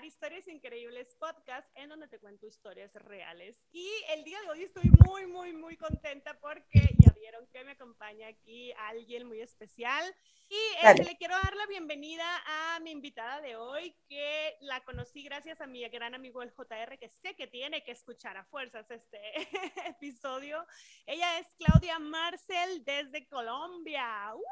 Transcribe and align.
escuchar 0.00 0.04
Historias 0.04 0.48
Increíbles 0.48 1.14
Podcast, 1.18 1.68
en 1.74 1.88
donde 1.88 2.08
te 2.08 2.18
cuento 2.18 2.46
historias 2.46 2.92
reales. 2.94 3.60
Y 3.72 3.90
el 4.10 4.24
día 4.24 4.40
de 4.42 4.50
hoy 4.50 4.62
estoy 4.62 4.90
muy, 5.06 5.26
muy, 5.26 5.52
muy 5.52 5.76
contenta 5.76 6.38
porque 6.40 6.80
ya 6.98 7.12
vieron 7.12 7.46
que 7.48 7.64
me 7.64 7.72
acompaña 7.72 8.28
aquí 8.28 8.72
alguien 8.72 9.26
muy 9.26 9.40
especial. 9.40 10.04
Y 10.48 10.58
este, 10.82 11.04
le 11.04 11.16
quiero 11.16 11.34
dar 11.36 11.54
la 11.54 11.66
bienvenida 11.66 12.24
a 12.46 12.80
mi 12.80 12.90
invitada 12.90 13.40
de 13.40 13.56
hoy, 13.56 13.94
que 14.08 14.56
la 14.60 14.82
conocí 14.84 15.22
gracias 15.22 15.60
a 15.60 15.66
mi 15.66 15.86
gran 15.88 16.14
amigo 16.14 16.42
el 16.42 16.52
JR, 16.52 16.98
que 16.98 17.08
sé 17.08 17.34
que 17.34 17.46
tiene 17.46 17.84
que 17.84 17.92
escuchar 17.92 18.36
a 18.36 18.44
fuerzas 18.44 18.90
este 18.90 19.20
episodio. 19.86 20.66
Ella 21.06 21.38
es 21.38 21.46
Claudia 21.58 21.98
Marcel 21.98 22.84
desde 22.84 23.26
Colombia. 23.28 24.34
¡Uh! 24.34 24.42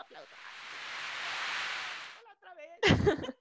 Hola 0.00 0.26
otra 2.36 2.54
vez. 2.54 3.34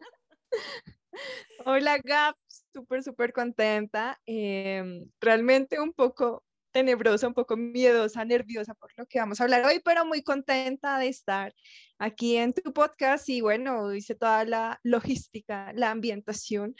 Hola 1.69 1.99
Gap, 2.01 2.37
súper, 2.73 3.03
súper 3.03 3.33
contenta. 3.33 4.17
Em, 4.25 5.05
realmente 5.19 5.81
un 5.81 5.91
poco 5.91 6.45
tenebrosa, 6.71 7.27
un 7.27 7.33
poco 7.33 7.57
miedosa, 7.57 8.23
nerviosa 8.23 8.73
por 8.73 8.89
lo 8.95 9.05
que 9.05 9.19
vamos 9.19 9.41
a 9.41 9.43
hablar 9.43 9.65
hoy, 9.65 9.81
pero 9.83 10.05
muy 10.05 10.23
contenta 10.23 10.97
de 10.97 11.09
estar 11.09 11.53
aquí 11.99 12.37
en 12.37 12.53
tu 12.53 12.71
podcast 12.71 13.27
y 13.27 13.41
bueno, 13.41 13.93
hice 13.93 14.15
toda 14.15 14.45
la 14.45 14.79
logística, 14.83 15.73
la 15.73 15.91
ambientación, 15.91 16.73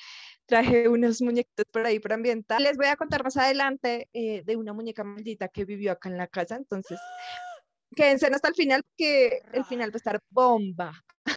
traje 0.46 0.88
unos 0.88 1.22
muñequitos 1.22 1.66
por 1.70 1.86
ahí 1.86 2.00
para 2.00 2.16
ambientar. 2.16 2.62
Les 2.62 2.78
voy 2.78 2.88
a 2.88 2.96
contar 2.96 3.26
más 3.26 3.36
adelante 3.36 4.08
eh, 4.14 4.44
de 4.46 4.56
una 4.56 4.72
muñeca 4.72 5.04
maldita 5.04 5.50
que 5.50 5.66
vivió 5.66 5.92
acá 5.92 6.08
en 6.08 6.16
la 6.16 6.28
casa, 6.28 6.56
entonces 6.56 6.98
quédense 7.96 8.28
hasta 8.28 8.48
el 8.48 8.56
final 8.56 8.84
que 8.98 9.42
el 9.54 9.66
final 9.66 9.90
va 9.92 9.96
a 9.96 9.98
estar 9.98 10.22
bomba. 10.30 10.92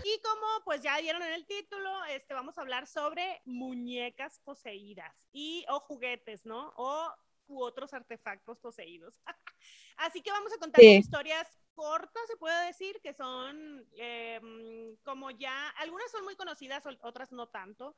Y 0.05 0.21
como 0.21 0.47
pues 0.65 0.83
ya 0.83 0.97
dieron 0.99 1.23
en 1.23 1.33
el 1.33 1.47
título, 1.47 2.05
este, 2.05 2.35
vamos 2.35 2.57
a 2.57 2.61
hablar 2.61 2.87
sobre 2.87 3.41
muñecas 3.45 4.39
poseídas 4.45 5.29
y 5.33 5.65
o 5.69 5.81
juguetes, 5.81 6.47
¿no? 6.47 6.73
O 6.77 7.13
u 7.49 7.63
otros 7.63 7.93
artefactos 7.93 8.59
poseídos. 8.59 9.21
Así 9.97 10.23
que 10.23 10.31
vamos 10.31 10.53
a 10.53 10.59
contar 10.59 10.83
historias 10.83 11.47
cortas, 11.75 12.23
se 12.29 12.37
puede 12.37 12.67
decir, 12.67 13.01
que 13.03 13.13
son 13.13 13.85
em, 13.97 14.97
como 15.03 15.31
ya, 15.31 15.69
algunas 15.71 16.11
son 16.11 16.25
muy 16.25 16.37
conocidas, 16.37 16.85
otras 17.03 17.33
no 17.33 17.49
tanto. 17.49 17.97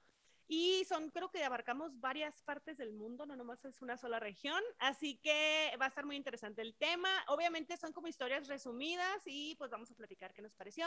Y 0.54 0.84
son, 0.84 1.08
creo 1.08 1.30
que 1.30 1.42
abarcamos 1.42 1.98
varias 1.98 2.42
partes 2.42 2.76
del 2.76 2.92
mundo, 2.92 3.24
no 3.24 3.36
nomás 3.36 3.64
es 3.64 3.80
una 3.80 3.96
sola 3.96 4.20
región, 4.20 4.62
así 4.80 5.18
que 5.22 5.74
va 5.80 5.86
a 5.86 5.88
estar 5.88 6.04
muy 6.04 6.14
interesante 6.14 6.60
el 6.60 6.74
tema. 6.74 7.08
Obviamente 7.28 7.78
son 7.78 7.94
como 7.94 8.06
historias 8.06 8.46
resumidas 8.48 9.22
y 9.24 9.54
pues 9.54 9.70
vamos 9.70 9.90
a 9.90 9.94
platicar 9.94 10.34
qué 10.34 10.42
nos 10.42 10.52
pareció. 10.52 10.84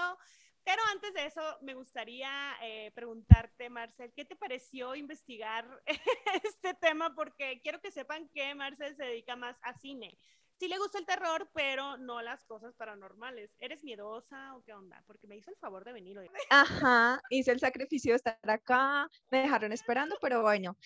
Pero 0.64 0.84
antes 0.92 1.16
de 1.16 1.26
eso, 1.26 1.42
me 1.64 1.74
gustaría 1.74 2.30
eh, 2.62 2.92
preguntarte, 2.94 3.72
Marcel, 3.72 4.14
¿qué 4.14 4.24
te 4.24 4.36
pareció 4.36 4.94
investigar 4.94 5.66
este 6.44 6.76
tema? 6.76 7.16
Porque 7.16 7.60
quiero 7.64 7.82
que 7.82 7.90
sepan 7.90 8.30
que 8.30 8.54
Marcel 8.54 8.96
se 8.96 9.06
dedica 9.06 9.36
más 9.36 9.58
a 9.64 9.74
cine 9.80 10.16
sí 10.59 10.67
le 10.67 10.78
gusta 10.78 11.00
el 11.00 11.06
terror, 11.06 11.50
pero 11.53 11.98
no 11.98 12.22
las 12.22 12.44
cosas 12.45 12.73
paranormales. 12.75 13.52
¿Eres 13.59 13.84
miedosa 13.84 14.56
o 14.56 14.64
qué 14.64 14.73
onda? 14.73 15.03
Porque 15.08 15.28
me 15.28 15.36
hizo 15.36 15.52
el 15.52 15.58
favor 15.58 15.84
de 15.84 15.94
venir 15.94 16.17
hoy. 16.17 16.30
Ajá, 16.50 17.22
hice 17.30 17.52
el 17.52 17.59
sacrificio 17.59 18.14
de 18.14 18.17
estar 18.17 18.38
acá, 18.44 19.09
me 19.31 19.39
dejaron 19.39 19.72
esperando, 19.72 20.17
pero 20.22 20.42
bueno. 20.42 20.78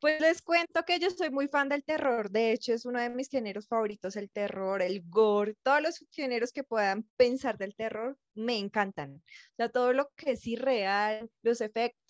Pues 0.00 0.20
les 0.20 0.42
cuento 0.42 0.84
que 0.84 1.00
yo 1.00 1.10
soy 1.10 1.30
muy 1.30 1.48
fan 1.48 1.68
del 1.68 1.82
terror, 1.82 2.30
de 2.30 2.52
hecho 2.52 2.72
es 2.72 2.86
uno 2.86 3.00
de 3.00 3.10
mis 3.10 3.28
géneros 3.28 3.66
favoritos, 3.66 4.14
el 4.14 4.30
terror, 4.30 4.80
el 4.80 5.02
gore, 5.08 5.56
todos 5.64 5.82
los 5.82 6.06
géneros 6.12 6.52
que 6.52 6.62
puedan 6.62 7.02
pensar 7.16 7.58
del 7.58 7.74
terror 7.74 8.16
me 8.34 8.58
encantan. 8.58 9.16
O 9.16 9.56
sea, 9.56 9.68
todo 9.70 9.92
lo 9.92 10.08
que 10.14 10.32
es 10.32 10.46
irreal, 10.46 11.28
los 11.42 11.60
efectos, 11.60 12.07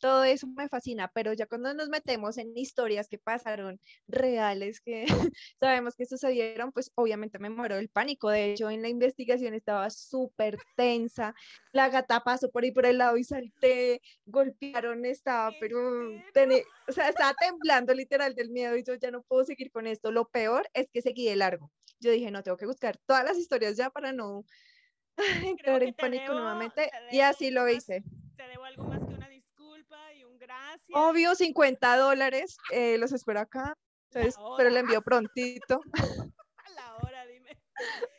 todo 0.00 0.24
eso 0.24 0.46
me 0.46 0.68
fascina, 0.68 1.10
pero 1.12 1.32
ya 1.32 1.46
cuando 1.46 1.72
nos 1.74 1.88
metemos 1.88 2.38
en 2.38 2.56
historias 2.56 3.08
que 3.08 3.18
pasaron 3.18 3.80
reales, 4.06 4.80
que 4.80 5.04
sabemos 5.60 5.94
que 5.96 6.06
sucedieron, 6.06 6.72
pues 6.72 6.90
obviamente 6.94 7.38
me 7.38 7.50
muero 7.50 7.76
del 7.76 7.88
pánico. 7.88 8.30
De 8.30 8.52
hecho, 8.52 8.70
en 8.70 8.82
la 8.82 8.88
investigación 8.88 9.54
estaba 9.54 9.90
súper 9.90 10.58
tensa, 10.76 11.34
la 11.72 11.88
gata 11.88 12.20
pasó 12.24 12.50
por 12.50 12.64
ahí 12.64 12.72
por 12.72 12.86
el 12.86 12.98
lado 12.98 13.16
y 13.16 13.24
salté, 13.24 14.00
golpearon, 14.26 15.04
estaba, 15.04 15.52
pero, 15.60 15.78
o 16.88 16.92
sea, 16.92 17.08
estaba 17.08 17.34
temblando 17.34 17.94
literal 17.94 18.34
del 18.34 18.50
miedo 18.50 18.76
y 18.76 18.84
yo 18.84 18.94
ya 18.94 19.10
no 19.10 19.22
puedo 19.22 19.44
seguir 19.44 19.70
con 19.70 19.86
esto. 19.86 20.12
Lo 20.12 20.28
peor 20.28 20.68
es 20.74 20.88
que 20.92 21.02
seguí 21.02 21.26
de 21.26 21.36
largo. 21.36 21.70
Yo 22.00 22.10
dije, 22.10 22.30
no, 22.30 22.42
tengo 22.42 22.56
que 22.56 22.66
buscar 22.66 22.96
todas 23.06 23.24
las 23.24 23.36
historias 23.36 23.76
ya 23.76 23.90
para 23.90 24.12
no 24.12 24.44
entrar 25.44 25.82
en 25.82 25.94
pánico 25.94 26.32
nuevamente 26.32 26.90
y 27.10 27.20
así 27.20 27.50
lo 27.50 27.68
hice. 27.68 28.02
Te 28.36 28.48
debo 28.48 28.64
algo 28.64 28.84
más 28.84 29.04
que 29.04 29.14
una 29.14 29.28
disculpa 29.28 30.14
y 30.14 30.24
un 30.24 30.27
gracias. 30.38 30.88
Obvio, 30.92 31.34
50 31.34 31.96
dólares, 31.96 32.56
eh, 32.72 32.98
los 32.98 33.12
espero 33.12 33.40
acá, 33.40 33.74
pero 34.10 34.70
le 34.70 34.80
envío 34.80 35.02
prontito. 35.04 35.80
A 36.56 36.70
la 36.70 36.96
hora, 36.96 37.26
dime. 37.26 37.58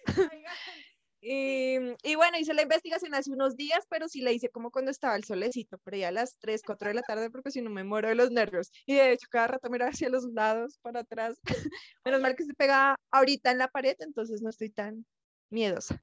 Y, 1.22 1.76
y, 2.04 2.16
bueno, 2.16 2.38
hice 2.38 2.54
la 2.54 2.62
investigación 2.62 3.14
hace 3.14 3.32
unos 3.32 3.58
días, 3.58 3.86
pero 3.90 4.08
sí 4.08 4.22
la 4.22 4.32
hice 4.32 4.50
como 4.50 4.72
cuando 4.72 4.90
estaba 4.90 5.18
el 5.18 5.26
solecito, 5.26 5.78
pero 5.84 5.98
ya 5.98 6.08
a 6.08 6.12
las 6.12 6.38
3, 6.40 6.62
4 6.66 6.88
de 6.88 6.94
la 6.94 7.02
tarde, 7.02 7.30
porque 7.30 7.52
si 7.52 7.62
no 7.62 7.70
me 7.70 7.84
muero 7.84 8.08
de 8.08 8.16
los 8.16 8.32
nervios. 8.32 8.72
Y 8.86 8.96
de 8.96 9.12
hecho, 9.12 9.28
cada 9.30 9.48
rato 9.48 9.70
mira 9.70 9.90
hacia 9.90 10.10
los 10.10 10.24
lados, 10.24 10.80
para 10.82 11.02
atrás. 11.02 11.38
Menos 12.06 12.22
mal 12.22 12.36
que 12.36 12.46
se 12.46 12.54
pega 12.54 12.96
ahorita 13.12 13.52
en 13.52 13.58
la 13.58 13.68
pared, 13.68 13.98
entonces 14.00 14.42
no 14.42 14.50
estoy 14.50 14.70
tan 14.70 15.06
miedosa. 15.50 16.02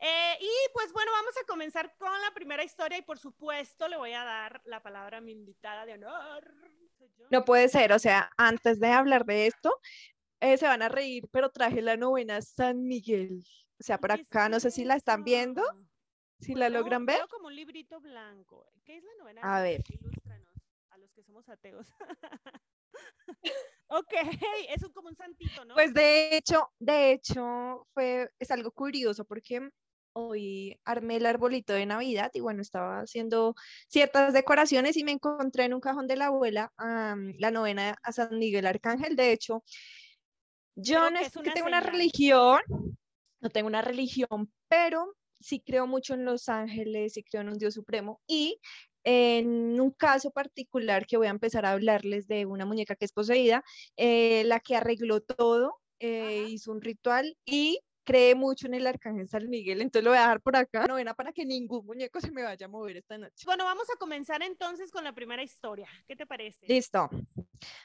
Eh, 0.00 0.38
y 0.40 0.72
pues 0.72 0.92
bueno, 0.92 1.10
vamos 1.12 1.34
a 1.42 1.46
comenzar 1.46 1.94
con 1.96 2.12
la 2.20 2.30
primera 2.32 2.62
historia 2.62 2.98
y 2.98 3.02
por 3.02 3.18
supuesto 3.18 3.88
le 3.88 3.96
voy 3.96 4.12
a 4.12 4.24
dar 4.24 4.62
la 4.64 4.80
palabra 4.80 5.18
a 5.18 5.20
mi 5.20 5.32
invitada 5.32 5.84
de 5.86 5.94
honor. 5.94 6.54
No 7.30 7.44
puede 7.44 7.68
ser, 7.68 7.92
o 7.92 7.98
sea, 7.98 8.30
antes 8.36 8.78
de 8.78 8.88
hablar 8.88 9.24
de 9.24 9.48
esto, 9.48 9.74
eh, 10.40 10.56
se 10.56 10.66
van 10.66 10.82
a 10.82 10.88
reír, 10.88 11.28
pero 11.32 11.50
traje 11.50 11.82
la 11.82 11.96
novena 11.96 12.40
San 12.42 12.86
Miguel. 12.86 13.42
O 13.80 13.82
sea, 13.82 13.98
por 13.98 14.12
acá, 14.12 14.48
no 14.48 14.60
sé 14.60 14.70
si 14.70 14.84
la 14.84 14.94
están 14.94 15.24
viendo, 15.24 15.62
si 16.40 16.54
la 16.54 16.68
logran 16.68 17.04
ver. 17.04 17.20
como 17.28 17.48
un 17.48 17.56
librito 17.56 18.00
blanco. 18.00 18.70
¿Qué 18.84 18.98
es 18.98 19.04
la 19.04 19.14
novena? 19.18 19.40
A 19.42 19.62
ver. 19.62 19.82
Ilústranos, 19.88 20.54
a 20.90 20.98
los 20.98 21.10
que 21.12 21.22
somos 21.22 21.48
ateos. 21.48 21.88
Ok, 23.90 24.12
es 24.68 24.82
como 24.92 25.08
un 25.08 25.16
santito, 25.16 25.64
¿no? 25.64 25.74
Pues 25.74 25.94
de 25.94 26.36
hecho, 26.36 26.70
de 26.78 27.12
hecho, 27.12 27.86
fue, 27.94 28.30
es 28.38 28.50
algo 28.50 28.70
curioso 28.70 29.24
porque 29.24 29.70
hoy 30.18 30.78
armé 30.84 31.16
el 31.16 31.26
arbolito 31.26 31.72
de 31.72 31.86
Navidad 31.86 32.30
y 32.34 32.40
bueno, 32.40 32.60
estaba 32.62 33.00
haciendo 33.00 33.54
ciertas 33.88 34.32
decoraciones 34.32 34.96
y 34.96 35.04
me 35.04 35.12
encontré 35.12 35.64
en 35.64 35.74
un 35.74 35.80
cajón 35.80 36.06
de 36.06 36.16
la 36.16 36.26
abuela 36.26 36.72
la 36.76 37.50
novena 37.50 37.96
a 38.02 38.12
San 38.12 38.38
Miguel 38.38 38.66
Arcángel. 38.66 39.16
De 39.16 39.32
hecho, 39.32 39.62
yo 40.74 41.10
no 41.10 41.18
es 41.20 41.32
que 41.32 41.50
tengo 41.50 41.68
una 41.68 41.80
religión, 41.80 42.60
no 43.40 43.50
tengo 43.50 43.68
una 43.68 43.82
religión, 43.82 44.52
pero 44.68 45.14
sí 45.40 45.60
creo 45.60 45.86
mucho 45.86 46.14
en 46.14 46.24
los 46.24 46.48
ángeles, 46.48 47.14
sí 47.14 47.22
creo 47.22 47.42
en 47.42 47.50
un 47.50 47.58
Dios 47.58 47.74
supremo. 47.74 48.20
Y 48.26 48.60
en 49.04 49.80
un 49.80 49.92
caso 49.92 50.30
particular 50.30 51.06
que 51.06 51.16
voy 51.16 51.28
a 51.28 51.30
empezar 51.30 51.64
a 51.64 51.72
hablarles 51.72 52.26
de 52.26 52.46
una 52.46 52.66
muñeca 52.66 52.96
que 52.96 53.04
es 53.04 53.12
poseída, 53.12 53.62
eh, 53.96 54.42
la 54.44 54.60
que 54.60 54.76
arregló 54.76 55.20
todo, 55.20 55.80
eh, 56.00 56.44
hizo 56.48 56.72
un 56.72 56.80
ritual 56.80 57.36
y 57.44 57.80
cree 58.08 58.34
mucho 58.34 58.66
en 58.66 58.72
el 58.72 58.86
arcángel 58.86 59.28
San 59.28 59.50
Miguel, 59.50 59.82
entonces 59.82 60.02
lo 60.02 60.10
voy 60.12 60.18
a 60.18 60.22
dejar 60.22 60.40
por 60.40 60.56
acá, 60.56 60.86
novena 60.86 61.12
para 61.12 61.30
que 61.30 61.44
ningún 61.44 61.84
muñeco 61.84 62.22
se 62.22 62.30
me 62.30 62.42
vaya 62.42 62.64
a 62.64 62.68
mover 62.68 62.96
esta 62.96 63.18
noche. 63.18 63.44
Bueno, 63.44 63.64
vamos 63.64 63.86
a 63.94 63.98
comenzar 63.98 64.42
entonces 64.42 64.90
con 64.90 65.04
la 65.04 65.12
primera 65.12 65.42
historia. 65.42 65.86
¿Qué 66.06 66.16
te 66.16 66.24
parece? 66.24 66.66
Listo. 66.66 67.10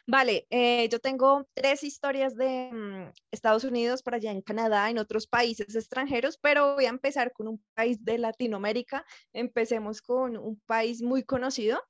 Vale, 0.07 0.47
eh, 0.49 0.87
yo 0.87 0.99
tengo 0.99 1.45
tres 1.53 1.83
historias 1.83 2.37
de 2.37 2.69
mm, 2.71 3.11
Estados 3.31 3.65
Unidos, 3.65 4.01
para 4.01 4.15
allá 4.15 4.31
en 4.31 4.41
Canadá, 4.41 4.89
en 4.89 4.97
otros 4.97 5.27
países 5.27 5.75
extranjeros, 5.75 6.37
pero 6.37 6.75
voy 6.75 6.85
a 6.85 6.89
empezar 6.89 7.33
con 7.33 7.49
un 7.49 7.61
país 7.73 7.97
de 8.05 8.17
Latinoamérica. 8.17 9.05
Empecemos 9.33 10.01
con 10.01 10.37
un 10.37 10.57
país 10.65 11.01
muy 11.01 11.23
conocido, 11.23 11.83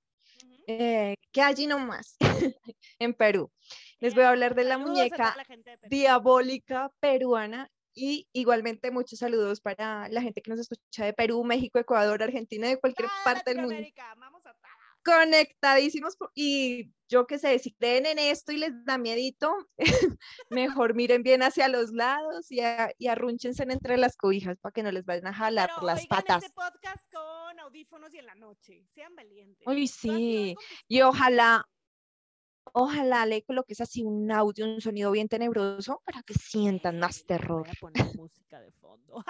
eh, 0.65 1.17
que 1.31 1.41
allí 1.43 1.67
nomás, 1.67 2.17
en 2.97 3.13
Perú. 3.13 3.51
Les 3.99 4.15
voy 4.15 4.23
a 4.23 4.29
hablar 4.29 4.55
de 4.55 4.63
la 4.63 4.79
muñeca 4.79 5.35
diabólica 5.87 6.91
peruana 6.99 7.69
y 7.93 8.27
igualmente 8.33 8.91
muchos 8.91 9.19
saludos 9.19 9.61
para 9.61 10.07
la 10.09 10.21
gente 10.21 10.41
que 10.41 10.49
nos 10.49 10.59
escucha 10.59 11.05
de 11.05 11.13
Perú, 11.13 11.43
México, 11.43 11.79
Ecuador, 11.79 12.21
Argentina, 12.23 12.67
de 12.67 12.79
cualquier 12.79 13.09
parte 13.23 13.53
del 13.53 13.61
mundo. 13.61 13.83
Conectadísimos 15.05 16.15
y 16.33 16.89
yo 17.09 17.27
que 17.27 17.37
sé, 17.37 17.59
si 17.59 17.73
creen 17.73 18.05
en 18.05 18.19
esto 18.19 18.53
y 18.53 18.57
les 18.57 18.85
da 18.85 18.97
miedito, 18.97 19.53
mejor 20.49 20.95
miren 20.95 21.23
bien 21.23 21.43
hacia 21.43 21.67
los 21.67 21.91
lados 21.91 22.49
y, 22.49 22.61
y 22.97 23.07
arrúnchense 23.07 23.63
entre 23.63 23.97
las 23.97 24.15
cobijas 24.15 24.57
para 24.59 24.71
que 24.71 24.81
no 24.81 24.91
les 24.91 25.05
vayan 25.05 25.27
a 25.27 25.33
jalar 25.33 25.69
las 25.83 26.07
patas. 26.07 26.43
Este 26.43 26.55
podcast 26.55 27.11
con 27.11 27.59
audífonos 27.59 28.13
y 28.13 28.19
en 28.19 28.25
la 28.27 28.35
noche, 28.35 28.85
sean 28.87 29.13
valientes. 29.13 29.67
Uy, 29.67 29.87
sí, 29.87 30.55
y 30.87 31.01
ojalá 31.01 31.67
Ojalá 32.75 33.25
le 33.27 33.43
coloques 33.43 33.79
así 33.81 34.03
un 34.03 34.31
audio, 34.31 34.65
un 34.65 34.81
sonido 34.81 35.11
bien 35.11 35.29
tenebroso 35.29 36.01
para 36.05 36.23
que 36.23 36.33
sientan 36.33 36.97
más 36.99 37.23
terror. 37.25 37.61
Voy 37.61 37.69
a 37.69 37.79
poner 37.79 37.93
música 38.19 38.59
de 38.59 38.71
fondo. 38.71 39.23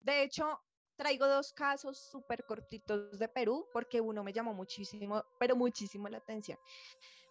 de 0.00 0.24
hecho, 0.24 0.60
traigo 0.96 1.28
dos 1.28 1.52
casos 1.52 1.98
súper 2.10 2.44
cortitos 2.44 3.16
de 3.18 3.28
Perú 3.28 3.66
porque 3.72 4.00
uno 4.00 4.24
me 4.24 4.32
llamó 4.32 4.54
muchísimo, 4.54 5.24
pero 5.38 5.54
muchísimo 5.54 6.08
la 6.08 6.18
atención. 6.18 6.58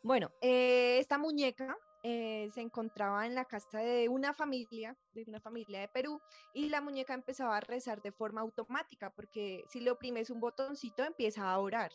Bueno, 0.02 0.32
eh, 0.40 1.00
esta 1.00 1.18
muñeca 1.18 1.78
eh, 2.04 2.50
se 2.54 2.62
encontraba 2.62 3.26
en 3.26 3.36
la 3.36 3.44
casa 3.44 3.80
de 3.80 4.08
una 4.08 4.34
familia, 4.34 4.96
de 5.12 5.26
una 5.28 5.42
familia 5.42 5.82
de 5.82 5.90
Perú, 5.90 6.22
y 6.54 6.70
la 6.70 6.80
muñeca 6.80 7.14
empezaba 7.14 7.58
a 7.58 7.60
rezar 7.60 8.02
de 8.02 8.14
forma 8.14 8.40
automática, 8.40 9.10
porque 9.14 9.66
si 9.70 9.82
le 9.82 9.92
oprimes 9.92 10.30
un 10.30 10.40
botoncito 10.40 11.04
empieza 11.04 11.52
a 11.52 11.60
orar, 11.60 11.92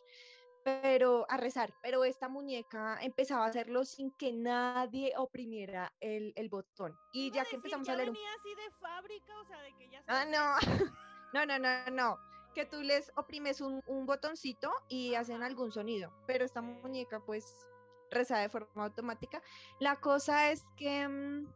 pero 0.64 1.26
a 1.28 1.36
rezar, 1.36 1.74
pero 1.82 2.04
esta 2.04 2.28
muñeca 2.28 2.98
empezaba 3.00 3.44
a 3.44 3.48
hacerlo 3.48 3.84
sin 3.84 4.10
que 4.12 4.32
nadie 4.32 5.12
oprimiera 5.16 5.92
el, 6.00 6.32
el 6.36 6.48
botón. 6.48 6.96
Y 7.12 7.30
ya 7.30 7.44
que 7.44 7.56
empezamos 7.56 7.88
a 7.88 7.96
leer... 7.96 8.10
venía 8.10 8.28
así 8.38 8.54
de 8.54 8.70
fábrica, 8.80 9.40
o 9.40 9.44
sea, 9.44 9.60
de 9.62 9.74
que 9.74 9.88
ya... 9.88 10.02
Ah, 10.06 10.24
no, 10.24 10.56
no, 11.32 11.46
no, 11.46 11.58
no, 11.58 11.90
no 11.90 12.32
que 12.54 12.66
tú 12.66 12.82
les 12.82 13.10
oprimes 13.16 13.60
un, 13.60 13.82
un 13.86 14.04
botoncito 14.04 14.70
y 14.88 15.14
hacen 15.14 15.42
algún 15.42 15.72
sonido, 15.72 16.12
pero 16.26 16.44
esta 16.44 16.60
muñeca 16.60 17.18
pues 17.20 17.66
reza 18.10 18.38
de 18.38 18.48
forma 18.48 18.84
automática. 18.84 19.42
La 19.80 20.00
cosa 20.00 20.50
es 20.50 20.64
que 20.76 21.08
mm, 21.08 21.46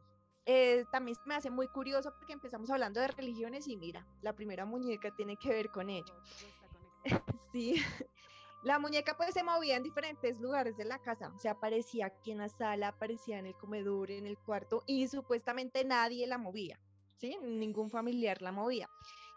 eh, 0.46 0.84
también 0.90 1.16
me 1.26 1.34
hace 1.34 1.50
muy 1.50 1.68
curioso 1.68 2.12
porque 2.16 2.32
empezamos 2.32 2.70
hablando 2.70 3.00
de 3.00 3.08
religiones 3.08 3.68
y 3.68 3.76
mira, 3.76 4.06
la 4.22 4.32
primera 4.32 4.64
muñeca 4.64 5.14
tiene 5.14 5.36
que 5.36 5.50
ver 5.50 5.70
con 5.70 5.90
ello. 5.90 6.14
sí, 7.52 7.76
la 8.66 8.80
muñeca 8.80 9.16
pues 9.16 9.32
se 9.32 9.44
movía 9.44 9.76
en 9.76 9.84
diferentes 9.84 10.40
lugares 10.40 10.76
de 10.76 10.84
la 10.84 10.98
casa, 10.98 11.28
o 11.32 11.38
sea, 11.38 11.52
aparecía 11.52 12.06
aquí 12.06 12.32
en 12.32 12.38
la 12.38 12.48
sala, 12.48 12.88
aparecía 12.88 13.38
en 13.38 13.46
el 13.46 13.54
comedor, 13.54 14.10
en 14.10 14.26
el 14.26 14.36
cuarto 14.38 14.82
y 14.88 15.06
supuestamente 15.06 15.84
nadie 15.84 16.26
la 16.26 16.36
movía, 16.36 16.76
¿sí? 17.16 17.38
Ningún 17.44 17.90
familiar 17.90 18.42
la 18.42 18.50
movía. 18.50 18.88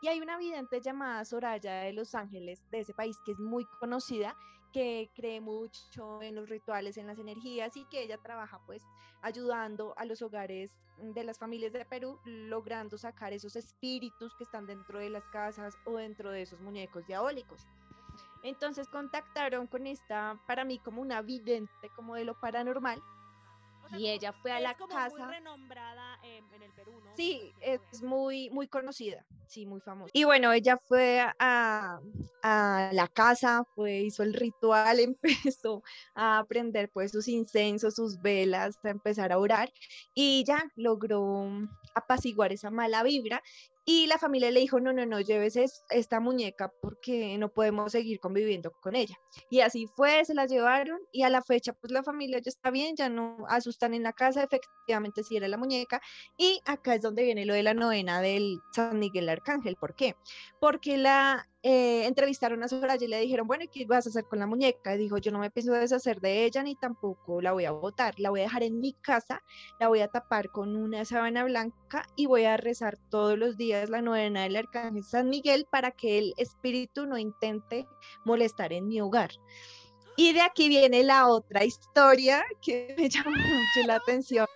Y 0.01 0.07
hay 0.07 0.19
una 0.19 0.35
vidente 0.39 0.81
llamada 0.81 1.23
Soraya 1.25 1.81
de 1.81 1.93
Los 1.93 2.15
Ángeles, 2.15 2.59
de 2.71 2.79
ese 2.79 2.95
país, 2.95 3.17
que 3.23 3.33
es 3.33 3.39
muy 3.39 3.65
conocida 3.79 4.35
que 4.73 5.11
cree 5.15 5.41
mucho 5.41 6.23
en 6.23 6.33
los 6.33 6.49
rituales, 6.49 6.97
en 6.97 7.05
las 7.05 7.19
energías 7.19 7.77
y 7.77 7.85
que 7.85 8.01
ella 8.01 8.17
trabaja 8.17 8.59
pues 8.65 8.81
ayudando 9.21 9.93
a 9.99 10.05
los 10.05 10.23
hogares 10.23 10.71
de 10.97 11.23
las 11.23 11.37
familias 11.37 11.71
de 11.71 11.85
Perú, 11.85 12.19
logrando 12.25 12.97
sacar 12.97 13.31
esos 13.33 13.55
espíritus 13.55 14.33
que 14.39 14.43
están 14.43 14.65
dentro 14.65 14.97
de 14.97 15.11
las 15.11 15.27
casas 15.27 15.77
o 15.85 15.97
dentro 15.97 16.31
de 16.31 16.41
esos 16.41 16.59
muñecos 16.61 17.05
diabólicos. 17.05 17.67
Entonces 18.43 18.87
contactaron 18.87 19.67
con 19.67 19.87
esta, 19.87 20.39
para 20.47 20.63
mí 20.63 20.79
como 20.79 21.01
una 21.01 21.21
vidente, 21.21 21.89
como 21.95 22.15
de 22.15 22.25
lo 22.25 22.39
paranormal, 22.39 23.01
y 23.97 24.09
ella 24.09 24.33
fue 24.33 24.51
a 24.51 24.59
la 24.59 24.75
como 24.75 24.93
casa. 24.93 25.15
Muy 25.15 25.27
renombrada 25.27 26.19
en, 26.23 26.61
el 26.61 26.71
Perú, 26.73 27.01
¿no? 27.03 27.15
Sí, 27.15 27.53
es 27.61 28.03
muy, 28.03 28.49
muy 28.51 28.67
conocida, 28.67 29.25
sí, 29.47 29.65
muy 29.65 29.81
famosa. 29.81 30.11
Y 30.13 30.25
bueno, 30.25 30.51
ella 30.51 30.77
fue 30.77 31.21
a, 31.39 31.99
a 32.43 32.89
la 32.93 33.07
casa, 33.07 33.63
fue, 33.73 34.01
hizo 34.01 34.23
el 34.23 34.33
ritual, 34.33 34.99
empezó 35.53 35.83
a 36.13 36.39
aprender 36.39 36.89
pues 36.91 37.11
sus 37.11 37.27
incensos, 37.27 37.95
sus 37.95 38.21
velas, 38.21 38.77
a 38.83 38.89
empezar 38.89 39.31
a 39.31 39.39
orar 39.39 39.71
y 40.13 40.43
ya 40.45 40.69
logró 40.75 41.49
apaciguar 41.99 42.51
esa 42.51 42.69
mala 42.71 43.03
vibra 43.03 43.41
y 43.91 44.05
la 44.05 44.19
familia 44.19 44.51
le 44.51 44.59
dijo, 44.59 44.79
no, 44.79 44.93
no, 44.93 45.07
no, 45.07 45.19
lleves 45.19 45.57
esta 45.89 46.19
muñeca 46.19 46.71
porque 46.79 47.35
no 47.39 47.49
podemos 47.49 47.91
seguir 47.91 48.19
conviviendo 48.19 48.71
con 48.71 48.95
ella. 48.95 49.15
Y 49.49 49.61
así 49.61 49.87
fue, 49.95 50.23
se 50.25 50.35
la 50.35 50.45
llevaron 50.45 50.99
y 51.11 51.23
a 51.23 51.29
la 51.31 51.41
fecha 51.41 51.73
pues 51.73 51.91
la 51.91 52.03
familia 52.03 52.37
ya 52.37 52.49
está 52.49 52.69
bien, 52.69 52.95
ya 52.95 53.09
no 53.09 53.37
asustan 53.47 53.95
en 53.95 54.03
la 54.03 54.13
casa, 54.13 54.43
efectivamente 54.43 55.23
sí 55.23 55.37
era 55.37 55.47
la 55.47 55.57
muñeca. 55.57 56.01
Y 56.37 56.61
acá 56.65 56.93
es 56.93 57.01
donde 57.01 57.23
viene 57.23 57.47
lo 57.47 57.55
de 57.55 57.63
la 57.63 57.73
novena 57.73 58.21
del 58.21 58.59
San 58.73 58.99
Miguel 58.99 59.27
Arcángel. 59.27 59.75
¿Por 59.75 59.95
qué? 59.95 60.15
Porque 60.59 60.97
la 60.97 61.47
eh, 61.61 62.05
entrevistaron 62.05 62.63
a 62.63 62.69
Soraya 62.69 63.05
y 63.05 63.09
le 63.09 63.19
dijeron, 63.19 63.45
bueno, 63.45 63.65
¿qué 63.71 63.85
vas 63.85 64.05
a 64.05 64.09
hacer 64.09 64.23
con 64.25 64.39
la 64.39 64.47
muñeca? 64.47 64.95
Y 64.95 64.97
dijo, 64.97 65.17
yo 65.17 65.31
no 65.31 65.39
me 65.39 65.51
pienso 65.51 65.73
deshacer 65.73 66.21
de 66.21 66.45
ella 66.45 66.63
ni 66.63 66.75
tampoco 66.75 67.41
la 67.41 67.51
voy 67.51 67.65
a 67.65 67.71
botar, 67.71 68.17
la 68.17 68.29
voy 68.29 68.39
a 68.41 68.43
dejar 68.43 68.63
en 68.63 68.79
mi 68.79 68.93
casa, 68.93 69.41
la 69.79 69.89
voy 69.89 69.99
a 69.99 70.07
tapar 70.07 70.51
con 70.51 70.77
una 70.77 71.03
sábana 71.03 71.43
blanca 71.43 72.07
y 72.15 72.27
voy 72.27 72.45
a 72.45 72.55
rezar 72.55 72.97
todos 73.09 73.37
los 73.37 73.57
días 73.57 73.89
la 73.89 74.01
novena 74.01 74.43
del 74.43 74.55
Arcángel 74.55 75.03
San 75.03 75.29
Miguel 75.29 75.67
para 75.69 75.91
que 75.91 76.17
el 76.17 76.33
espíritu 76.37 77.05
no 77.05 77.17
intente 77.17 77.85
molestar 78.23 78.71
en 78.71 78.87
mi 78.87 79.01
hogar. 79.01 79.31
Y 80.15 80.33
de 80.33 80.41
aquí 80.41 80.69
viene 80.69 81.03
la 81.03 81.27
otra 81.27 81.63
historia 81.63 82.43
que 82.61 82.93
me 82.97 83.09
llamó 83.09 83.31
mucho 83.31 83.87
la 83.87 83.95
atención. 83.95 84.47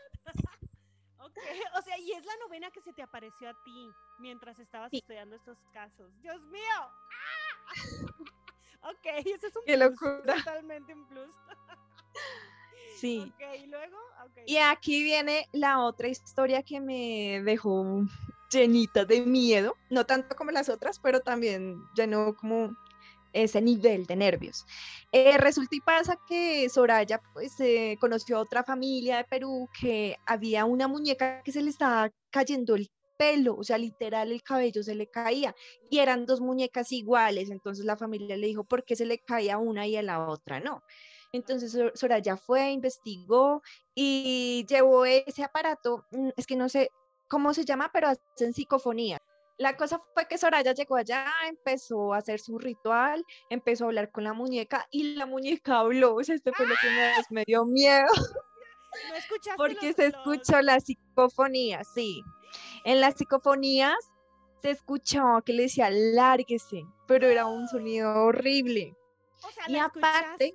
o 1.77 1.81
sea, 1.81 1.97
y 1.97 2.11
es 2.11 2.25
la 2.25 2.35
novena 2.37 2.71
que 2.71 2.81
se 2.81 2.93
te 2.93 3.01
apareció 3.01 3.49
a 3.49 3.53
ti 3.63 3.91
mientras 4.19 4.59
estabas 4.59 4.93
estudiando 4.93 5.35
estos 5.35 5.57
casos. 5.73 6.11
¡Dios 6.21 6.41
mío! 6.47 6.61
¡Ah! 6.79 7.65
ok, 8.91 9.05
ese 9.25 9.47
es 9.47 9.55
un 9.55 9.63
Qué 9.65 9.77
locura. 9.77 10.35
totalmente 10.37 10.93
un 10.93 11.07
plus. 11.07 11.33
sí. 12.97 13.33
Ok, 13.35 13.61
¿y 13.63 13.67
luego? 13.67 13.97
Y 14.45 14.57
aquí 14.57 15.03
viene 15.03 15.47
la 15.51 15.81
otra 15.81 16.07
historia 16.07 16.63
que 16.63 16.79
me 16.79 17.41
dejó 17.43 18.03
llenita 18.49 19.05
de 19.05 19.21
miedo, 19.21 19.75
no 19.89 20.05
tanto 20.05 20.35
como 20.35 20.51
las 20.51 20.69
otras, 20.69 20.99
pero 20.99 21.21
también 21.21 21.83
llenó 21.95 22.35
como 22.35 22.75
ese 23.33 23.61
nivel 23.61 24.05
de 24.05 24.15
nervios. 24.15 24.65
Eh, 25.11 25.37
resulta 25.37 25.75
y 25.75 25.81
pasa 25.81 26.17
que 26.27 26.69
Soraya 26.69 27.21
pues 27.33 27.59
eh, 27.59 27.97
conoció 27.99 28.37
a 28.37 28.41
otra 28.41 28.63
familia 28.63 29.17
de 29.17 29.23
Perú 29.25 29.67
que 29.79 30.15
había 30.25 30.65
una 30.65 30.87
muñeca 30.87 31.41
que 31.43 31.51
se 31.51 31.61
le 31.61 31.69
estaba 31.69 32.11
cayendo 32.29 32.75
el 32.75 32.89
pelo, 33.17 33.55
o 33.55 33.63
sea, 33.63 33.77
literal 33.77 34.31
el 34.31 34.43
cabello 34.43 34.83
se 34.83 34.95
le 34.95 35.07
caía 35.07 35.55
y 35.89 35.99
eran 35.99 36.25
dos 36.25 36.41
muñecas 36.41 36.91
iguales, 36.91 37.49
entonces 37.49 37.85
la 37.85 37.95
familia 37.97 38.37
le 38.37 38.47
dijo, 38.47 38.63
¿por 38.63 38.83
qué 38.83 38.95
se 38.95 39.05
le 39.05 39.19
caía 39.19 39.57
una 39.57 39.85
y 39.87 39.95
a 39.95 40.01
la 40.01 40.27
otra 40.27 40.59
no? 40.59 40.83
Entonces 41.31 41.75
Soraya 41.95 42.37
fue, 42.37 42.71
investigó 42.71 43.61
y 43.95 44.65
llevó 44.67 45.05
ese 45.05 45.43
aparato, 45.43 46.05
mm, 46.11 46.29
es 46.37 46.45
que 46.45 46.55
no 46.55 46.69
sé 46.69 46.89
cómo 47.27 47.53
se 47.53 47.65
llama, 47.65 47.89
pero 47.91 48.09
hacen 48.09 48.53
psicofonía. 48.53 49.19
La 49.63 49.77
cosa 49.77 50.01
fue 50.13 50.27
que 50.27 50.37
Soraya 50.37 50.73
llegó 50.73 50.97
allá, 50.97 51.25
empezó 51.47 52.13
a 52.13 52.17
hacer 52.17 52.41
su 52.41 52.59
ritual, 52.59 53.25
empezó 53.49 53.85
a 53.85 53.87
hablar 53.87 54.11
con 54.11 54.25
la 54.25 54.33
muñeca 54.33 54.85
y 54.91 55.15
la 55.15 55.25
muñeca 55.25 55.79
habló. 55.79 56.15
O 56.15 56.23
sea, 56.23 56.35
esto 56.35 56.51
fue 56.53 56.67
lo 56.67 56.75
que 56.81 56.89
me, 57.29 57.45
dio 57.45 57.63
miedo. 57.63 58.05
¿No 59.09 59.15
escuchaste 59.15 59.55
Porque 59.55 59.93
se 59.93 60.07
escuchó 60.07 60.61
la 60.61 60.81
psicofonía, 60.81 61.81
sí. 61.85 62.21
En 62.83 62.99
las 62.99 63.15
psicofonías 63.15 63.95
se 64.61 64.71
escuchaba 64.71 65.41
que 65.41 65.53
le 65.53 65.63
decía 65.63 65.89
lárguese, 65.89 66.83
pero 67.07 67.27
era 67.27 67.45
un 67.45 67.65
sonido 67.69 68.13
horrible. 68.13 68.97
O 69.47 69.49
sea, 69.49 69.63
y 69.69 69.77
aparte, 69.77 70.53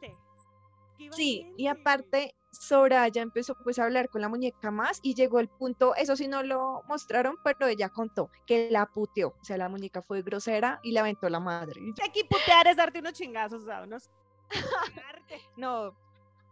sí, 1.13 1.51
y 1.57 1.67
aparte 1.67 2.35
Soraya 2.51 3.23
empezó 3.23 3.55
pues 3.55 3.79
a 3.79 3.85
hablar 3.85 4.09
con 4.09 4.21
la 4.21 4.29
muñeca 4.29 4.71
más 4.71 5.01
y 5.03 5.15
llegó 5.15 5.41
el 5.41 5.49
punto, 5.49 5.95
eso 5.97 6.17
sí 6.17 6.29
no 6.29 6.43
lo 6.43 6.83
mostraron, 6.89 7.37
pero 7.45 7.67
ella 7.67 7.89
contó 7.89 8.31
que 8.47 8.71
la 8.71 8.87
puteó, 8.87 9.29
o 9.41 9.45
sea, 9.45 9.59
la 9.59 9.69
muñeca 9.69 10.03
fue 10.03 10.23
grosera 10.23 10.81
y 10.83 10.93
le 10.93 11.01
aventó 11.01 11.29
la 11.29 11.41
madre. 11.41 11.81
Aquí 12.07 12.25
putear 12.25 12.67
es 12.67 12.77
darte 12.77 13.01
unos 13.01 13.13
chingazos, 13.13 13.65
¿sabes? 13.65 13.87
unos... 13.87 14.11
no, 15.57 15.95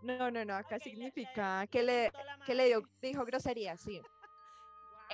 no, 0.03 0.31
no, 0.31 0.45
no, 0.45 0.55
acá 0.55 0.79
significa 0.79 1.67
que 1.69 1.83
le, 1.83 2.13
que 2.45 2.55
le 2.55 2.67
dio, 2.67 2.83
dijo 3.01 3.25
grosería, 3.25 3.77
sí. 3.77 4.01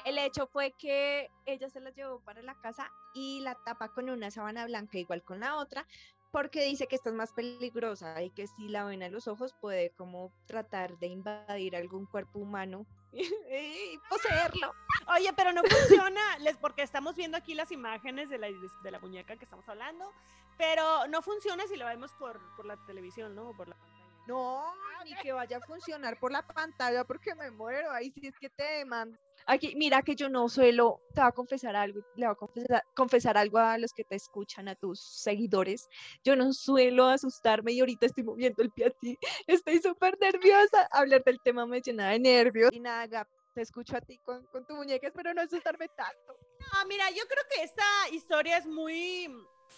El 0.04 0.18
hecho 0.18 0.46
fue 0.46 0.72
que 0.72 1.30
ella 1.44 1.68
se 1.68 1.80
la 1.80 1.90
llevó 1.90 2.20
para 2.20 2.42
la 2.42 2.54
casa 2.60 2.90
y 3.14 3.40
la 3.40 3.54
tapa 3.54 3.88
con 3.88 4.08
una 4.08 4.30
sábana 4.30 4.64
blanca 4.66 4.98
igual 4.98 5.22
con 5.22 5.40
la 5.40 5.56
otra, 5.56 5.86
porque 6.32 6.64
dice 6.64 6.88
que 6.88 6.96
esta 6.96 7.10
es 7.10 7.14
más 7.14 7.32
peligrosa 7.32 8.20
y 8.22 8.30
que 8.30 8.46
si 8.46 8.68
la 8.68 8.84
ven 8.84 9.02
a 9.02 9.10
los 9.10 9.28
ojos 9.28 9.54
puede 9.60 9.90
como 9.90 10.32
tratar 10.46 10.98
de 10.98 11.06
invadir 11.06 11.76
algún 11.76 12.06
cuerpo 12.06 12.38
humano 12.38 12.86
y 13.12 13.98
poseerlo. 14.08 14.72
Oye, 15.14 15.32
pero 15.36 15.52
no 15.52 15.62
funciona, 15.70 16.38
les, 16.38 16.56
porque 16.56 16.82
estamos 16.82 17.14
viendo 17.16 17.36
aquí 17.36 17.54
las 17.54 17.70
imágenes 17.70 18.30
de 18.30 18.38
la, 18.38 18.48
de 18.48 18.90
la 18.90 18.98
muñeca 18.98 19.36
que 19.36 19.44
estamos 19.44 19.68
hablando, 19.68 20.10
pero 20.56 21.06
no 21.08 21.20
funciona 21.20 21.66
si 21.66 21.76
lo 21.76 21.86
vemos 21.86 22.12
por, 22.14 22.40
por 22.56 22.64
la 22.64 22.78
televisión, 22.86 23.34
¿no? 23.34 23.50
O 23.50 23.56
por 23.56 23.68
la 23.68 23.76
pantalla. 23.76 24.02
No, 24.26 24.72
ni 25.04 25.14
que 25.16 25.32
vaya 25.32 25.56
a 25.56 25.60
funcionar 25.60 26.18
por 26.18 26.30
la 26.30 26.46
pantalla 26.46 27.04
porque 27.04 27.34
me 27.34 27.50
muero. 27.50 27.90
Ahí 27.90 28.10
sí 28.12 28.26
es 28.26 28.38
que 28.38 28.48
te 28.48 28.62
demando. 28.62 29.18
Aquí, 29.46 29.74
mira 29.76 30.02
que 30.02 30.14
yo 30.14 30.28
no 30.28 30.48
suelo, 30.48 31.00
te 31.14 31.20
voy 31.20 31.28
a 31.28 31.32
confesar 31.32 31.76
algo, 31.76 32.00
le 32.16 32.26
voy 32.26 32.34
a 32.34 32.80
confesar, 32.94 33.36
algo 33.36 33.58
a 33.58 33.78
los 33.78 33.92
que 33.92 34.04
te 34.04 34.16
escuchan, 34.16 34.68
a 34.68 34.74
tus 34.74 35.00
seguidores. 35.00 35.88
Yo 36.24 36.36
no 36.36 36.52
suelo 36.52 37.06
asustarme 37.06 37.72
y 37.72 37.80
ahorita 37.80 38.06
estoy 38.06 38.24
moviendo 38.24 38.62
el 38.62 38.70
pie 38.70 38.86
a 38.86 38.90
ti. 38.90 39.18
Estoy 39.46 39.78
súper 39.78 40.18
nerviosa. 40.20 40.88
Hablar 40.90 41.22
del 41.24 41.40
tema 41.40 41.66
me 41.66 41.80
llena 41.80 42.10
de 42.10 42.18
nervios. 42.18 42.70
Y 42.72 42.80
nada, 42.80 43.26
te 43.54 43.62
escucho 43.62 43.96
a 43.96 44.00
ti 44.00 44.18
con, 44.18 44.44
con 44.46 44.66
tu 44.66 44.74
muñeca, 44.74 45.06
espero 45.06 45.34
no 45.34 45.42
asustarme 45.42 45.88
tanto. 45.88 46.38
No, 46.60 46.86
mira, 46.86 47.10
yo 47.10 47.24
creo 47.28 47.44
que 47.50 47.62
esta 47.62 47.84
historia 48.12 48.56
es 48.56 48.66
muy 48.66 49.28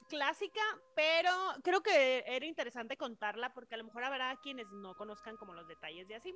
clásica, 0.09 0.61
pero 0.95 1.31
creo 1.63 1.83
que 1.83 2.25
era 2.27 2.47
interesante 2.47 2.97
contarla 2.97 3.53
porque 3.53 3.75
a 3.75 3.79
lo 3.79 3.85
mejor 3.85 4.05
habrá 4.05 4.37
quienes 4.43 4.71
no 4.73 4.97
conozcan 4.97 5.37
como 5.37 5.55
los 5.55 5.69
detalles 5.69 6.09
de 6.09 6.17
así. 6.17 6.35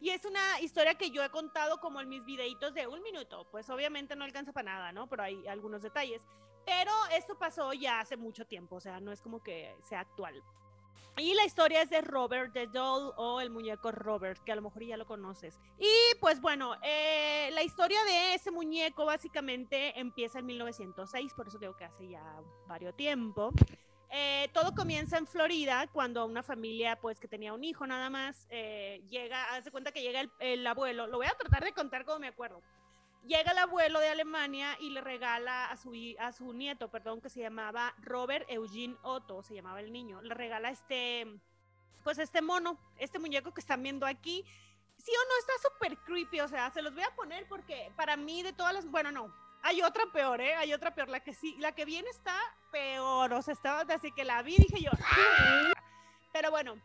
Y 0.00 0.10
es 0.10 0.24
una 0.24 0.60
historia 0.60 0.96
que 0.96 1.10
yo 1.10 1.22
he 1.22 1.30
contado 1.30 1.78
como 1.78 2.00
en 2.00 2.08
mis 2.08 2.24
videitos 2.24 2.74
de 2.74 2.86
un 2.86 3.02
minuto. 3.02 3.46
Pues 3.50 3.70
obviamente 3.70 4.16
no 4.16 4.24
alcanza 4.24 4.52
para 4.52 4.72
nada, 4.72 4.92
¿no? 4.92 5.08
Pero 5.08 5.22
hay 5.22 5.46
algunos 5.46 5.82
detalles. 5.82 6.26
Pero 6.64 6.92
esto 7.12 7.38
pasó 7.38 7.72
ya 7.72 8.00
hace 8.00 8.16
mucho 8.16 8.46
tiempo, 8.46 8.76
o 8.76 8.80
sea, 8.80 9.00
no 9.00 9.12
es 9.12 9.20
como 9.20 9.42
que 9.42 9.76
sea 9.82 10.00
actual. 10.00 10.42
Y 11.18 11.34
la 11.34 11.44
historia 11.44 11.82
es 11.82 11.90
de 11.90 12.00
Robert 12.00 12.52
the 12.54 12.66
Doll 12.66 13.12
o 13.16 13.40
el 13.40 13.50
muñeco 13.50 13.92
Robert, 13.92 14.42
que 14.44 14.52
a 14.52 14.56
lo 14.56 14.62
mejor 14.62 14.82
ya 14.82 14.96
lo 14.96 15.06
conoces. 15.06 15.58
Y 15.78 15.90
pues 16.20 16.40
bueno, 16.40 16.74
eh, 16.82 17.50
la 17.52 17.62
historia 17.62 18.02
de 18.04 18.34
ese 18.34 18.50
muñeco 18.50 19.04
básicamente 19.04 19.98
empieza 20.00 20.38
en 20.38 20.46
1906, 20.46 21.34
por 21.34 21.48
eso 21.48 21.58
digo 21.58 21.76
que 21.76 21.84
hace 21.84 22.08
ya 22.08 22.22
varios 22.66 22.96
tiempo. 22.96 23.52
Eh, 24.14 24.48
todo 24.52 24.74
comienza 24.74 25.16
en 25.16 25.26
Florida 25.26 25.86
cuando 25.92 26.26
una 26.26 26.42
familia 26.42 26.98
pues 27.00 27.18
que 27.18 27.28
tenía 27.28 27.54
un 27.54 27.64
hijo 27.64 27.86
nada 27.86 28.10
más 28.10 28.46
eh, 28.50 29.02
llega, 29.08 29.54
hace 29.54 29.70
cuenta 29.70 29.90
que 29.90 30.02
llega 30.02 30.20
el, 30.20 30.30
el 30.38 30.66
abuelo, 30.66 31.06
lo 31.06 31.16
voy 31.16 31.26
a 31.26 31.30
tratar 31.30 31.64
de 31.64 31.72
contar 31.72 32.04
como 32.04 32.18
me 32.18 32.28
acuerdo 32.28 32.62
llega 33.26 33.52
el 33.52 33.58
abuelo 33.58 34.00
de 34.00 34.08
Alemania 34.08 34.76
y 34.80 34.90
le 34.90 35.00
regala 35.00 35.70
a 35.70 35.76
su, 35.76 35.92
a 36.18 36.32
su 36.32 36.52
nieto, 36.52 36.90
perdón, 36.90 37.20
que 37.20 37.30
se 37.30 37.40
llamaba 37.40 37.94
Robert 37.98 38.46
Eugene 38.48 38.96
Otto, 39.02 39.42
se 39.42 39.54
llamaba 39.54 39.80
el 39.80 39.92
niño, 39.92 40.20
le 40.22 40.34
regala 40.34 40.70
este, 40.70 41.26
pues 42.02 42.18
este 42.18 42.42
mono, 42.42 42.78
este 42.98 43.18
muñeco 43.18 43.52
que 43.52 43.60
están 43.60 43.82
viendo 43.82 44.06
aquí. 44.06 44.44
Sí 44.98 45.10
o 45.10 45.28
no, 45.28 45.38
está 45.40 45.68
súper 45.68 45.98
creepy, 45.98 46.40
o 46.40 46.48
sea, 46.48 46.70
se 46.70 46.82
los 46.82 46.94
voy 46.94 47.02
a 47.02 47.14
poner 47.16 47.46
porque 47.48 47.92
para 47.96 48.16
mí 48.16 48.42
de 48.42 48.52
todas 48.52 48.72
las, 48.72 48.86
bueno, 48.86 49.10
no, 49.10 49.34
hay 49.62 49.82
otra 49.82 50.04
peor, 50.12 50.40
¿eh? 50.40 50.54
Hay 50.54 50.72
otra 50.72 50.94
peor, 50.94 51.08
la 51.08 51.20
que 51.20 51.34
sí, 51.34 51.56
la 51.58 51.72
que 51.72 51.84
viene 51.84 52.08
está 52.10 52.36
peor, 52.70 53.32
o 53.32 53.42
sea, 53.42 53.54
estaba, 53.54 53.80
así 53.94 54.12
que 54.12 54.24
la 54.24 54.42
vi, 54.42 54.56
dije 54.56 54.80
yo, 54.80 54.90
¡Ah! 54.92 55.72
pero 56.32 56.50
bueno, 56.50 56.76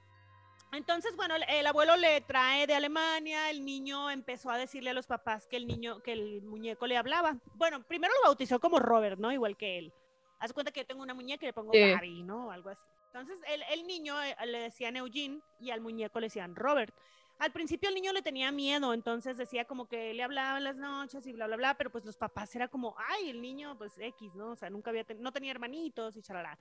entonces, 0.72 1.16
bueno, 1.16 1.36
el, 1.36 1.68
abuelo 1.68 1.96
le 1.96 2.22
trae 2.22 2.68
de 2.68 2.76
Alemania, 2.76 3.50
el 3.50 3.64
niño 3.64 4.10
empezó 4.10 4.50
a 4.50 4.58
decirle 4.58 4.90
a 4.90 4.94
los 4.94 5.08
papás 5.08 5.48
que 5.48 5.58
el 5.58 5.66
niño, 5.66 6.02
que 6.02 6.14
el 6.14 6.42
muñeco 6.42 6.88
le 6.88 6.98
hablaba. 6.98 7.38
Bueno, 7.56 7.84
primero 7.84 8.14
lo 8.16 8.30
bautizó 8.30 8.60
como 8.60 8.80
Robert, 8.80 9.20
¿no? 9.20 9.32
Igual 9.32 9.56
que 9.56 9.78
él. 9.78 9.94
Haz 10.40 10.54
cuenta 10.54 10.72
que 10.72 10.82
yo 10.82 10.86
tengo 10.86 11.02
una 11.02 11.14
muñeca 11.14 11.46
y 11.46 11.48
le 11.48 11.54
pongo 11.54 11.72
sí. 11.72 12.24
¿no? 12.24 12.48
O 12.48 12.52
algo 12.52 12.70
así. 12.70 12.84
Entonces, 13.08 13.40
el, 13.48 13.64
el 13.72 13.88
niño 13.88 14.22
eh, 14.22 14.36
le 14.46 14.60
decían 14.60 14.96
Eugene 14.98 15.42
y 15.60 15.72
al 15.72 15.82
muñeco 15.82 16.20
le 16.20 16.28
decían 16.28 16.56
Robert. 16.56 16.94
Al 17.40 17.52
principio 17.52 17.90
el 17.90 17.96
niño 17.96 18.14
le 18.14 18.24
tenía 18.24 18.52
miedo, 18.52 18.96
entonces 18.96 19.38
decía 19.38 19.66
como 19.66 19.88
que 19.88 20.12
le 20.14 20.24
hablaba 20.24 20.58
en 20.58 20.64
las 20.64 20.78
noches 20.78 21.26
y 21.28 21.34
bla, 21.34 21.46
bla, 21.46 21.56
bla, 21.56 21.74
pero 21.76 21.92
pues 21.92 22.04
los 22.04 22.18
papás 22.18 22.56
era 22.56 22.68
como, 22.68 22.96
ay, 22.98 23.30
el 23.30 23.42
niño, 23.42 23.78
pues 23.78 23.94
X, 24.00 24.34
¿no? 24.34 24.52
O 24.52 24.56
sea, 24.56 24.72
nunca 24.72 24.90
había, 24.90 25.06
no 25.20 25.32
tenía 25.32 25.52
hermanitos 25.52 26.18
y 26.18 26.24
charalá. 26.24 26.58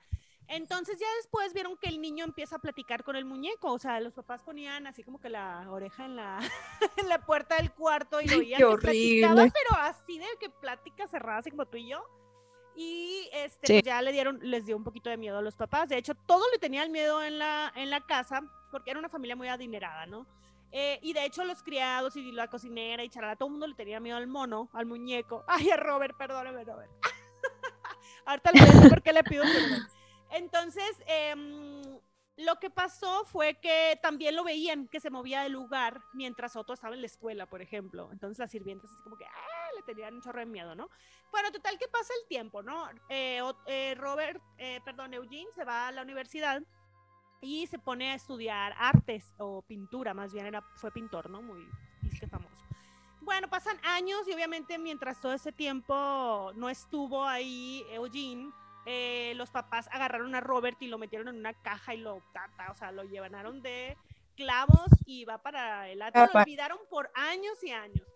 Entonces 0.49 0.97
ya 0.99 1.07
después 1.17 1.53
vieron 1.53 1.77
que 1.77 1.89
el 1.89 1.99
niño 1.99 2.23
empieza 2.23 2.55
a 2.55 2.59
platicar 2.59 3.03
con 3.03 3.15
el 3.15 3.25
muñeco, 3.25 3.73
o 3.73 3.79
sea, 3.79 3.99
los 3.99 4.13
papás 4.13 4.43
ponían 4.43 4.87
así 4.87 5.03
como 5.03 5.19
que 5.19 5.29
la 5.29 5.69
oreja 5.69 6.05
en 6.05 6.15
la, 6.15 6.39
en 6.97 7.09
la 7.09 7.19
puerta 7.25 7.57
del 7.57 7.71
cuarto 7.71 8.21
y 8.21 8.27
lo 8.27 8.37
oían 8.37 8.59
que 8.59 8.77
platicaba, 8.77 9.35
pero 9.35 9.81
así 9.81 10.17
de 10.17 10.25
que 10.39 10.49
plática 10.49 11.07
cerrada, 11.07 11.39
así 11.39 11.51
como 11.51 11.65
tú 11.65 11.77
y 11.77 11.89
yo. 11.89 12.03
Y 12.79 13.27
este, 13.33 13.73
pues 13.73 13.83
ya 13.83 14.01
le 14.03 14.11
dieron, 14.11 14.39
les 14.41 14.67
dio 14.67 14.77
un 14.77 14.83
poquito 14.83 15.09
de 15.09 15.17
miedo 15.17 15.39
a 15.39 15.41
los 15.41 15.55
papás. 15.55 15.89
De 15.89 15.97
hecho, 15.97 16.13
todos 16.13 16.45
le 16.53 16.59
tenían 16.59 16.91
miedo 16.91 17.23
en 17.23 17.39
la, 17.39 17.73
en 17.75 17.89
la 17.89 18.01
casa, 18.01 18.43
porque 18.71 18.91
era 18.91 18.99
una 18.99 19.09
familia 19.09 19.35
muy 19.35 19.47
adinerada, 19.47 20.05
¿no? 20.05 20.27
Eh, 20.71 20.99
y 21.01 21.13
de 21.13 21.25
hecho, 21.25 21.43
los 21.43 21.63
criados 21.63 22.15
y 22.15 22.31
la 22.31 22.49
cocinera 22.49 23.03
y 23.03 23.09
charala, 23.09 23.35
todo 23.35 23.47
el 23.47 23.53
mundo 23.53 23.67
le 23.67 23.73
tenía 23.73 23.99
miedo 23.99 24.17
al 24.17 24.27
mono, 24.27 24.69
al 24.73 24.85
muñeco. 24.85 25.43
Ay, 25.47 25.71
a 25.71 25.77
Robert, 25.77 26.15
perdóneme, 26.17 26.63
Robert. 26.63 26.91
Ahorita 28.25 28.51
le 28.51 28.59
voy 28.59 28.69
a 28.69 28.73
decir 28.73 28.89
por 28.89 29.01
qué 29.01 29.13
le 29.13 29.23
pido 29.23 29.43
perdón. 29.43 29.87
Entonces, 30.31 31.03
em, 31.07 31.99
lo 32.37 32.59
que 32.59 32.69
pasó 32.69 33.25
fue 33.25 33.55
que 33.55 33.99
también 34.01 34.35
lo 34.35 34.43
veían 34.43 34.87
que 34.87 34.99
se 34.99 35.09
movía 35.09 35.41
de 35.41 35.49
lugar 35.49 36.01
mientras 36.13 36.55
Otto 36.55 36.73
estaba 36.73 36.93
en 36.93 37.01
la 37.01 37.07
escuela, 37.07 37.47
por 37.47 37.61
ejemplo. 37.61 38.09
Entonces 38.11 38.37
las 38.37 38.51
sirvientas 38.51 38.91
así 38.91 39.01
como 39.03 39.17
que 39.17 39.25
ah, 39.25 39.69
le 39.75 39.81
tenían 39.83 40.13
un 40.13 40.21
chorro 40.21 40.39
de 40.39 40.45
miedo, 40.45 40.75
¿no? 40.75 40.89
Bueno, 41.31 41.51
total 41.51 41.79
que 41.79 41.87
pasa 41.87 42.13
el 42.21 42.27
tiempo, 42.27 42.61
¿no? 42.61 42.87
Eh, 43.09 43.41
eh, 43.65 43.95
Robert, 43.97 44.41
eh, 44.59 44.81
perdón, 44.85 45.15
Eugene 45.15 45.51
se 45.55 45.63
va 45.63 45.87
a 45.87 45.91
la 45.91 46.03
universidad 46.03 46.61
y 47.41 47.65
se 47.67 47.79
pone 47.79 48.11
a 48.11 48.15
estudiar 48.15 48.75
artes 48.77 49.33
o 49.37 49.63
pintura, 49.63 50.13
más 50.13 50.31
bien 50.31 50.45
era, 50.45 50.61
fue 50.75 50.91
pintor, 50.91 51.29
¿no? 51.31 51.41
Muy 51.41 51.67
famoso. 52.29 52.63
Bueno, 53.21 53.49
pasan 53.49 53.77
años 53.83 54.27
y 54.27 54.33
obviamente 54.33 54.77
mientras 54.77 55.19
todo 55.19 55.33
ese 55.33 55.51
tiempo 55.51 56.51
no 56.55 56.69
estuvo 56.69 57.25
ahí 57.25 57.85
Eugene, 57.91 58.51
eh, 58.89 59.33
los 59.35 59.51
papás 59.51 59.89
agarraron 59.91 60.33
a 60.33 60.39
Robert 60.39 60.81
y 60.81 60.87
lo 60.87 60.97
metieron 60.97 61.27
en 61.27 61.35
una 61.35 61.53
caja 61.61 61.93
y 61.93 61.97
lo, 61.97 62.15
o 62.15 62.73
sea, 62.73 62.93
lo 62.93 63.03
llevaron 63.03 63.61
de 63.61 63.97
clavos 64.37 64.87
y 65.05 65.25
va 65.25 65.39
para 65.39 65.89
el 65.89 66.01
otro. 66.01 66.25
Lo 66.33 66.39
olvidaron 66.39 66.79
por 66.89 67.11
años 67.13 67.61
y 67.63 67.71
años. 67.71 68.07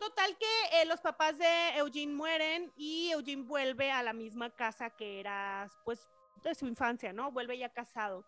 Total 0.00 0.36
que 0.36 0.82
eh, 0.82 0.84
los 0.86 1.00
papás 1.00 1.38
de 1.38 1.76
Eugene 1.76 2.12
mueren 2.12 2.72
y 2.76 3.10
Eugene 3.12 3.44
vuelve 3.44 3.92
a 3.92 4.02
la 4.02 4.12
misma 4.12 4.50
casa 4.50 4.90
que 4.90 5.20
era, 5.20 5.68
pues, 5.84 6.08
de 6.42 6.56
su 6.56 6.66
infancia, 6.66 7.12
¿no? 7.12 7.30
Vuelve 7.30 7.56
ya 7.56 7.68
casado. 7.68 8.24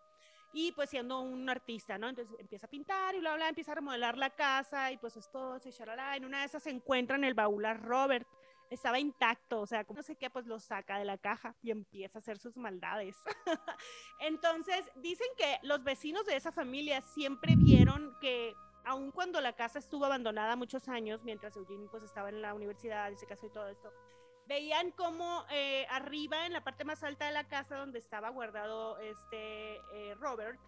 Y 0.53 0.71
pues 0.71 0.89
siendo 0.89 1.19
un 1.19 1.49
artista, 1.49 1.97
¿no? 1.97 2.07
Entonces 2.07 2.33
empieza 2.39 2.65
a 2.65 2.69
pintar 2.69 3.13
y 3.13 3.19
bla, 3.19 3.35
bla, 3.35 3.49
empieza 3.49 3.73
a 3.73 3.75
remodelar 3.75 4.17
la 4.17 4.29
casa 4.29 4.89
y 4.93 4.97
pues 4.97 5.17
esto, 5.17 5.59
se 5.59 5.73
charala. 5.73 6.15
En 6.15 6.23
una 6.23 6.39
de 6.39 6.45
esas 6.45 6.63
se 6.63 6.69
encuentra 6.69 7.17
en 7.17 7.25
el 7.25 7.33
baúl 7.33 7.65
a 7.65 7.73
Robert 7.73 8.25
estaba 8.69 8.99
intacto, 8.99 9.61
o 9.61 9.65
sea, 9.65 9.83
como 9.83 9.99
no 9.99 10.03
sé 10.03 10.15
qué, 10.15 10.29
pues 10.29 10.45
lo 10.45 10.59
saca 10.59 10.97
de 10.97 11.05
la 11.05 11.17
caja 11.17 11.55
y 11.61 11.71
empieza 11.71 12.19
a 12.19 12.21
hacer 12.21 12.37
sus 12.37 12.55
maldades. 12.57 13.17
Entonces, 14.19 14.85
dicen 14.95 15.27
que 15.37 15.57
los 15.63 15.83
vecinos 15.83 16.25
de 16.25 16.35
esa 16.35 16.51
familia 16.51 17.01
siempre 17.01 17.55
vieron 17.55 18.15
que 18.21 18.55
aun 18.85 19.11
cuando 19.11 19.41
la 19.41 19.53
casa 19.53 19.79
estuvo 19.79 20.05
abandonada 20.05 20.55
muchos 20.55 20.87
años, 20.87 21.23
mientras 21.23 21.55
Eugene 21.55 21.87
pues 21.91 22.03
estaba 22.03 22.29
en 22.29 22.41
la 22.41 22.53
universidad 22.53 23.11
y 23.11 23.17
se 23.17 23.25
casó 23.25 23.45
y 23.45 23.51
todo 23.51 23.67
esto, 23.67 23.91
veían 24.47 24.91
como 24.91 25.45
eh, 25.51 25.85
arriba, 25.89 26.45
en 26.45 26.53
la 26.53 26.63
parte 26.63 26.83
más 26.83 27.03
alta 27.03 27.25
de 27.25 27.31
la 27.31 27.47
casa 27.47 27.75
donde 27.75 27.99
estaba 27.99 28.29
guardado 28.29 28.97
este 28.99 29.75
eh, 29.93 30.15
Robert, 30.19 30.59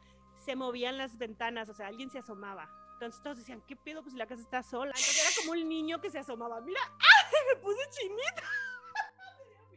se 0.46 0.56
movían 0.56 0.98
las 0.98 1.18
ventanas, 1.18 1.70
o 1.70 1.74
sea, 1.74 1.88
alguien 1.88 2.10
se 2.10 2.20
asomaba. 2.20 2.70
Entonces 2.94 3.24
todos 3.24 3.38
decían, 3.38 3.64
¿qué 3.68 3.76
pedo? 3.76 4.04
Pues 4.04 4.14
la 4.14 4.28
casa 4.28 4.44
está 4.44 4.62
sola. 4.62 4.92
Entonces 4.92 5.20
era 5.20 5.36
como 5.42 5.60
un 5.60 5.68
niño 5.68 6.00
que 6.00 6.12
se 6.12 6.20
asomaba. 6.20 6.62
Mira, 6.62 6.80
¡ay! 7.00 7.11
Me 7.50 7.56
puse 7.58 7.90
chinita. 7.90 8.44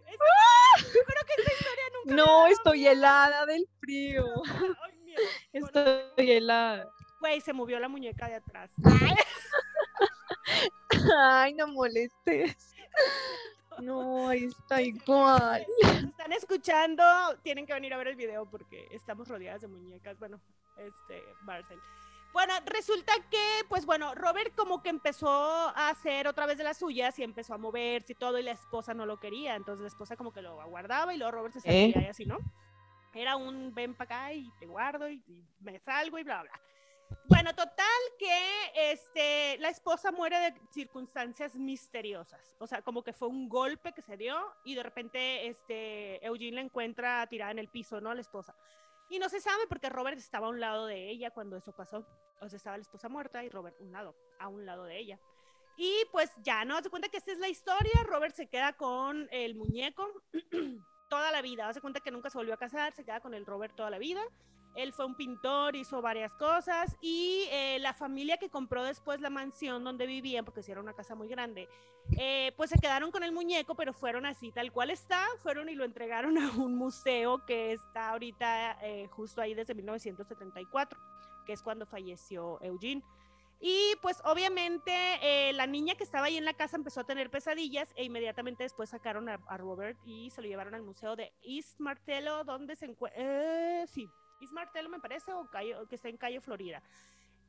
Yo 0.78 1.00
creo 1.04 1.24
que 1.26 1.42
esta 1.42 1.52
historia 1.52 1.84
nunca. 1.94 2.14
No, 2.14 2.46
estoy 2.46 2.86
helada 2.86 3.44
del 3.46 3.68
frío. 3.80 4.24
Ay, 4.84 5.16
estoy 5.52 6.30
helada. 6.30 6.88
Güey, 7.20 7.40
se 7.40 7.52
movió 7.52 7.80
la 7.80 7.88
muñeca 7.88 8.28
de 8.28 8.36
atrás. 8.36 8.72
Ay, 11.18 11.54
no 11.54 11.66
molestes. 11.68 12.74
No, 13.80 14.30
está 14.30 14.82
igual. 14.82 15.66
Si 15.80 16.06
están 16.06 16.32
escuchando, 16.32 17.02
tienen 17.42 17.66
que 17.66 17.72
venir 17.72 17.92
a 17.92 17.96
ver 17.96 18.06
el 18.08 18.16
video 18.16 18.48
porque 18.48 18.86
estamos 18.92 19.26
rodeadas 19.28 19.62
de 19.62 19.68
muñecas. 19.68 20.18
Bueno, 20.18 20.40
este, 20.76 21.22
Marcel. 21.42 21.78
Bueno, 22.34 22.52
resulta 22.66 23.12
que, 23.30 23.64
pues 23.68 23.86
bueno, 23.86 24.12
Robert 24.16 24.56
como 24.56 24.82
que 24.82 24.88
empezó 24.88 25.28
a 25.28 25.88
hacer 25.88 26.26
otra 26.26 26.46
vez 26.46 26.58
de 26.58 26.64
las 26.64 26.78
suyas 26.78 27.16
y 27.20 27.22
empezó 27.22 27.54
a 27.54 27.58
moverse 27.58 28.12
y 28.12 28.16
todo, 28.16 28.40
y 28.40 28.42
la 28.42 28.50
esposa 28.50 28.92
no 28.92 29.06
lo 29.06 29.20
quería. 29.20 29.54
Entonces 29.54 29.82
la 29.82 29.88
esposa 29.88 30.16
como 30.16 30.32
que 30.32 30.42
lo 30.42 30.60
aguardaba 30.60 31.14
y 31.14 31.16
luego 31.16 31.30
Robert 31.30 31.54
se 31.54 31.60
salía 31.60 31.86
¿Eh? 31.86 32.04
y 32.06 32.06
así, 32.06 32.26
¿no? 32.26 32.38
Era 33.14 33.36
un 33.36 33.72
ven 33.72 33.94
para 33.94 34.16
acá 34.16 34.32
y 34.32 34.50
te 34.58 34.66
guardo 34.66 35.08
y, 35.08 35.22
me 35.60 35.78
salgo 35.78 36.18
y 36.18 36.24
bla, 36.24 36.42
bla. 36.42 36.60
Bueno, 37.28 37.54
total 37.54 37.86
que 38.18 38.90
este, 38.90 39.56
la 39.58 39.68
esposa 39.68 40.10
muere 40.10 40.40
de 40.40 40.54
circunstancias 40.72 41.54
misteriosas. 41.54 42.56
O 42.58 42.66
sea, 42.66 42.82
como 42.82 43.04
que 43.04 43.12
fue 43.12 43.28
un 43.28 43.48
golpe 43.48 43.92
que 43.92 44.02
se 44.02 44.16
dio 44.16 44.36
y 44.64 44.74
de 44.74 44.82
repente 44.82 45.46
este, 45.46 46.26
Eugene 46.26 46.56
la 46.56 46.62
encuentra 46.62 47.24
tirada 47.28 47.52
en 47.52 47.60
el 47.60 47.68
piso, 47.68 48.00
¿no? 48.00 48.12
La 48.12 48.22
esposa. 48.22 48.56
Y 49.08 49.18
no 49.18 49.28
se 49.28 49.40
sabe 49.40 49.66
porque 49.68 49.88
Robert 49.88 50.18
estaba 50.18 50.46
a 50.46 50.50
un 50.50 50.60
lado 50.60 50.86
de 50.86 51.10
ella 51.10 51.30
cuando 51.30 51.56
eso 51.56 51.72
pasó. 51.72 52.06
O 52.40 52.48
sea, 52.48 52.56
estaba 52.56 52.76
la 52.76 52.82
esposa 52.82 53.08
muerta 53.08 53.44
y 53.44 53.48
Robert 53.48 53.76
un 53.80 53.92
lado, 53.92 54.14
a 54.38 54.48
un 54.48 54.66
lado 54.66 54.84
de 54.84 54.98
ella. 54.98 55.20
Y 55.76 56.04
pues 56.12 56.30
ya, 56.42 56.64
¿no? 56.64 56.80
Se 56.82 56.90
cuenta 56.90 57.08
que 57.08 57.16
esta 57.16 57.32
es 57.32 57.38
la 57.38 57.48
historia. 57.48 57.92
Robert 58.04 58.34
se 58.34 58.48
queda 58.48 58.74
con 58.74 59.28
el 59.30 59.54
muñeco 59.54 60.08
toda 61.08 61.32
la 61.32 61.42
vida. 61.42 61.68
Hace 61.68 61.80
cuenta 61.80 62.00
que 62.00 62.10
nunca 62.10 62.30
se 62.30 62.38
volvió 62.38 62.54
a 62.54 62.58
casar, 62.58 62.94
se 62.94 63.04
queda 63.04 63.20
con 63.20 63.34
el 63.34 63.46
Robert 63.46 63.74
toda 63.74 63.90
la 63.90 63.98
vida. 63.98 64.22
Él 64.74 64.92
fue 64.92 65.06
un 65.06 65.14
pintor, 65.14 65.76
hizo 65.76 66.02
varias 66.02 66.34
cosas 66.34 66.96
y 67.00 67.46
eh, 67.50 67.78
la 67.80 67.94
familia 67.94 68.38
que 68.38 68.50
compró 68.50 68.82
después 68.82 69.20
la 69.20 69.30
mansión 69.30 69.84
donde 69.84 70.06
vivían, 70.06 70.44
porque 70.44 70.62
era 70.66 70.80
una 70.80 70.94
casa 70.94 71.14
muy 71.14 71.28
grande, 71.28 71.68
eh, 72.18 72.52
pues 72.56 72.70
se 72.70 72.78
quedaron 72.78 73.12
con 73.12 73.22
el 73.22 73.32
muñeco, 73.32 73.76
pero 73.76 73.92
fueron 73.92 74.26
así, 74.26 74.50
tal 74.50 74.72
cual 74.72 74.90
está, 74.90 75.24
fueron 75.42 75.68
y 75.68 75.74
lo 75.74 75.84
entregaron 75.84 76.36
a 76.38 76.50
un 76.52 76.76
museo 76.76 77.44
que 77.46 77.72
está 77.72 78.10
ahorita 78.10 78.78
eh, 78.82 79.06
justo 79.12 79.40
ahí 79.40 79.54
desde 79.54 79.74
1974, 79.74 80.98
que 81.46 81.52
es 81.52 81.62
cuando 81.62 81.86
falleció 81.86 82.60
Eugene. 82.60 83.02
Y 83.60 83.94
pues 84.02 84.20
obviamente 84.24 84.92
la 85.54 85.66
niña 85.66 85.94
que 85.94 86.04
estaba 86.04 86.26
ahí 86.26 86.36
en 86.36 86.44
la 86.44 86.52
casa 86.52 86.76
empezó 86.76 87.00
a 87.00 87.04
tener 87.04 87.30
pesadillas 87.30 87.88
e 87.96 88.04
inmediatamente 88.04 88.64
después 88.64 88.90
sacaron 88.90 89.28
a, 89.30 89.38
Robert 89.56 89.96
y 90.04 90.28
se 90.30 90.42
lo 90.42 90.48
llevaron 90.48 90.74
al 90.74 90.82
museo 90.82 91.16
de 91.16 91.32
East 91.42 91.80
Martello, 91.80 92.44
donde 92.44 92.76
se 92.76 92.86
encuentra... 92.86 93.86
sí, 93.86 94.10
Martello, 94.52 94.88
me 94.88 95.00
parece, 95.00 95.32
o 95.32 95.48
que 95.88 95.94
está 95.94 96.08
en 96.08 96.16
Calle 96.16 96.40
Florida. 96.40 96.82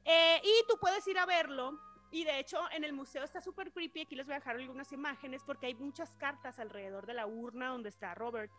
Eh, 0.05 0.41
y 0.43 0.67
tú 0.67 0.77
puedes 0.79 1.05
ir 1.07 1.17
a 1.17 1.25
verlo 1.25 1.79
Y 2.11 2.23
de 2.23 2.39
hecho, 2.39 2.59
en 2.71 2.83
el 2.83 2.93
museo 2.93 3.23
está 3.23 3.41
súper 3.41 3.71
creepy. 3.71 4.01
Aquí 4.01 4.15
les 4.15 4.25
voy 4.25 4.35
a 4.35 4.39
dejar 4.39 4.55
algunas 4.55 4.91
imágenes 4.91 5.43
porque 5.43 5.65
hay 5.65 5.75
muchas 5.75 6.15
cartas 6.15 6.59
alrededor 6.59 7.05
de 7.05 7.15
la 7.15 7.25
urna 7.25 7.69
donde 7.69 7.89
está 7.89 8.13
Robert. 8.13 8.51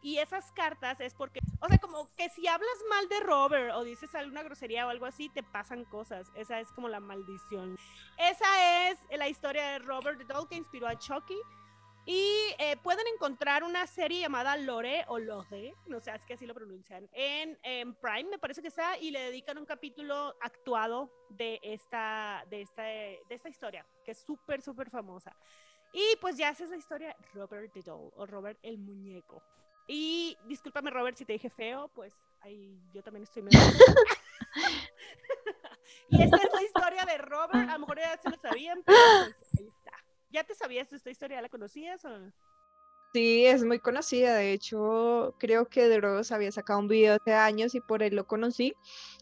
Y 0.00 0.18
esas 0.18 0.52
cartas 0.52 1.00
es 1.00 1.14
porque, 1.14 1.40
o 1.60 1.68
sea, 1.68 1.78
como 1.78 2.06
que 2.16 2.28
si 2.28 2.46
hablas 2.46 2.84
mal 2.88 3.08
de 3.08 3.20
Robert 3.20 3.74
o 3.74 3.82
dices 3.82 4.14
alguna 4.14 4.42
grosería 4.42 4.86
o 4.86 4.90
algo 4.90 5.06
así, 5.06 5.28
te 5.28 5.42
pasan 5.42 5.84
cosas. 5.84 6.30
Esa 6.34 6.60
es 6.60 6.70
como 6.72 6.88
la 6.88 7.00
maldición. 7.00 7.76
Esa 8.16 8.90
es 8.90 8.98
la 9.16 9.28
historia 9.28 9.68
de 9.70 9.78
Robert 9.80 10.20
Doll 10.22 10.48
que 10.48 10.56
inspiró 10.56 10.86
a 10.86 10.98
Chucky. 10.98 11.40
Y 12.10 12.54
eh, 12.58 12.78
pueden 12.82 13.06
encontrar 13.06 13.62
una 13.62 13.86
serie 13.86 14.20
llamada 14.20 14.56
Lore 14.56 15.04
o 15.08 15.18
Lore, 15.18 15.74
no 15.88 16.00
sé, 16.00 16.10
es 16.14 16.24
que 16.24 16.32
así 16.32 16.46
lo 16.46 16.54
pronuncian, 16.54 17.06
en, 17.12 17.58
en, 17.62 17.94
Prime, 17.96 18.30
me 18.30 18.38
parece 18.38 18.62
que 18.62 18.68
está, 18.68 18.96
y 18.96 19.10
le 19.10 19.20
dedican 19.20 19.58
un 19.58 19.66
capítulo 19.66 20.34
actuado 20.40 21.12
de 21.28 21.60
esta, 21.62 22.46
de 22.48 22.62
esta, 22.62 22.82
de 22.82 23.20
esta 23.28 23.50
historia, 23.50 23.86
que 24.06 24.12
es 24.12 24.24
súper, 24.24 24.62
súper 24.62 24.88
famosa. 24.88 25.36
Y 25.92 26.16
pues 26.18 26.38
ya 26.38 26.48
esa 26.48 26.64
es 26.64 26.70
la 26.70 26.78
historia 26.78 27.14
Robert 27.34 27.74
the 27.74 27.82
Doll 27.82 28.10
o 28.16 28.24
Robert 28.24 28.58
el 28.62 28.78
Muñeco. 28.78 29.42
Y 29.86 30.34
discúlpame, 30.46 30.90
Robert, 30.90 31.18
si 31.18 31.26
te 31.26 31.34
dije 31.34 31.50
feo, 31.50 31.88
pues 31.88 32.14
ahí 32.40 32.80
yo 32.94 33.02
también 33.02 33.24
estoy 33.24 33.42
medio. 33.42 33.60
y 36.08 36.22
esta 36.22 36.38
es 36.38 36.52
la 36.54 36.62
historia 36.62 37.04
de 37.04 37.18
Robert. 37.18 37.68
A 37.68 37.74
lo 37.74 37.80
mejor 37.80 37.98
ya 37.98 38.16
se 38.16 38.30
lo 38.30 38.36
sabían, 38.38 38.82
pero 38.82 38.98
pues. 39.50 39.68
¿Ya 40.30 40.44
te 40.44 40.54
sabías 40.54 40.92
esta 40.92 41.10
historia? 41.10 41.38
¿Ya 41.38 41.42
la 41.42 41.48
conocías? 41.48 42.04
O? 42.04 42.10
Sí, 43.14 43.46
es 43.46 43.64
muy 43.64 43.78
conocida. 43.78 44.34
De 44.34 44.52
hecho, 44.52 45.34
creo 45.38 45.66
que 45.66 45.88
Dross 45.88 46.30
había 46.30 46.52
sacado 46.52 46.78
un 46.80 46.88
video 46.88 47.14
hace 47.14 47.32
años 47.32 47.74
y 47.74 47.80
por 47.80 48.02
él 48.02 48.14
lo 48.14 48.26
conocí. 48.26 48.74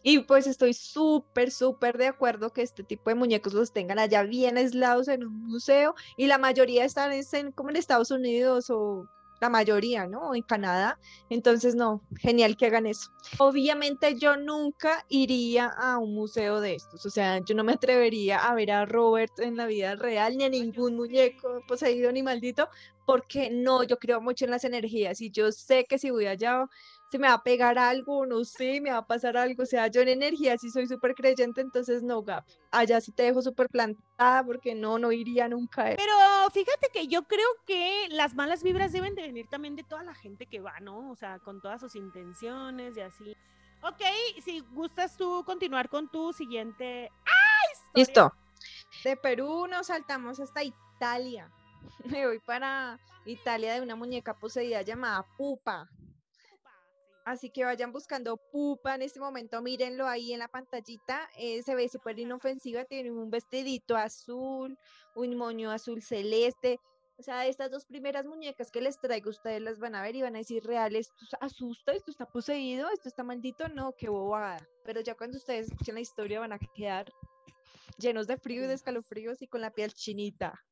Y 0.03 0.19
pues 0.19 0.45
estoy 0.45 0.73
súper, 0.73 1.51
súper 1.51 1.97
de 1.97 2.07
acuerdo 2.07 2.51
que 2.51 2.61
este 2.61 2.83
tipo 2.83 3.09
de 3.09 3.15
muñecos 3.15 3.53
los 3.53 3.71
tengan 3.71 3.99
allá 3.99 4.23
bien 4.23 4.57
aislados 4.57 5.07
en 5.07 5.25
un 5.25 5.47
museo. 5.47 5.95
Y 6.17 6.27
la 6.27 6.37
mayoría 6.37 6.83
están 6.83 7.13
en, 7.13 7.51
como 7.53 7.69
en 7.69 7.77
Estados 7.77 8.11
Unidos 8.11 8.69
o 8.69 9.07
la 9.39 9.49
mayoría, 9.49 10.07
¿no? 10.07 10.33
En 10.35 10.41
Canadá. 10.41 10.99
Entonces, 11.29 11.75
no, 11.75 12.01
genial 12.19 12.57
que 12.57 12.67
hagan 12.67 12.85
eso. 12.85 13.11
Obviamente 13.37 14.17
yo 14.17 14.37
nunca 14.37 15.05
iría 15.09 15.67
a 15.67 15.97
un 15.97 16.13
museo 16.13 16.61
de 16.61 16.75
estos, 16.75 17.05
o 17.05 17.09
sea, 17.09 17.39
yo 17.39 17.55
no 17.55 17.63
me 17.63 17.73
atrevería 17.73 18.39
a 18.39 18.53
ver 18.55 18.71
a 18.71 18.85
Robert 18.85 19.39
en 19.39 19.57
la 19.57 19.67
vida 19.67 19.95
real, 19.95 20.37
ni 20.37 20.45
a 20.45 20.49
ningún 20.49 20.95
muñeco 20.95 21.61
poseído 21.67 22.11
ni 22.11 22.23
maldito, 22.23 22.69
porque 23.05 23.49
no, 23.49 23.83
yo 23.83 23.97
creo 23.97 24.21
mucho 24.21 24.45
en 24.45 24.51
las 24.51 24.65
energías 24.65 25.21
y 25.21 25.31
yo 25.31 25.51
sé 25.51 25.85
que 25.85 25.97
si 25.97 26.09
voy 26.09 26.25
allá 26.25 26.65
se 27.09 27.19
me 27.19 27.27
va 27.27 27.35
a 27.35 27.43
pegar 27.43 27.77
algo, 27.77 28.25
no 28.25 28.43
sé, 28.43 28.81
me 28.81 28.91
va 28.91 28.97
a 28.97 29.07
pasar 29.07 29.37
algo, 29.37 29.63
o 29.63 29.65
sea, 29.65 29.87
yo 29.87 30.01
en 30.01 30.09
energía 30.09 30.57
sí 30.57 30.69
soy 30.69 30.87
súper 30.87 31.15
creyente, 31.15 31.61
entonces 31.61 32.03
no, 32.03 32.21
Gap, 32.21 32.45
allá 32.71 32.99
sí 32.99 33.11
te 33.11 33.23
dejo 33.23 33.41
súper 33.41 33.69
plantada 33.69 34.43
porque 34.43 34.75
no, 34.75 34.99
no 34.99 35.11
iría 35.11 35.47
nunca. 35.47 35.93
Pero 35.95 36.13
fíjate 36.51 36.89
que 36.91 37.07
yo 37.07 37.23
creo 37.23 37.47
que 37.65 38.07
las 38.09 38.35
malas 38.35 38.63
vibras 38.63 38.91
deben 38.91 39.15
de 39.15 39.21
venir 39.21 39.47
también 39.47 39.75
de 39.75 39.83
toda 39.83 40.03
la 40.03 40.13
gente 40.13 40.45
que 40.45 40.59
va, 40.59 40.79
¿no? 40.81 41.09
O 41.09 41.15
sea, 41.15 41.39
con 41.39 41.61
todas 41.61 41.79
sus 41.79 41.95
intenciones 41.95 42.97
y 42.97 43.01
así. 43.01 43.35
Ok, 43.83 44.01
si 44.43 44.59
gustas 44.59 45.15
tú 45.15 45.43
continuar 45.45 45.87
con 45.87 46.09
tu 46.09 46.33
siguiente... 46.33 47.11
¡Ah, 47.25 47.47
Listo. 47.93 48.33
De 49.03 49.15
Perú 49.15 49.67
nos 49.67 49.87
saltamos 49.87 50.39
hasta 50.39 50.63
Italia. 50.63 51.49
Me 52.05 52.25
voy 52.25 52.39
para 52.39 52.99
Italia 53.25 53.73
de 53.73 53.81
una 53.81 53.95
muñeca 53.95 54.33
poseída 54.33 54.81
llamada 54.81 55.25
Pupa. 55.37 55.89
Así 57.27 57.49
que 57.49 57.65
vayan 57.65 57.91
buscando 57.91 58.37
Pupa 58.37 58.95
en 58.95 59.01
este 59.01 59.19
momento, 59.19 59.61
mírenlo 59.61 60.07
ahí 60.07 60.31
en 60.31 60.39
la 60.39 60.47
pantallita, 60.47 61.27
eh, 61.37 61.61
se 61.61 61.75
ve 61.75 61.89
súper 61.89 62.17
inofensiva, 62.17 62.85
tiene 62.85 63.11
un 63.11 63.29
vestidito 63.29 63.97
azul, 63.97 64.79
un 65.13 65.35
moño 65.35 65.69
azul 65.69 66.01
celeste, 66.01 66.79
o 67.17 67.21
sea, 67.21 67.45
estas 67.45 67.69
dos 67.69 67.83
primeras 67.83 68.25
muñecas 68.25 68.71
que 68.71 68.79
les 68.79 68.97
traigo, 69.01 69.29
ustedes 69.29 69.61
las 69.61 69.77
van 69.77 69.95
a 69.95 70.01
ver 70.03 70.15
y 70.15 70.21
van 70.21 70.35
a 70.35 70.37
decir, 70.37 70.63
real, 70.63 70.95
esto 70.95 71.13
asusta, 71.41 71.91
esto 71.91 72.11
está 72.11 72.25
poseído, 72.25 72.89
esto 72.91 73.09
está 73.09 73.23
maldito, 73.23 73.67
no, 73.67 73.91
qué 73.97 74.07
bobada. 74.07 74.65
Pero 74.85 75.01
ya 75.01 75.13
cuando 75.13 75.35
ustedes 75.35 75.67
escuchen 75.67 75.95
la 75.95 76.01
historia 76.01 76.39
van 76.39 76.53
a 76.53 76.59
quedar 76.59 77.11
llenos 77.97 78.27
de 78.27 78.37
frío 78.37 78.63
y 78.63 78.67
de 78.67 78.75
escalofríos 78.75 79.41
y 79.41 79.47
con 79.47 79.59
la 79.59 79.71
piel 79.71 79.93
chinita. 79.93 80.63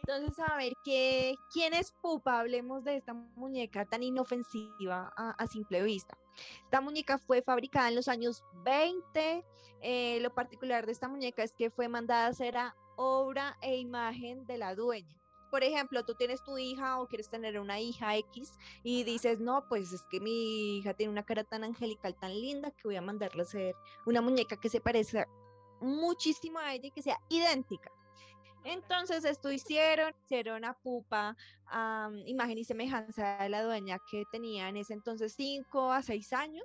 Entonces, 0.00 0.38
a 0.38 0.56
ver, 0.56 0.72
¿qué, 0.84 1.36
¿quién 1.52 1.74
es 1.74 1.92
Pupa? 1.92 2.40
Hablemos 2.40 2.84
de 2.84 2.96
esta 2.96 3.12
muñeca 3.12 3.84
tan 3.84 4.02
inofensiva 4.02 5.12
a, 5.16 5.46
simple 5.46 5.82
vista. 5.82 6.16
Esta 6.64 6.80
muñeca 6.80 7.18
fue 7.18 7.42
fabricada 7.42 7.88
en 7.88 7.96
los 7.96 8.08
años 8.08 8.42
20. 8.64 9.44
Eh, 9.82 10.18
lo 10.20 10.34
particular 10.34 10.86
de 10.86 10.92
esta 10.92 11.08
muñeca 11.08 11.42
es 11.42 11.52
que 11.52 11.70
fue 11.70 11.88
mandada 11.88 12.26
a 12.26 12.30
hacer 12.30 12.56
a 12.56 12.74
obra 12.96 13.56
e 13.60 13.76
imagen 13.76 14.46
de 14.46 14.58
la 14.58 14.74
dueña. 14.74 15.16
Por 15.50 15.64
ejemplo, 15.64 16.04
tú 16.04 16.14
tienes 16.14 16.42
tu 16.44 16.56
hija 16.58 17.00
o 17.00 17.08
quieres 17.08 17.28
tener 17.28 17.58
una 17.58 17.80
hija 17.80 18.16
X 18.16 18.52
y 18.84 19.02
dices, 19.02 19.40
no, 19.40 19.66
pues 19.68 19.92
es 19.92 20.02
que 20.04 20.20
mi 20.20 20.78
hija 20.78 20.94
tiene 20.94 21.12
una 21.12 21.24
cara 21.24 21.44
tan 21.44 21.64
angelical, 21.64 22.14
tan 22.14 22.32
linda, 22.32 22.70
que 22.70 22.82
voy 22.84 22.96
a 22.96 23.02
mandarle 23.02 23.42
a 23.42 23.44
hacer 23.44 23.74
una 24.06 24.20
muñeca 24.20 24.56
que 24.56 24.68
se 24.68 24.80
parezca 24.80 25.28
muchísimo 25.80 26.58
a 26.58 26.74
ella 26.74 26.86
y 26.86 26.90
que 26.92 27.02
sea 27.02 27.20
idéntica. 27.28 27.90
Entonces 28.64 29.24
esto 29.24 29.50
hicieron, 29.50 30.12
hicieron 30.24 30.64
a 30.64 30.74
Pupa, 30.74 31.36
imagen 32.26 32.58
y 32.58 32.64
semejanza 32.64 33.38
de 33.38 33.48
la 33.48 33.62
dueña 33.62 33.98
que 34.10 34.24
tenía 34.30 34.68
en 34.68 34.76
ese 34.76 34.92
entonces 34.92 35.34
5 35.36 35.92
a 35.92 36.02
6 36.02 36.32
años. 36.32 36.64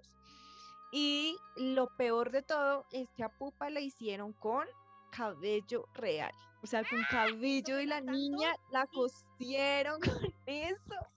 Y 0.91 1.37
lo 1.57 1.87
peor 1.97 2.31
de 2.31 2.41
todo 2.41 2.85
es 2.91 3.09
que 3.15 3.23
a 3.23 3.29
Pupa 3.29 3.69
la 3.69 3.81
hicieron 3.81 4.33
con 4.33 4.65
cabello 5.11 5.87
real. 5.93 6.33
O 6.63 6.67
sea, 6.67 6.83
con 6.83 7.03
cabello 7.09 7.79
y 7.79 7.85
la 7.85 8.01
niña 8.01 8.55
la 8.71 8.87
cosieron 8.87 9.99
con 10.01 10.33
eso 10.45 11.14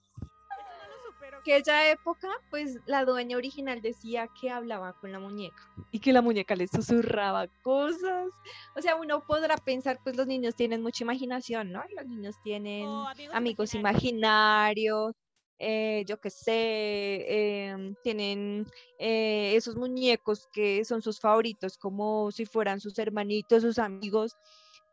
que 1.43 1.53
aquella 1.53 1.91
época, 1.91 2.29
pues 2.49 2.77
la 2.85 3.05
dueña 3.05 3.37
original 3.37 3.81
decía 3.81 4.27
que 4.39 4.49
hablaba 4.49 4.93
con 4.93 5.11
la 5.11 5.19
muñeca 5.19 5.69
y 5.91 5.99
que 5.99 6.13
la 6.13 6.21
muñeca 6.21 6.55
le 6.55 6.67
susurraba 6.67 7.47
cosas. 7.63 8.29
O 8.75 8.81
sea, 8.81 8.95
uno 8.95 9.23
podrá 9.25 9.57
pensar, 9.57 9.99
pues 10.03 10.15
los 10.15 10.27
niños 10.27 10.55
tienen 10.55 10.81
mucha 10.81 11.03
imaginación, 11.03 11.71
¿no? 11.71 11.83
Los 11.95 12.05
niños 12.05 12.35
tienen 12.43 12.87
oh, 12.87 13.07
amigos, 13.33 13.73
imaginarios, 13.73 15.15
eh, 15.61 16.05
yo 16.07 16.19
qué 16.21 16.29
sé, 16.29 17.67
em, 17.67 17.93
tienen 18.01 18.65
eh, 18.97 19.53
esos 19.55 19.75
muñecos 19.75 20.47
que 20.53 20.85
son 20.85 21.01
sus 21.01 21.19
favoritos, 21.19 21.77
como 21.77 22.31
si 22.31 22.45
fueran 22.45 22.79
sus 22.79 22.97
hermanitos, 22.97 23.63
sus 23.63 23.77
amigos, 23.77 24.37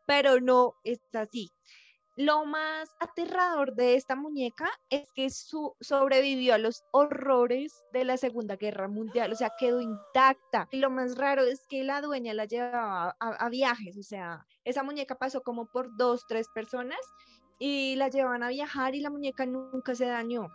pero 0.05 0.41
no 0.41 0.75
es 0.83 0.99
así. 1.13 1.49
Lo 2.17 2.45
más 2.45 2.89
aterrador 2.99 3.75
de 3.75 3.93
esta 3.93 4.15
muñeca 4.15 4.67
es 4.89 5.11
que 5.13 5.29
su, 5.29 5.75
sobrevivió 5.79 6.55
a 6.55 6.57
los 6.57 6.83
horrores 6.91 7.85
de 7.93 8.05
la 8.05 8.17
Segunda 8.17 8.55
Guerra 8.55 8.87
Mundial, 8.87 9.31
o 9.31 9.35
sea, 9.35 9.51
quedó 9.59 9.81
intacta. 9.81 10.67
Y 10.71 10.77
lo 10.77 10.89
más 10.89 11.15
raro 11.15 11.43
es 11.43 11.67
que 11.67 11.83
la 11.83 12.01
dueña 12.01 12.33
la 12.33 12.45
llevaba 12.45 13.15
a, 13.19 13.29
a 13.29 13.49
viajes, 13.49 13.97
o 13.99 14.03
sea, 14.03 14.47
esa 14.63 14.81
muñeca 14.81 15.13
pasó 15.13 15.43
como 15.43 15.67
por 15.67 15.95
dos, 15.95 16.25
tres 16.27 16.47
personas 16.49 16.99
y 17.59 17.95
la 17.97 18.09
llevaban 18.09 18.41
a 18.41 18.49
viajar 18.49 18.95
y 18.95 19.01
la 19.01 19.11
muñeca 19.11 19.45
nunca 19.45 19.93
se 19.93 20.05
dañó. 20.05 20.47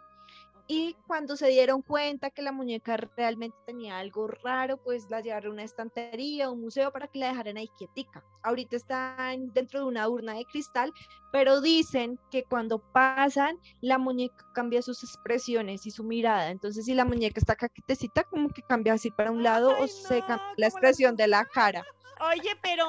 Y 0.68 0.96
cuando 1.06 1.36
se 1.36 1.48
dieron 1.48 1.82
cuenta 1.82 2.30
que 2.30 2.40
la 2.40 2.52
muñeca 2.52 2.96
realmente 2.96 3.56
tenía 3.66 3.98
algo 3.98 4.28
raro, 4.28 4.78
pues 4.78 5.10
la 5.10 5.20
llevaron 5.20 5.50
a 5.50 5.54
una 5.54 5.64
estantería, 5.64 6.50
un 6.50 6.60
museo 6.60 6.92
para 6.92 7.08
que 7.08 7.18
la 7.18 7.28
dejaran 7.28 7.56
ahí 7.56 7.68
quietica. 7.76 8.24
Ahorita 8.42 8.76
está 8.76 9.34
dentro 9.52 9.80
de 9.80 9.86
una 9.86 10.08
urna 10.08 10.34
de 10.34 10.44
cristal, 10.44 10.92
pero 11.32 11.60
dicen 11.60 12.20
que 12.30 12.44
cuando 12.44 12.78
pasan, 12.78 13.58
la 13.80 13.98
muñeca 13.98 14.46
cambia 14.52 14.82
sus 14.82 15.02
expresiones 15.02 15.86
y 15.86 15.90
su 15.90 16.04
mirada. 16.04 16.50
Entonces, 16.50 16.84
si 16.84 16.94
la 16.94 17.06
muñeca 17.06 17.40
está 17.40 17.56
caquetecita, 17.56 18.24
como 18.24 18.50
que 18.50 18.62
cambia 18.62 18.92
así 18.92 19.10
para 19.10 19.32
un 19.32 19.42
lado 19.42 19.74
o 19.80 19.88
se 19.88 20.20
cambia 20.20 20.46
la 20.56 20.66
expresión 20.66 21.16
de 21.16 21.26
la 21.26 21.44
cara. 21.46 21.84
Oye, 22.20 22.56
pero 22.62 22.86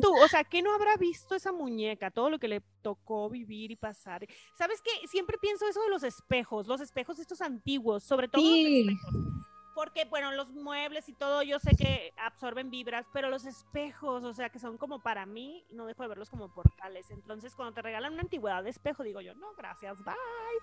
tú, 0.00 0.14
o 0.16 0.28
sea, 0.28 0.44
¿qué 0.44 0.62
no 0.62 0.72
habrá 0.72 0.96
visto 0.96 1.34
esa 1.34 1.52
muñeca? 1.52 2.10
Todo 2.10 2.30
lo 2.30 2.38
que 2.38 2.48
le 2.48 2.62
tocó 2.80 3.28
vivir 3.28 3.72
y 3.72 3.76
pasar. 3.76 4.26
¿Sabes 4.54 4.80
qué? 4.80 5.06
Siempre 5.08 5.36
pienso 5.36 5.66
eso 5.68 5.82
de 5.82 5.90
los 5.90 6.02
espejos, 6.02 6.66
los 6.66 6.80
espejos 6.80 7.18
estos 7.18 7.42
antiguos, 7.42 8.04
sobre 8.04 8.28
todo 8.28 8.40
los 8.40 8.50
espejos 8.50 9.44
porque, 9.74 10.04
bueno, 10.04 10.32
los 10.32 10.52
muebles 10.52 11.08
y 11.08 11.12
todo, 11.12 11.42
yo 11.42 11.58
sé 11.58 11.76
que 11.76 12.12
absorben 12.16 12.70
vibras, 12.70 13.06
pero 13.12 13.28
los 13.28 13.44
espejos, 13.44 14.24
o 14.24 14.32
sea, 14.32 14.48
que 14.48 14.58
son 14.58 14.78
como 14.78 15.00
para 15.00 15.26
mí, 15.26 15.64
no 15.70 15.86
dejo 15.86 16.02
de 16.02 16.08
verlos 16.08 16.30
como 16.30 16.52
portales. 16.52 17.10
Entonces, 17.10 17.54
cuando 17.54 17.74
te 17.74 17.82
regalan 17.82 18.12
una 18.12 18.22
antigüedad 18.22 18.62
de 18.62 18.70
espejo, 18.70 19.02
digo 19.02 19.20
yo, 19.20 19.34
no, 19.34 19.54
gracias, 19.54 20.02
bye. 20.04 20.14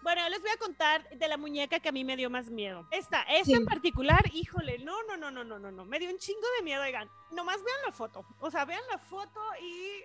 Bueno, 0.02 0.28
les 0.30 0.42
voy 0.42 0.52
a 0.52 0.58
contar 0.58 1.10
de 1.10 1.28
la 1.28 1.38
muñeca 1.38 1.80
que 1.80 1.90
a 1.90 1.92
mí 1.92 2.04
me 2.04 2.16
dio 2.18 2.30
más 2.30 2.50
miedo. 2.50 2.88
Esta, 2.92 3.24
esta 3.24 3.58
en 3.58 3.66
particular, 3.66 4.24
híjole, 4.34 4.80
no, 4.80 5.04
no, 5.04 5.18
no, 5.18 5.32
no, 5.32 5.44
no, 5.44 5.60
no, 5.60 5.72
no, 5.72 5.86
me 5.86 6.00
dio 6.00 6.10
un 6.10 6.18
chingo 6.18 6.48
de 6.58 6.64
miedo, 6.64 6.82
oigan. 6.82 7.10
Nomás 7.32 7.64
vean 7.64 7.78
la 7.86 7.92
foto, 7.92 8.26
o 8.40 8.52
sea, 8.52 8.66
vean 8.66 8.82
la 8.90 8.98
foto 8.98 9.40
y, 9.62 10.04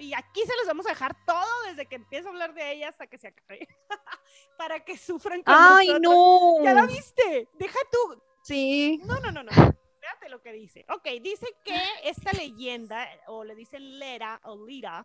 y 0.00 0.14
aquí 0.14 0.40
se 0.42 0.56
los 0.56 0.66
vamos 0.66 0.86
a 0.86 0.90
dejar 0.90 1.16
todo 1.24 1.62
desde 1.66 1.86
que 1.86 1.96
empiezo 1.96 2.28
a 2.28 2.30
hablar 2.32 2.54
de 2.54 2.72
ella 2.72 2.88
hasta 2.88 3.06
que 3.06 3.18
se 3.18 3.28
acabe. 3.28 3.68
para 4.58 4.80
que 4.80 4.98
sufran 4.98 5.42
con 5.42 5.54
¡Ay, 5.56 5.88
no! 6.00 6.62
¿Ya 6.62 6.74
la 6.74 6.86
viste? 6.86 7.48
Deja 7.54 7.78
tú 7.90 8.20
Sí. 8.46 9.00
No, 9.04 9.18
no, 9.18 9.32
no, 9.32 9.42
no. 9.42 9.50
Fíjate 9.50 10.28
lo 10.28 10.40
que 10.40 10.52
dice. 10.52 10.86
Ok, 10.88 11.04
dice 11.20 11.48
que 11.64 11.76
esta 12.04 12.30
leyenda, 12.30 13.08
o 13.26 13.42
le 13.42 13.56
dicen 13.56 13.98
Lera 13.98 14.40
o 14.44 14.64
Lira, 14.64 15.04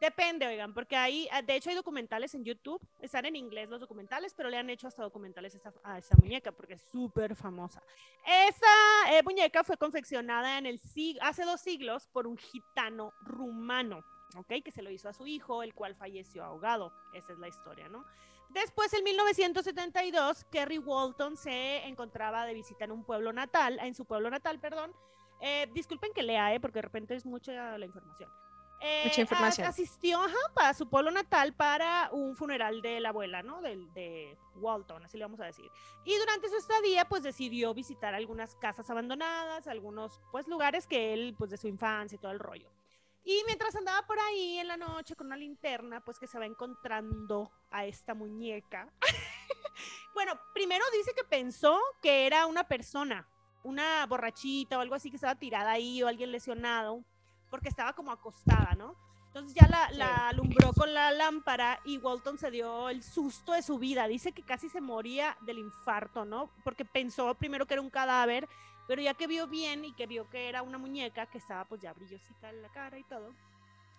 Depende, 0.00 0.46
oigan, 0.46 0.74
porque 0.74 0.94
hay, 0.94 1.26
ah, 1.32 1.40
de 1.40 1.56
hecho 1.56 1.70
hay 1.70 1.76
documentales 1.76 2.34
en 2.34 2.44
YouTube, 2.44 2.80
están 3.00 3.24
en 3.24 3.34
inglés 3.34 3.70
los 3.70 3.80
documentales, 3.80 4.34
pero 4.34 4.50
le 4.50 4.58
han 4.58 4.68
hecho 4.68 4.86
hasta 4.86 5.02
documentales 5.02 5.58
a 5.84 5.98
esa 5.98 6.16
muñeca 6.16 6.52
porque 6.52 6.74
es 6.74 6.82
súper 6.82 7.34
famosa. 7.34 7.82
Esa 8.26 9.16
eh, 9.16 9.22
muñeca 9.22 9.64
fue 9.64 9.78
confeccionada 9.78 10.58
en 10.58 10.66
el 10.66 10.80
hace 11.22 11.44
dos 11.44 11.60
siglos 11.62 12.08
por 12.08 12.26
un 12.26 12.36
gitano 12.36 13.14
rumano, 13.22 14.04
¿ok? 14.36 14.62
Que 14.62 14.70
se 14.70 14.82
lo 14.82 14.90
hizo 14.90 15.08
a 15.08 15.14
su 15.14 15.26
hijo, 15.26 15.62
el 15.62 15.74
cual 15.74 15.94
falleció 15.94 16.44
ahogado. 16.44 16.92
Esa 17.14 17.32
es 17.32 17.38
la 17.38 17.48
historia, 17.48 17.88
¿no? 17.88 18.04
Después, 18.50 18.92
en 18.92 19.02
1972, 19.02 20.44
Kerry 20.50 20.78
Walton 20.78 21.36
se 21.36 21.86
encontraba 21.86 22.46
de 22.46 22.54
visita 22.54 22.84
en 22.84 22.92
un 22.92 23.04
pueblo 23.04 23.32
natal, 23.32 23.78
en 23.80 23.94
su 23.94 24.04
pueblo 24.04 24.30
natal, 24.30 24.60
perdón. 24.60 24.92
Eh, 25.40 25.68
disculpen 25.74 26.12
que 26.12 26.22
lea, 26.22 26.54
¿eh? 26.54 26.60
porque 26.60 26.78
de 26.78 26.82
repente 26.82 27.14
es 27.14 27.26
mucha 27.26 27.76
la 27.76 27.84
información. 27.84 28.30
Mucha 29.04 29.20
eh, 29.20 29.22
información. 29.22 29.66
asistió 29.66 30.20
a 30.56 30.74
su 30.74 30.88
pueblo 30.88 31.10
natal 31.10 31.54
para 31.54 32.10
un 32.12 32.36
funeral 32.36 32.82
de 32.82 33.00
la 33.00 33.08
abuela, 33.08 33.42
¿no? 33.42 33.62
De, 33.62 33.76
de, 33.94 34.36
Walton, 34.56 35.04
así 35.04 35.18
le 35.18 35.24
vamos 35.24 35.40
a 35.40 35.46
decir. 35.46 35.70
Y 36.04 36.16
durante 36.16 36.48
su 36.48 36.56
estadía, 36.56 37.06
pues 37.06 37.22
decidió 37.22 37.74
visitar 37.74 38.14
algunas 38.14 38.54
casas 38.56 38.88
abandonadas, 38.90 39.66
algunos, 39.66 40.20
pues, 40.30 40.46
lugares 40.46 40.86
que 40.86 41.12
él, 41.12 41.34
pues, 41.36 41.50
de 41.50 41.56
su 41.56 41.68
infancia 41.68 42.16
y 42.16 42.18
todo 42.18 42.32
el 42.32 42.38
rollo. 42.38 42.70
Y 43.24 43.42
mientras 43.46 43.74
andaba 43.74 44.06
por 44.06 44.18
ahí 44.20 44.58
en 44.58 44.68
la 44.68 44.76
noche 44.76 45.16
con 45.16 45.26
una 45.26 45.36
linterna, 45.36 46.00
pues 46.04 46.16
que 46.18 46.28
se 46.28 46.38
va 46.38 46.46
encontrando 46.46 47.50
a 47.72 47.84
esta 47.84 48.14
muñeca. 48.14 48.88
bueno, 50.14 50.38
primero 50.54 50.84
dice 50.92 51.12
que 51.12 51.24
pensó 51.24 51.76
que 52.00 52.26
era 52.26 52.46
una 52.46 52.68
persona, 52.68 53.28
una 53.64 54.06
borrachita 54.06 54.78
o 54.78 54.80
algo 54.80 54.94
así 54.94 55.10
que 55.10 55.16
estaba 55.16 55.34
tirada 55.34 55.72
ahí 55.72 56.04
o 56.04 56.06
alguien 56.06 56.30
lesionado 56.30 57.04
porque 57.50 57.68
estaba 57.68 57.92
como 57.92 58.12
acostada, 58.12 58.74
¿no? 58.76 58.94
Entonces 59.36 59.54
ya 59.54 59.68
la, 59.92 60.28
alumbró 60.28 60.72
con 60.72 60.94
la 60.94 61.10
lámpara 61.10 61.80
y 61.84 61.98
Walton 61.98 62.38
se 62.38 62.50
dio 62.50 62.88
el 62.88 63.02
susto 63.02 63.52
de 63.52 63.60
su 63.62 63.78
vida. 63.78 64.08
Dice 64.08 64.32
que 64.32 64.42
casi 64.42 64.70
se 64.70 64.80
moría 64.80 65.36
del 65.42 65.58
infarto, 65.58 66.24
¿no? 66.24 66.48
Porque 66.64 66.86
pensó 66.86 67.34
primero 67.34 67.66
que 67.66 67.74
era 67.74 67.82
un 67.82 67.90
cadáver, 67.90 68.48
pero 68.88 69.02
ya 69.02 69.12
que 69.12 69.26
vio 69.26 69.46
bien 69.46 69.84
y 69.84 69.92
que 69.92 70.06
vio 70.06 70.30
que 70.30 70.48
era 70.48 70.62
una 70.62 70.78
muñeca 70.78 71.26
que 71.26 71.36
estaba 71.36 71.66
pues 71.66 71.82
ya 71.82 71.92
brillosita 71.92 72.48
en 72.48 72.62
la 72.62 72.70
cara 72.70 72.98
y 72.98 73.04
todo. 73.04 73.34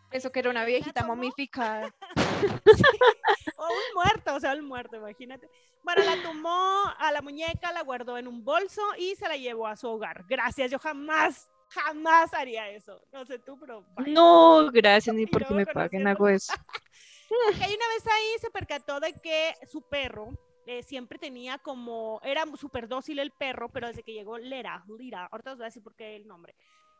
Eso 0.09 0.31
que 0.31 0.39
era 0.39 0.49
una 0.49 0.65
viejita 0.65 1.05
momificada. 1.05 1.93
O 3.59 3.65
un 3.65 3.95
muerto, 3.95 4.35
o 4.35 4.39
sea, 4.39 4.53
un 4.53 4.65
muerto, 4.65 4.97
imagínate. 4.97 5.49
Bueno, 5.83 6.03
la 6.03 6.21
tomó 6.21 6.93
a 6.99 7.11
la 7.11 7.21
muñeca, 7.23 7.71
la 7.71 7.81
guardó 7.81 8.17
en 8.17 8.27
un 8.27 8.43
bolso 8.43 8.81
y 8.99 9.15
se 9.15 9.27
la 9.27 9.35
llevó 9.35 9.65
a 9.67 9.75
su 9.75 9.87
hogar. 9.87 10.25
Gracias, 10.27 10.69
yo 10.69 10.77
jamás 10.77 11.49
Jamás 11.69 12.33
haría 12.33 12.69
eso. 12.69 13.01
No 13.11 13.25
sé 13.25 13.39
tú, 13.39 13.59
pero. 13.59 13.85
No, 14.05 14.69
gracias, 14.71 15.15
ni 15.15 15.25
porque 15.25 15.53
me 15.53 15.65
paguen 15.65 16.07
hago 16.07 16.27
eso. 16.27 16.53
Porque 17.29 17.57
una 17.57 17.87
vez 17.89 18.07
ahí 18.07 18.39
se 18.39 18.49
percató 18.49 19.01
de 19.01 19.11
que 19.11 19.53
su 19.69 19.81
perro 19.81 20.29
eh, 20.65 20.81
siempre 20.81 21.19
tenía 21.19 21.57
como. 21.57 22.21
Era 22.23 22.45
súper 22.55 22.87
dócil 22.87 23.19
el 23.19 23.31
perro, 23.31 23.69
pero 23.69 23.87
desde 23.87 24.03
que 24.03 24.13
llegó 24.13 24.37
Lera, 24.37 24.85
Lira, 24.97 25.27
ahorita 25.31 25.51
os 25.51 25.57
voy 25.57 25.65
a 25.65 25.67
decir 25.67 25.83
por 25.83 25.95
qué 25.95 26.15
el 26.15 26.25
nombre. 26.25 26.55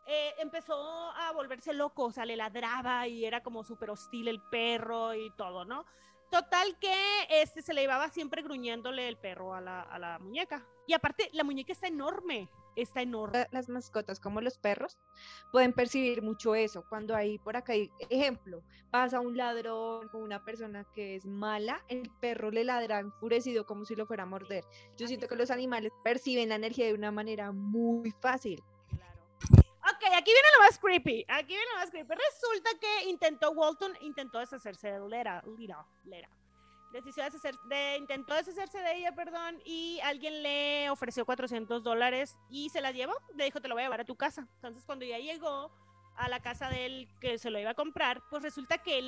Eh, 0.05 0.33
empezó 0.39 0.73
a 1.11 1.31
volverse 1.33 1.73
loco, 1.73 2.05
o 2.05 2.11
sea, 2.11 2.25
le 2.25 2.35
ladraba 2.35 3.07
y 3.07 3.25
era 3.25 3.41
como 3.41 3.63
súper 3.63 3.89
hostil 3.89 4.27
el 4.27 4.41
perro 4.41 5.13
y 5.13 5.29
todo, 5.35 5.65
¿no? 5.65 5.85
Total 6.29 6.77
que 6.79 6.93
este 7.29 7.61
se 7.61 7.73
le 7.73 7.81
llevaba 7.81 8.09
siempre 8.09 8.41
gruñéndole 8.41 9.07
el 9.07 9.17
perro 9.17 9.53
a 9.53 9.61
la, 9.61 9.81
a 9.81 9.99
la 9.99 10.19
muñeca. 10.19 10.65
Y 10.87 10.93
aparte, 10.93 11.29
la 11.33 11.43
muñeca 11.43 11.73
está 11.73 11.87
enorme 11.87 12.49
está 12.77 13.01
enorme. 13.01 13.47
Las 13.51 13.69
mascotas, 13.69 14.19
como 14.19 14.41
los 14.41 14.57
perros, 14.57 14.97
pueden 15.51 15.73
percibir 15.73 16.21
mucho 16.21 16.55
eso. 16.55 16.85
Cuando 16.87 17.15
hay 17.15 17.37
por 17.39 17.57
acá, 17.57 17.73
ejemplo, 18.09 18.63
pasa 18.91 19.19
un 19.19 19.35
ladrón 19.35 20.09
o 20.13 20.17
una 20.17 20.43
persona 20.43 20.85
que 20.93 21.15
es 21.15 21.25
mala, 21.25 21.83
el 21.87 22.09
perro 22.21 22.51
le 22.51 22.63
ladra 22.63 22.99
enfurecido 22.99 23.65
como 23.65 23.85
si 23.85 23.95
lo 23.95 24.05
fuera 24.05 24.23
a 24.23 24.27
morder. 24.27 24.63
Yo 24.97 25.07
siento 25.07 25.27
que 25.27 25.35
los 25.35 25.51
animales 25.51 25.91
perciben 26.03 26.49
la 26.49 26.55
energía 26.55 26.85
de 26.85 26.93
una 26.93 27.11
manera 27.11 27.51
muy 27.51 28.11
fácil. 28.21 28.63
Claro. 28.89 29.13
Ok, 29.81 30.13
aquí 30.15 30.31
viene 30.31 30.47
lo 30.57 30.65
más 30.65 30.79
creepy. 30.79 31.25
Aquí 31.27 31.47
viene 31.47 31.65
lo 31.73 31.79
más 31.79 31.91
creepy. 31.91 32.13
Resulta 32.13 32.69
que 32.79 33.09
intentó 33.09 33.51
Walton, 33.51 33.93
intentó 34.01 34.39
deshacerse 34.39 34.91
de 34.91 35.09
Lera. 35.09 35.43
Lera, 35.57 35.85
Lera 36.05 36.36
decidió 37.01 37.23
de, 37.69 37.97
intentó 37.97 38.35
deshacerse 38.35 38.79
de 38.79 38.97
ella, 38.97 39.13
perdón, 39.13 39.61
y 39.65 39.99
alguien 40.03 40.43
le 40.43 40.89
ofreció 40.89 41.25
400 41.25 41.83
dólares 41.83 42.37
y 42.49 42.69
se 42.69 42.81
la 42.81 42.91
llevó, 42.91 43.13
le 43.35 43.45
dijo, 43.45 43.61
te 43.61 43.67
lo 43.67 43.75
voy 43.75 43.83
a 43.83 43.85
llevar 43.85 44.01
a 44.01 44.05
tu 44.05 44.15
casa. 44.15 44.47
Entonces, 44.55 44.83
cuando 44.85 45.05
ya 45.05 45.19
llegó, 45.19 45.71
a 46.17 46.29
la 46.29 46.39
casa 46.41 46.69
de 46.69 46.85
él 46.85 47.07
que 47.19 47.37
se 47.37 47.49
lo 47.49 47.59
iba 47.59 47.71
a 47.71 47.75
comprar, 47.75 48.21
pues 48.29 48.43
resulta 48.43 48.79
que 48.79 49.01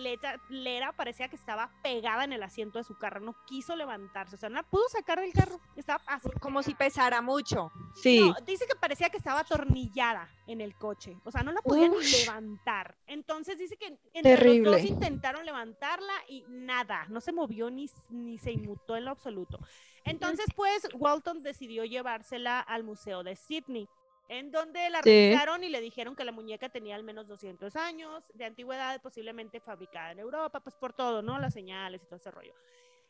Lera, 0.50 0.94
parecía 0.94 1.28
que 1.28 1.36
estaba 1.36 1.72
pegada 1.82 2.24
en 2.24 2.34
el 2.34 2.44
asiento 2.44 2.78
de 2.78 2.84
su 2.84 2.98
carro, 2.98 3.20
no 3.20 3.36
quiso 3.46 3.76
levantarse, 3.76 4.36
o 4.36 4.40
sea, 4.40 4.50
no 4.50 4.56
la 4.56 4.64
pudo 4.64 4.88
sacar 4.90 5.20
del 5.20 5.34
carro, 5.34 5.60
estaba 5.76 6.04
así. 6.08 6.30
Como 6.40 6.64
si 6.64 6.76
pesara 6.76 7.22
mucho. 7.22 7.72
Sí. 7.96 8.32
dice 8.46 8.66
que 8.68 8.76
parecía 8.76 9.10
que 9.10 9.18
estaba 9.18 9.42
atornillada 9.42 10.30
en 10.48 10.62
el 10.62 10.76
coche, 10.76 11.18
o 11.24 11.32
sea, 11.32 11.44
no 11.44 11.52
la 11.52 11.62
podían 11.62 11.92
levantar. 11.92 12.96
Entonces 13.08 13.58
dice 13.58 13.76
que 13.78 13.98
entre 14.14 14.60
los 14.60 14.76
dos 14.76 14.84
intentaron 14.84 15.46
levantarla 15.46 16.14
y 16.28 16.46
nada, 16.48 17.06
no 17.10 17.22
se 17.22 17.32
movió 17.32 17.70
ni, 17.70 17.90
ni 18.10 18.38
se 18.38 18.52
inmutó 18.52 18.96
en 18.96 19.06
lo 19.06 19.12
absoluto. 19.12 19.60
Entonces, 20.06 20.46
pues, 20.56 20.88
Walton 20.94 21.44
decidió 21.44 21.86
llevársela 21.86 22.60
al 22.60 22.84
Museo 22.84 23.24
de 23.24 23.36
Sydney 23.36 23.88
en 24.30 24.52
donde 24.52 24.90
la 24.92 25.02
revisaron 25.02 25.64
y 25.64 25.70
le 25.70 25.82
dijeron 25.82 26.16
que 26.16 26.24
la 26.24 26.32
muñeca 26.32 26.70
tenía 26.70 26.96
al 26.96 27.04
menos 27.04 27.28
200 27.28 27.76
años 27.76 28.32
de 28.36 28.46
antigüedad, 28.46 29.02
posiblemente 29.02 29.60
fabricada 29.60 30.12
en 30.12 30.20
Europa, 30.20 30.60
pues 30.60 30.76
por 30.76 30.94
todo, 30.94 31.24
¿no? 31.24 31.40
Las 31.40 31.54
señales 31.54 32.04
y 32.04 32.06
todo 32.06 32.18
ese 32.18 32.30
rollo. 32.30 32.54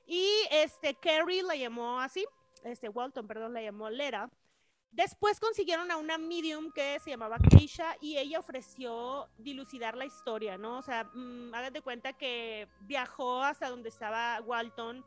Y 0.08 0.28
este, 0.50 0.96
Carrie 0.96 1.44
la 1.44 1.56
llamó 1.56 2.00
así, 2.00 2.26
este, 2.64 2.88
Walton, 2.88 3.28
perdón, 3.28 3.54
la 3.54 3.62
llamó 3.62 3.90
Lera. 3.90 4.30
Después 4.92 5.40
consiguieron 5.40 5.92
a 5.92 5.98
una 5.98 6.18
medium 6.18 6.72
que 6.72 6.98
se 7.00 7.12
llamaba 7.12 7.38
Keisha 7.38 7.96
y 8.00 8.18
ella 8.18 8.40
ofreció 8.40 9.30
dilucidar 9.38 9.96
la 9.96 10.06
historia, 10.06 10.58
¿no? 10.58 10.78
O 10.78 10.82
sea, 10.82 11.04
mmm, 11.14 11.52
de 11.72 11.82
cuenta 11.82 12.14
que 12.14 12.68
viajó 12.82 13.44
hasta 13.44 13.70
donde 13.70 13.90
estaba 13.90 14.42
Walton 14.42 15.06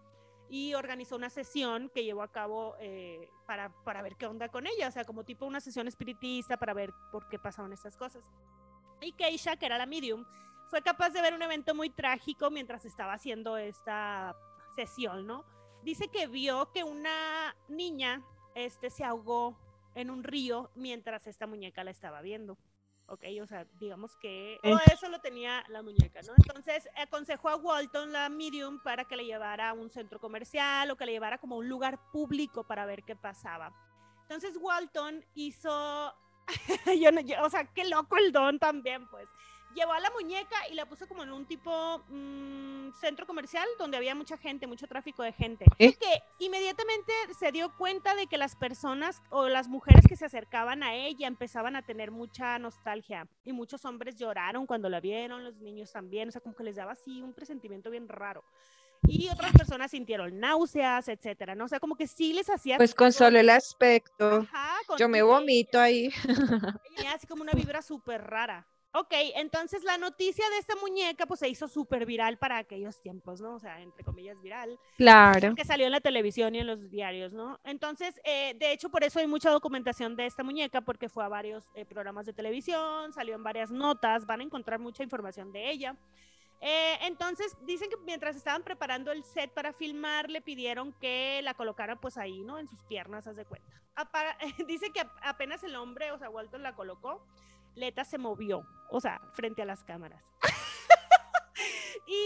y 0.53 0.75
organizó 0.75 1.17
una 1.17 1.31
sesión 1.31 1.91
que 1.95 2.05
llevó 2.05 2.21
a 2.21 2.31
cabo 2.31 2.77
eh, 2.79 3.31
para, 3.47 3.71
para, 3.85 4.03
ver 4.03 4.17
qué 4.17 4.27
onda 4.27 4.51
con 4.51 4.67
ella, 4.67 4.87
o 4.87 4.91
sea, 4.91 5.07
como 5.07 5.25
tipo 5.25 5.47
una 5.47 5.61
sesión 5.61 5.89
espiritista 5.89 6.59
para 6.59 6.75
ver 6.75 6.93
por 7.11 7.27
qué 7.31 7.39
pasaban 7.39 7.73
estas 7.73 7.97
cosas. 7.97 8.23
Y 9.01 9.13
Keisha, 9.13 9.57
que 9.57 9.65
era 9.65 9.79
la 9.79 9.87
medium, 9.87 10.27
fue 10.69 10.83
capaz 10.83 11.09
de 11.09 11.23
ver 11.23 11.33
un 11.33 11.41
evento 11.41 11.75
muy 11.75 11.89
trágico 11.89 12.51
mientras 12.51 12.85
estaba 12.85 13.15
haciendo 13.15 13.57
esta 13.57 14.37
sesión, 14.77 15.27
¿no? 15.27 15.47
Dice 15.85 16.09
que 16.09 16.27
vio 16.27 16.71
que 16.71 16.85
una 16.85 17.57
niña 17.69 18.23
este, 18.55 18.91
se 18.91 19.05
ahogó 19.05 19.59
en 19.95 20.11
un 20.11 20.23
río 20.23 20.71
mientras 20.75 21.27
esta 21.27 21.47
muñeca 21.47 21.83
la 21.83 21.93
estaba 21.93 22.21
viendo. 22.21 22.59
¿Ok? 23.07 23.25
O 23.43 23.47
sea, 23.47 23.67
digamos 23.79 24.17
que 24.17 24.59
todo 24.63 24.79
eso 24.93 25.09
lo 25.09 25.21
tenía 25.21 25.65
la 25.69 25.83
muñeca, 25.83 26.21
¿no? 26.23 26.33
Entonces 26.37 26.89
aconsejó 26.97 27.49
a 27.49 27.57
Walton, 27.57 28.13
la 28.13 28.29
medium, 28.29 28.81
para 28.83 29.05
que 29.05 29.17
le 29.17 29.25
llevara 29.25 29.71
a 29.71 29.73
un 29.73 29.91
centro 29.91 30.21
comercial 30.21 30.91
o 30.91 30.97
que 30.97 31.07
le 31.07 31.13
llevara 31.13 31.39
como 31.39 31.57
a 31.57 31.59
un 31.59 31.69
lugar 31.69 31.99
público 32.11 32.65
para 32.65 32.87
ver 32.87 33.03
qué 33.05 33.17
pasaba. 33.17 33.73
Entonces 34.23 34.57
Walton 34.61 35.25
hizo, 35.35 36.15
yo 37.01 37.13
no, 37.13 37.21
o 37.43 37.51
sea, 37.51 37.65
qué 37.73 37.85
loco 37.85 38.17
el 38.17 38.33
don 38.33 38.59
también, 38.59 39.09
pues 39.09 39.29
llevó 39.75 39.93
a 39.93 40.01
la 40.01 40.11
muñeca 40.11 40.57
y 40.71 40.75
la 40.75 40.87
puso 40.87 41.07
como 41.07 41.23
en 41.23 41.33
un 41.33 41.47
tipo 41.47 42.03
mm, 42.09 42.93
centro 43.01 43.27
comercial 43.27 43.67
donde 43.79 43.97
había 43.97 44.15
mucha 44.15 44.37
gente, 44.37 44.67
mucho 44.67 44.87
tráfico 44.87 45.23
de 45.23 45.33
gente. 45.33 45.65
Y 45.79 45.93
que 45.93 46.23
inmediatamente 46.39 47.13
se 47.39 47.53
dio 47.53 47.75
cuenta 47.77 48.15
de 48.15 48.27
que 48.27 48.39
las 48.39 48.57
personas 48.57 49.23
o 49.31 49.49
las 49.49 49.69
mujeres 49.69 50.07
que 50.09 50.17
se 50.17 50.25
acercaban 50.25 50.83
a 50.83 50.95
ella 50.95 51.27
empezaban 51.27 51.77
a 51.77 51.83
tener 51.83 52.11
mucha 52.11 52.59
nostalgia 52.59 53.27
y 53.45 53.53
muchos 53.53 53.85
hombres 53.85 54.17
lloraron 54.17 54.67
cuando 54.67 54.89
la 54.89 55.01
vieron, 55.01 55.45
los 55.45 55.61
niños 55.61 55.93
también, 55.93 56.29
o 56.29 56.33
sea, 56.33 56.41
como 56.41 56.55
que 56.55 56.65
les 56.65 56.77
daba 56.77 56.93
así 56.93 57.23
un 57.23 57.33
presentimiento 57.33 57.91
bien 57.91 58.09
raro. 58.09 58.45
Y 59.09 59.29
otras 59.31 59.53
personas 59.53 59.91
sintieron 59.91 60.39
náuseas, 60.39 61.09
etcétera, 61.09 61.57
¿no? 61.57 61.65
O 61.65 61.69
sea, 61.69 61.81
como 61.81 61.97
que 61.97 62.07
sí 62.07 62.33
les 62.33 62.49
hacía. 62.49 62.77
Pues 62.77 62.95
con 62.95 63.13
solo 63.13 63.39
el 63.39 63.51
aspecto. 63.51 64.47
Yo 64.97 65.09
me 65.09 65.23
vomito 65.23 65.81
ahí. 65.81 66.11
Tenía 66.97 67.13
así 67.15 67.27
como 67.27 67.43
una 67.43 67.53
vibra 67.53 67.83
súper 67.83 68.23
rara. 68.23 68.65
Ok, 68.95 69.15
entonces 69.37 69.85
la 69.85 69.97
noticia 69.97 70.45
de 70.51 70.59
esta 70.59 70.77
muñeca 70.77 71.25
pues 71.25 71.41
se 71.41 71.49
hizo 71.49 71.67
súper 71.67 72.05
viral 72.05 72.37
para 72.37 72.59
aquellos 72.59 73.01
tiempos, 73.01 73.41
¿no? 73.41 73.55
O 73.55 73.59
sea, 73.59 73.81
entre 73.81 74.05
comillas 74.05 74.41
viral. 74.43 74.79
Claro. 74.99 75.55
Que 75.55 75.65
salió 75.65 75.87
en 75.87 75.93
la 75.93 76.01
televisión 76.01 76.55
y 76.55 76.59
en 76.59 76.67
los 76.67 76.91
diarios, 76.91 77.33
¿no? 77.33 77.59
Entonces, 77.65 78.21
eh, 78.25 78.55
de 78.59 78.73
hecho, 78.73 78.91
por 78.91 79.03
eso 79.03 79.19
hay 79.19 79.27
mucha 79.27 79.51
documentación 79.51 80.15
de 80.15 80.27
esta 80.27 80.43
muñeca, 80.43 80.83
porque 80.83 81.09
fue 81.09 81.25
a 81.25 81.29
varios 81.29 81.65
eh, 81.75 81.87
programas 81.87 82.27
de 82.27 82.35
televisión, 82.35 83.15
salió 83.15 83.35
en 83.35 83.43
varias 83.43 83.71
notas, 83.71 84.27
van 84.27 84.41
a 84.41 84.45
encontrar 84.45 84.79
mucha 84.79 85.03
información 85.03 85.53
de 85.53 85.71
ella. 85.71 85.97
Eh, 86.61 86.99
entonces, 87.03 87.57
dicen 87.67 87.89
que 87.89 87.97
mientras 88.05 88.37
estaban 88.37 88.63
preparando 88.63 89.11
el 89.11 89.25
set 89.25 89.51
para 89.53 89.73
filmar, 89.73 90.31
le 90.31 90.43
pidieron 90.43 90.93
que 90.93 91.41
la 91.43 91.55
colocara 91.55 91.97
pues 91.97 92.19
ahí, 92.19 92.43
¿no? 92.43 92.59
En 92.59 92.69
sus 92.69 92.85
piernas, 92.85 93.27
haz 93.27 93.37
de 93.37 93.47
cuenta. 93.47 93.83
dice 94.69 94.91
que 94.91 95.03
apenas 95.23 95.65
el 95.65 95.77
hombre, 95.77 96.13
o 96.13 96.19
sea, 96.19 96.31
Walton 96.31 96.63
la 96.63 96.75
colocó, 96.75 97.27
Leta 97.75 98.05
se 98.05 98.19
movió, 98.19 98.67
o 98.91 99.01
sea, 99.01 99.21
frente 99.33 99.63
a 99.63 99.65
las 99.65 99.85
cámaras. 99.85 100.23
y 102.07 102.21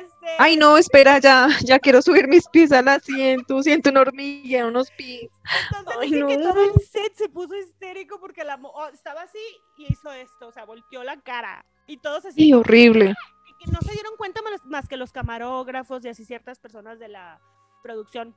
este... 0.00 0.36
Ay, 0.38 0.56
no, 0.56 0.76
espera, 0.76 1.18
ya, 1.18 1.48
ya 1.64 1.78
quiero 1.78 2.02
subir 2.02 2.28
mis 2.28 2.48
pies 2.48 2.72
al 2.72 2.88
asiento, 2.88 3.62
siento 3.62 3.90
una 3.90 4.02
hormiga, 4.02 4.66
unos 4.66 4.90
pies. 4.92 5.30
Entonces 5.78 5.96
Ay, 6.00 6.10
dice 6.10 6.26
que 6.26 6.38
todo 6.38 6.64
el 6.64 6.80
set 6.80 7.14
se 7.14 7.28
puso 7.28 7.56
histérico 7.56 8.20
porque 8.20 8.44
la 8.44 8.58
oh, 8.62 8.88
estaba 8.88 9.22
así 9.22 9.38
y 9.76 9.92
hizo 9.92 10.12
esto, 10.12 10.48
o 10.48 10.52
sea, 10.52 10.64
volteó 10.64 11.02
la 11.04 11.20
cara 11.20 11.64
y 11.86 11.98
todos 11.98 12.24
así. 12.24 12.48
Y 12.48 12.54
horrible 12.54 13.14
no 13.70 13.80
se 13.80 13.92
dieron 13.92 14.16
cuenta 14.16 14.40
más, 14.64 14.88
que 14.88 14.96
los 14.96 15.12
camarógrafos 15.12 16.04
y 16.04 16.08
así 16.08 16.24
ciertas 16.24 16.58
personas 16.58 16.98
de 16.98 17.08
la 17.08 17.40
producción. 17.82 18.34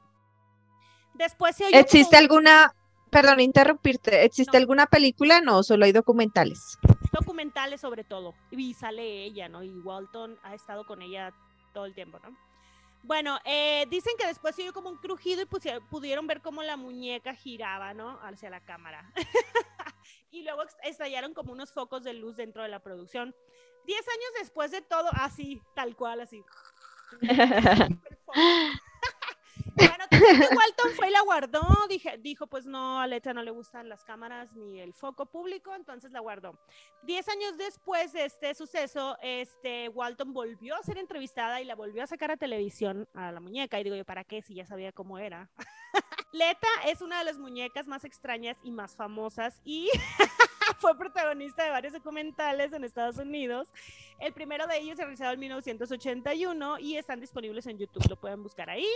Después 1.13 1.56
se 1.56 1.69
¿Existe 1.69 2.17
alguna, 2.17 2.75
perdón, 3.15 3.39
interrumpirte, 3.39 4.25
¿existe 4.25 4.58
alguna 4.58 4.88
película? 4.88 5.39
No, 5.39 5.63
solo 5.63 5.86
hay 5.86 5.93
documentales. 5.93 6.78
Documentales 7.13 7.80
sobre 7.80 8.04
todo. 8.04 8.36
Y 8.51 8.73
sale 8.73 9.23
ella, 9.23 9.47
¿no? 9.47 9.63
Y 9.63 9.69
Walton 9.80 10.38
ha 10.43 10.54
estado 10.54 10.86
con 10.86 11.01
ella 11.01 11.34
todo 11.73 11.86
el 11.86 11.93
tiempo, 11.93 12.19
¿no? 12.19 12.38
Bueno, 13.04 13.39
eh, 13.45 13.86
dicen 13.89 14.15
que 14.19 14.28
después 14.28 14.54
se 14.54 14.63
oyó 14.63 14.73
como 14.73 14.89
un 14.89 14.97
crujido 14.97 15.41
y 15.41 15.45
pudieron 15.45 16.28
ver 16.28 16.41
cómo 16.41 16.62
la 16.62 16.75
muñeca 16.75 17.34
giraba, 17.36 17.93
¿no? 17.93 18.19
Hacia 18.21 18.49
la 18.49 18.60
cámara. 18.60 19.10
y 20.32 20.43
luego 20.43 20.63
estallaron 20.84 21.34
como 21.34 21.54
unos 21.54 21.71
focos 21.71 22.04
de 22.04 22.15
luz 22.15 22.36
dentro 22.36 22.63
de 22.63 22.69
la 22.69 22.84
producción. 22.84 23.34
Diez 23.86 24.06
años 24.10 24.30
después 24.41 24.71
de 24.71 24.82
todo, 24.82 25.08
así, 25.13 25.62
tal 25.73 25.95
cual, 25.95 26.19
así. 26.19 26.43
bueno, 29.73 30.06
Walton 30.12 30.91
fue 30.95 31.10
y 31.10 31.12
la 31.12 31.21
guardó, 31.21 31.62
dije, 31.89 32.17
dijo, 32.19 32.47
pues 32.47 32.65
no, 32.65 32.99
a 32.99 33.08
Leta 33.08 33.34
no 33.34 33.43
le 33.43 33.51
gustan 33.51 33.89
las 33.89 34.04
cámaras 34.04 34.56
ni 34.56 34.80
el 34.80 34.93
foco 34.93 35.25
público, 35.25 35.73
entonces 35.73 36.12
la 36.12 36.19
guardó. 36.19 36.58
Diez 37.04 37.28
años 37.28 37.58
después 37.58 38.13
de 38.13 38.25
este 38.25 38.54
suceso, 38.54 39.17
este, 39.21 39.89
Walton 39.89 40.34
volvió 40.34 40.75
a 40.75 40.84
ser 40.84 40.97
entrevistada 40.97 41.62
y 41.62 41.65
la 41.65 41.75
volvió 41.75 42.04
a 42.04 42.08
sacar 42.08 42.32
a 42.32 42.38
televisión 42.38 43.08
a 43.13 43.32
la 43.32 43.39
muñeca, 43.39 43.80
y 43.80 43.84
digo 43.84 43.95
yo, 43.95 44.06
¿para 44.06 44.23
qué? 44.23 44.41
Si 44.41 44.54
ya 44.54 44.65
sabía 44.65 44.91
cómo 44.91 45.17
era. 45.17 45.49
Leta 46.32 46.67
es 46.86 47.01
una 47.01 47.19
de 47.19 47.25
las 47.25 47.38
muñecas 47.38 47.88
más 47.88 48.04
extrañas 48.04 48.58
y 48.63 48.71
más 48.71 48.95
famosas 48.95 49.62
y 49.63 49.89
fue 50.80 50.97
protagonista 50.97 51.63
de 51.63 51.69
varios 51.69 51.93
documentales 51.93 52.73
en 52.73 52.84
Estados 52.84 53.17
Unidos. 53.17 53.69
El 54.19 54.34
primero 54.34 54.67
de 54.67 54.78
ellos 54.78 54.97
se 54.97 55.04
realizado 55.04 55.34
en 55.34 55.39
1981 55.39 56.80
y 56.80 56.97
están 56.97 57.21
disponibles 57.21 57.67
en 57.67 57.78
YouTube, 57.78 58.10
lo 58.10 58.19
pueden 58.19 58.43
buscar 58.43 58.69
ahí. 58.69 58.88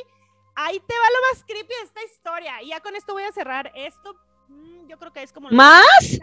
Ahí 0.55 0.79
te 0.79 0.93
va 0.93 1.05
lo 1.09 1.33
más 1.33 1.43
creepy 1.45 1.73
de 1.73 1.83
esta 1.83 2.03
historia. 2.03 2.61
Y 2.61 2.69
ya 2.69 2.79
con 2.81 2.95
esto 2.95 3.13
voy 3.13 3.23
a 3.23 3.31
cerrar 3.31 3.71
esto. 3.75 4.15
Mm, 4.47 4.87
yo 4.87 4.97
creo 4.97 5.13
que 5.13 5.23
es 5.23 5.31
como... 5.31 5.49
¿Más? 5.51 6.19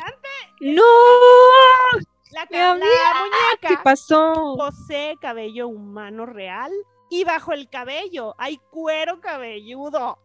¡No! 0.60 0.82
La, 2.32 2.46
la 2.50 2.74
muñeca. 2.74 3.68
¿Qué 3.68 3.76
pasó? 3.82 4.56
Posee 4.56 5.16
cabello 5.20 5.68
humano 5.68 6.26
real 6.26 6.72
y 7.08 7.24
bajo 7.24 7.52
el 7.52 7.70
cabello 7.70 8.34
hay 8.38 8.58
cuero 8.70 9.20
cabelludo. 9.20 10.18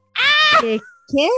¿Qué? 0.59 0.79
¿Qué? 1.07 1.29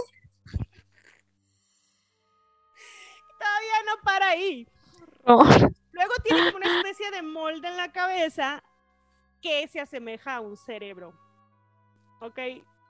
Todavía 3.37 3.83
no 3.85 4.01
para 4.03 4.29
ahí. 4.29 4.67
Luego 5.25 6.13
tiene 6.23 6.51
como 6.51 6.57
una 6.57 6.77
especie 6.77 7.11
de 7.11 7.21
molde 7.21 7.67
en 7.67 7.77
la 7.77 7.91
cabeza 7.91 8.63
que 9.41 9.67
se 9.67 9.81
asemeja 9.81 10.35
a 10.35 10.41
un 10.41 10.55
cerebro. 10.57 11.13
¿Ok? 12.23 12.39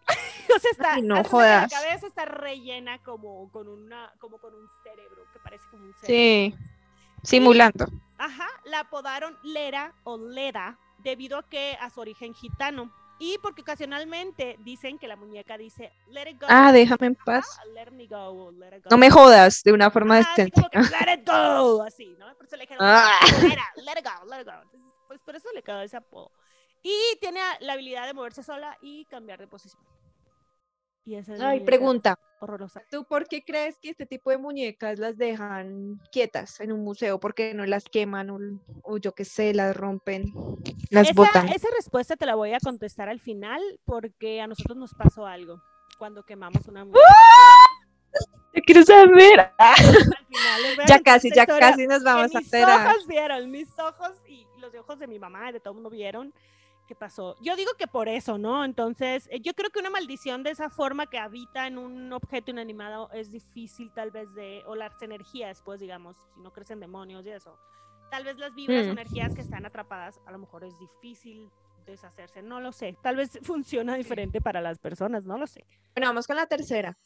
o 0.56 0.60
sea, 0.60 0.72
está, 0.72 0.98
no 1.02 1.24
jodas. 1.24 1.72
la 1.72 1.80
cabeza 1.80 2.08
está 2.08 2.26
rellena 2.26 3.00
como 3.00 3.50
con, 3.52 3.68
una, 3.68 4.12
como 4.20 4.38
con 4.38 4.54
un 4.54 4.68
cerebro, 4.84 5.26
que 5.34 5.40
parece 5.40 5.64
como 5.72 5.86
un 5.86 5.94
cerebro. 5.96 6.06
Sí, 6.08 6.56
simulando. 7.24 7.88
ajá, 8.18 8.48
la 8.66 8.82
apodaron 8.82 9.38
Lera 9.44 9.94
o 10.04 10.18
Leda 10.18 10.78
debido 11.00 11.40
a 11.40 11.50
que 11.50 11.78
a 11.82 11.90
su 11.90 12.00
origen 12.00 12.34
gitano. 12.34 12.92
Y 13.20 13.38
porque 13.42 13.62
ocasionalmente 13.62 14.58
dicen 14.60 15.00
que 15.00 15.08
la 15.08 15.16
muñeca 15.16 15.58
dice, 15.58 15.94
let 16.10 16.30
it 16.30 16.40
go. 16.40 16.48
Ah, 16.50 16.72
déjame 16.72 17.08
en 17.08 17.16
paz. 17.16 17.46
let 17.74 17.92
me 17.92 18.06
go, 18.06 18.52
let 18.52 18.76
it 18.76 18.84
go. 18.84 18.90
No 18.92 18.98
me 18.98 19.10
jodas 19.10 19.64
de 19.64 19.72
una 19.72 19.90
forma 19.90 20.18
distinta. 20.18 20.62
let 20.74 21.14
it 21.14 21.26
go, 21.26 21.82
así, 21.84 22.16
¿no? 22.20 22.36
Por 22.36 22.46
eso 22.46 22.56
le 22.58 22.64
dijeron, 22.64 22.86
ah. 22.86 23.20
let, 23.78 24.00
it 24.00 24.06
go, 24.06 24.26
let 24.30 24.42
it 24.42 24.48
go. 24.48 24.80
Pues 25.08 25.22
por 25.22 25.36
eso 25.36 25.48
le 25.54 25.64
quedó 25.64 25.82
ese 25.82 25.98
apodo. 25.98 26.32
Y 26.84 27.18
tiene 27.22 27.40
la 27.62 27.74
habilidad 27.74 28.06
de 28.06 28.14
moverse 28.14 28.44
sola 28.44 28.78
y 28.82 29.06
cambiar 29.06 29.40
de 29.40 29.48
posición. 29.48 29.82
Y 31.06 31.16
esa 31.16 31.36
es 31.36 31.42
Ay, 31.42 31.60
pregunta. 31.62 32.18
Horrorosa. 32.40 32.84
¿Tú 32.92 33.06
por 33.06 33.28
qué 33.28 33.44
crees 33.44 33.78
que 33.80 33.90
este 33.90 34.06
tipo 34.06 34.30
de 34.30 34.38
muñecas 34.38 35.00
las 35.00 35.18
dejan 35.18 36.02
quietas 36.12 36.60
en 36.60 36.74
un 36.74 36.84
museo? 36.84 37.20
¿Por 37.20 37.34
qué 37.34 37.54
no 37.54 37.66
las 37.66 37.86
queman 37.86 38.60
o, 38.84 38.98
yo 38.98 39.14
qué 39.14 39.24
sé, 39.24 39.54
las 39.54 39.76
rompen, 39.76 40.34
las 40.90 41.14
botan? 41.14 41.50
Esa 41.50 41.70
respuesta 41.76 42.18
te 42.18 42.26
la 42.26 42.36
voy 42.36 42.54
a 42.54 42.60
contestar 42.60 43.08
al 43.08 43.22
final 43.22 43.62
porque 43.86 44.42
a 44.42 44.48
nosotros 44.48 44.78
nos 44.78 44.94
pasó 44.94 45.26
algo 45.26 45.62
cuando 45.98 46.24
quemamos 46.24 46.68
una 46.68 46.84
muñeca. 46.84 47.00
Yo 48.54 48.62
quiero 48.66 48.84
saber. 48.84 49.52
ya 50.88 51.00
casi, 51.02 51.30
ya 51.34 51.46
casi 51.46 51.88
nos 51.88 52.04
vamos 52.04 52.36
a 52.36 52.40
enterar. 52.40 52.88
Mis 52.88 52.94
ojos 52.94 53.08
vieron, 53.08 53.52
mis 53.52 53.80
ojos 53.80 54.12
y 54.28 54.46
los 54.58 54.74
ojos 54.76 55.00
de 55.00 55.08
mi 55.08 55.18
mamá, 55.18 55.52
de 55.52 55.60
todo 55.60 55.72
el 55.72 55.76
mundo 55.76 55.90
vieron 55.90 56.34
qué 56.94 57.00
pasó. 57.00 57.38
Yo 57.42 57.56
digo 57.56 57.72
que 57.78 57.88
por 57.88 58.08
eso, 58.08 58.38
¿no? 58.38 58.64
Entonces, 58.64 59.28
eh, 59.32 59.40
yo 59.42 59.54
creo 59.54 59.70
que 59.70 59.80
una 59.80 59.90
maldición 59.90 60.44
de 60.44 60.52
esa 60.52 60.70
forma 60.70 61.08
que 61.08 61.18
habita 61.18 61.68
en 61.68 61.78
un 61.78 62.12
objeto 62.14 62.52
inanimado 62.52 63.10
es 63.12 63.32
difícil 63.32 63.92
tal 63.94 64.12
vez 64.12 64.34
de, 64.36 64.64
o 64.68 64.76
las 64.76 65.02
energías, 65.02 65.62
pues 65.64 65.80
digamos, 65.80 66.16
si 66.34 66.42
no 66.42 66.52
crecen 66.52 66.80
demonios 66.80 67.26
y 67.26 67.32
eso. 67.32 67.58
Tal 68.12 68.24
vez 68.24 68.38
las 68.38 68.54
vibras 68.54 68.86
o 68.86 68.90
mm. 68.90 68.92
energías 68.92 69.34
que 69.34 69.42
están 69.42 69.66
atrapadas, 69.66 70.20
a 70.26 70.32
lo 70.32 70.38
mejor 70.38 70.64
es 70.64 70.78
difícil 70.80 71.50
deshacerse, 71.86 72.42
no 72.42 72.60
lo 72.60 72.72
sé. 72.72 72.96
Tal 73.02 73.16
vez 73.16 73.40
funciona 73.44 73.96
diferente 73.96 74.42
para 74.42 74.62
las 74.62 74.80
personas, 74.80 75.26
no 75.26 75.38
lo 75.38 75.48
sé. 75.48 75.66
Bueno, 75.96 76.10
vamos 76.10 76.28
con 76.28 76.36
la 76.36 76.46
tercera. 76.46 76.98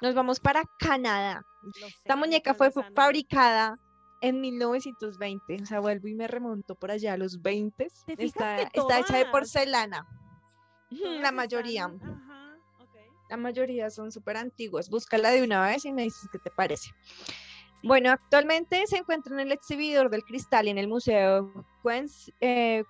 Nos 0.00 0.14
vamos 0.14 0.40
para 0.40 0.62
Canadá. 0.78 1.42
Esta 1.86 2.16
muñeca 2.16 2.54
fue 2.54 2.70
fabricada 2.70 3.78
en 4.20 4.40
1920, 4.40 5.62
o 5.62 5.66
sea, 5.66 5.80
vuelvo 5.80 6.08
y 6.08 6.14
me 6.14 6.28
remonto 6.28 6.74
por 6.74 6.90
allá 6.90 7.14
a 7.14 7.16
los 7.16 7.40
20. 7.42 7.88
Está, 8.18 8.62
está 8.62 8.98
hecha 9.00 9.18
de 9.18 9.26
porcelana. 9.26 10.06
La 10.90 11.32
mayoría. 11.32 11.90
La 13.28 13.36
mayoría 13.36 13.90
son 13.90 14.10
súper 14.10 14.36
antiguas. 14.36 14.90
Búscala 14.90 15.30
de 15.30 15.44
una 15.44 15.64
vez 15.64 15.84
y 15.84 15.92
me 15.92 16.02
dices 16.02 16.28
qué 16.32 16.38
te 16.38 16.50
parece. 16.50 16.90
Bueno, 17.82 18.10
actualmente 18.10 18.86
se 18.86 18.98
encuentra 18.98 19.32
en 19.34 19.40
el 19.40 19.52
exhibidor 19.52 20.10
del 20.10 20.22
cristal 20.22 20.66
y 20.66 20.70
en 20.70 20.78
el 20.78 20.88
Museo 20.88 21.52
eh, 22.40 22.84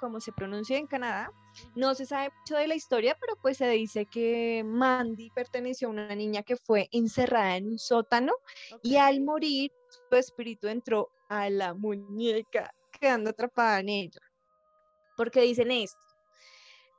como 0.00 0.20
se 0.20 0.32
pronuncia 0.32 0.76
en 0.76 0.86
Canadá. 0.86 1.30
No 1.76 1.94
se 1.94 2.04
sabe 2.04 2.32
mucho 2.38 2.56
de 2.56 2.66
la 2.66 2.74
historia, 2.74 3.16
pero 3.20 3.36
pues 3.40 3.58
se 3.58 3.68
dice 3.68 4.06
que 4.06 4.64
Mandy 4.64 5.30
perteneció 5.30 5.86
a 5.86 5.92
una 5.92 6.14
niña 6.14 6.42
que 6.42 6.56
fue 6.56 6.88
encerrada 6.90 7.56
en 7.56 7.68
un 7.68 7.78
sótano 7.78 8.32
y 8.82 8.96
al 8.96 9.20
morir 9.20 9.70
su 9.88 10.16
espíritu 10.16 10.66
entró 10.66 11.10
a 11.28 11.48
la 11.48 11.74
muñeca, 11.74 12.74
quedando 12.90 13.30
atrapada 13.30 13.80
en 13.80 13.88
ella. 13.88 14.20
¿Por 15.16 15.30
qué 15.30 15.42
dicen 15.42 15.70
esto? 15.70 16.13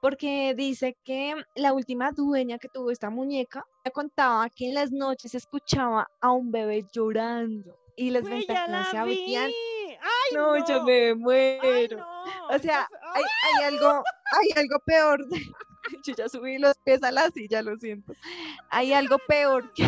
Porque 0.05 0.53
dice 0.55 0.95
que 1.03 1.33
la 1.55 1.73
última 1.73 2.11
dueña 2.11 2.59
que 2.59 2.69
tuvo 2.69 2.91
esta 2.91 3.09
muñeca 3.09 3.65
me 3.83 3.89
contaba 3.89 4.47
que 4.51 4.67
en 4.67 4.75
las 4.75 4.91
noches 4.91 5.33
escuchaba 5.33 6.07
a 6.21 6.31
un 6.31 6.51
bebé 6.51 6.85
llorando 6.93 7.75
y 7.95 8.11
las 8.11 8.23
ventanas 8.23 8.91
se 8.91 8.99
abrían. 8.99 9.49
no, 10.31 10.63
yo 10.67 10.83
me 10.83 11.15
muero. 11.15 12.05
o 12.51 12.59
sea, 12.59 12.87
hay, 13.15 13.23
hay, 13.23 13.63
algo, 13.63 14.03
hay 14.31 14.63
algo 14.63 14.77
peor. 14.85 15.25
Yo 16.05 16.13
ya 16.15 16.29
subí 16.29 16.59
los 16.59 16.77
pies 16.83 17.01
a 17.01 17.11
la 17.11 17.31
silla, 17.31 17.63
lo 17.63 17.75
siento. 17.77 18.13
Hay 18.69 18.93
algo 18.93 19.17
peor 19.27 19.73
que, 19.73 19.87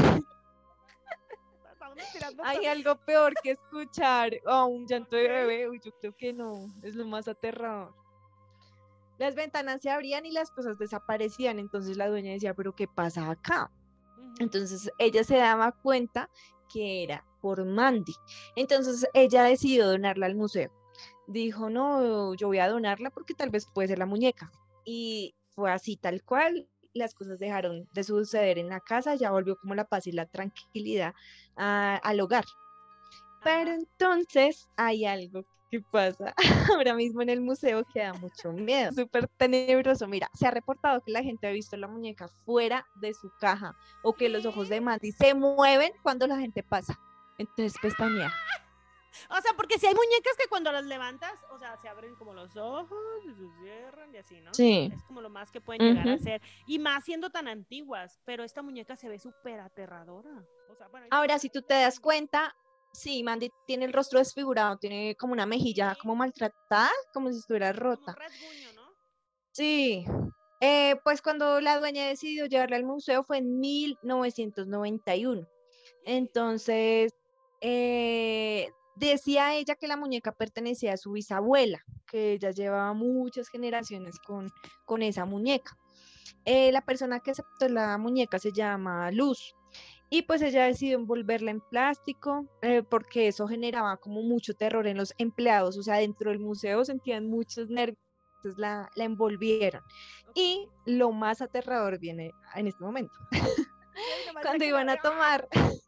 hay 2.43 2.65
algo 2.65 2.95
peor 2.95 3.35
que 3.43 3.51
escuchar 3.51 4.31
a 4.47 4.65
un 4.65 4.87
llanto 4.87 5.15
de 5.15 5.27
bebé. 5.27 5.69
Uy, 5.69 5.79
yo 5.83 5.91
creo 5.99 6.17
que 6.17 6.33
no, 6.33 6.65
es 6.81 6.95
lo 6.95 7.05
más 7.05 7.27
aterrador. 7.27 8.06
Las 9.17 9.35
ventanas 9.35 9.81
se 9.81 9.89
abrían 9.89 10.25
y 10.25 10.31
las 10.31 10.51
cosas 10.51 10.77
desaparecían. 10.77 11.59
Entonces 11.59 11.97
la 11.97 12.07
dueña 12.07 12.31
decía, 12.31 12.53
pero 12.53 12.75
¿qué 12.75 12.87
pasa 12.87 13.29
acá? 13.29 13.71
Entonces 14.39 14.91
ella 14.99 15.23
se 15.23 15.37
daba 15.37 15.71
cuenta 15.71 16.29
que 16.71 17.03
era 17.03 17.25
por 17.41 17.65
Mandy. 17.65 18.13
Entonces 18.55 19.07
ella 19.13 19.43
decidió 19.43 19.87
donarla 19.87 20.25
al 20.25 20.35
museo. 20.35 20.71
Dijo, 21.27 21.69
no, 21.69 22.33
yo 22.35 22.47
voy 22.47 22.59
a 22.59 22.69
donarla 22.69 23.09
porque 23.09 23.33
tal 23.33 23.49
vez 23.49 23.65
puede 23.73 23.87
ser 23.87 23.99
la 23.99 24.05
muñeca. 24.05 24.51
Y 24.85 25.35
fue 25.55 25.71
así 25.71 25.97
tal 25.97 26.23
cual 26.23 26.69
las 26.93 27.13
cosas 27.13 27.39
dejaron 27.39 27.87
de 27.93 28.03
suceder 28.03 28.57
en 28.57 28.69
la 28.69 28.79
casa, 28.79 29.15
ya 29.15 29.31
volvió 29.31 29.57
como 29.57 29.75
la 29.75 29.85
paz 29.85 30.07
y 30.07 30.11
la 30.11 30.25
tranquilidad 30.25 31.13
al 31.55 32.19
hogar. 32.19 32.45
Pero 33.43 33.71
entonces 33.71 34.67
hay 34.77 35.05
algo 35.05 35.45
¿Qué 35.69 35.81
pasa? 35.81 36.33
Ahora 36.73 36.93
mismo 36.93 37.21
en 37.21 37.29
el 37.29 37.41
museo 37.41 37.83
queda 37.93 38.13
mucho 38.13 38.53
miedo, 38.53 38.91
súper 38.93 39.27
tenebroso. 39.27 40.07
Mira, 40.07 40.29
se 40.33 40.47
ha 40.47 40.51
reportado 40.51 41.01
que 41.01 41.11
la 41.11 41.21
gente 41.21 41.47
ha 41.47 41.51
visto 41.51 41.75
la 41.75 41.87
muñeca 41.87 42.29
fuera 42.45 42.85
de 42.95 43.13
su 43.13 43.29
caja 43.39 43.75
o 44.01 44.13
que 44.13 44.29
los 44.29 44.45
ojos 44.45 44.69
de 44.69 44.79
Mandy 44.79 45.11
se 45.11 45.33
mueven 45.33 45.91
cuando 46.03 46.25
la 46.25 46.37
gente 46.37 46.63
pasa. 46.63 46.97
Entonces 47.37 47.75
pestañea. 47.81 48.33
O 49.29 49.41
sea, 49.41 49.53
porque 49.55 49.79
si 49.79 49.87
hay 49.87 49.95
muñecas 49.95 50.35
que 50.37 50.47
cuando 50.47 50.71
las 50.71 50.85
levantas, 50.85 51.33
o 51.49 51.57
sea, 51.57 51.75
se 51.77 51.89
abren 51.89 52.15
como 52.15 52.33
los 52.33 52.55
ojos 52.55 53.25
y 53.25 53.33
se 53.33 53.49
cierran 53.61 54.13
y 54.13 54.17
así, 54.17 54.39
¿no? 54.41 54.53
Sí. 54.53 54.91
Es 54.93 55.03
como 55.03 55.21
lo 55.21 55.29
más 55.29 55.51
que 55.51 55.59
pueden 55.59 55.81
llegar 55.81 56.07
a 56.07 56.17
ser. 56.19 56.41
Y 56.67 56.77
más 56.77 57.03
siendo 57.03 57.29
tan 57.29 57.47
antiguas, 57.47 58.19
pero 58.25 58.43
esta 58.43 58.61
muñeca 58.61 58.95
se 58.95 59.09
ve 59.09 59.17
súper 59.17 59.59
aterradora. 59.59 60.45
O 60.69 60.75
sea, 60.75 60.87
bueno, 60.89 61.07
Ahora, 61.09 61.39
si 61.39 61.49
tú 61.49 61.61
te 61.61 61.73
das 61.73 61.99
cuenta, 61.99 62.55
sí, 62.97 63.23
Mandy 63.23 63.51
tiene 63.65 63.85
el 63.85 63.93
rostro 63.93 64.19
desfigurado, 64.19 64.77
tiene 64.77 65.15
como 65.15 65.33
una 65.33 65.45
mejilla 65.45 65.95
como 66.01 66.15
maltratada, 66.15 66.89
como 67.13 67.31
si 67.31 67.39
estuviera 67.39 67.71
como 67.73 67.91
rota. 67.91 68.11
un 68.11 68.17
rasguño, 68.17 68.73
¿no? 68.75 68.93
Sí. 69.51 70.05
Eh, 70.59 70.95
pues 71.03 71.21
cuando 71.21 71.61
la 71.61 71.79
dueña 71.79 72.07
decidió 72.07 72.47
llevarla 72.47 72.77
al 72.77 72.85
museo 72.85 73.23
fue 73.23 73.37
en 73.37 73.59
1991. 73.59 75.47
Entonces, 76.03 77.13
eh, 77.61 78.71
decía 78.95 79.55
ella 79.55 79.75
que 79.75 79.87
la 79.87 79.97
muñeca 79.97 80.31
pertenecía 80.31 80.93
a 80.93 80.97
su 80.97 81.11
bisabuela, 81.11 81.83
que 82.07 82.33
ella 82.33 82.51
llevaba 82.51 82.93
muchas 82.93 83.49
generaciones 83.49 84.17
con, 84.19 84.51
con 84.85 85.03
esa 85.03 85.25
muñeca. 85.25 85.77
Eh, 86.45 86.71
la 86.71 86.81
persona 86.81 87.19
que 87.19 87.31
aceptó 87.31 87.67
la 87.69 87.97
muñeca 87.97 88.39
se 88.39 88.51
llama 88.51 89.11
Luz. 89.11 89.56
Y 90.09 90.21
pues 90.21 90.41
ella 90.41 90.65
decidió 90.65 90.97
envolverla 90.97 91.51
en 91.51 91.59
plástico 91.59 92.47
eh, 92.61 92.81
porque 92.83 93.27
eso 93.27 93.47
generaba 93.47 93.97
como 93.97 94.21
mucho 94.21 94.53
terror 94.53 94.87
en 94.87 94.97
los 94.97 95.13
empleados, 95.17 95.77
o 95.77 95.83
sea, 95.83 95.95
dentro 95.95 96.31
del 96.31 96.39
museo 96.39 96.85
sentían 96.85 97.27
muchos 97.27 97.69
nervios, 97.69 97.99
entonces 98.37 98.57
la, 98.57 98.89
la 98.95 99.03
envolvieron. 99.03 99.83
Y 100.33 100.69
lo 100.85 101.11
más 101.11 101.41
aterrador 101.41 101.99
viene 101.99 102.31
en 102.55 102.67
este 102.67 102.83
momento, 102.83 103.13
cuando 104.41 104.63
iban 104.63 104.89
a 104.89 104.97
tomar 104.97 105.47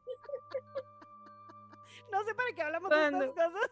No 2.11 2.23
sé 2.23 2.33
para 2.33 2.51
qué 2.53 2.61
hablamos 2.61 2.89
de 2.89 3.07
estas 3.07 3.31
cosas. 3.31 3.71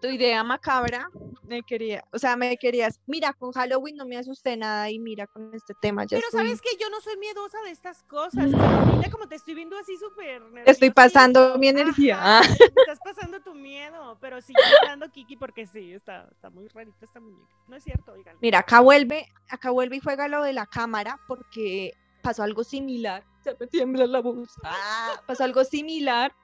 Tu 0.00 0.08
idea 0.08 0.42
macabra, 0.44 1.08
me 1.46 1.62
quería, 1.62 2.04
o 2.12 2.18
sea, 2.18 2.36
me 2.36 2.56
querías, 2.56 3.00
mira, 3.06 3.32
con 3.32 3.52
Halloween 3.52 3.96
no 3.96 4.06
me 4.06 4.16
asusté 4.16 4.56
nada 4.56 4.90
y 4.90 4.98
mira 4.98 5.26
con 5.26 5.54
este 5.54 5.74
tema 5.74 6.04
ya 6.04 6.16
Pero 6.16 6.26
estoy, 6.26 6.46
sabes 6.46 6.60
que 6.60 6.76
yo 6.80 6.88
no 6.90 7.00
soy 7.00 7.16
miedosa 7.18 7.60
de 7.62 7.70
estas 7.70 8.02
cosas. 8.04 8.50
pero 8.50 8.62
ahorita 8.62 9.10
como 9.10 9.28
te 9.28 9.36
estoy 9.36 9.54
viendo 9.54 9.76
así 9.78 9.96
súper 9.96 10.42
estoy 10.66 10.90
pasando 10.90 11.58
mi 11.58 11.68
energía. 11.68 12.38
Ajá, 12.38 12.48
estás 12.50 12.98
pasando 13.04 13.40
tu 13.40 13.54
miedo, 13.54 14.18
pero 14.20 14.40
sigue 14.40 14.60
hablando 14.82 15.10
Kiki 15.10 15.36
porque 15.36 15.66
sí, 15.66 15.92
está, 15.92 16.28
está 16.30 16.50
muy 16.50 16.68
rarita 16.68 17.04
esta 17.04 17.20
muñeca. 17.20 17.54
No 17.68 17.76
es 17.76 17.84
cierto, 17.84 18.12
oigan. 18.12 18.36
Mira, 18.40 18.60
acá 18.60 18.80
vuelve, 18.80 19.26
acá 19.48 19.70
vuelve 19.70 19.96
y 19.96 20.00
juega 20.00 20.28
lo 20.28 20.42
de 20.42 20.52
la 20.52 20.66
cámara 20.66 21.20
porque 21.26 21.94
pasó 22.22 22.42
algo 22.42 22.64
similar. 22.64 23.24
Se 23.42 23.54
me 23.58 23.66
tiembla 23.66 24.06
la 24.06 24.20
voz. 24.20 24.48
Ah, 24.64 25.20
pasó 25.26 25.44
algo 25.44 25.64
similar 25.64 26.34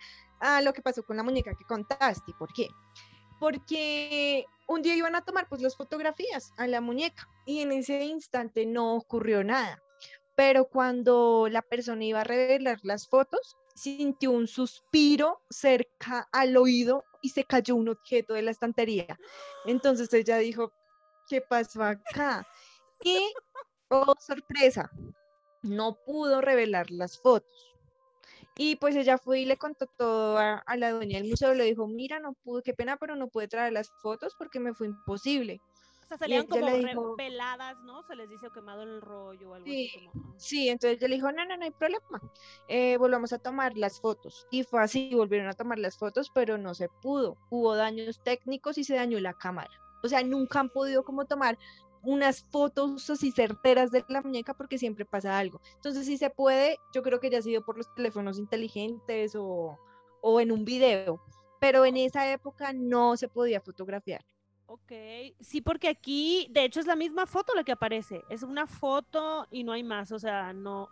a 0.41 0.61
lo 0.61 0.73
que 0.73 0.83
pasó 0.83 1.03
con 1.03 1.17
la 1.17 1.23
muñeca 1.23 1.55
que 1.55 1.65
contaste. 1.65 2.33
¿Por 2.39 2.53
qué? 2.53 2.69
Porque 3.41 4.45
un 4.69 4.83
día 4.83 4.95
iban 4.95 5.17
a 5.17 5.25
tomar 5.25 5.49
pues 5.49 5.61
las 5.63 5.77
fotografías 5.77 6.53
a 6.57 6.69
la 6.69 6.81
muñeca 6.81 7.27
y 7.47 7.63
en 7.63 7.73
ese 7.73 8.05
instante 8.05 8.67
no 8.67 8.95
ocurrió 8.95 9.43
nada. 9.43 9.83
Pero 10.37 10.69
cuando 10.69 11.49
la 11.51 11.63
persona 11.63 12.05
iba 12.05 12.21
a 12.21 12.25
revelar 12.25 12.79
las 12.83 13.09
fotos, 13.09 13.57
sintió 13.75 14.31
un 14.31 14.47
suspiro 14.47 15.43
cerca 15.51 16.29
al 16.33 16.57
oído 16.57 17.05
y 17.23 17.31
se 17.31 17.45
cayó 17.45 17.75
un 17.77 17.89
objeto 17.89 18.35
de 18.35 18.43
la 18.43 18.51
estantería. 18.51 19.19
Entonces 19.65 20.13
ella 20.13 20.39
dijo, 20.39 20.73
¿qué 21.29 21.41
pasó 21.41 21.83
acá? 21.83 22.47
Y, 23.03 23.19
oh 23.89 24.15
sorpresa, 24.19 24.91
no 25.63 25.99
pudo 26.07 26.41
revelar 26.41 26.91
las 26.91 27.19
fotos. 27.19 27.77
Y 28.63 28.77
pues 28.77 28.95
ella 28.95 29.17
fue 29.17 29.41
y 29.41 29.47
le 29.47 29.57
contó 29.57 29.87
todo 29.87 30.37
a, 30.37 30.59
a 30.67 30.77
la 30.77 30.91
dueña 30.91 31.19
del 31.19 31.31
museo, 31.31 31.55
le 31.55 31.65
dijo, 31.65 31.87
mira, 31.87 32.21
no 32.21 32.35
pude, 32.35 32.63
qué 32.63 32.75
pena, 32.75 32.99
pero 32.99 33.17
no 33.17 33.29
pude 33.29 33.49
traer 33.49 33.73
las 33.73 33.91
fotos 34.03 34.35
porque 34.37 34.61
me 34.61 34.75
fue 34.75 34.89
imposible. 34.89 35.63
O 36.05 36.09
sea, 36.09 36.19
salían 36.19 36.47
como 36.47 36.67
dijo- 36.67 37.17
peladas, 37.17 37.79
¿no? 37.85 38.03
Se 38.03 38.15
les 38.17 38.29
dice 38.29 38.49
o 38.49 38.53
quemado 38.53 38.83
el 38.83 39.01
rollo 39.01 39.53
o 39.53 39.55
algo 39.55 39.65
Sí, 39.67 39.91
así 39.97 40.07
como. 40.09 40.35
Sí, 40.39 40.69
entonces 40.69 40.99
ella 40.99 41.09
le 41.09 41.15
dijo, 41.15 41.33
no, 41.33 41.43
no, 41.47 41.57
no 41.57 41.65
hay 41.65 41.71
problema, 41.71 42.21
eh, 42.69 42.99
volvamos 42.99 43.33
a 43.33 43.39
tomar 43.39 43.79
las 43.79 43.99
fotos. 43.99 44.47
Y 44.51 44.63
fue 44.65 44.83
así, 44.83 45.11
volvieron 45.15 45.49
a 45.49 45.55
tomar 45.55 45.79
las 45.79 45.97
fotos, 45.97 46.31
pero 46.35 46.59
no 46.59 46.75
se 46.75 46.91
pudo. 46.91 47.39
Hubo 47.49 47.75
daños 47.77 48.23
técnicos 48.23 48.77
y 48.77 48.85
se 48.85 48.95
dañó 48.95 49.19
la 49.21 49.33
cámara. 49.33 49.71
O 50.03 50.09
sea, 50.09 50.23
nunca 50.23 50.61
han 50.61 50.69
podido 50.69 51.03
como 51.03 51.25
tomar 51.25 51.57
unas 52.03 52.43
fotos 52.45 53.09
así 53.11 53.31
certeras 53.33 53.91
de 53.91 54.05
la 54.09 54.23
muñeca 54.23 54.55
porque 54.55 54.79
siempre 54.79 55.05
pasa 55.05 55.39
algo. 55.39 55.61
Entonces, 55.77 56.07
si 56.07 56.17
se 56.17 56.31
puede, 56.31 56.79
yo 56.95 57.03
creo 57.03 57.21
que 57.21 57.31
ya 57.31 57.39
ha 57.39 57.43
sido 57.43 57.65
por 57.65 57.77
los 57.77 57.93
teléfonos 57.95 58.39
inteligentes 58.39 59.35
o, 59.37 59.79
o 60.23 60.41
en 60.41 60.53
un 60.53 60.65
video, 60.65 61.21
pero 61.61 61.85
en 61.85 61.97
esa 61.97 62.31
época 62.33 62.73
no 62.73 63.17
se 63.17 63.29
podía 63.29 63.61
fotografiar. 63.61 64.25
Ok, 64.67 64.93
sí, 65.41 65.61
porque 65.61 65.89
aquí, 65.89 66.47
de 66.51 66.65
hecho, 66.65 66.79
es 66.79 66.87
la 66.87 66.95
misma 66.95 67.27
foto 67.27 67.55
la 67.55 67.65
que 67.65 67.73
aparece. 67.73 68.23
Es 68.31 68.45
una 68.45 68.67
foto 68.69 69.47
y 69.51 69.65
no 69.65 69.73
hay 69.73 69.83
más, 69.83 70.13
o 70.13 70.19
sea, 70.19 70.53
no. 70.53 70.89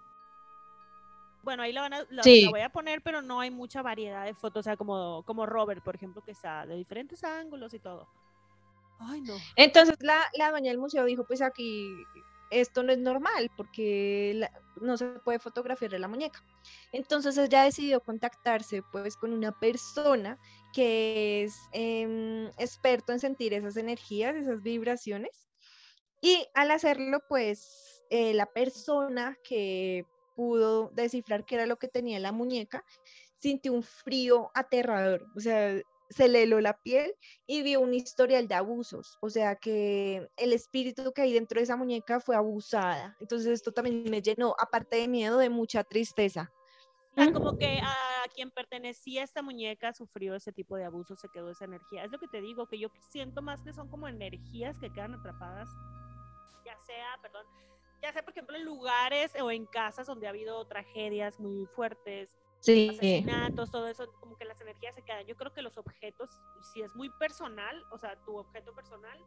Bueno, 1.44 1.62
ahí 1.62 1.72
la, 1.72 1.82
van 1.82 1.94
a, 1.94 2.02
la, 2.10 2.22
Sí. 2.24 2.42
la 2.42 2.50
voy 2.50 2.60
a 2.60 2.70
poner, 2.70 3.00
pero 3.02 3.22
no 3.22 3.40
hay 3.40 3.50
mucha 3.50 3.80
variedad 3.80 4.24
de 4.24 4.34
fotos, 4.34 4.60
o 4.60 4.64
sea, 4.64 4.76
como, 4.76 5.22
como 5.24 5.46
Robert, 5.46 5.82
por 5.84 5.94
ejemplo, 5.94 6.22
que 6.22 6.32
está 6.32 6.66
de 6.66 6.74
diferentes 6.74 7.22
ángulos 7.22 7.72
y 7.72 7.78
todo. 7.78 8.08
Entonces 9.56 9.96
la, 10.00 10.20
la 10.34 10.50
dueña 10.50 10.70
del 10.70 10.78
museo 10.78 11.04
dijo, 11.04 11.24
pues 11.24 11.42
aquí 11.42 12.04
esto 12.50 12.82
no 12.82 12.92
es 12.92 12.98
normal 12.98 13.50
porque 13.56 14.48
no 14.80 14.96
se 14.96 15.06
puede 15.20 15.38
fotografiar 15.38 15.92
la 15.92 16.08
muñeca. 16.08 16.44
Entonces 16.92 17.36
ella 17.38 17.64
decidió 17.64 18.00
contactarse 18.00 18.82
pues 18.92 19.16
con 19.16 19.32
una 19.32 19.52
persona 19.52 20.38
que 20.72 21.44
es 21.44 21.56
em, 21.72 22.46
experto 22.58 23.12
en 23.12 23.20
sentir 23.20 23.54
esas 23.54 23.76
energías, 23.76 24.34
esas 24.34 24.62
vibraciones. 24.62 25.48
Y 26.20 26.46
al 26.54 26.70
hacerlo 26.70 27.20
pues 27.28 28.02
eh, 28.10 28.34
la 28.34 28.46
persona 28.46 29.36
que 29.44 30.06
pudo 30.34 30.90
descifrar 30.94 31.44
qué 31.44 31.56
era 31.56 31.66
lo 31.66 31.76
que 31.76 31.88
tenía 31.88 32.18
la 32.18 32.32
muñeca 32.32 32.84
sintió 33.38 33.72
un 33.72 33.82
frío 33.82 34.50
aterrador, 34.54 35.26
o 35.36 35.40
sea, 35.40 35.80
se 36.10 36.28
le 36.28 36.42
heló 36.42 36.60
la 36.60 36.78
piel 36.78 37.14
y 37.46 37.62
vio 37.62 37.80
un 37.80 37.94
historial 37.94 38.48
de 38.48 38.54
abusos, 38.54 39.18
o 39.20 39.30
sea 39.30 39.56
que 39.56 40.28
el 40.36 40.52
espíritu 40.52 41.12
que 41.12 41.22
hay 41.22 41.32
dentro 41.32 41.58
de 41.58 41.64
esa 41.64 41.76
muñeca 41.76 42.20
fue 42.20 42.36
abusada. 42.36 43.16
Entonces 43.20 43.48
esto 43.48 43.72
también 43.72 44.04
me 44.10 44.22
llenó, 44.22 44.54
aparte 44.58 44.96
de 44.96 45.08
miedo, 45.08 45.38
de 45.38 45.50
mucha 45.50 45.84
tristeza. 45.84 46.50
Como 47.32 47.58
que 47.58 47.80
a 47.82 47.96
quien 48.32 48.50
pertenecía 48.52 49.24
esta 49.24 49.42
muñeca 49.42 49.92
sufrió 49.92 50.36
ese 50.36 50.52
tipo 50.52 50.76
de 50.76 50.84
abuso, 50.84 51.16
se 51.16 51.28
quedó 51.28 51.50
esa 51.50 51.64
energía. 51.64 52.04
Es 52.04 52.12
lo 52.12 52.18
que 52.20 52.28
te 52.28 52.40
digo, 52.40 52.68
que 52.68 52.78
yo 52.78 52.90
siento 53.10 53.42
más 53.42 53.60
que 53.62 53.72
son 53.72 53.88
como 53.88 54.06
energías 54.06 54.78
que 54.78 54.92
quedan 54.92 55.14
atrapadas, 55.14 55.68
ya 56.64 56.78
sea, 56.86 57.18
perdón, 57.20 57.44
ya 58.00 58.12
sea, 58.12 58.22
por 58.22 58.32
ejemplo, 58.32 58.56
en 58.56 58.64
lugares 58.64 59.32
o 59.40 59.50
en 59.50 59.66
casas 59.66 60.06
donde 60.06 60.28
ha 60.28 60.30
habido 60.30 60.64
tragedias 60.66 61.40
muy 61.40 61.66
fuertes, 61.66 62.30
Sí, 62.60 62.88
asesinatos, 62.90 63.70
todo 63.70 63.88
eso, 63.88 64.10
como 64.20 64.36
que 64.36 64.44
las 64.44 64.60
energías 64.60 64.94
se 64.94 65.02
quedan. 65.02 65.26
Yo 65.26 65.36
creo 65.36 65.52
que 65.52 65.62
los 65.62 65.78
objetos, 65.78 66.30
si 66.62 66.82
es 66.82 66.94
muy 66.94 67.10
personal, 67.10 67.84
o 67.90 67.98
sea, 67.98 68.16
tu 68.24 68.36
objeto 68.36 68.74
personal, 68.74 69.18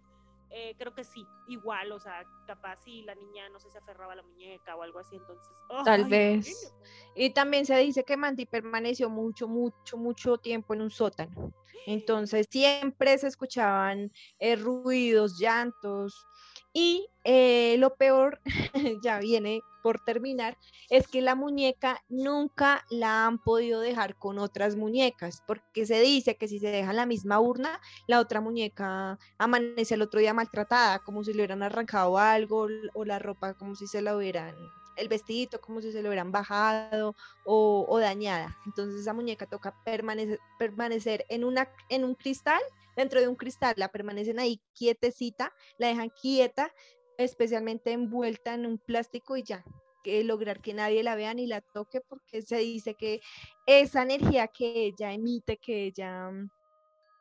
eh, 0.53 0.75
creo 0.77 0.93
que 0.93 1.05
sí, 1.05 1.25
igual, 1.47 1.93
o 1.93 1.99
sea, 1.99 2.25
capaz 2.45 2.77
si 2.83 3.03
la 3.03 3.15
niña, 3.15 3.47
no 3.49 3.59
sé, 3.59 3.71
se 3.71 3.77
aferraba 3.77 4.13
a 4.13 4.15
la 4.17 4.23
muñeca 4.23 4.75
o 4.75 4.83
algo 4.83 4.99
así, 4.99 5.15
entonces... 5.15 5.49
Tal 5.85 6.03
¡ay, 6.03 6.09
vez. 6.09 6.75
Y 7.15 7.29
también 7.29 7.65
se 7.65 7.77
dice 7.77 8.03
que 8.03 8.17
Mandy 8.17 8.45
permaneció 8.45 9.09
mucho, 9.09 9.47
mucho, 9.47 9.97
mucho 9.97 10.37
tiempo 10.37 10.73
en 10.73 10.81
un 10.81 10.91
sótano. 10.91 11.53
Entonces 11.87 12.45
siempre 12.49 13.17
se 13.17 13.27
escuchaban 13.27 14.11
eh, 14.39 14.55
ruidos, 14.55 15.39
llantos. 15.39 16.27
Y 16.73 17.07
eh, 17.23 17.75
lo 17.79 17.95
peor, 17.95 18.39
ya 19.03 19.19
viene 19.19 19.61
por 19.83 19.99
terminar, 19.99 20.57
es 20.89 21.07
que 21.07 21.21
la 21.21 21.35
muñeca 21.35 22.01
nunca 22.07 22.85
la 22.89 23.25
han 23.25 23.39
podido 23.39 23.81
dejar 23.81 24.15
con 24.15 24.39
otras 24.39 24.75
muñecas, 24.75 25.43
porque 25.45 25.85
se 25.85 25.99
dice 25.99 26.37
que 26.37 26.47
si 26.47 26.59
se 26.59 26.67
deja 26.67 26.93
la 26.93 27.05
misma 27.05 27.39
urna, 27.39 27.81
la 28.07 28.19
otra 28.19 28.41
muñeca 28.41 29.17
amanece 29.37 29.95
el 29.95 30.01
otro 30.01 30.19
día 30.19 30.33
maltratada, 30.33 30.99
como 30.99 31.23
si 31.23 31.33
le 31.33 31.39
hubieran 31.39 31.63
arrancado 31.63 32.17
algo, 32.17 32.67
o 32.93 33.05
la 33.05 33.19
ropa 33.19 33.53
como 33.55 33.75
si 33.75 33.87
se 33.87 34.01
la 34.01 34.15
hubieran, 34.15 34.55
el 34.95 35.07
vestidito 35.07 35.59
como 35.59 35.81
si 35.81 35.91
se 35.91 36.01
lo 36.01 36.09
hubieran 36.09 36.31
bajado 36.31 37.15
o, 37.43 37.99
dañada. 37.99 38.57
Entonces 38.65 39.01
esa 39.01 39.13
muñeca 39.13 39.45
toca 39.45 39.73
permanecer, 39.83 40.39
permanecer 40.57 41.25
en 41.29 41.43
un 41.43 42.15
cristal, 42.15 42.61
dentro 42.95 43.19
de 43.19 43.27
un 43.27 43.35
cristal, 43.35 43.73
la 43.77 43.89
permanecen 43.89 44.39
ahí 44.39 44.61
quietecita, 44.73 45.53
la 45.77 45.87
dejan 45.87 46.09
quieta, 46.09 46.73
especialmente 47.17 47.91
envuelta 47.91 48.53
en 48.53 48.65
un 48.65 48.77
plástico 48.77 49.37
y 49.37 49.43
ya, 49.43 49.63
que 50.03 50.23
lograr 50.23 50.61
que 50.61 50.73
nadie 50.73 51.03
la 51.03 51.15
vea 51.15 51.33
ni 51.33 51.45
la 51.47 51.61
toque 51.61 52.01
porque 52.01 52.41
se 52.41 52.57
dice 52.57 52.95
que 52.95 53.21
esa 53.65 54.01
energía 54.03 54.47
que 54.47 54.85
ella 54.85 55.13
emite, 55.13 55.57
que 55.57 55.85
ella 55.85 56.31
mm, 56.31 56.49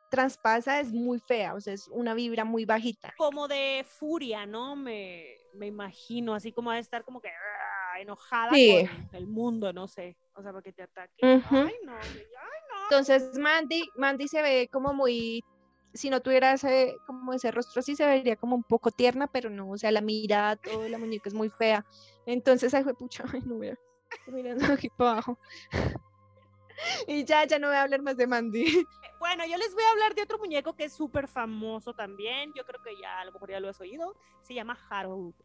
traspasa 0.09 0.79
es 0.79 0.91
muy 0.91 1.19
fea, 1.19 1.53
o 1.53 1.61
sea, 1.61 1.73
es 1.73 1.87
una 1.87 2.13
vibra 2.13 2.43
muy 2.43 2.65
bajita. 2.65 3.13
Como 3.17 3.47
de 3.47 3.85
furia, 3.87 4.45
¿no? 4.45 4.75
Me, 4.75 5.37
me 5.53 5.67
imagino, 5.67 6.33
así 6.33 6.51
como 6.51 6.71
de 6.71 6.79
estar 6.79 7.03
como 7.05 7.21
que 7.21 7.29
ah, 7.29 7.99
enojada 7.99 8.51
Sí. 8.53 8.87
con 8.87 9.09
el 9.13 9.27
mundo, 9.27 9.71
no 9.71 9.87
sé, 9.87 10.17
o 10.33 10.41
sea, 10.41 10.51
para 10.51 10.63
que 10.63 10.73
te 10.73 10.83
ataque. 10.83 11.23
Ujú. 11.25 11.55
Ay, 11.55 11.75
no, 11.85 11.93
ay, 11.95 12.09
no. 12.69 12.83
Entonces 12.89 13.37
Mandy, 13.37 13.89
Mandy 13.95 14.27
se 14.27 14.41
ve 14.41 14.67
como 14.69 14.93
muy, 14.93 15.41
si 15.93 16.09
no 16.09 16.21
tuviera 16.21 16.53
ese, 16.53 16.97
como 17.05 17.33
ese 17.33 17.51
rostro 17.51 17.79
así, 17.79 17.95
se 17.95 18.05
vería 18.05 18.35
como 18.35 18.55
un 18.55 18.63
poco 18.63 18.91
tierna, 18.91 19.27
pero 19.27 19.49
no, 19.49 19.69
o 19.71 19.77
sea, 19.77 19.91
la 19.91 20.01
mirada, 20.01 20.55
todo, 20.55 20.87
la 20.87 20.97
muñeca 20.97 21.29
es 21.29 21.35
muy 21.35 21.49
fea. 21.49 21.85
Entonces, 22.25 22.73
ay, 22.73 22.83
pucha, 22.97 23.23
ay, 23.33 23.41
no 23.45 23.61
estoy 23.63 24.33
mirando 24.33 24.73
aquí 24.73 24.89
para 24.89 25.11
abajo. 25.11 25.37
Y 27.07 27.25
ya, 27.25 27.45
ya 27.45 27.59
no 27.59 27.67
voy 27.67 27.75
a 27.75 27.83
hablar 27.83 28.01
más 28.01 28.17
de 28.17 28.25
Mandy. 28.25 28.65
Bueno, 29.19 29.45
yo 29.45 29.55
les 29.55 29.71
voy 29.75 29.83
a 29.83 29.91
hablar 29.91 30.15
de 30.15 30.23
otro 30.23 30.39
muñeco 30.39 30.73
que 30.73 30.85
es 30.85 30.93
súper 30.93 31.27
famoso 31.27 31.93
también. 31.93 32.51
Yo 32.55 32.65
creo 32.65 32.81
que 32.81 32.99
ya 32.99 33.19
a 33.19 33.25
lo 33.25 33.31
mejor 33.31 33.51
ya 33.51 33.59
lo 33.59 33.69
has 33.69 33.79
oído. 33.79 34.15
Se 34.41 34.55
llama 34.55 34.75
Harold. 34.89 35.35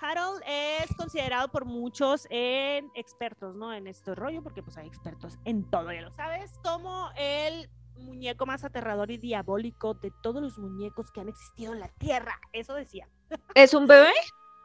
Harold 0.00 0.42
es 0.44 0.92
considerado 0.96 1.46
por 1.52 1.64
muchos 1.64 2.26
expertos, 2.28 3.54
¿no? 3.54 3.72
En 3.72 3.86
este 3.86 4.16
rollo, 4.16 4.42
porque 4.42 4.64
pues 4.64 4.76
hay 4.76 4.88
expertos 4.88 5.38
en 5.44 5.70
todo, 5.70 5.92
ya 5.92 6.00
lo 6.00 6.10
sabes, 6.10 6.58
como 6.64 7.10
el 7.16 7.70
muñeco 8.02 8.46
más 8.46 8.64
aterrador 8.64 9.10
y 9.10 9.18
diabólico 9.18 9.94
de 9.94 10.12
todos 10.22 10.42
los 10.42 10.58
muñecos 10.58 11.10
que 11.12 11.20
han 11.20 11.28
existido 11.28 11.72
en 11.72 11.80
la 11.80 11.88
Tierra. 11.88 12.40
Eso 12.52 12.74
decía. 12.74 13.08
¿Es 13.54 13.74
un 13.74 13.86
bebé? 13.86 14.12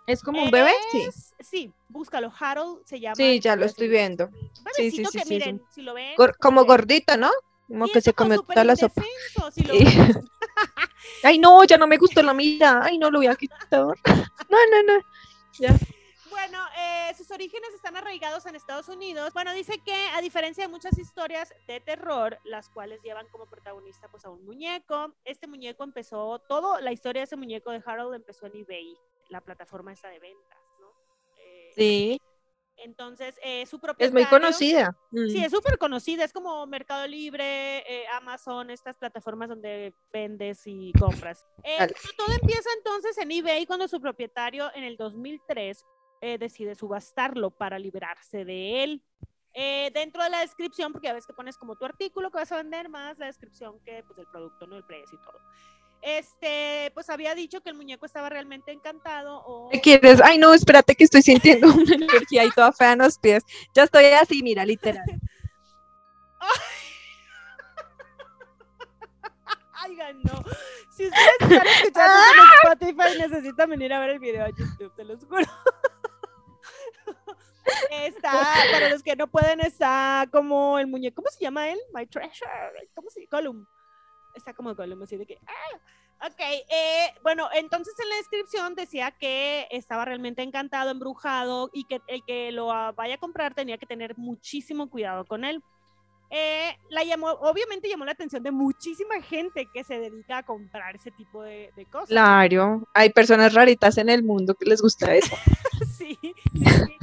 ¿Es 0.08 0.24
como 0.24 0.44
un 0.44 0.52
bebé? 0.52 0.72
Sí. 0.92 1.08
Sí, 1.40 1.74
búscalo. 1.90 2.32
Harold 2.40 2.80
se 2.86 3.00
llama. 3.00 3.16
Sí, 3.16 3.40
ya 3.40 3.56
lo 3.56 3.66
estoy 3.66 3.90
viendo. 3.90 4.30
Sí, 4.74 4.92
sí, 4.92 5.06
sí, 5.06 5.20
que 5.20 5.26
miren, 5.26 5.62
si 5.70 5.82
lo 5.82 5.94
ven. 5.94 6.16
Como 6.40 6.66
gordito, 6.66 7.18
¿no? 7.18 7.30
Como 7.68 7.88
que 7.88 8.02
se 8.02 8.14
comió 8.14 8.42
toda 8.42 8.64
la 8.64 8.76
sopa. 8.76 9.04
Ay, 11.24 11.40
no, 11.40 11.64
ya 11.66 11.78
no 11.78 11.88
me 11.88 11.98
gustó 11.98 12.24
la 12.24 12.34
mirada. 12.34 12.86
Ay, 12.86 12.98
no, 12.98 13.12
lo 13.12 13.20
voy 13.20 13.28
a 13.28 13.36
quitar. 13.36 13.60
No, 13.72 13.94
no, 14.50 14.84
no. 14.86 15.04
Ya. 15.60 15.76
Bueno, 16.38 16.64
eh, 16.78 17.14
sus 17.18 17.32
orígenes 17.32 17.74
están 17.74 17.98
arraigados 17.98 18.46
en 18.46 18.54
Estados 18.56 18.88
Unidos. 18.90 19.34
Bueno, 19.34 19.54
dice 19.54 19.80
que 19.84 19.96
a 20.14 20.22
diferencia 20.22 20.66
de 20.66 20.68
muchas 20.68 20.96
historias 21.00 21.52
de 21.66 21.80
terror, 21.80 22.38
las 22.44 22.70
cuales 22.70 23.02
llevan 23.02 23.28
como 23.30 23.48
protagonista 23.48 24.08
pues 24.08 24.24
a 24.24 24.30
un 24.30 24.46
muñeco, 24.46 25.16
este 25.26 25.48
muñeco 25.48 25.84
empezó, 25.84 26.38
todo 26.48 26.80
la 26.80 26.92
historia 26.92 27.22
de 27.22 27.24
ese 27.24 27.36
muñeco 27.38 27.72
de 27.72 27.82
Harold 27.84 28.14
empezó 28.14 28.46
en 28.46 28.56
eBay, 28.56 28.96
la 29.30 29.42
plataforma 29.42 29.92
esta 29.94 30.10
de 30.10 30.20
ventas, 30.20 30.60
¿no? 30.80 30.92
Eh, 31.40 31.72
Sí, 31.76 32.22
Entonces, 32.80 33.34
eh, 33.42 33.66
su 33.66 33.78
es 33.78 33.82
propietario... 33.82 34.14
muy 34.14 34.26
conocida. 34.30 34.96
Sí, 35.12 35.40
Mm. 35.40 35.44
es 35.46 35.52
súper 35.52 35.80
conocida, 35.80 36.24
es 36.24 36.32
como 36.32 36.68
Mercado 36.68 37.08
Libre, 37.08 37.80
eh, 37.92 38.06
Amazon, 38.14 38.70
estas 38.70 38.96
plataformas 38.96 39.50
donde 39.50 39.92
vendes 40.14 40.62
y 40.68 40.94
compras. 41.00 41.44
Eh, 41.64 41.88
todo 42.16 42.32
empieza 42.40 42.70
entonces 42.78 43.18
en 43.18 43.32
eBay 43.32 43.66
cuando 43.66 43.88
su 43.88 44.00
propietario 44.00 44.70
en 44.76 44.84
el 44.84 44.96
2003 44.98 45.84
eh, 46.22 46.38
decide 46.38 46.76
subastarlo 46.76 47.52
para 47.52 47.80
librarse 47.80 48.46
de 48.46 48.84
él. 48.84 49.04
Eh, 49.54 49.90
dentro 49.94 50.24
de 50.24 50.30
la 50.30 50.42
descripción, 50.42 50.94
porque 50.94 51.10
a 51.10 51.14
veces 51.14 51.26
que 51.26 51.34
pones 51.34 51.58
como 51.58 51.76
tu 51.76 51.86
artículo 51.86 52.30
que 52.30 52.38
vas 52.38 52.52
a 52.52 52.58
vender, 52.58 52.90
más 52.90 53.18
la 53.18 53.26
descripción 53.26 53.80
que 53.84 54.04
pues 54.04 54.20
el 54.20 54.28
producto, 54.28 54.68
no 54.68 54.78
el 54.78 54.84
precio 54.84 55.18
y 55.20 55.26
todo. 55.26 55.40
Este, 56.02 56.92
pues 56.94 57.10
había 57.10 57.34
dicho 57.34 57.62
que 57.62 57.70
el 57.70 57.76
muñeco 57.76 58.06
estaba 58.06 58.30
realmente 58.30 58.72
encantado 58.72 59.42
o 59.46 59.70
¿Qué 59.70 59.82
quieres? 59.82 60.22
Ay, 60.24 60.38
no, 60.38 60.54
espérate 60.54 60.96
que 60.96 61.06
estoy 61.06 61.24
sintiendo 61.24 61.68
una 61.74 61.96
energía 61.96 62.44
ahí 62.44 62.50
toda 62.56 62.72
fea 62.72 62.94
en 62.94 63.00
los 63.00 63.18
pies. 63.18 63.44
Ya 63.74 63.84
estoy 63.84 64.06
así, 64.06 64.44
mira, 64.44 64.64
literal. 64.64 65.04
Oigan, 69.88 70.22
no. 70.22 70.44
Si 70.92 71.06
ustedes 71.06 71.30
están 71.40 71.68
escuchando 71.68 72.16
en 72.34 72.40
Spotify, 72.64 73.20
necesitan 73.20 73.70
venir 73.70 73.94
a 73.94 74.00
ver 74.00 74.10
el 74.12 74.20
video 74.20 74.46
a 74.46 74.50
YouTube, 74.50 74.94
te 74.96 75.04
los 75.04 75.26
juro. 75.26 75.42
Está, 77.92 78.32
para 78.72 78.90
los 78.90 79.04
que 79.04 79.16
no 79.16 79.28
pueden, 79.28 79.60
está 79.60 80.28
como 80.32 80.80
el 80.80 80.88
muñeco, 80.88 81.22
¿cómo 81.22 81.30
se 81.30 81.44
llama 81.44 81.70
él? 81.70 81.80
My 81.94 82.06
Treasure, 82.06 82.50
¿cómo 82.96 83.10
se 83.10 83.22
llama? 83.22 83.30
Gollum. 83.32 83.66
Está 84.34 84.54
como 84.54 84.74
Gollum, 84.74 85.02
así 85.02 85.18
de 85.18 85.26
que, 85.26 85.38
ah. 85.46 85.80
Ok, 86.26 86.40
eh, 86.40 87.14
bueno, 87.22 87.48
entonces 87.54 87.94
en 88.00 88.10
la 88.10 88.16
descripción 88.16 88.74
decía 88.74 89.12
que 89.12 89.68
estaba 89.70 90.04
realmente 90.04 90.42
encantado, 90.42 90.90
embrujado 90.90 91.70
y 91.74 91.84
que 91.84 92.02
el 92.08 92.24
que 92.26 92.52
lo 92.52 92.68
vaya 92.68 93.16
a 93.16 93.20
comprar 93.20 93.54
tenía 93.54 93.78
que 93.78 93.86
tener 93.86 94.18
muchísimo 94.18 94.90
cuidado 94.90 95.26
con 95.26 95.46
él. 95.46 95.62
Eh, 96.30 96.76
la 96.90 97.04
llamó, 97.04 97.28
obviamente 97.28 97.88
llamó 97.88 98.04
la 98.04 98.12
atención 98.14 98.42
de 98.42 98.52
muchísima 98.52 99.22
gente 99.22 99.68
que 99.72 99.84
se 99.84 100.00
dedica 100.00 100.40
a 100.40 100.44
comprar 100.44 100.96
ese 100.96 101.12
tipo 101.12 101.44
de, 101.44 101.72
de 101.76 101.86
cosas. 101.86 102.10
Claro, 102.10 102.88
hay 102.94 103.12
personas 103.12 103.54
raritas 103.54 103.98
en 103.98 104.10
el 104.10 104.24
mundo 104.24 104.56
que 104.56 104.66
les 104.66 104.82
gusta 104.82 105.14
eso. 105.14 105.36
Sí, 106.08 106.20
sí, 106.54 106.66
sí. 106.66 106.98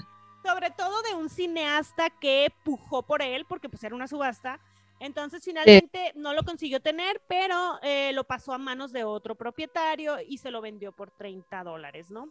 Sobre 0.45 0.71
todo 0.71 1.03
de 1.03 1.15
un 1.15 1.29
cineasta 1.29 2.11
que 2.11 2.53
pujó 2.65 3.03
por 3.03 3.23
él, 3.23 3.47
porque 3.49 3.69
pues 3.69 3.83
era 3.85 3.95
una 3.95 4.09
subasta. 4.09 4.61
Entonces 5.01 5.43
finalmente 5.45 6.13
no 6.15 6.35
lo 6.35 6.45
consiguió 6.45 6.81
tener, 6.81 7.21
pero 7.27 7.79
eh, 7.83 8.13
lo 8.13 8.25
pasó 8.25 8.53
a 8.53 8.59
manos 8.59 8.93
de 8.93 9.05
otro 9.05 9.35
propietario 9.35 10.17
y 10.21 10.39
se 10.39 10.51
lo 10.51 10.61
vendió 10.61 10.93
por 10.93 11.11
30 11.11 11.65
dólares, 11.65 12.11
¿no? 12.11 12.31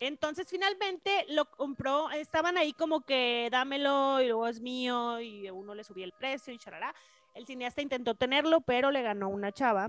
Entonces 0.00 0.46
finalmente 0.48 1.26
lo 1.30 1.46
compró, 1.46 2.10
estaban 2.10 2.56
ahí 2.56 2.72
como 2.72 3.00
que 3.00 3.48
dámelo 3.50 4.20
y 4.20 4.28
luego 4.28 4.46
es 4.46 4.60
mío 4.60 5.20
y 5.20 5.50
uno 5.50 5.74
le 5.74 5.82
subía 5.82 6.04
el 6.04 6.12
precio 6.12 6.52
y 6.52 6.58
charará. 6.58 6.94
El 7.34 7.46
cineasta 7.46 7.82
intentó 7.82 8.14
tenerlo, 8.14 8.60
pero 8.60 8.90
le 8.90 9.02
ganó 9.02 9.28
una 9.28 9.50
chava. 9.52 9.88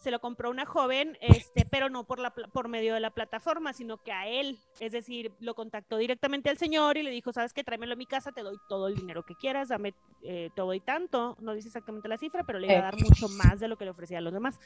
Se 0.00 0.10
lo 0.10 0.20
compró 0.20 0.50
una 0.50 0.64
joven, 0.64 1.16
este, 1.20 1.66
pero 1.66 1.90
no 1.90 2.04
por, 2.04 2.18
la, 2.18 2.30
por 2.30 2.68
medio 2.68 2.94
de 2.94 3.00
la 3.00 3.10
plataforma, 3.10 3.72
sino 3.74 3.98
que 3.98 4.12
a 4.12 4.26
él. 4.26 4.58
Es 4.80 4.92
decir, 4.92 5.32
lo 5.40 5.54
contactó 5.54 5.98
directamente 5.98 6.48
al 6.48 6.56
señor 6.56 6.96
y 6.96 7.02
le 7.02 7.10
dijo, 7.10 7.32
sabes 7.32 7.52
qué, 7.52 7.62
tráemelo 7.62 7.92
a 7.92 7.96
mi 7.96 8.06
casa, 8.06 8.32
te 8.32 8.42
doy 8.42 8.56
todo 8.68 8.88
el 8.88 8.96
dinero 8.96 9.24
que 9.24 9.34
quieras, 9.34 9.68
dame 9.68 9.94
eh, 10.22 10.50
todo 10.56 10.72
y 10.72 10.80
tanto. 10.80 11.36
No 11.40 11.54
dice 11.54 11.68
exactamente 11.68 12.08
la 12.08 12.16
cifra, 12.16 12.44
pero 12.44 12.58
le 12.58 12.66
iba 12.66 12.78
a 12.78 12.82
dar 12.82 12.98
mucho 12.98 13.28
más 13.28 13.60
de 13.60 13.68
lo 13.68 13.76
que 13.76 13.84
le 13.84 13.90
ofrecía 13.90 14.18
a 14.18 14.22
los 14.22 14.32
demás. 14.32 14.58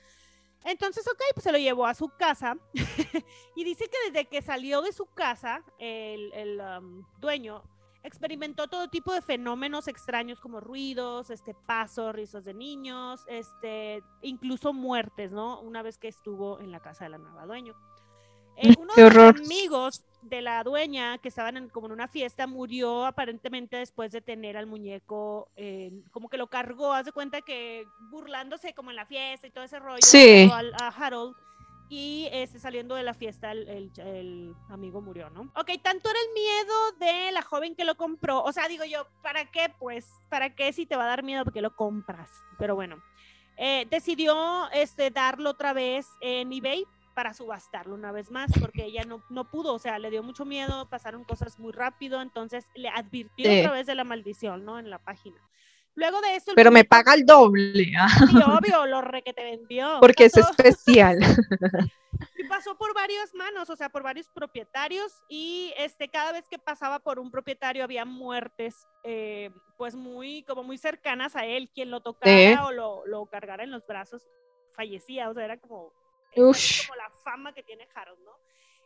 Entonces, 0.64 1.07
ok, 1.07 1.20
pues 1.35 1.45
se 1.45 1.53
lo 1.53 1.59
llevó 1.59 1.87
a 1.87 1.95
su 1.95 2.09
casa 2.09 2.57
y 3.57 3.64
dice 3.64 3.85
que 3.89 4.11
desde 4.11 4.26
que 4.26 4.41
salió 4.41 4.80
de 4.80 4.93
su 4.93 5.05
casa, 5.07 5.62
el, 5.78 6.32
el, 6.32 6.61
um, 6.61 7.05
dueño 7.18 7.62
experimentó 8.05 8.69
todo 8.69 8.87
tipo 8.89 9.13
de 9.13 9.23
fenómenos 9.23 9.89
extraños 9.89 10.39
como 10.39 10.61
ruidos, 10.61 11.31
este 11.31 11.55
pasos, 11.67 12.15
rizos 12.15 12.45
de 12.45 12.55
niños, 12.55 13.25
este, 13.27 14.03
incluso 14.23 14.73
muertes, 14.73 15.33
¿no? 15.33 15.61
Una 15.61 15.83
vez 15.83 15.99
que 15.99 16.09
estuvo 16.09 16.61
en 16.61 16.71
la 16.71 16.81
casa 16.81 17.05
de 17.05 17.11
la 17.11 17.19
nueva 17.19 17.47
dueño. 17.47 17.75
Eh, 18.57 18.69
Mm, 18.69 18.75
uno 18.83 18.95
de 18.95 19.11
los 19.11 19.41
amigos 19.41 20.05
de 20.23 20.41
la 20.41 20.63
dueña 20.63 21.19
que 21.19 21.29
estaban 21.29 21.57
en, 21.57 21.69
como 21.69 21.87
en 21.87 21.93
una 21.93 22.07
fiesta 22.07 22.47
murió 22.47 23.05
aparentemente 23.05 23.77
después 23.79 24.13
de 24.13 24.21
tener 24.21 24.57
al 24.57 24.67
muñeco, 24.67 25.49
eh, 25.57 25.91
como 26.13 26.29
que 26.29 26.37
lo 26.39 26.47
cargó, 26.47 26.93
haz 26.93 27.07
de 27.07 27.13
cuenta 27.13 27.41
que 27.43 27.85
burlándose 28.11 28.73
como 28.75 28.91
en 28.91 28.97
la 28.97 29.07
fiesta 29.07 29.47
y 29.47 29.51
todo 29.51 29.65
ese 29.65 29.79
rollo, 29.81 29.99
Sí. 30.03 30.49
al- 30.53 30.73
a 30.81 30.89
Harold 30.89 31.35
y 31.89 32.28
este, 32.32 32.59
saliendo 32.59 32.95
de 32.95 33.03
la 33.03 33.14
fiesta 33.14 33.53
el, 33.53 33.68
el- 33.68 33.93
el 34.01 34.55
amigo 34.70 35.01
murió, 35.01 35.30
¿no? 35.30 35.43
Ok, 35.55 35.70
tanto 35.82 36.09
era 36.11 36.18
el 36.18 36.32
miedo 36.35 36.93
de 36.99 37.32
la 37.32 37.43
joven 37.43 37.74
que 37.74 37.85
lo 37.85 37.97
compró, 37.97 38.43
o 38.43 38.53
sea, 38.53 38.68
digo 38.68 38.85
yo, 38.85 39.07
¿para 39.22 39.45
qué? 39.51 39.72
Pues, 39.78 40.09
¿para 40.30 40.55
qué 40.55 40.72
si 40.72 40.87
te 40.87 40.97
va 40.97 41.05
a 41.05 41.09
dar 41.09 41.22
miedo 41.22 41.45
porque 41.45 41.61
lo 41.62 41.76
compras? 41.76 42.30
Pero 42.59 42.74
bueno, 42.74 43.03
eh, 43.57 43.87
decidió 43.91 44.68
este, 44.72 45.11
darlo 45.11 45.51
otra 45.51 45.72
vez 45.72 46.07
en 46.20 46.53
eBay 46.53 46.85
para 47.14 47.32
subastarlo 47.32 47.95
una 47.95 48.11
vez 48.11 48.30
más, 48.32 48.51
porque 48.59 48.87
ella 48.87 49.05
no, 49.05 49.22
no 49.30 49.49
pudo, 49.49 49.74
o 49.74 49.78
sea, 49.78 50.01
le 50.01 50.11
dio 50.11 50.24
mucho 50.24 50.45
miedo, 50.45 50.89
pasaron 50.89 51.22
cosas 51.22 51.61
muy 51.61 51.70
rápido, 51.72 52.20
entonces 52.20 52.68
le 52.74 52.89
advirtió 52.89 53.49
Sí. 53.49 53.61
otra 53.61 53.70
vez 53.70 53.87
de 53.87 53.95
la 53.95 54.03
maldición, 54.03 54.64
¿no? 54.64 54.80
En 54.80 54.91
la 54.91 54.99
página. 54.99 55.41
Luego 55.97 56.21
de 56.21 56.37
esto... 56.37 56.51
el 56.51 56.55
Pero 56.57 56.71
me 56.71 56.85
paga 56.85 57.15
el 57.15 57.25
doble, 57.25 57.93
ah, 57.99 58.59
obvio, 58.59 58.87
lo 58.87 59.01
re 59.01 59.23
que 59.23 59.33
te 59.33 59.45
vendió. 59.45 59.99
porque 60.01 60.25
es 60.27 60.33
Pasó- 60.33 60.51
especial. 60.51 61.19
y 62.37 62.45
pasó 62.49 62.77
por 62.77 62.95
varias 62.95 63.33
manos, 63.35 63.71
o 63.71 63.77
sea, 63.77 63.89
por 63.89 64.03
varios 64.03 64.29
propietarios 64.31 65.13
y 65.29 65.73
este 65.77 66.09
cada 66.09 66.33
vez 66.33 66.47
que 66.49 66.59
pasaba 66.59 66.99
por 66.99 67.19
un 67.19 67.31
propietario 67.31 67.85
había 67.85 68.05
muertes, 68.05 68.87
eh, 69.05 69.51
pues 69.77 69.95
muy 69.95 70.43
como 70.45 70.63
muy 70.63 70.79
cercanas 70.79 71.37
a 71.37 71.45
él, 71.45 71.71
quien 71.75 71.91
lo 71.91 72.01
tocara 72.01 72.37
Sí. 72.37 72.55
o 72.65 72.73
lo, 72.73 73.07
lo 73.07 73.27
cargara 73.27 73.65
en 73.65 73.71
los 73.71 73.87
brazos 73.87 74.23
fallecía, 74.75 75.29
o 75.31 75.35
sea, 75.35 75.45
era 75.45 75.59
como, 75.59 75.93
es 76.33 76.85
como 76.87 76.97
la 76.97 77.11
fama 77.23 77.53
que 77.53 77.63
tiene 77.63 77.87
Harold, 77.95 78.19
¿no? 78.25 78.33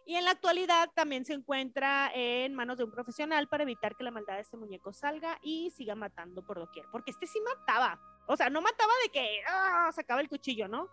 Y 0.09 0.17
en 0.17 0.25
la 0.25 0.31
actualidad 0.31 0.89
también 0.95 1.27
se 1.27 1.35
encuentra 1.35 2.11
en 2.15 2.55
manos 2.55 2.79
de 2.79 2.85
un 2.85 2.91
profesional 2.91 3.47
para 3.47 3.65
evitar 3.65 3.95
que 3.95 4.03
la 4.03 4.11
maldad 4.11 4.37
de 4.37 4.41
este 4.41 4.57
muñeco 4.57 4.91
salga 4.91 5.39
y 5.43 5.71
siga 5.71 5.95
matando 5.95 6.43
por 6.47 6.59
doquier, 6.59 6.87
porque 6.91 7.11
este 7.11 7.27
sí 7.27 7.39
mataba, 7.43 8.01
o 8.27 8.35
sea, 8.35 8.49
no 8.49 8.63
mataba 8.63 8.91
de 9.05 9.11
que 9.11 9.43
ah, 9.47 9.91
sacaba 9.95 10.23
el 10.23 10.31
cuchillo, 10.31 10.67
¿no? 10.67 10.89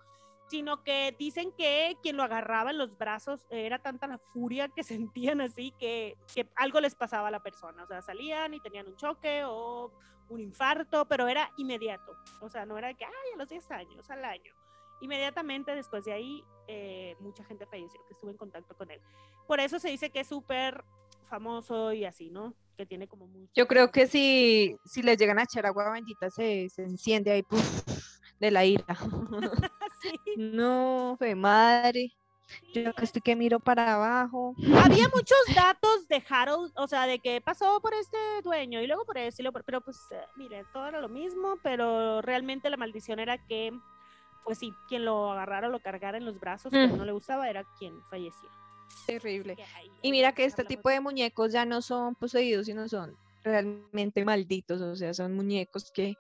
sino 0.50 0.84
que 0.84 1.16
dicen 1.18 1.54
que 1.54 1.96
quien 2.04 2.18
lo 2.18 2.24
agarraba 2.24 2.72
en 2.72 2.78
los 2.78 2.98
brazos 2.98 3.48
era 3.50 3.80
tanta 3.80 4.06
la 4.06 4.18
furia 4.18 4.68
que 4.68 4.84
sentían 4.84 5.40
así 5.40 5.74
que, 5.80 6.18
que 6.36 6.50
algo 6.58 6.82
les 6.82 6.96
pasaba 6.96 7.30
a 7.30 7.32
la 7.32 7.42
persona, 7.42 7.86
o 7.86 7.88
sea, 7.88 8.02
salían 8.02 8.54
y 8.54 8.60
tenían 8.60 8.86
un 8.86 8.98
choque 8.98 9.44
o 9.46 9.94
un 10.28 10.42
infarto, 10.42 11.08
pero 11.08 11.30
era 11.30 11.50
inmediato, 11.56 12.18
o 12.42 12.50
sea, 12.50 12.66
no 12.66 12.78
era 12.78 12.94
que, 12.94 13.06
ay, 13.06 13.34
a 13.34 13.38
los 13.38 13.48
10 13.48 13.72
años, 13.72 14.10
al 14.10 14.26
año. 14.26 14.65
Inmediatamente 15.02 15.76
después 15.76 16.06
de 16.06 16.14
ahí, 16.14 16.44
eh, 16.68 17.16
mucha 17.20 17.44
gente 17.44 17.66
falleció 17.66 18.00
que 18.08 18.14
estuvo 18.14 18.32
en 18.32 18.38
contacto 18.38 18.76
con 18.76 18.90
él. 18.92 19.00
Por 19.48 19.60
eso 19.60 19.80
se 19.80 19.90
dice 19.90 20.10
que 20.10 20.22
es 20.22 20.28
súper 20.28 20.84
famoso 21.30 21.94
y 21.94 22.06
así, 22.06 22.30
¿no? 22.30 22.54
Que 22.78 22.86
tiene 22.86 23.08
como 23.08 23.28
mucho... 23.28 23.52
Yo 23.56 23.68
creo 23.68 23.92
que 23.92 24.08
si, 24.08 24.78
si 24.86 25.02
le 25.02 25.18
llegan 25.18 25.40
a 25.40 25.44
echar 25.44 25.66
agua 25.66 25.92
bendita 25.92 26.30
se, 26.30 26.70
se 26.70 26.84
enciende 26.84 27.32
ahí 27.32 27.46
de 28.40 28.52
la 28.52 28.66
ira. 28.66 28.86
No, 30.38 31.16
fue 31.18 31.34
madre. 31.34 32.14
Yo 32.74 32.90
acá 32.90 33.04
estoy 33.04 33.22
que 33.22 33.36
miro 33.36 33.60
para 33.60 33.96
abajo. 33.96 34.54
Había 34.84 35.08
muchos 35.10 35.38
datos 35.56 36.08
de 36.08 36.24
Harold, 36.30 36.72
o 36.76 36.88
sea, 36.88 37.08
de 37.08 37.20
que 37.20 37.42
pasó 37.42 37.80
por 37.82 37.94
este 37.94 38.18
dueño 38.44 38.82
y 38.82 38.88
luego 38.88 39.06
por 39.06 39.18
este, 39.18 39.44
pero 39.66 39.82
pues, 39.82 39.98
eh, 40.12 40.22
mire, 40.36 40.64
todo 40.74 40.88
era 40.88 41.02
lo 41.02 41.10
mismo, 41.10 41.58
pero 41.64 42.22
realmente 42.22 42.70
la 42.70 42.78
maldición 42.78 43.20
era 43.20 43.38
que, 43.38 43.72
pues 44.46 44.60
sí, 44.60 44.74
quien 44.88 45.04
lo 45.04 45.32
agarrara 45.32 45.68
o 45.68 45.72
lo 45.72 45.80
cargara 45.80 46.18
en 46.18 46.26
los 46.26 46.40
brazos, 46.40 46.72
que 46.72 46.88
mm. 46.88 46.98
no 46.98 47.04
le 47.04 47.12
gustaba, 47.12 47.50
era 47.50 47.66
quien 47.78 48.02
fallecía. 48.04 48.50
Terrible. 49.08 49.58
Y 50.02 50.12
mira 50.12 50.34
que 50.34 50.46
este 50.46 50.64
tipo 50.64 50.90
de 50.90 51.02
muñecos 51.02 51.52
ya 51.52 51.66
no 51.66 51.82
son 51.82 52.16
poseídos, 52.16 52.68
sino 52.68 52.88
son 52.88 53.18
realmente 53.44 54.24
malditos, 54.24 54.82
o 54.82 54.96
sea, 54.96 55.14
son 55.14 55.34
muñecos 55.34 55.92
que 55.92 56.16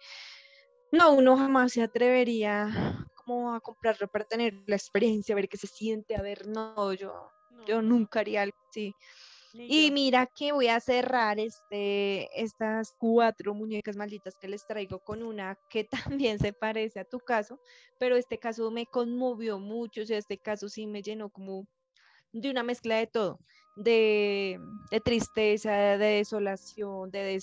no, 0.91 1.13
uno 1.13 1.38
jamás 1.38 1.73
se 1.73 1.82
atrevería 1.82 3.05
como 3.15 3.53
a 3.53 3.59
comprarlo 3.59 4.07
para 4.07 4.26
tener 4.26 4.53
la 4.67 4.76
experiencia, 4.76 5.34
a 5.34 5.36
ver 5.36 5.49
qué 5.49 5.57
se 5.57 5.67
siente, 5.67 6.15
a 6.15 6.21
ver, 6.21 6.47
no, 6.47 6.93
yo, 6.93 7.32
yo 7.67 7.82
nunca 7.82 8.19
haría 8.19 8.43
algo 8.43 8.57
así. 8.69 8.93
Y 9.58 9.91
mira 9.91 10.28
que 10.28 10.51
voy 10.51 10.68
a 10.68 10.80
cerrar 10.80 11.39
este, 11.39 12.30
estas 12.41 12.93
cuatro 12.97 13.53
muñecas 13.53 13.95
malditas 13.95 14.36
que 14.36 14.47
les 14.47 14.66
traigo 14.68 14.99
con 14.99 15.24
una 15.24 15.58
que 15.70 15.84
también 16.24 16.39
se 16.39 16.53
parece 16.53 16.99
a 16.99 17.06
tu 17.06 17.20
caso, 17.20 17.60
pero 17.99 18.16
este 18.16 18.38
caso 18.38 18.70
me 18.72 18.86
conmovió 18.86 19.60
mucho, 19.60 20.01
o 20.01 20.06
sea, 20.06 20.18
este 20.18 20.38
caso 20.38 20.70
sí 20.70 20.88
me 20.88 21.01
llenó 21.01 21.30
como 21.30 21.68
de 22.32 22.49
una 22.49 22.64
mezcla 22.64 22.97
de 22.97 23.08
todo, 23.08 23.39
de, 23.76 24.60
tristeza, 25.03 25.72
de 25.97 25.97
desolación, 25.97 27.10
de 27.12 27.41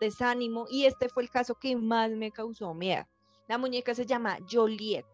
desánimo, 0.00 0.66
y 0.70 0.84
este 0.84 1.08
fue 1.08 1.22
el 1.22 1.30
caso 1.30 1.54
que 1.54 1.74
más 1.76 2.10
me 2.10 2.30
causó 2.30 2.74
miedo. 2.74 3.06
La 3.48 3.58
muñeca 3.58 3.94
se 3.94 4.06
llama 4.06 4.38
Joliet. 4.50 5.06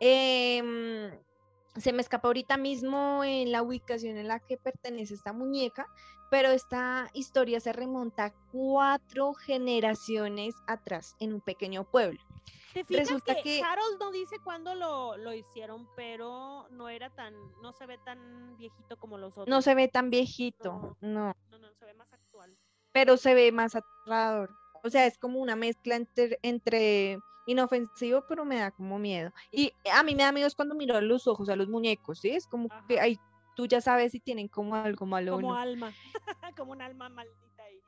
Em, 0.00 1.10
se 1.78 1.92
me 1.92 2.02
escapa 2.02 2.28
ahorita 2.28 2.56
mismo 2.56 3.22
en 3.24 3.52
la 3.52 3.62
ubicación 3.62 4.16
en 4.16 4.28
la 4.28 4.40
que 4.40 4.56
pertenece 4.56 5.14
esta 5.14 5.32
muñeca, 5.32 5.86
pero 6.30 6.50
esta 6.50 7.10
historia 7.12 7.60
se 7.60 7.72
remonta 7.72 8.32
cuatro 8.52 9.34
generaciones 9.34 10.54
atrás 10.66 11.16
en 11.20 11.34
un 11.34 11.40
pequeño 11.40 11.84
pueblo. 11.84 12.20
¿Te 12.72 12.84
fijas 12.84 13.08
Resulta 13.08 13.36
que, 13.42 13.62
Harold 13.62 13.98
no 13.98 14.10
dice 14.10 14.38
cuándo 14.38 14.74
lo, 14.74 15.16
lo, 15.16 15.32
hicieron, 15.32 15.88
pero 15.96 16.66
no 16.70 16.90
era 16.90 17.08
tan, 17.08 17.34
no 17.62 17.72
se 17.72 17.86
ve 17.86 17.96
tan 18.04 18.56
viejito 18.58 18.98
como 18.98 19.16
los 19.16 19.32
otros. 19.32 19.48
No 19.48 19.62
se 19.62 19.74
ve 19.74 19.88
tan 19.88 20.10
viejito, 20.10 20.96
no. 21.00 21.34
No, 21.50 21.58
no, 21.58 21.72
se 21.74 21.84
ve 21.86 21.94
más 21.94 22.12
actual. 22.12 22.54
Pero 22.92 23.16
se 23.16 23.34
ve 23.34 23.50
más 23.50 23.76
aterrador. 23.76 24.50
O 24.82 24.90
sea, 24.90 25.06
es 25.06 25.16
como 25.16 25.40
una 25.40 25.56
mezcla 25.56 25.96
entre, 25.96 26.38
entre 26.42 27.18
inofensivo, 27.46 28.24
pero 28.28 28.44
me 28.44 28.56
da 28.56 28.70
como 28.70 28.98
miedo. 28.98 29.32
Y 29.50 29.72
a 29.92 30.02
mí 30.02 30.14
me 30.14 30.24
da 30.24 30.32
miedo 30.32 30.48
cuando 30.54 30.74
miro 30.74 31.00
los 31.00 31.26
ojos 31.26 31.48
a 31.48 31.56
los 31.56 31.68
muñecos, 31.68 32.20
¿sí? 32.20 32.30
Es 32.30 32.46
como 32.46 32.68
que 32.86 33.00
ahí 33.00 33.18
tú 33.54 33.66
ya 33.66 33.80
sabes 33.80 34.12
si 34.12 34.20
tienen 34.20 34.48
como 34.48 34.74
algo 34.74 35.06
malo. 35.06 35.32
Como 35.32 35.54
alma, 35.54 35.92
como 36.56 36.72
un 36.72 36.82
alma 36.82 37.08
maldita 37.08 37.62
ahí. 37.62 37.80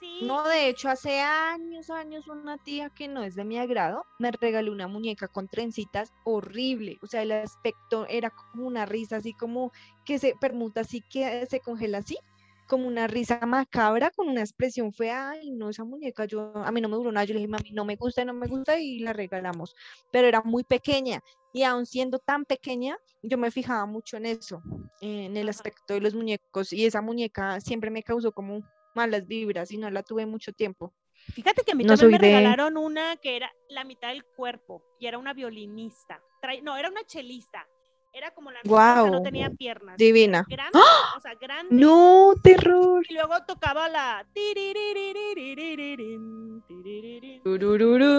Sí. 0.00 0.20
No, 0.22 0.46
de 0.48 0.68
hecho, 0.68 0.88
hace 0.90 1.20
años, 1.20 1.88
años, 1.88 2.26
una 2.26 2.58
tía 2.58 2.90
que 2.90 3.06
no 3.06 3.22
es 3.22 3.36
de 3.36 3.44
mi 3.44 3.58
agrado 3.58 4.04
me 4.18 4.32
regaló 4.32 4.72
una 4.72 4.88
muñeca 4.88 5.28
con 5.28 5.48
trencitas 5.48 6.12
horrible. 6.24 6.98
O 7.00 7.06
sea, 7.06 7.22
el 7.22 7.32
aspecto 7.32 8.06
era 8.08 8.30
como 8.30 8.66
una 8.66 8.86
risa 8.86 9.16
así 9.16 9.32
como 9.34 9.70
que 10.04 10.18
se 10.18 10.34
permuta 10.40 10.80
así, 10.80 11.02
que 11.10 11.46
se 11.46 11.60
congela 11.60 11.98
así 11.98 12.18
como 12.66 12.86
una 12.86 13.06
risa 13.06 13.40
macabra, 13.46 14.10
con 14.10 14.28
una 14.28 14.40
expresión 14.40 14.92
fea, 14.92 15.30
ay, 15.30 15.50
no, 15.50 15.70
esa 15.70 15.84
muñeca, 15.84 16.24
yo, 16.24 16.52
a 16.56 16.70
mí 16.72 16.80
no 16.80 16.88
me 16.88 16.96
duró 16.96 17.12
nada, 17.12 17.24
yo 17.24 17.34
le 17.34 17.40
dije, 17.40 17.48
mami, 17.48 17.72
no 17.72 17.84
me 17.84 17.96
gusta, 17.96 18.24
no 18.24 18.34
me 18.34 18.46
gusta, 18.46 18.78
y 18.78 19.00
la 19.00 19.12
regalamos, 19.12 19.74
pero 20.10 20.28
era 20.28 20.42
muy 20.42 20.64
pequeña, 20.64 21.20
y 21.52 21.62
aún 21.62 21.86
siendo 21.86 22.18
tan 22.18 22.44
pequeña, 22.44 22.96
yo 23.22 23.38
me 23.38 23.50
fijaba 23.50 23.86
mucho 23.86 24.16
en 24.16 24.26
eso, 24.26 24.62
en 25.00 25.36
el 25.36 25.48
aspecto 25.48 25.94
de 25.94 26.00
los 26.00 26.14
muñecos, 26.14 26.72
y 26.72 26.86
esa 26.86 27.00
muñeca 27.00 27.60
siempre 27.60 27.90
me 27.90 28.02
causó 28.02 28.32
como 28.32 28.60
malas 28.94 29.26
vibras, 29.26 29.70
y 29.70 29.78
no 29.78 29.90
la 29.90 30.02
tuve 30.02 30.26
mucho 30.26 30.52
tiempo. 30.52 30.94
Fíjate 31.32 31.62
que 31.64 31.72
a 31.72 31.74
mí 31.74 31.86
también 31.86 32.10
me 32.10 32.18
regalaron 32.18 32.76
una 32.76 33.16
que 33.16 33.36
era 33.36 33.50
la 33.68 33.84
mitad 33.84 34.08
del 34.08 34.24
cuerpo, 34.24 34.82
y 34.98 35.06
era 35.06 35.18
una 35.18 35.32
violinista, 35.32 36.20
no, 36.62 36.76
era 36.76 36.90
una 36.90 37.04
chelista, 37.04 37.66
era 38.14 38.30
como 38.30 38.52
la 38.52 38.60
wow. 38.64 39.10
no 39.10 39.22
tenía 39.22 39.50
piernas. 39.50 39.96
Divina. 39.96 40.46
Grande, 40.48 40.78
¡Ah! 40.78 41.14
o 41.16 41.20
sea, 41.20 41.34
grande. 41.34 41.74
No, 41.74 42.34
terror. 42.42 43.04
Y 43.08 43.14
luego 43.14 43.34
tocaba 43.44 43.88
la 43.88 44.24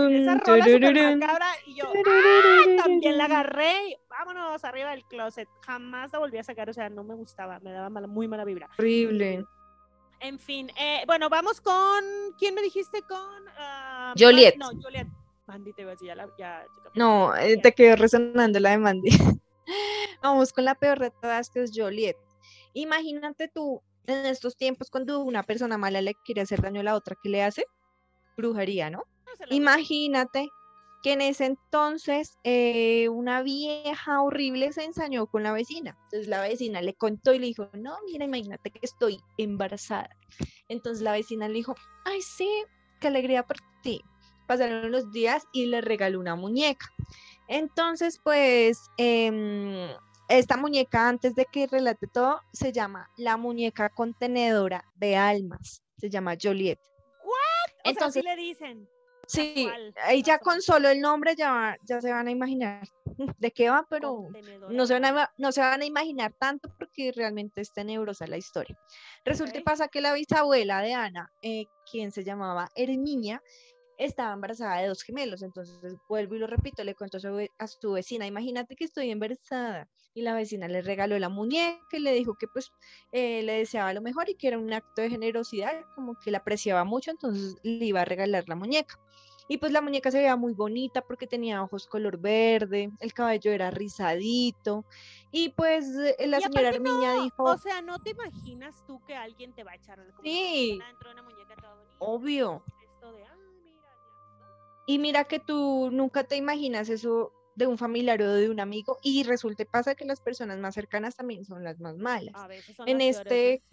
esa 0.09 0.35
rola 0.35 1.19
cabra 1.19 1.47
y 1.65 1.75
yo 1.75 1.85
también 2.83 3.17
la 3.17 3.25
agarré 3.25 3.89
y 3.89 3.97
vámonos 4.09 4.63
arriba 4.65 4.91
del 4.91 5.05
closet. 5.05 5.47
Jamás 5.65 6.11
la 6.11 6.19
volví 6.19 6.37
a 6.37 6.43
sacar, 6.43 6.69
o 6.69 6.73
sea, 6.73 6.89
no 6.89 7.05
me 7.05 7.15
gustaba, 7.15 7.59
me 7.61 7.71
daba 7.71 7.89
muy 7.89 8.27
mala 8.27 8.43
vibra. 8.43 8.69
Horrible. 8.77 9.45
En 10.19 10.39
fin, 10.39 10.69
eh, 10.77 11.03
bueno, 11.07 11.29
vamos 11.29 11.61
con 11.61 12.03
¿quién 12.37 12.53
me 12.53 12.61
dijiste 12.61 13.01
con? 13.03 13.43
Uh, 13.43 14.13
Joliet. 14.17 14.57
No, 14.57 14.71
Joliet. 14.81 15.07
Mandy 15.47 15.73
te 15.73 15.83
iba 15.83 15.91
a 15.91 15.93
decir, 15.93 16.07
ya, 16.07 16.15
la, 16.15 16.27
ya, 16.37 16.65
No, 16.95 17.35
eh, 17.35 17.57
te 17.57 17.71
quedó 17.73 17.95
resonando 17.95 18.59
la 18.59 18.71
de 18.71 18.77
Mandy. 18.77 19.09
Vamos 20.21 20.53
con 20.53 20.65
la 20.65 20.75
peor 20.75 20.99
de 20.99 21.11
todas, 21.11 21.49
que 21.49 21.63
es 21.63 21.71
Joliet. 21.75 22.17
Imagínate 22.73 23.47
tú 23.47 23.81
en 24.07 24.25
estos 24.25 24.55
tiempos 24.55 24.89
cuando 24.89 25.19
una 25.19 25.43
persona 25.43 25.77
mala 25.77 26.01
le 26.01 26.13
quiere 26.25 26.41
hacer 26.41 26.61
daño 26.61 26.81
a 26.81 26.83
la 26.83 26.95
otra, 26.95 27.15
¿qué 27.21 27.29
le 27.29 27.43
hace? 27.43 27.65
Brujería, 28.37 28.89
¿no? 28.89 29.03
Imagínate 29.49 30.49
que 31.03 31.13
en 31.13 31.21
ese 31.21 31.45
entonces 31.45 32.37
eh, 32.43 33.09
una 33.09 33.43
vieja 33.43 34.21
horrible 34.21 34.73
se 34.73 34.83
ensañó 34.83 35.27
con 35.27 35.43
la 35.43 35.51
vecina. 35.51 35.95
Entonces 36.05 36.27
la 36.27 36.41
vecina 36.41 36.81
le 36.81 36.95
contó 36.95 37.33
y 37.33 37.39
le 37.39 37.45
dijo, 37.47 37.69
no, 37.73 37.97
mira, 38.05 38.25
imagínate 38.25 38.71
que 38.71 38.79
estoy 38.81 39.19
embarazada. 39.37 40.09
Entonces 40.67 41.03
la 41.03 41.11
vecina 41.11 41.47
le 41.47 41.55
dijo, 41.55 41.75
ay, 42.05 42.21
sí, 42.21 42.49
qué 42.99 43.07
alegría 43.07 43.43
por 43.43 43.57
ti. 43.83 44.01
Pasaron 44.47 44.91
los 44.91 45.11
días 45.11 45.43
y 45.53 45.67
le 45.67 45.81
regaló 45.81 46.19
una 46.19 46.35
muñeca. 46.35 46.87
Entonces, 47.47 48.19
pues, 48.23 48.89
em, 48.97 49.89
esta 50.29 50.57
muñeca, 50.57 51.07
antes 51.07 51.35
de 51.35 51.45
que 51.45 51.67
relate 51.67 52.07
todo, 52.07 52.41
se 52.51 52.71
llama 52.71 53.09
la 53.17 53.37
muñeca 53.37 53.89
contenedora 53.89 54.85
de 54.95 55.15
almas. 55.15 55.83
Se 55.97 56.09
llama 56.09 56.35
Joliet. 56.41 56.79
¿What? 57.23 57.71
Entonces 57.83 58.23
le 58.23 58.35
dicen. 58.35 58.89
Sí, 59.27 59.67
ahí 60.03 60.21
ya 60.21 60.37
con 60.37 60.61
solo 60.61 60.87
el 60.89 61.01
nombre 61.01 61.35
ya, 61.35 61.77
ya 61.83 61.99
se 61.99 62.11
van 62.11 62.27
a 62.27 62.31
imaginar 62.31 62.87
de 63.39 63.51
qué 63.51 63.69
va, 63.69 63.85
pero 63.89 64.27
no 64.69 64.85
se, 64.85 64.93
van 64.93 65.05
a, 65.05 65.31
no 65.37 65.51
se 65.51 65.61
van 65.61 65.81
a 65.81 65.85
imaginar 65.85 66.33
tanto 66.37 66.69
porque 66.77 67.11
realmente 67.11 67.61
es 67.61 67.73
tenebrosa 67.73 68.27
la 68.27 68.37
historia. 68.37 68.77
Resulta 69.23 69.57
y 69.57 69.61
pasa 69.61 69.87
que 69.87 70.01
la 70.01 70.13
bisabuela 70.13 70.81
de 70.81 70.93
Ana, 70.93 71.31
eh, 71.41 71.65
quien 71.89 72.11
se 72.11 72.23
llamaba 72.23 72.69
Herminia, 72.75 73.41
estaba 73.97 74.33
embarazada 74.33 74.81
de 74.81 74.87
dos 74.87 75.03
gemelos. 75.03 75.41
Entonces 75.41 75.95
vuelvo 76.07 76.35
y 76.35 76.39
lo 76.39 76.47
repito, 76.47 76.83
le 76.83 76.95
cuento 76.95 77.17
a 77.57 77.67
su 77.67 77.91
vecina, 77.91 78.25
imagínate 78.25 78.75
que 78.75 78.85
estoy 78.85 79.11
embarazada. 79.11 79.89
Y 80.13 80.21
la 80.21 80.33
vecina 80.33 80.67
le 80.67 80.81
regaló 80.81 81.19
la 81.19 81.29
muñeca 81.29 81.97
y 81.97 81.99
le 81.99 82.13
dijo 82.13 82.35
que 82.35 82.47
pues 82.47 82.71
eh, 83.11 83.43
le 83.43 83.53
deseaba 83.53 83.93
lo 83.93 84.01
mejor 84.01 84.29
y 84.29 84.35
que 84.35 84.47
era 84.47 84.57
un 84.57 84.71
acto 84.71 85.01
de 85.01 85.09
generosidad, 85.09 85.83
como 85.93 86.15
que 86.15 86.31
la 86.31 86.37
apreciaba 86.37 86.83
mucho, 86.85 87.11
entonces 87.11 87.57
le 87.63 87.85
iba 87.85 88.01
a 88.01 88.05
regalar 88.05 88.47
la 88.47 88.55
muñeca. 88.55 88.97
Y 89.47 89.57
pues 89.57 89.71
la 89.71 89.81
muñeca 89.81 90.09
se 90.09 90.17
veía 90.17 90.35
muy 90.35 90.53
bonita 90.53 91.01
porque 91.01 91.27
tenía 91.27 91.61
ojos 91.61 91.85
color 91.85 92.17
verde, 92.17 92.91
el 92.99 93.13
cabello 93.13 93.51
era 93.51 93.69
rizadito. 93.69 94.85
Y 95.31 95.49
pues 95.49 95.85
eh, 95.95 96.27
la 96.27 96.39
señora 96.39 96.69
Armiña 96.69 97.21
dijo. 97.21 97.43
O 97.43 97.57
sea, 97.57 97.81
¿no 97.81 97.99
te 97.99 98.11
imaginas 98.11 98.83
tú 98.87 98.99
que 99.05 99.15
alguien 99.15 99.53
te 99.53 99.63
va 99.63 99.73
a 99.73 99.75
echar 99.75 99.99
como 100.15 100.23
sí, 100.23 100.79
dentro 100.87 101.09
de 101.09 101.13
una 101.13 101.23
muñeca 101.23 101.55
toda 101.57 101.75
bonita? 101.75 101.95
Obvio. 101.99 102.63
Esto 102.81 103.11
de, 103.11 103.23
y 104.85 104.99
mira 104.99 105.23
que 105.23 105.39
tú 105.39 105.89
nunca 105.91 106.23
te 106.23 106.35
imaginas 106.35 106.89
eso 106.89 107.31
de 107.55 107.67
un 107.67 107.77
familiar 107.77 108.21
o 108.21 108.33
de 108.33 108.49
un 108.49 108.59
amigo 108.59 108.97
y 109.01 109.23
resulta 109.23 109.63
y 109.63 109.65
pasa 109.65 109.95
que 109.95 110.05
las 110.05 110.19
personas 110.19 110.59
más 110.59 110.75
cercanas 110.75 111.15
también 111.15 111.45
son 111.45 111.63
las 111.63 111.79
más 111.79 111.97
malas. 111.97 112.35
A 112.35 112.47
veces 112.47 112.75
en 112.85 113.01
este, 113.01 113.63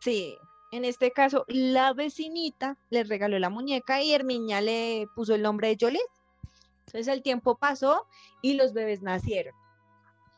sí. 0.00 0.36
en 0.70 0.84
este 0.84 1.10
caso, 1.10 1.44
la 1.48 1.92
vecinita 1.92 2.78
le 2.90 3.04
regaló 3.04 3.38
la 3.38 3.50
muñeca 3.50 4.00
y 4.00 4.12
Herminia 4.12 4.60
le 4.60 5.06
puso 5.14 5.34
el 5.34 5.42
nombre 5.42 5.68
de 5.68 5.76
Joliet. 5.78 6.02
Entonces 6.86 7.08
el 7.08 7.22
tiempo 7.22 7.56
pasó 7.56 8.06
y 8.42 8.54
los 8.54 8.72
bebés 8.72 9.02
nacieron. 9.02 9.54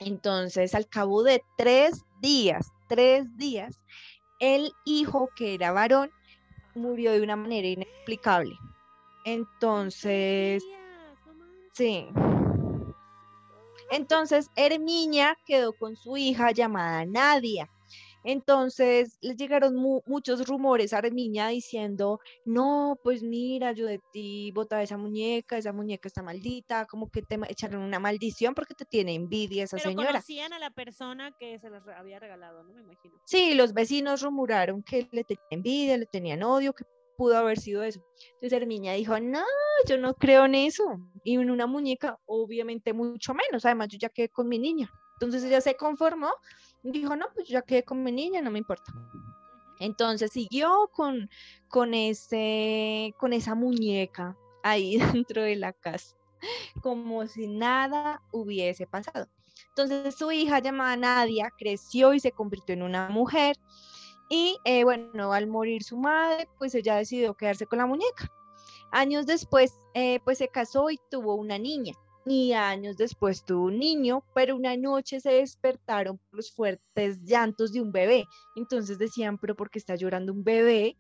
Entonces 0.00 0.74
al 0.74 0.88
cabo 0.88 1.22
de 1.22 1.42
tres 1.56 2.04
días, 2.20 2.72
tres 2.88 3.36
días, 3.36 3.78
el 4.40 4.72
hijo 4.84 5.28
que 5.36 5.54
era 5.54 5.72
varón 5.72 6.10
murió 6.74 7.12
de 7.12 7.20
una 7.20 7.36
manera 7.36 7.68
inexplicable. 7.68 8.56
Entonces, 9.32 10.64
sí. 11.74 12.08
Entonces, 13.90 14.50
Herminia 14.56 15.36
quedó 15.44 15.72
con 15.74 15.96
su 15.96 16.16
hija 16.16 16.50
llamada 16.52 17.04
Nadia. 17.04 17.68
Entonces 18.24 19.16
les 19.20 19.36
llegaron 19.36 19.74
muchos 19.76 20.46
rumores 20.46 20.92
a 20.92 20.98
Herminia 20.98 21.48
diciendo, 21.48 22.20
no, 22.44 22.98
pues 23.02 23.22
mira, 23.22 23.72
yo 23.72 23.86
de 23.86 24.00
ti 24.12 24.50
botaba 24.52 24.82
esa 24.82 24.96
muñeca, 24.96 25.56
esa 25.56 25.72
muñeca 25.72 26.08
está 26.08 26.22
maldita, 26.22 26.86
como 26.86 27.10
que 27.10 27.22
te 27.22 27.38
echaron 27.48 27.82
una 27.82 28.00
maldición 28.00 28.54
porque 28.54 28.74
te 28.74 28.84
tiene 28.84 29.14
envidia 29.14 29.64
esa 29.64 29.76
Pero 29.76 29.90
señora. 29.90 30.08
conocían 30.08 30.52
a 30.52 30.58
la 30.58 30.70
persona 30.70 31.32
que 31.38 31.58
se 31.60 31.70
las 31.70 31.86
había 31.86 32.18
regalado, 32.18 32.64
¿no? 32.64 32.74
Me 32.74 32.82
imagino. 32.82 33.14
Sí, 33.24 33.54
los 33.54 33.72
vecinos 33.72 34.20
rumoraron 34.20 34.82
que 34.82 35.08
le 35.12 35.24
tenían 35.24 35.46
envidia, 35.50 35.96
le 35.96 36.06
tenían 36.06 36.42
odio, 36.42 36.72
que 36.72 36.84
pudo 37.18 37.36
haber 37.36 37.58
sido 37.58 37.82
eso. 37.82 38.00
Entonces 38.34 38.52
Herminia 38.52 38.92
dijo, 38.92 39.18
no, 39.18 39.44
yo 39.88 39.98
no 39.98 40.14
creo 40.14 40.44
en 40.44 40.54
eso. 40.54 41.00
Y 41.24 41.34
en 41.34 41.50
una 41.50 41.66
muñeca, 41.66 42.16
obviamente 42.26 42.92
mucho 42.92 43.34
menos. 43.34 43.64
Además, 43.64 43.88
yo 43.88 43.98
ya 43.98 44.08
quedé 44.08 44.28
con 44.28 44.48
mi 44.48 44.58
niña. 44.58 44.88
Entonces 45.14 45.42
ella 45.42 45.60
se 45.60 45.76
conformó, 45.76 46.30
dijo, 46.84 47.16
no, 47.16 47.26
pues 47.34 47.48
ya 47.48 47.62
quedé 47.62 47.82
con 47.82 48.04
mi 48.04 48.12
niña, 48.12 48.40
no 48.40 48.52
me 48.52 48.60
importa. 48.60 48.92
Entonces 49.80 50.30
siguió 50.30 50.90
con, 50.94 51.28
con, 51.66 51.92
ese, 51.92 53.12
con 53.18 53.32
esa 53.32 53.56
muñeca 53.56 54.36
ahí 54.62 54.98
dentro 55.12 55.42
de 55.42 55.56
la 55.56 55.72
casa, 55.72 56.16
como 56.82 57.26
si 57.26 57.48
nada 57.48 58.22
hubiese 58.30 58.86
pasado. 58.86 59.26
Entonces 59.70 60.14
su 60.14 60.30
hija 60.30 60.60
llamada 60.60 60.96
Nadia 60.96 61.50
creció 61.58 62.14
y 62.14 62.20
se 62.20 62.30
convirtió 62.30 62.74
en 62.74 62.84
una 62.84 63.08
mujer 63.08 63.56
y 64.28 64.58
eh, 64.64 64.84
bueno, 64.84 65.32
al 65.32 65.46
morir 65.46 65.82
su 65.82 65.96
madre, 65.96 66.48
pues 66.58 66.74
ella 66.74 66.96
decidió 66.96 67.34
quedarse 67.34 67.66
con 67.66 67.78
la 67.78 67.86
muñeca. 67.86 68.30
Años 68.90 69.26
después, 69.26 69.74
eh, 69.94 70.20
pues 70.24 70.38
se 70.38 70.48
casó 70.48 70.90
y 70.90 70.98
tuvo 71.10 71.34
una 71.34 71.58
niña. 71.58 71.94
Y 72.26 72.52
años 72.52 72.98
después 72.98 73.44
tuvo 73.44 73.66
un 73.66 73.78
niño, 73.78 74.22
pero 74.34 74.54
una 74.54 74.76
noche 74.76 75.20
se 75.20 75.30
despertaron 75.30 76.20
los 76.30 76.52
fuertes 76.52 77.18
llantos 77.24 77.72
de 77.72 77.80
un 77.80 77.90
bebé. 77.90 78.26
Entonces 78.54 78.98
decían, 78.98 79.38
pero 79.38 79.56
¿por 79.56 79.70
qué 79.70 79.78
está 79.78 79.94
llorando 79.94 80.32
un 80.32 80.44
bebé? 80.44 80.96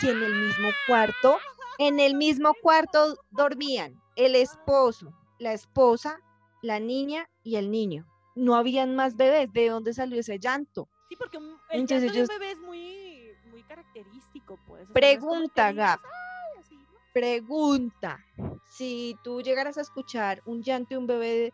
Si 0.00 0.08
en 0.08 0.22
el 0.22 0.34
mismo 0.34 0.68
cuarto, 0.88 1.36
en 1.78 2.00
el 2.00 2.16
mismo 2.16 2.52
cuarto 2.62 3.16
dormían 3.30 4.00
el 4.16 4.34
esposo, 4.34 5.12
la 5.38 5.52
esposa, 5.52 6.18
la 6.62 6.80
niña 6.80 7.28
y 7.42 7.56
el 7.56 7.70
niño. 7.70 8.06
No 8.34 8.56
habían 8.56 8.96
más 8.96 9.16
bebés. 9.16 9.52
¿De 9.52 9.68
dónde 9.68 9.92
salió 9.92 10.18
ese 10.18 10.38
llanto? 10.38 10.88
Sí, 11.12 11.16
porque 11.16 11.36
el 11.36 11.86
llanto 11.86 12.10
de 12.10 12.22
un 12.22 12.26
bebé 12.26 12.52
es 12.52 12.58
muy, 12.60 13.32
muy 13.50 13.62
característico, 13.64 14.58
pues. 14.66 14.88
pregunta, 14.94 15.70
Gab. 15.70 16.00
Pregunta. 17.12 18.24
Si 18.70 19.14
tú 19.22 19.42
llegaras 19.42 19.76
a 19.76 19.82
escuchar 19.82 20.40
un 20.46 20.62
llanto 20.62 20.94
de 20.94 20.98
un 20.98 21.06
bebé 21.06 21.52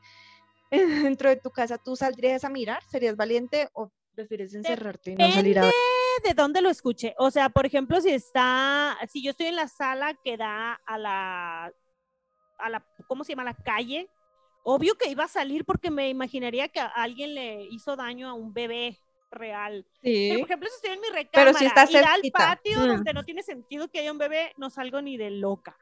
dentro 0.70 1.28
de 1.28 1.36
tu 1.36 1.50
casa, 1.50 1.76
¿tú 1.76 1.96
saldrías 1.96 2.44
a 2.44 2.50
mirar? 2.50 2.84
¿Serías 2.84 3.16
valiente 3.16 3.68
o 3.72 3.90
prefieres 4.14 4.54
encerrarte 4.54 5.10
y 5.10 5.16
no 5.16 5.32
salir 5.32 5.58
a 5.58 5.62
ver? 5.62 5.74
de 6.22 6.34
dónde 6.34 6.62
lo 6.62 6.70
escuché. 6.70 7.16
O 7.18 7.32
sea, 7.32 7.48
por 7.48 7.66
ejemplo, 7.66 8.00
si 8.00 8.10
está, 8.10 8.96
si 9.08 9.24
yo 9.24 9.32
estoy 9.32 9.46
en 9.46 9.56
la 9.56 9.66
sala 9.66 10.14
que 10.22 10.36
da 10.36 10.74
a 10.86 10.98
la, 10.98 11.72
a 12.58 12.70
la, 12.70 12.86
¿cómo 13.08 13.24
se 13.24 13.32
llama? 13.32 13.42
La 13.42 13.54
calle. 13.54 14.08
Obvio 14.62 14.94
que 14.94 15.10
iba 15.10 15.24
a 15.24 15.28
salir 15.28 15.64
porque 15.64 15.90
me 15.90 16.08
imaginaría 16.10 16.68
que 16.68 16.78
alguien 16.78 17.34
le 17.34 17.64
hizo 17.64 17.96
daño 17.96 18.28
a 18.28 18.34
un 18.34 18.52
bebé 18.52 19.00
real. 19.30 19.86
Sí. 20.02 20.28
Pero, 20.30 20.40
por 20.40 20.48
ejemplo, 20.48 20.68
si 20.68 20.76
estoy 20.76 20.90
en 20.92 21.00
mi 21.00 21.08
recámara, 21.08 21.52
Pero 21.52 21.58
si 21.58 21.64
estás 21.66 21.90
ir 21.90 21.98
al 21.98 22.22
patio 22.32 22.80
mm. 22.80 22.86
donde 22.86 23.12
no 23.12 23.24
tiene 23.24 23.42
sentido 23.42 23.88
que 23.88 24.00
haya 24.00 24.12
un 24.12 24.18
bebé, 24.18 24.52
no 24.56 24.70
salgo 24.70 25.00
ni 25.02 25.16
de 25.16 25.30
loca. 25.30 25.76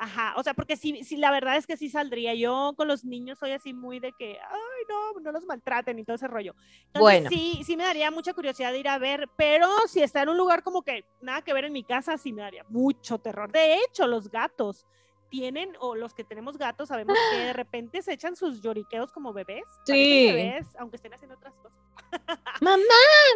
Ajá, 0.00 0.34
o 0.36 0.44
sea, 0.44 0.54
porque 0.54 0.76
sí, 0.76 1.02
sí, 1.02 1.16
la 1.16 1.32
verdad 1.32 1.56
es 1.56 1.66
que 1.66 1.76
sí 1.76 1.88
saldría. 1.88 2.32
Yo 2.32 2.72
con 2.76 2.86
los 2.86 3.04
niños 3.04 3.36
soy 3.40 3.50
así 3.50 3.72
muy 3.74 3.98
de 3.98 4.12
que, 4.16 4.38
ay, 4.40 4.84
no, 4.88 5.20
no 5.20 5.32
los 5.32 5.44
maltraten 5.44 5.98
y 5.98 6.04
todo 6.04 6.14
ese 6.14 6.28
rollo. 6.28 6.54
Entonces, 6.86 7.00
bueno. 7.00 7.30
sí, 7.30 7.62
sí 7.64 7.76
me 7.76 7.82
daría 7.82 8.12
mucha 8.12 8.32
curiosidad 8.32 8.70
de 8.70 8.78
ir 8.78 8.88
a 8.88 8.98
ver, 8.98 9.28
pero 9.36 9.68
si 9.88 10.00
está 10.00 10.22
en 10.22 10.28
un 10.28 10.36
lugar 10.36 10.62
como 10.62 10.82
que 10.82 11.04
nada 11.20 11.42
que 11.42 11.52
ver 11.52 11.64
en 11.64 11.72
mi 11.72 11.82
casa, 11.82 12.16
sí 12.16 12.32
me 12.32 12.42
daría 12.42 12.64
mucho 12.68 13.18
terror. 13.18 13.50
De 13.50 13.74
hecho, 13.74 14.06
los 14.06 14.30
gatos, 14.30 14.86
tienen, 15.30 15.72
o 15.80 15.94
los 15.94 16.14
que 16.14 16.24
tenemos 16.24 16.58
gatos, 16.58 16.88
sabemos 16.88 17.16
que 17.30 17.38
de 17.38 17.52
repente 17.52 18.02
se 18.02 18.12
echan 18.12 18.36
sus 18.36 18.62
lloriqueos 18.62 19.12
como 19.12 19.32
bebés. 19.32 19.64
Sí. 19.84 20.26
Bebés, 20.32 20.66
aunque 20.78 20.96
estén 20.96 21.14
haciendo 21.14 21.36
otras 21.36 21.54
cosas. 21.54 21.78
Mamá, 22.60 22.78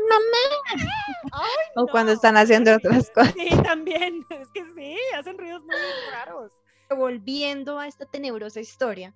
mamá. 0.08 1.38
o 1.76 1.86
cuando 1.86 2.12
están 2.12 2.36
haciendo 2.36 2.74
otras 2.74 3.10
cosas. 3.14 3.34
Sí, 3.34 3.50
también. 3.62 4.24
Es 4.30 4.48
que 4.50 4.64
sí, 4.74 4.96
hacen 5.16 5.38
ruidos 5.38 5.62
muy 5.62 5.76
raros. 6.10 6.52
Volviendo 6.90 7.78
a 7.78 7.86
esta 7.86 8.06
tenebrosa 8.06 8.60
historia, 8.60 9.14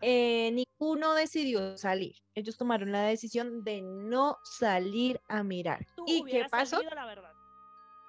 eh, 0.00 0.50
ninguno 0.52 1.14
decidió 1.14 1.76
salir. 1.76 2.14
Ellos 2.34 2.56
tomaron 2.56 2.92
la 2.92 3.02
decisión 3.02 3.64
de 3.64 3.82
no 3.82 4.38
salir 4.44 5.20
a 5.28 5.42
mirar. 5.42 5.86
¿Y 6.06 6.24
qué 6.24 6.46
pasó? 6.50 6.80
la 6.82 7.06
verdad. 7.06 7.32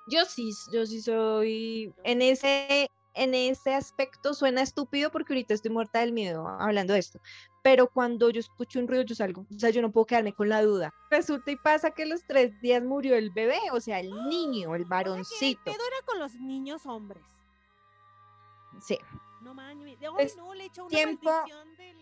Yo 0.07 0.26
sí, 0.26 0.51
yo 0.72 0.86
sí 0.86 1.01
soy 1.01 1.93
en 2.03 2.22
ese 2.22 2.89
en 3.14 3.34
ese 3.34 3.74
aspecto 3.74 4.34
suena 4.34 4.62
estúpido 4.62 5.12
porque 5.12 5.34
ahorita 5.34 5.53
estoy 5.53 5.72
muerta 5.72 5.99
del 5.99 6.14
miedo 6.14 6.47
hablando 6.47 6.93
de 6.93 6.99
esto, 6.99 7.20
pero 7.62 7.88
cuando 7.88 8.30
yo 8.30 8.39
escucho 8.39 8.80
un 8.80 8.88
ruido 8.88 9.03
yo 9.03 9.16
salgo, 9.16 9.45
o 9.53 9.60
sea, 9.60 9.70
yo 9.70 9.82
no 9.82 9.91
puedo 9.91 10.05
quedarme 10.05 10.34
con 10.34 10.49
la 10.49 10.62
duda. 10.62 10.93
Resulta 11.10 11.51
y 11.51 11.55
pasa 11.55 11.91
que 11.91 12.05
los 12.05 12.24
tres 12.26 12.60
días 12.62 12.84
murió 12.84 13.16
el 13.16 13.32
bebé, 13.32 13.60
o 13.72 13.80
sea, 13.80 13.99
el 13.99 14.12
niño, 14.30 14.76
el 14.76 14.86
varoncito. 14.86 15.62
¿Qué 15.66 15.72
era 15.72 16.05
con 16.05 16.20
los 16.20 16.36
niños 16.36 16.86
hombres? 16.86 17.24
Sí. 18.82 18.97
No 19.41 19.53
mames, 19.53 19.97
no, 20.36 20.53
le 20.53 20.66
echó 20.66 20.86
una 20.86 20.89
tiempo, 20.89 21.32
del, 21.78 21.97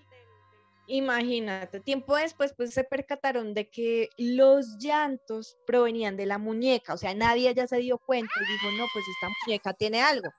Imagínate, 0.89 1.81
tiempo 1.81 2.15
después 2.15 2.53
pues 2.55 2.73
se 2.73 2.83
percataron 2.83 3.53
de 3.53 3.69
que 3.69 4.09
los 4.17 4.77
llantos 4.77 5.57
provenían 5.67 6.15
de 6.15 6.25
la 6.25 6.37
muñeca, 6.37 6.93
o 6.93 6.97
sea, 6.97 7.13
nadie 7.13 7.53
ya 7.53 7.67
se 7.67 7.77
dio 7.77 7.97
cuenta 7.97 8.31
y 8.37 8.51
dijo, 8.51 8.77
no, 8.77 8.85
pues 8.93 9.05
esta 9.07 9.27
muñeca 9.45 9.73
tiene 9.73 10.01
algo 10.01 10.29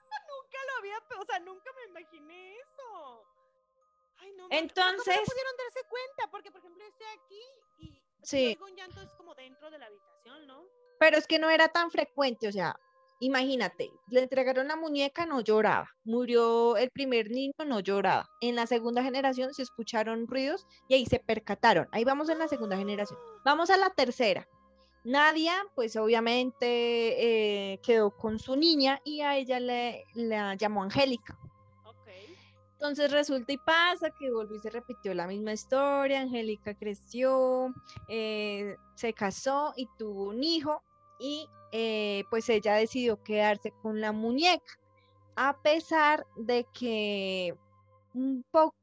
o 1.17 1.25
sea, 1.25 1.39
nunca 1.39 1.71
me 1.73 1.85
imaginé 1.85 2.55
eso. 2.57 3.25
Ay, 4.17 4.31
no, 4.37 4.47
Entonces. 4.49 5.15
No 5.15 5.23
pudieron 5.25 5.57
darse 5.57 5.87
cuenta, 5.87 6.31
porque 6.31 6.51
por 6.51 6.59
ejemplo 6.59 6.83
estoy 6.85 7.07
aquí 7.07 7.41
y 7.79 8.01
sí. 8.21 8.57
un 8.61 8.75
llanto 8.75 9.01
es 9.01 9.13
como 9.13 9.33
dentro 9.35 9.69
de 9.71 9.79
la 9.79 9.85
habitación, 9.85 10.47
¿no? 10.47 10.63
Pero 10.99 11.17
es 11.17 11.27
que 11.27 11.39
no 11.39 11.49
era 11.49 11.69
tan 11.69 11.89
frecuente, 11.91 12.47
o 12.47 12.51
sea, 12.51 12.75
imagínate, 13.19 13.89
le 14.09 14.21
entregaron 14.21 14.67
la 14.67 14.75
muñeca, 14.75 15.25
no 15.25 15.41
lloraba. 15.41 15.89
Murió 16.03 16.77
el 16.77 16.89
primer 16.91 17.29
niño, 17.29 17.53
no 17.65 17.79
lloraba. 17.79 18.29
En 18.41 18.55
la 18.55 18.67
segunda 18.67 19.03
generación 19.03 19.53
se 19.53 19.61
escucharon 19.61 20.27
ruidos 20.27 20.65
y 20.87 20.95
ahí 20.95 21.05
se 21.05 21.19
percataron. 21.19 21.87
Ahí 21.91 22.03
vamos 22.03 22.29
en 22.29 22.39
la 22.39 22.47
segunda 22.47 22.77
generación. 22.77 23.19
Vamos 23.45 23.69
a 23.69 23.77
la 23.77 23.89
tercera. 23.89 24.47
Nadia, 25.03 25.53
pues 25.75 25.95
obviamente 25.95 27.73
eh, 27.73 27.79
quedó 27.81 28.11
con 28.11 28.39
su 28.39 28.55
niña 28.55 28.99
y 29.03 29.21
a 29.21 29.37
ella 29.37 29.59
le 29.59 30.03
la 30.13 30.55
llamó 30.55 30.83
Angélica. 30.83 31.37
Entonces 32.73 33.11
resulta 33.11 33.51
y 33.51 33.57
pasa 33.57 34.09
que 34.17 34.31
volvió 34.31 34.55
y 34.55 34.59
se 34.61 34.69
repitió 34.69 35.13
la 35.13 35.27
misma 35.27 35.51
historia. 35.51 36.21
Angélica 36.21 36.73
creció, 36.75 37.73
eh, 38.07 38.77
se 38.95 39.11
casó 39.11 39.73
y 39.75 39.85
tuvo 39.97 40.29
un 40.29 40.41
hijo 40.41 40.81
y 41.19 41.49
eh, 41.73 42.23
pues 42.29 42.47
ella 42.47 42.75
decidió 42.75 43.21
quedarse 43.21 43.71
con 43.81 43.99
la 43.99 44.13
muñeca, 44.13 44.79
a 45.35 45.61
pesar 45.61 46.25
de 46.37 46.65
que 46.73 47.53
un 48.13 48.45
poco 48.49 48.75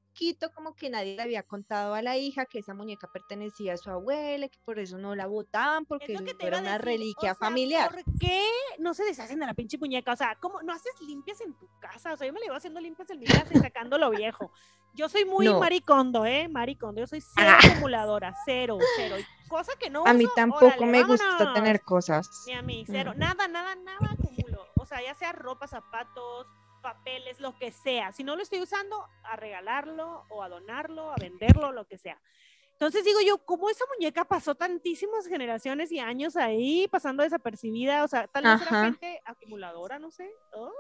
como 0.54 0.74
que 0.74 0.90
nadie 0.90 1.16
le 1.16 1.22
había 1.22 1.42
contado 1.42 1.94
a 1.94 2.02
la 2.02 2.16
hija 2.16 2.46
que 2.46 2.58
esa 2.58 2.74
muñeca 2.74 3.08
pertenecía 3.12 3.74
a 3.74 3.76
su 3.76 3.90
abuela, 3.90 4.48
que 4.48 4.58
por 4.64 4.78
eso 4.78 4.98
no 4.98 5.14
la 5.14 5.26
botaban, 5.26 5.84
porque 5.84 6.16
era 6.38 6.58
una 6.58 6.78
reliquia 6.78 7.34
familiar. 7.34 7.90
¿Por 7.90 8.18
qué 8.18 8.42
no 8.78 8.94
se 8.94 9.04
deshacen 9.04 9.38
de 9.38 9.46
la 9.46 9.54
pinche 9.54 9.78
muñeca? 9.78 10.12
O 10.12 10.16
sea, 10.16 10.36
¿cómo 10.40 10.62
no 10.62 10.72
haces 10.72 10.94
limpias 11.00 11.40
en 11.40 11.54
tu 11.54 11.68
casa? 11.80 12.12
O 12.12 12.16
sea, 12.16 12.26
yo 12.26 12.32
me 12.32 12.40
la 12.40 12.46
iba 12.46 12.56
haciendo 12.56 12.80
limpias 12.80 13.10
en 13.10 13.20
mi 13.20 13.26
casa 13.26 13.48
y 13.52 13.58
sacando 13.58 13.98
lo 13.98 14.10
viejo. 14.10 14.50
Yo 14.94 15.08
soy 15.08 15.24
muy 15.24 15.48
maricondo, 15.48 16.24
¿eh? 16.24 16.48
Maricondo. 16.48 17.00
Yo 17.00 17.06
soy 17.06 17.20
cero 17.20 17.50
ah. 17.50 17.58
acumuladora, 17.62 18.34
cero, 18.46 18.78
cero. 18.96 19.16
Cosa 19.48 19.72
que 19.78 19.90
no. 19.90 20.06
A 20.06 20.14
mí 20.14 20.26
tampoco 20.34 20.86
me 20.86 21.02
gusta 21.04 21.52
tener 21.54 21.82
cosas. 21.82 22.44
Ni 22.46 22.54
a 22.54 22.62
mí, 22.62 22.84
cero. 22.86 23.12
Nada, 23.14 23.46
nada, 23.48 23.74
nada 23.74 24.12
acumulo. 24.12 24.66
O 24.78 24.86
sea, 24.86 25.02
ya 25.02 25.14
sea 25.14 25.32
ropa, 25.32 25.66
zapatos, 25.66 26.46
papeles, 26.87 27.41
lo 27.41 27.59
que 27.59 27.72
sea. 27.72 28.12
Si 28.12 28.22
no 28.22 28.37
lo 28.37 28.43
estoy 28.45 28.61
usando, 28.61 28.97
a 29.24 29.34
regalarlo 29.34 30.24
o 30.30 30.45
a 30.45 30.49
donarlo, 30.49 31.11
a 31.11 31.16
venderlo, 31.16 31.72
lo 31.72 31.84
que 31.84 31.99
sea. 31.99 32.16
Entonces 32.70 33.05
digo 33.05 33.18
yo, 33.26 33.39
¿cómo 33.39 33.68
esa 33.70 33.84
muñeca 33.93 34.24
pasó 34.24 34.55
tantísimas 34.55 35.26
generaciones 35.26 35.91
y 35.91 35.99
años 35.99 36.37
ahí 36.37 36.87
pasando 36.87 37.24
desapercibida? 37.24 38.05
O 38.05 38.09
sea, 38.09 38.28
tal 38.28 38.45
vez 38.45 38.62
era 38.62 38.84
gente 38.84 39.20
acumuladora, 39.24 39.99
no 39.99 40.12
sé. 40.12 40.30
Oh, 40.53 40.70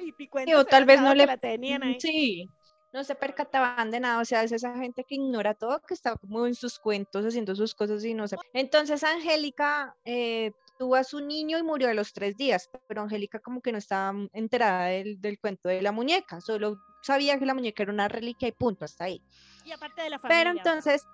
y 0.00 0.54
o 0.54 0.64
tal 0.64 0.84
vez 0.84 1.00
no 1.00 1.14
le 1.14 1.26
la 1.26 1.36
tenían 1.36 1.84
ahí. 1.84 2.00
Sí, 2.00 2.48
no 2.92 3.04
se 3.04 3.14
percataban 3.14 3.92
de 3.92 4.00
nada, 4.00 4.20
o 4.20 4.24
sea, 4.24 4.42
es 4.42 4.50
esa 4.50 4.74
gente 4.78 5.04
que 5.04 5.14
ignora 5.14 5.54
todo, 5.54 5.80
que 5.86 5.94
está 5.94 6.16
como 6.16 6.44
en 6.44 6.56
sus 6.56 6.80
cuentos 6.80 7.24
haciendo 7.24 7.54
sus 7.54 7.72
cosas 7.72 8.04
y 8.04 8.14
no 8.14 8.26
sé. 8.26 8.36
Entonces 8.52 9.04
Angélica 9.04 9.94
eh, 10.04 10.54
tuvo 10.80 10.96
a 10.96 11.04
su 11.04 11.20
niño 11.20 11.58
y 11.58 11.62
murió 11.62 11.90
a 11.90 11.94
los 11.94 12.14
tres 12.14 12.38
días, 12.38 12.70
pero 12.86 13.02
Angélica 13.02 13.38
como 13.38 13.60
que 13.60 13.70
no 13.70 13.76
estaba 13.76 14.18
enterada 14.32 14.86
del, 14.86 15.20
del, 15.20 15.38
cuento 15.38 15.68
de 15.68 15.82
la 15.82 15.92
muñeca, 15.92 16.40
solo 16.40 16.80
sabía 17.02 17.38
que 17.38 17.44
la 17.44 17.52
muñeca 17.52 17.82
era 17.82 17.92
una 17.92 18.08
reliquia 18.08 18.48
y 18.48 18.52
punto, 18.52 18.86
hasta 18.86 19.04
ahí. 19.04 19.22
Y 19.66 19.72
aparte 19.72 20.00
de 20.00 20.08
la 20.08 20.18
familia. 20.18 20.42
Pero 20.42 20.56
entonces, 20.56 21.06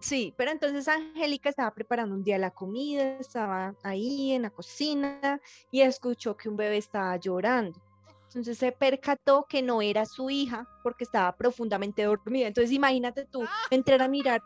sí, 0.00 0.34
pero 0.36 0.50
entonces 0.50 0.88
Angélica 0.88 1.48
estaba 1.48 1.72
preparando 1.72 2.16
un 2.16 2.24
día 2.24 2.38
la 2.38 2.50
comida, 2.50 3.16
estaba 3.20 3.76
ahí 3.84 4.32
en 4.32 4.42
la 4.42 4.50
cocina 4.50 5.40
y 5.70 5.82
escuchó 5.82 6.36
que 6.36 6.48
un 6.48 6.56
bebé 6.56 6.78
estaba 6.78 7.16
llorando. 7.16 7.80
Entonces 8.24 8.58
se 8.58 8.72
percató 8.72 9.46
que 9.48 9.62
no 9.62 9.80
era 9.80 10.06
su 10.06 10.28
hija 10.28 10.66
porque 10.82 11.04
estaba 11.04 11.36
profundamente 11.36 12.02
dormida. 12.02 12.48
Entonces 12.48 12.72
imagínate 12.72 13.26
tú 13.26 13.44
entrar 13.70 14.02
a 14.02 14.08
mirar 14.08 14.42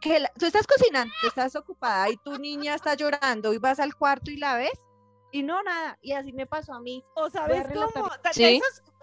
que, 0.00 0.24
tú 0.38 0.46
estás 0.46 0.66
cocinando, 0.66 1.14
estás 1.26 1.56
ocupada 1.56 2.10
y 2.10 2.16
tu 2.18 2.38
niña 2.38 2.74
está 2.74 2.94
llorando 2.94 3.52
y 3.52 3.58
vas 3.58 3.80
al 3.80 3.94
cuarto 3.94 4.30
y 4.30 4.36
la 4.36 4.56
ves 4.56 4.78
y 5.32 5.42
no 5.42 5.62
nada. 5.62 5.98
Y 6.02 6.12
así 6.12 6.32
me 6.32 6.46
pasó 6.46 6.74
a 6.74 6.80
mí. 6.80 7.02
O 7.14 7.30
sabes 7.30 7.66
cómo, 7.72 8.10
¿Sí? 8.32 8.60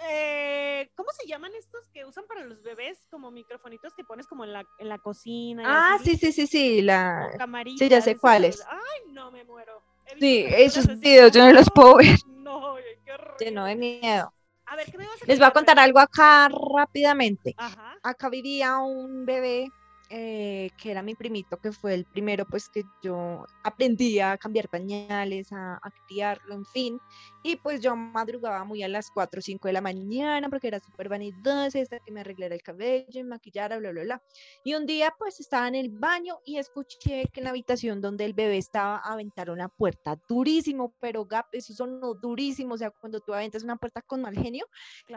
eh, 0.07 0.89
¿cómo 0.95 1.09
se 1.11 1.27
llaman 1.27 1.51
estos 1.55 1.89
que 1.89 2.05
usan 2.05 2.25
para 2.27 2.45
los 2.45 2.61
bebés 2.61 3.07
como 3.09 3.32
microfonitos 3.32 3.93
que 3.95 4.03
pones 4.03 4.27
como 4.27 4.45
en 4.45 4.53
la, 4.53 4.63
en 4.77 4.89
la 4.89 4.99
cocina? 4.99 5.63
Ah, 5.65 5.97
sí, 6.03 6.15
sí, 6.15 6.32
sí, 6.32 6.47
sí, 6.47 6.82
la... 6.84 7.32
Sí, 7.77 7.89
ya 7.89 8.01
sé 8.01 8.15
cuáles. 8.15 8.63
Ay, 8.69 9.11
no 9.11 9.32
me 9.32 9.43
muero. 9.43 9.82
Sí, 10.19 10.45
esos 10.47 10.88
videos 10.99 11.32
yo 11.32 11.45
no 11.45 11.51
los 11.51 11.69
puedo 11.69 11.97
ver. 11.97 12.15
No, 12.39 12.77
qué 13.05 13.13
horror. 13.13 13.36
Lleno 13.39 13.65
de 13.65 13.75
miedo. 13.75 14.34
A 14.65 14.75
ver, 14.75 14.89
¿qué 14.89 14.97
me 14.97 15.05
vas 15.05 15.21
a 15.21 15.25
Les 15.27 15.38
voy 15.38 15.47
a 15.47 15.51
contar 15.51 15.77
algo 15.77 15.99
acá 15.99 16.49
rápidamente. 16.49 17.53
Ajá. 17.57 17.95
Acá 18.01 18.27
vivía 18.30 18.80
un 18.80 19.23
bebé 19.23 19.69
eh, 20.12 20.72
que 20.82 20.89
era 20.89 21.03
mi 21.03 21.14
primito, 21.14 21.57
que 21.57 21.72
fue 21.72 21.93
el 21.93 22.03
primero, 22.03 22.43
pues 22.45 22.68
que 22.68 22.84
yo 23.03 23.45
aprendí 23.64 24.20
a 24.20 24.38
cambiar 24.38 24.68
pañales, 24.68 25.49
a, 25.51 25.80
criarlo, 26.07 26.55
en 26.55 26.66
fin. 26.66 26.99
Y 27.43 27.57
pues 27.57 27.80
yo 27.82 27.95
madrugaba 27.95 28.64
muy 28.64 28.82
a 28.82 28.88
las 28.88 29.12
4 29.12 29.38
o 29.38 29.41
5 29.41 29.68
de 29.68 29.74
la 29.74 29.82
mañana 29.82 30.49
porque 30.49 30.68
era 30.68 30.80
súper 30.80 31.10
vanidosa, 31.10 31.80
hasta 31.80 31.99
que 31.99 32.12
me 32.12 32.22
arreglara 32.22 32.55
el 32.55 32.64
cabello 32.64 33.20
y 33.20 33.24
maquillara, 33.24 33.78
bla, 33.78 33.91
bla, 33.91 34.01
bla. 34.01 34.24
Y 34.64 34.74
un 34.74 34.88
día 34.88 35.14
pues 35.18 35.39
estaba 35.39 35.68
en 35.68 35.76
el 35.76 35.89
baño 35.89 36.39
y 36.43 36.57
escuché 36.57 37.26
que 37.32 37.41
en 37.41 37.43
la 37.43 37.51
habitación 37.51 38.01
donde 38.01 38.26
el 38.26 38.34
bebé 38.34 38.57
estaba 38.57 38.97
aventaron 38.97 39.60
una 39.60 39.70
puerta 39.70 40.20
durísimo, 40.28 40.95
pero 40.99 41.26
gap, 41.26 41.45
eso 41.51 41.74
sonó 41.74 42.16
durísimo, 42.16 42.74
o 42.74 42.78
sea, 42.78 42.89
cuando 42.89 43.20
tú 43.20 43.34
aventas 43.34 43.64
una 43.64 43.76
puerta 43.76 44.01
con 44.01 44.22
mal 44.22 44.36
genio. 44.36 44.66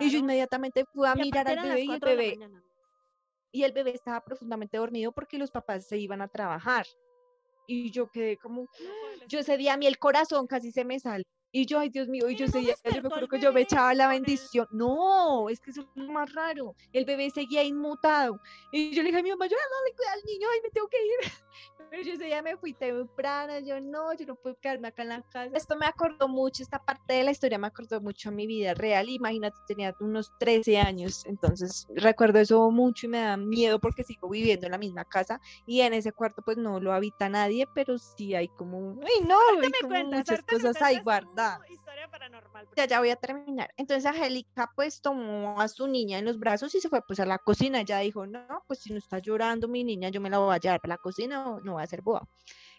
Y 0.01 0.11
yo 0.11 0.19
inmediatamente 0.19 0.85
fui 0.93 1.09
a 1.09 1.15
mirar 1.15 1.49
al 1.49 1.69
bebé 1.69 1.85
y 1.85 1.91
el 1.91 2.01
bebé 2.01 2.39
y 3.53 3.65
el 3.65 3.73
bebé 3.73 3.93
estaba 3.95 4.25
profundamente 4.25 4.79
dormido 4.79 5.13
porque 5.13 5.39
los 5.39 5.51
papás 5.51 5.87
se 5.87 5.99
iban 5.99 6.23
a 6.23 6.29
trabajar. 6.29 6.87
Y 7.67 7.91
yo 7.93 8.11
quedé 8.11 8.39
como, 8.39 8.69
yo 9.29 9.41
ese 9.41 9.57
día 9.59 9.75
a 9.75 9.77
mí 9.77 9.87
el 9.87 9.99
corazón 9.99 10.47
casi 10.47 10.73
se 10.73 10.85
me 10.85 11.01
sale. 11.01 11.25
Y 11.55 11.67
yo, 11.67 11.79
ay 11.79 11.91
Dios 11.91 12.09
mío, 12.09 12.31
y 12.31 12.35
yo 12.35 12.47
ese 12.47 12.61
día, 12.61 12.75
yo 12.85 13.03
me 13.03 13.09
acuerdo 13.09 13.29
que 13.29 13.39
yo 13.39 13.53
me 13.53 13.61
echaba 13.61 13.93
la 13.93 14.09
bendición. 14.09 14.67
No, 14.71 15.51
es 15.51 15.61
que 15.61 15.71
eso 15.71 15.83
es 15.83 15.87
lo 15.95 16.11
más 16.11 16.33
raro. 16.33 16.75
El 16.95 17.05
bebé 17.05 17.29
seguía 17.31 17.63
inmutado. 17.63 18.41
Y 18.73 18.91
yo 18.95 19.03
le 19.03 19.09
dije 19.09 19.21
a 19.21 19.23
mi 19.23 19.31
mamá, 19.31 19.47
yo 19.47 19.57
no 19.57 19.85
le 19.87 19.95
cuida 19.95 20.13
al 20.15 20.23
niño, 20.25 20.49
ay, 20.51 20.61
me 20.63 20.71
tengo 20.71 20.89
que 20.89 20.97
ir. 20.97 21.33
Pero 21.91 22.03
yo 22.05 22.15
ese 22.15 22.25
día 22.25 22.41
me 22.41 22.57
fui 22.57 22.73
temprano, 22.73 23.59
yo 23.59 23.79
no, 23.79 24.15
yo 24.15 24.25
no 24.25 24.35
puedo 24.35 24.57
quedarme 24.59 24.89
acá 24.89 25.03
en 25.03 25.11
la 25.11 25.23
casa. 25.23 25.55
Esto 25.55 25.77
me 25.77 25.85
acordó 25.85 26.27
mucho, 26.27 26.63
esta 26.63 26.83
parte 26.83 27.13
de 27.13 27.25
la 27.25 27.33
historia 27.33 27.59
me 27.59 27.67
acordó 27.67 28.01
mucho 28.01 28.31
a 28.31 28.33
mi 28.33 28.47
vida 28.47 28.73
real. 28.73 29.11
Imagínate, 29.11 29.59
tenía 29.67 29.95
unos 30.01 30.33
13 30.39 30.79
años, 30.79 31.27
entonces 31.27 31.87
recuerdo 31.95 32.39
eso 32.39 32.71
mucho 32.71 33.05
y 33.05 33.11
me 33.11 33.19
da 33.19 33.37
miedo 33.37 33.79
porque 33.79 34.05
sigo 34.05 34.31
viviendo 34.31 34.65
en 34.67 34.73
la 34.73 34.79
misma 34.79 35.05
casa 35.05 35.39
y 35.67 35.83
en 35.83 35.93
ese 35.93 36.13
cuarto 36.13 36.41
pues 36.41 36.57
no 36.57 36.81
lo 36.81 36.95
habita 36.95 37.29
nadie, 37.29 37.69
pero 37.75 37.99
sí 37.99 38.35
hay 38.35 38.49
como, 38.49 38.99
ay 39.03 39.27
no, 39.27 39.39
hay 39.61 39.71
como 39.83 40.05
muchas 40.05 40.43
cosas 40.45 40.81
ahí 40.81 40.99
guardadas. 41.01 41.42
Historia 41.69 42.11
paranormal. 42.11 42.69
Ya, 42.77 42.87
ya 42.87 43.01
voy 43.01 43.11
a 43.11 43.17
terminar. 43.17 43.73
Entonces 43.77 44.07
Angélica 44.07 44.71
pues 44.75 45.01
tomó 45.01 45.61
a 45.61 45.69
su 45.69 45.87
niña 45.87 46.19
en 46.19 46.25
los 46.25 46.39
brazos 46.39 46.75
y 46.75 46.81
se 46.81 46.89
fue 46.89 47.03
pues 47.07 47.21
a 47.21 47.27
la 47.27 47.39
cocina. 47.39 47.81
Ella 47.81 47.99
dijo, 47.99 48.27
no, 48.27 48.65
pues 48.67 48.81
si 48.81 48.93
no 48.93 48.99
está 48.99 49.19
llorando 49.19 49.69
mi 49.69 49.85
niña, 49.85 50.09
yo 50.09 50.21
me 50.21 50.31
la 50.31 50.39
voy 50.39 50.55
a 50.55 50.59
llevar 50.59 50.81
para 50.81 50.95
la 50.95 50.99
cocina 50.99 51.49
o 51.49 51.61
no 51.61 51.79
a 51.79 51.87
ser 51.87 52.03
boa. 52.03 52.27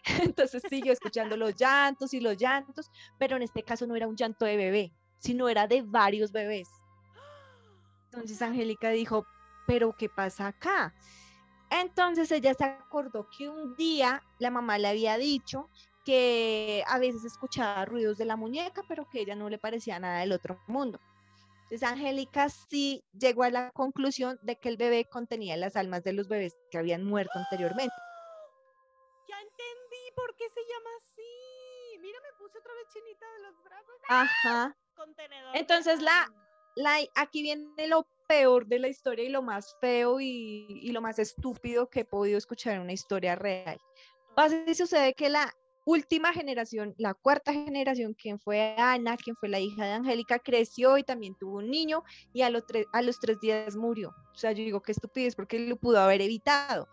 Entonces 0.22 0.62
siguió 0.68 0.92
escuchando 0.92 1.36
los 1.36 1.54
llantos 1.54 2.14
y 2.14 2.20
los 2.20 2.36
llantos, 2.36 2.90
pero 3.18 3.36
en 3.36 3.42
este 3.42 3.62
caso 3.62 3.86
no 3.86 3.96
era 3.96 4.06
un 4.06 4.16
llanto 4.16 4.44
de 4.44 4.56
bebé, 4.56 4.92
sino 5.18 5.48
era 5.48 5.66
de 5.66 5.82
varios 5.82 6.32
bebés. 6.32 6.68
Entonces 8.12 8.40
Angélica 8.42 8.90
dijo, 8.90 9.26
pero 9.66 9.94
¿qué 9.96 10.08
pasa 10.08 10.48
acá? 10.48 10.94
Entonces 11.70 12.30
ella 12.30 12.54
se 12.54 12.64
acordó 12.64 13.28
que 13.36 13.48
un 13.48 13.74
día 13.74 14.22
la 14.38 14.50
mamá 14.50 14.78
le 14.78 14.88
había 14.88 15.16
dicho 15.16 15.68
que 16.04 16.84
a 16.86 16.98
veces 16.98 17.24
escuchaba 17.24 17.84
ruidos 17.84 18.18
de 18.18 18.24
la 18.24 18.36
muñeca, 18.36 18.82
pero 18.88 19.08
que 19.10 19.20
ella 19.20 19.34
no 19.34 19.48
le 19.48 19.58
parecía 19.58 19.98
nada 19.98 20.20
del 20.20 20.32
otro 20.32 20.60
mundo. 20.66 21.00
Entonces 21.64 21.82
Angélica 21.82 22.48
sí 22.48 23.02
llegó 23.18 23.42
a 23.42 23.50
la 23.50 23.70
conclusión 23.70 24.38
de 24.42 24.56
que 24.56 24.68
el 24.68 24.76
bebé 24.76 25.06
contenía 25.06 25.56
las 25.56 25.76
almas 25.76 26.04
de 26.04 26.12
los 26.12 26.28
bebés 26.28 26.54
que 26.70 26.78
habían 26.78 27.04
muerto 27.04 27.38
anteriormente 27.38 27.94
por 30.14 30.34
qué 30.36 30.48
se 30.48 30.60
llama 30.60 30.90
así. 30.98 31.98
Mira, 32.00 32.18
me 32.20 32.32
puse 32.38 32.58
otra 32.58 32.72
vez 32.74 32.88
chinita 32.92 33.26
de 33.32 33.42
los 33.42 33.62
brazos. 33.62 33.94
Ajá. 34.08 34.76
Contenedor. 34.96 35.56
Entonces, 35.56 36.00
la, 36.02 36.32
la, 36.76 36.98
aquí 37.14 37.42
viene 37.42 37.88
lo 37.88 38.06
peor 38.28 38.66
de 38.66 38.78
la 38.78 38.88
historia 38.88 39.24
y 39.24 39.28
lo 39.28 39.42
más 39.42 39.76
feo 39.80 40.20
y, 40.20 40.66
y 40.68 40.92
lo 40.92 41.00
más 41.00 41.18
estúpido 41.18 41.88
que 41.90 42.00
he 42.00 42.04
podido 42.04 42.38
escuchar 42.38 42.74
en 42.74 42.82
una 42.82 42.92
historia 42.92 43.34
real. 43.36 43.80
Pasa 44.34 44.62
y 44.66 44.74
sucede 44.74 45.14
que 45.14 45.28
la 45.28 45.54
última 45.84 46.32
generación, 46.32 46.94
la 46.98 47.14
cuarta 47.14 47.52
generación, 47.52 48.14
quien 48.14 48.38
fue 48.38 48.74
Ana, 48.78 49.16
quien 49.16 49.36
fue 49.36 49.48
la 49.48 49.60
hija 49.60 49.84
de 49.84 49.92
Angélica, 49.92 50.38
creció 50.38 50.98
y 50.98 51.04
también 51.04 51.34
tuvo 51.34 51.58
un 51.58 51.70
niño 51.70 52.02
y 52.32 52.42
a, 52.42 52.50
los 52.50 52.64
a 52.92 53.02
los 53.02 53.20
tres 53.20 53.40
días 53.40 53.76
murió. 53.76 54.14
O 54.32 54.36
sea, 54.36 54.52
yo 54.52 54.64
digo 54.64 54.80
que 54.80 54.92
estupidez 54.92 55.36
porque 55.36 55.58
lo 55.58 55.76
pudo 55.76 56.00
haber 56.00 56.22
evitado. 56.22 56.88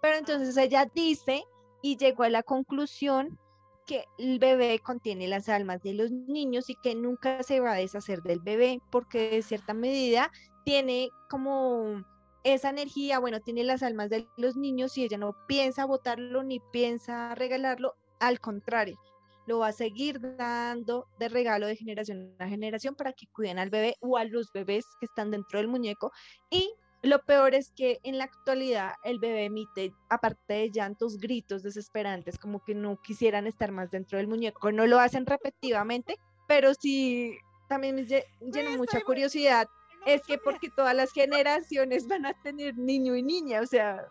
Pero 0.00 0.16
entonces 0.16 0.56
ella 0.56 0.90
dice 0.94 1.44
y 1.82 1.96
llegó 1.96 2.22
a 2.22 2.28
la 2.28 2.42
conclusión 2.42 3.38
que 3.86 4.04
el 4.18 4.38
bebé 4.38 4.78
contiene 4.80 5.28
las 5.28 5.48
almas 5.48 5.82
de 5.82 5.94
los 5.94 6.10
niños 6.10 6.68
y 6.68 6.74
que 6.74 6.94
nunca 6.94 7.42
se 7.42 7.60
va 7.60 7.72
a 7.72 7.76
deshacer 7.76 8.22
del 8.22 8.40
bebé 8.40 8.80
porque 8.90 9.30
de 9.30 9.42
cierta 9.42 9.74
medida 9.74 10.30
tiene 10.64 11.10
como 11.30 12.04
esa 12.42 12.70
energía, 12.70 13.18
bueno, 13.18 13.40
tiene 13.40 13.64
las 13.64 13.82
almas 13.82 14.10
de 14.10 14.28
los 14.36 14.56
niños 14.56 14.96
y 14.98 15.04
ella 15.04 15.18
no 15.18 15.36
piensa 15.46 15.84
botarlo 15.84 16.42
ni 16.42 16.60
piensa 16.72 17.34
regalarlo, 17.34 17.96
al 18.20 18.40
contrario, 18.40 18.98
lo 19.46 19.58
va 19.60 19.68
a 19.68 19.72
seguir 19.72 20.20
dando 20.36 21.06
de 21.18 21.28
regalo 21.28 21.66
de 21.66 21.76
generación 21.76 22.34
a 22.38 22.48
generación 22.48 22.94
para 22.94 23.12
que 23.12 23.26
cuiden 23.28 23.58
al 23.58 23.70
bebé 23.70 23.96
o 24.00 24.16
a 24.16 24.24
los 24.24 24.52
bebés 24.52 24.84
que 24.98 25.06
están 25.06 25.30
dentro 25.30 25.58
del 25.58 25.68
muñeco 25.68 26.12
y 26.50 26.74
lo 27.02 27.22
peor 27.24 27.54
es 27.54 27.70
que 27.70 28.00
en 28.02 28.18
la 28.18 28.24
actualidad 28.24 28.94
el 29.04 29.18
bebé 29.18 29.44
emite, 29.44 29.94
aparte 30.08 30.54
de 30.54 30.70
llantos, 30.70 31.18
gritos 31.18 31.62
desesperantes, 31.62 32.38
como 32.38 32.64
que 32.64 32.74
no 32.74 33.00
quisieran 33.00 33.46
estar 33.46 33.70
más 33.70 33.90
dentro 33.90 34.18
del 34.18 34.26
muñeco. 34.26 34.72
No 34.72 34.86
lo 34.86 34.98
hacen 34.98 35.26
repetitivamente, 35.26 36.18
pero 36.48 36.74
sí 36.74 37.38
también 37.68 37.94
me 37.94 38.04
llena 38.04 38.76
mucha 38.76 39.00
curiosidad. 39.02 39.68
Es 40.04 40.22
que 40.22 40.38
porque 40.38 40.70
todas 40.70 40.94
las 40.94 41.12
generaciones 41.12 42.06
van 42.08 42.26
a 42.26 42.42
tener 42.42 42.76
niño 42.76 43.16
y 43.16 43.22
niña, 43.22 43.60
o 43.60 43.66
sea, 43.66 44.06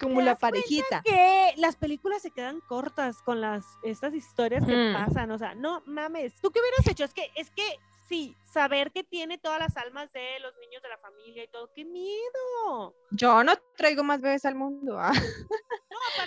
como 0.00 0.20
la 0.20 0.36
parejita. 0.36 1.02
Que 1.02 1.54
las 1.56 1.76
películas 1.76 2.22
se 2.22 2.30
quedan 2.30 2.60
cortas 2.60 3.22
con 3.22 3.40
las 3.40 3.64
estas 3.82 4.14
historias 4.14 4.64
que 4.64 4.74
mm. 4.74 4.92
pasan, 4.94 5.30
o 5.30 5.38
sea, 5.38 5.54
no 5.54 5.82
mames. 5.86 6.34
¿Tú 6.40 6.50
qué 6.50 6.60
hubieras 6.60 6.86
hecho? 6.86 7.04
Es 7.04 7.14
que 7.14 7.30
es 7.34 7.50
que 7.50 7.78
sí, 8.08 8.36
saber 8.44 8.90
que 8.90 9.04
tiene 9.04 9.38
todas 9.38 9.60
las 9.60 9.76
almas 9.76 10.12
de 10.12 10.40
los 10.40 10.52
niños 10.58 10.82
de 10.82 10.88
la 10.88 10.98
familia 10.98 11.44
y 11.44 11.48
todo, 11.48 11.70
qué 11.74 11.84
miedo. 11.84 12.94
Yo 13.12 13.44
no 13.44 13.54
traigo 13.76 14.02
más 14.02 14.20
bebés 14.20 14.44
al 14.44 14.56
mundo, 14.56 14.98
ah. 14.98 15.12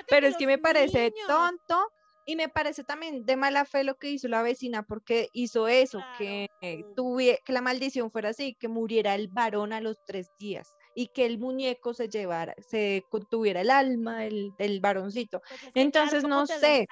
pero 0.07 0.27
es 0.27 0.37
que 0.37 0.47
me 0.47 0.57
parece 0.57 1.13
tonto 1.27 1.91
y 2.25 2.37
me 2.37 2.47
parece 2.47 2.85
también 2.85 3.25
de 3.25 3.35
mala 3.35 3.65
fe 3.65 3.83
lo 3.83 3.95
que 3.95 4.09
hizo 4.09 4.29
la 4.29 4.41
vecina 4.41 4.83
porque 4.83 5.27
hizo 5.33 5.67
eso, 5.67 6.01
que, 6.17 6.47
tuve, 6.95 7.41
que 7.43 7.51
la 7.51 7.61
maldición 7.61 8.11
fuera 8.11 8.29
así, 8.29 8.55
que 8.55 8.69
muriera 8.69 9.13
el 9.15 9.27
varón 9.27 9.73
a 9.73 9.81
los 9.81 9.97
tres 10.05 10.31
días 10.39 10.73
y 10.95 11.07
que 11.07 11.25
el 11.25 11.39
muñeco 11.39 11.93
se 11.93 12.09
llevara, 12.09 12.55
se 12.59 13.05
contuviera 13.09 13.61
el 13.61 13.69
alma 13.69 14.19
del, 14.19 14.53
del 14.57 14.79
varoncito. 14.79 15.41
Pues 15.47 15.71
Entonces, 15.75 16.23
no 16.23 16.45
sé. 16.45 16.87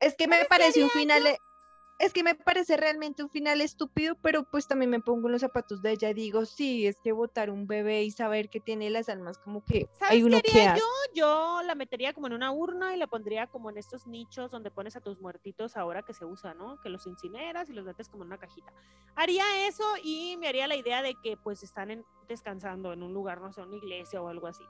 Es 0.00 0.14
que 0.16 0.28
me 0.28 0.44
parece 0.44 0.82
un 0.82 0.90
final 0.90 1.22
es 1.98 2.12
que 2.12 2.22
me 2.22 2.34
parece 2.34 2.76
realmente 2.76 3.22
un 3.22 3.28
final 3.30 3.60
estúpido, 3.60 4.14
pero 4.22 4.44
pues 4.44 4.68
también 4.68 4.90
me 4.90 5.00
pongo 5.00 5.26
en 5.28 5.32
los 5.32 5.40
zapatos 5.40 5.82
de 5.82 5.92
ella 5.92 6.10
y 6.10 6.14
digo, 6.14 6.44
sí, 6.44 6.86
es 6.86 7.00
que 7.00 7.12
votar 7.12 7.50
un 7.50 7.66
bebé 7.66 8.04
y 8.04 8.10
saber 8.10 8.48
que 8.50 8.60
tiene 8.60 8.88
las 8.90 9.08
almas 9.08 9.38
como 9.38 9.64
que 9.64 9.88
hay 10.00 10.22
uno 10.22 10.40
que 10.40 10.52
yo? 10.76 10.84
Yo 11.14 11.60
la 11.64 11.74
metería 11.74 12.12
como 12.12 12.28
en 12.28 12.34
una 12.34 12.52
urna 12.52 12.94
y 12.94 12.98
la 12.98 13.06
pondría 13.08 13.48
como 13.48 13.70
en 13.70 13.78
estos 13.78 14.06
nichos 14.06 14.50
donde 14.50 14.70
pones 14.70 14.94
a 14.96 15.00
tus 15.00 15.18
muertitos 15.20 15.76
ahora 15.76 16.02
que 16.02 16.14
se 16.14 16.24
usa, 16.24 16.54
¿no? 16.54 16.80
Que 16.80 16.88
los 16.88 17.06
incineras 17.06 17.68
y 17.68 17.72
los 17.72 17.84
metes 17.84 18.08
como 18.08 18.22
en 18.22 18.28
una 18.28 18.38
cajita. 18.38 18.72
Haría 19.16 19.66
eso 19.66 19.84
y 20.02 20.36
me 20.38 20.48
haría 20.48 20.68
la 20.68 20.76
idea 20.76 21.02
de 21.02 21.14
que 21.22 21.36
pues 21.36 21.62
están 21.62 21.90
en- 21.90 22.04
descansando 22.28 22.92
en 22.92 23.02
un 23.02 23.12
lugar, 23.12 23.40
no 23.40 23.52
sé, 23.52 23.60
una 23.62 23.76
iglesia 23.76 24.22
o 24.22 24.28
algo 24.28 24.46
así. 24.46 24.64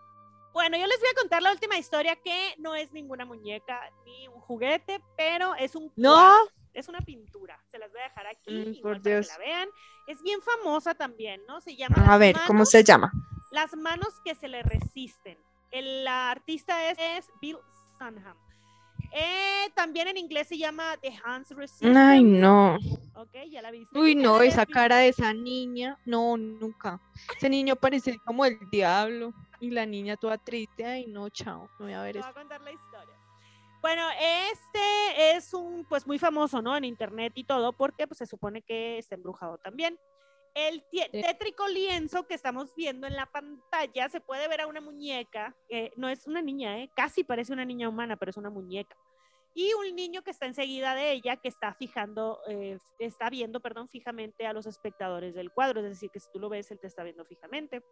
Bueno, 0.55 0.79
yo 0.79 0.87
les 0.87 0.99
voy 0.99 1.09
a 1.11 1.21
contar 1.21 1.43
la 1.43 1.53
última 1.53 1.77
historia 1.77 2.17
que 2.17 2.55
no 2.59 2.75
es 2.75 2.91
ninguna 2.93 3.25
muñeca 3.27 3.81
ni 4.07 4.27
un 4.29 4.41
juguete, 4.41 5.01
pero 5.17 5.55
es 5.55 5.77
un 5.77 5.93
No. 5.95 6.15
cuadro, 6.15 6.51
es 6.75 6.89
una 6.89 7.01
pintura. 7.01 7.59
Se 7.71 7.79
las 7.79 7.91
voy 7.91 8.01
a 8.01 8.05
dejar 8.05 8.27
aquí 8.27 8.51
Mm, 8.79 8.83
por 8.83 9.01
para 9.03 9.17
Dios. 9.17 9.27
que 9.27 9.33
la 9.33 9.39
vean. 9.39 9.69
Es 10.07 10.23
bien 10.23 10.41
famosa 10.43 10.95
también, 10.95 11.41
¿no? 11.47 11.61
Se 11.61 11.77
llama 11.77 11.97
A 12.07 12.19
ver, 12.19 12.35
¿cómo 12.47 12.59
manos- 12.61 12.71
se 12.71 12.85
llama? 12.85 13.13
Las 13.51 13.75
manos 13.77 14.09
que 14.25 14.35
se 14.35 14.49
le 14.49 14.63
resisten. 14.63 15.39
El 15.71 16.05
la 16.05 16.31
artista 16.31 16.91
es, 16.91 16.99
es 16.99 17.31
Bill 17.41 17.59
Sunham. 17.99 18.37
Eh, 19.13 19.71
también 19.75 20.09
en 20.09 20.17
inglés 20.19 20.49
se 20.49 20.59
llama 20.59 20.97
The 21.01 21.19
Hands 21.25 21.49
Resistance. 21.51 21.99
Ay, 21.99 22.23
no. 22.23 22.77
Ok, 23.15 23.35
ya 23.51 23.63
la 23.63 23.71
viste. 23.71 23.99
Uy, 23.99 24.15
no, 24.15 24.43
esa 24.43 24.67
cara 24.67 24.99
de 24.99 25.09
esa 25.09 25.33
niña. 25.33 25.99
No, 26.05 26.37
nunca. 26.37 27.01
Ese 27.37 27.49
niño 27.49 27.75
parece 27.77 28.19
como 28.25 28.45
el 28.45 28.59
diablo. 28.71 29.33
Y 29.61 29.71
la 29.71 29.87
niña 29.87 30.17
toda 30.17 30.39
triste. 30.39 30.85
Ay, 30.85 31.07
no, 31.09 31.29
chao. 31.31 31.69
No 31.81 31.87
voy 31.87 31.93
a 31.95 32.03
ver 32.03 32.13
Te 32.13 32.19
eso. 32.21 32.29
voy 32.29 32.31
a 32.31 32.41
contar 32.41 32.61
la 32.61 32.71
historia. 32.73 32.98
Bueno, 33.89 34.07
este 34.53 35.35
es 35.35 35.55
un, 35.55 35.87
pues 35.89 36.07
muy 36.07 36.19
famoso, 36.19 36.61
¿no? 36.61 36.77
En 36.77 36.85
internet 36.85 37.33
y 37.37 37.45
todo, 37.45 37.73
porque 37.73 38.07
pues 38.07 38.19
se 38.19 38.27
supone 38.27 38.61
que 38.61 38.99
está 38.99 39.15
embrujado 39.15 39.57
también. 39.57 39.99
El 40.55 40.85
tétrico 41.11 41.67
lienzo 41.69 42.27
que 42.27 42.35
estamos 42.35 42.75
viendo 42.77 43.07
en 43.07 43.17
la 43.17 43.25
pantalla, 43.25 44.11
se 44.11 44.21
puede 44.21 44.47
ver 44.47 44.61
a 44.61 44.67
una 44.67 44.83
muñeca, 44.83 45.57
que 45.71 45.91
no 45.97 46.11
es 46.11 46.27
una 46.27 46.43
niña, 46.43 46.79
¿eh? 46.81 46.91
Casi 46.95 47.25
parece 47.25 47.55
una 47.55 47.65
niña 47.65 47.89
humana, 47.89 48.19
pero 48.19 48.29
es 48.29 48.37
una 48.37 48.51
muñeca. 48.51 48.95
Y 49.55 49.73
un 49.73 49.97
niño 49.97 50.21
que 50.21 50.33
está 50.33 50.45
enseguida 50.45 50.95
de 50.95 51.13
ella, 51.13 51.37
que 51.37 51.49
está 51.49 51.73
fijando, 51.73 52.41
eh, 52.47 52.77
está 52.99 53.31
viendo, 53.31 53.61
perdón, 53.61 53.89
fijamente 53.89 54.47
a 54.47 54.53
los 54.53 54.67
espectadores 54.67 55.35
del 55.35 55.51
cuadro, 55.51 55.81
es 55.81 55.89
decir, 55.89 56.11
que 56.11 56.21
si 56.21 56.31
tú 56.31 56.39
lo 56.39 56.51
ves, 56.51 56.71
él 56.71 56.79
te 56.79 56.89
está 56.89 57.05
viendo 57.05 57.25
fijamente. 57.25 57.83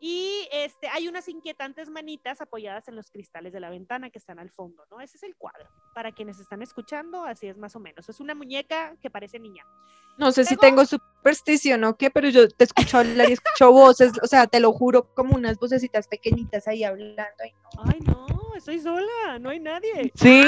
Y 0.00 0.48
este, 0.52 0.88
hay 0.88 1.08
unas 1.08 1.28
inquietantes 1.28 1.88
manitas 1.88 2.40
apoyadas 2.40 2.88
en 2.88 2.96
los 2.96 3.10
cristales 3.10 3.52
de 3.52 3.60
la 3.60 3.70
ventana 3.70 4.10
que 4.10 4.18
están 4.18 4.38
al 4.38 4.50
fondo, 4.50 4.84
¿no? 4.90 5.00
Ese 5.00 5.16
es 5.16 5.22
el 5.22 5.36
cuadro. 5.36 5.68
Para 5.94 6.12
quienes 6.12 6.38
están 6.38 6.62
escuchando, 6.62 7.24
así 7.24 7.46
es 7.46 7.56
más 7.56 7.74
o 7.76 7.80
menos. 7.80 8.08
Es 8.08 8.20
una 8.20 8.34
muñeca 8.34 8.96
que 9.00 9.10
parece 9.10 9.38
niña. 9.38 9.64
No 10.18 10.32
sé 10.32 10.44
si 10.44 10.56
tengo 10.56 10.84
superstición 10.84 11.84
o 11.84 11.96
qué, 11.96 12.10
pero 12.10 12.28
yo 12.28 12.48
te 12.48 12.64
escucho 12.64 12.98
hablar 12.98 13.28
y 13.28 13.34
escucho 13.34 13.70
voces. 13.72 14.12
O 14.22 14.26
sea, 14.26 14.46
te 14.46 14.60
lo 14.60 14.72
juro, 14.72 15.14
como 15.14 15.34
unas 15.34 15.58
vocecitas 15.58 16.08
pequeñitas 16.08 16.66
ahí 16.68 16.84
hablando. 16.84 17.22
Ay, 17.42 17.52
no. 17.62 17.82
Ay, 17.84 18.00
no, 18.00 18.54
estoy 18.56 18.80
sola, 18.80 19.38
no 19.40 19.50
hay 19.50 19.60
nadie. 19.60 20.12
Sí, 20.14 20.42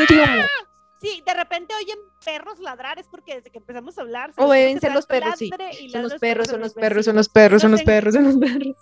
Sí, 1.01 1.23
de 1.25 1.33
repente 1.33 1.75
oyen 1.77 1.99
perros 2.25 2.59
ladrar, 2.59 2.99
es 2.99 3.07
porque 3.07 3.37
desde 3.37 3.51
que 3.51 3.59
empezamos 3.59 3.97
a 3.99 4.01
hablar. 4.01 4.33
O 4.37 4.51
deben 4.51 4.81
ser 4.81 4.93
los 4.93 5.07
perros, 5.07 5.35
sí. 5.39 5.49
Son 5.93 6.03
los 6.03 6.15
perros, 6.15 6.49
son 6.49 6.61
los 6.61 6.75
perros, 6.75 7.05
son 7.05 7.17
los 7.17 7.29
perros, 7.29 7.63
son 7.63 7.71
los 7.71 7.83
perros, 7.83 8.15
son 8.15 8.25
los 8.25 8.37
perros. 8.37 8.77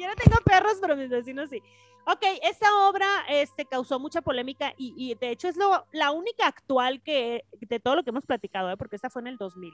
Yo 0.00 0.08
no 0.08 0.14
tengo 0.14 0.38
perros, 0.44 0.78
pero 0.80 0.96
mis 0.96 1.10
vecinos 1.10 1.50
sí. 1.50 1.62
Ok, 2.06 2.22
esta 2.42 2.88
obra 2.88 3.06
este, 3.28 3.66
causó 3.66 4.00
mucha 4.00 4.22
polémica 4.22 4.72
y, 4.78 4.94
y 4.96 5.14
de 5.14 5.30
hecho 5.30 5.48
es 5.48 5.56
lo, 5.58 5.84
la 5.92 6.10
única 6.10 6.46
actual 6.46 7.02
que 7.02 7.44
de 7.60 7.78
todo 7.80 7.96
lo 7.96 8.02
que 8.02 8.08
hemos 8.08 8.24
platicado, 8.24 8.70
¿eh? 8.70 8.76
porque 8.78 8.96
esta 8.96 9.10
fue 9.10 9.20
en 9.20 9.28
el 9.28 9.36
2000. 9.36 9.72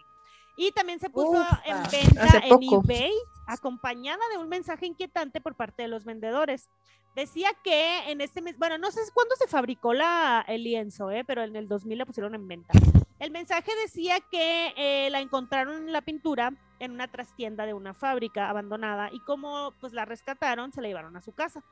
Y 0.57 0.73
también 0.73 0.99
se 0.99 1.11
puso 1.11 1.47
en 1.65 1.77
venta 1.91 2.39
en 2.43 2.49
poco. 2.49 2.83
eBay, 2.85 3.13
acompañada 3.47 4.23
de 4.33 4.39
un 4.39 4.49
mensaje 4.49 4.87
inquietante 4.87 5.41
por 5.41 5.55
parte 5.55 5.83
de 5.83 5.89
los 5.89 6.05
vendedores. 6.05 6.69
Decía 7.15 7.51
que 7.63 8.11
en 8.11 8.21
este 8.21 8.43
mes, 8.43 8.59
bueno, 8.59 8.79
no 8.79 8.91
sé 8.91 9.01
cuándo 9.15 9.37
se 9.37 9.47
fabricó 9.47 9.95
la, 9.95 10.45
el 10.49 10.65
lienzo, 10.65 11.11
¿eh? 11.13 11.25
pero 11.25 11.45
en 11.45 11.55
el 11.55 11.69
2000 11.69 11.99
la 11.99 12.07
pusieron 12.07 12.35
en 12.35 12.49
venta. 12.49 12.73
El 13.19 13.31
mensaje 13.31 13.73
decía 13.83 14.21
que 14.31 14.75
eh, 14.77 15.09
la 15.11 15.21
encontraron 15.21 15.91
la 15.93 16.03
pintura 16.03 16.53
en 16.79 16.93
una 16.93 17.09
trastienda 17.11 17.65
de 17.65 17.73
una 17.75 17.95
fábrica 17.95 18.51
abandonada 18.51 19.09
y 19.13 19.21
como 19.21 19.73
pues 19.81 19.93
la 19.95 20.05
rescataron, 20.05 20.73
se 20.73 20.83
la 20.83 20.89
llevaron 20.89 21.17
a 21.17 21.23
su 21.23 21.33
casa. 21.33 21.63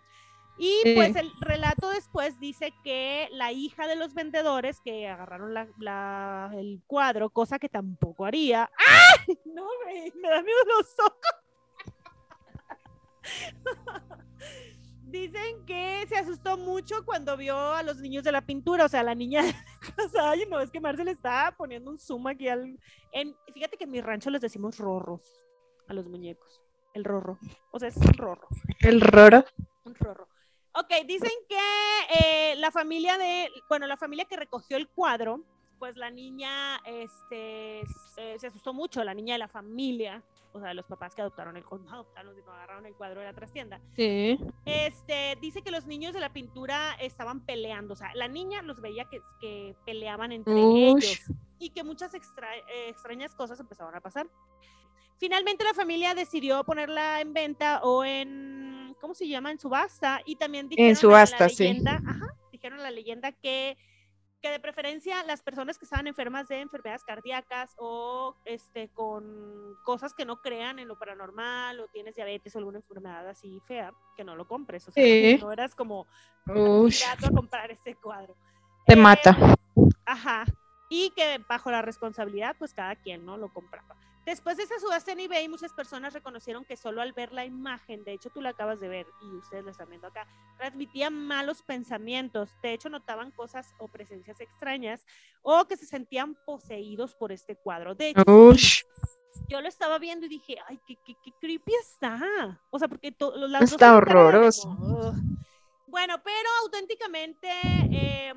Y 0.56 0.94
pues 0.94 1.16
el 1.16 1.32
relato 1.40 1.90
después 1.90 2.38
dice 2.38 2.72
que 2.84 3.28
la 3.32 3.50
hija 3.50 3.88
de 3.88 3.96
los 3.96 4.14
vendedores 4.14 4.80
que 4.80 5.08
agarraron 5.08 5.52
la- 5.52 5.66
la- 5.78 6.50
el 6.54 6.80
cuadro, 6.86 7.28
cosa 7.30 7.58
que 7.58 7.68
tampoco 7.68 8.24
haría. 8.24 8.70
¡Ay! 8.78 9.38
No, 9.44 9.66
me 9.84 10.28
da 10.28 10.42
miedo 10.42 10.58
los 10.78 10.94
ojos. 11.00 11.20
Dicen 15.06 15.64
que 15.66 16.06
se 16.08 16.16
asustó 16.16 16.56
mucho 16.56 17.04
cuando 17.04 17.36
vio 17.36 17.56
a 17.56 17.82
los 17.82 17.98
niños 17.98 18.24
de 18.24 18.32
la 18.32 18.40
pintura, 18.40 18.86
o 18.86 18.88
sea, 18.88 19.02
la 19.02 19.14
niña, 19.14 19.42
o 20.04 20.08
sea, 20.08 20.30
ay, 20.30 20.44
no, 20.48 20.60
es 20.60 20.70
que 20.70 20.80
Marce 20.80 21.04
le 21.04 21.12
estaba 21.12 21.52
poniendo 21.56 21.90
un 21.90 21.98
zoom 21.98 22.26
aquí 22.26 22.48
al... 22.48 22.78
En, 23.12 23.36
fíjate 23.52 23.76
que 23.76 23.84
en 23.84 23.90
mi 23.90 24.00
rancho 24.00 24.30
les 24.30 24.40
decimos 24.40 24.78
rorros 24.78 25.22
a 25.88 25.94
los 25.94 26.06
muñecos, 26.06 26.62
el 26.94 27.04
rorro, 27.04 27.38
o 27.70 27.78
sea, 27.78 27.88
es 27.88 27.96
un 27.96 28.14
rorro. 28.14 28.48
El 28.80 29.00
roro. 29.00 29.44
Un 29.84 29.94
rorro. 29.94 30.28
Ok, 30.72 30.92
dicen 31.06 31.30
que 31.48 31.58
eh, 32.18 32.56
la 32.56 32.70
familia 32.72 33.16
de, 33.18 33.50
bueno, 33.68 33.86
la 33.86 33.96
familia 33.96 34.24
que 34.24 34.36
recogió 34.36 34.76
el 34.76 34.88
cuadro, 34.88 35.44
pues 35.78 35.96
la 35.96 36.10
niña 36.10 36.78
este, 36.86 37.82
se, 38.14 38.38
se 38.38 38.46
asustó 38.46 38.72
mucho, 38.72 39.04
la 39.04 39.14
niña 39.14 39.34
de 39.34 39.38
la 39.38 39.48
familia, 39.48 40.24
o 40.54 40.60
sea, 40.60 40.72
los 40.72 40.86
papás 40.86 41.14
que 41.14 41.20
adoptaron 41.20 41.56
el, 41.56 41.64
no 41.64 41.92
adoptaron, 41.92 42.34
sino 42.34 42.52
agarraron 42.52 42.86
el 42.86 42.94
cuadro 42.94 43.20
de 43.20 43.26
la 43.26 43.32
trastienda. 43.32 43.80
Sí. 43.96 44.38
Este, 44.64 45.36
dice 45.40 45.62
que 45.62 45.72
los 45.72 45.84
niños 45.86 46.14
de 46.14 46.20
la 46.20 46.32
pintura 46.32 46.94
estaban 47.00 47.40
peleando, 47.44 47.94
o 47.94 47.96
sea, 47.96 48.14
la 48.14 48.28
niña 48.28 48.62
los 48.62 48.80
veía 48.80 49.04
que, 49.06 49.20
que 49.40 49.74
peleaban 49.84 50.30
entre 50.30 50.54
Ush. 50.54 51.04
ellos 51.04 51.22
y 51.58 51.70
que 51.70 51.82
muchas 51.82 52.14
extra- 52.14 52.56
eh, 52.56 52.88
extrañas 52.88 53.34
cosas 53.34 53.58
empezaron 53.58 53.94
a 53.96 54.00
pasar. 54.00 54.28
Finalmente 55.18 55.64
la 55.64 55.74
familia 55.74 56.14
decidió 56.14 56.62
ponerla 56.64 57.20
en 57.20 57.32
venta 57.32 57.80
o 57.82 58.04
en, 58.04 58.96
¿cómo 59.00 59.14
se 59.14 59.26
llama? 59.26 59.50
En 59.50 59.58
subasta 59.58 60.20
y 60.24 60.36
también 60.36 60.68
dijeron 60.68 60.94
subasta, 60.96 61.44
la 61.44 61.48
sí. 61.48 61.64
leyenda, 61.64 62.00
ajá, 62.06 62.34
dijeron 62.52 62.80
la 62.82 62.90
leyenda 62.90 63.32
que 63.32 63.76
que 64.44 64.50
de 64.50 64.60
preferencia 64.60 65.22
las 65.24 65.40
personas 65.42 65.78
que 65.78 65.86
estaban 65.86 66.06
enfermas 66.06 66.48
de 66.48 66.60
enfermedades 66.60 67.02
cardíacas 67.02 67.74
o 67.78 68.36
este 68.44 68.90
con 68.90 69.74
cosas 69.84 70.12
que 70.12 70.26
no 70.26 70.42
crean 70.42 70.78
en 70.78 70.86
lo 70.86 70.98
paranormal 70.98 71.80
o 71.80 71.88
tienes 71.88 72.14
diabetes 72.14 72.54
o 72.54 72.58
alguna 72.58 72.76
enfermedad 72.76 73.26
así 73.26 73.58
fea, 73.66 73.94
que 74.18 74.22
no 74.22 74.36
lo 74.36 74.46
compres, 74.46 74.86
o 74.86 74.92
sea, 74.92 75.02
Sí. 75.02 75.38
no 75.40 75.50
eras 75.50 75.74
como 75.74 76.06
a 76.46 77.30
comprar 77.34 77.70
ese 77.70 77.94
cuadro. 77.94 78.36
te 78.86 78.92
Eh, 78.92 78.96
mata. 78.96 79.34
Ajá. 80.04 80.44
Y 80.90 81.08
que 81.16 81.42
bajo 81.48 81.70
la 81.70 81.80
responsabilidad, 81.80 82.54
pues 82.58 82.74
cada 82.74 82.96
quien, 82.96 83.24
¿no? 83.24 83.38
Lo 83.38 83.50
compraba. 83.50 83.96
Después 84.24 84.56
de 84.56 84.62
esa 84.62 84.78
subasta 84.78 85.12
en 85.12 85.20
eBay, 85.20 85.48
muchas 85.48 85.72
personas 85.72 86.12
reconocieron 86.14 86.64
que 86.64 86.76
solo 86.76 87.02
al 87.02 87.12
ver 87.12 87.32
la 87.32 87.44
imagen, 87.44 88.04
de 88.04 88.12
hecho 88.12 88.30
tú 88.30 88.40
la 88.40 88.50
acabas 88.50 88.80
de 88.80 88.88
ver 88.88 89.06
y 89.22 89.36
ustedes 89.36 89.64
la 89.64 89.70
están 89.70 89.88
viendo 89.90 90.06
acá, 90.06 90.26
transmitía 90.56 91.10
malos 91.10 91.62
pensamientos. 91.62 92.50
De 92.62 92.72
hecho, 92.72 92.88
notaban 92.88 93.30
cosas 93.32 93.74
o 93.78 93.88
presencias 93.88 94.40
extrañas 94.40 95.04
o 95.42 95.66
que 95.66 95.76
se 95.76 95.86
sentían 95.86 96.36
poseídos 96.46 97.14
por 97.14 97.32
este 97.32 97.56
cuadro. 97.56 97.94
De 97.94 98.10
hecho, 98.10 98.22
Ush, 98.26 98.82
yo 99.48 99.60
lo 99.60 99.68
estaba 99.68 99.98
viendo 99.98 100.26
y 100.26 100.30
dije, 100.30 100.56
ay, 100.68 100.80
qué, 100.86 100.96
qué, 101.04 101.14
qué 101.22 101.32
creepy 101.40 101.72
está. 101.74 102.18
O 102.70 102.78
sea, 102.78 102.88
porque 102.88 103.14
las 103.48 103.72
Está 103.72 103.96
horroroso. 103.96 104.68
Bueno, 105.86 106.20
pero 106.24 106.48
auténticamente, 106.62 107.48
eh, 107.92 108.34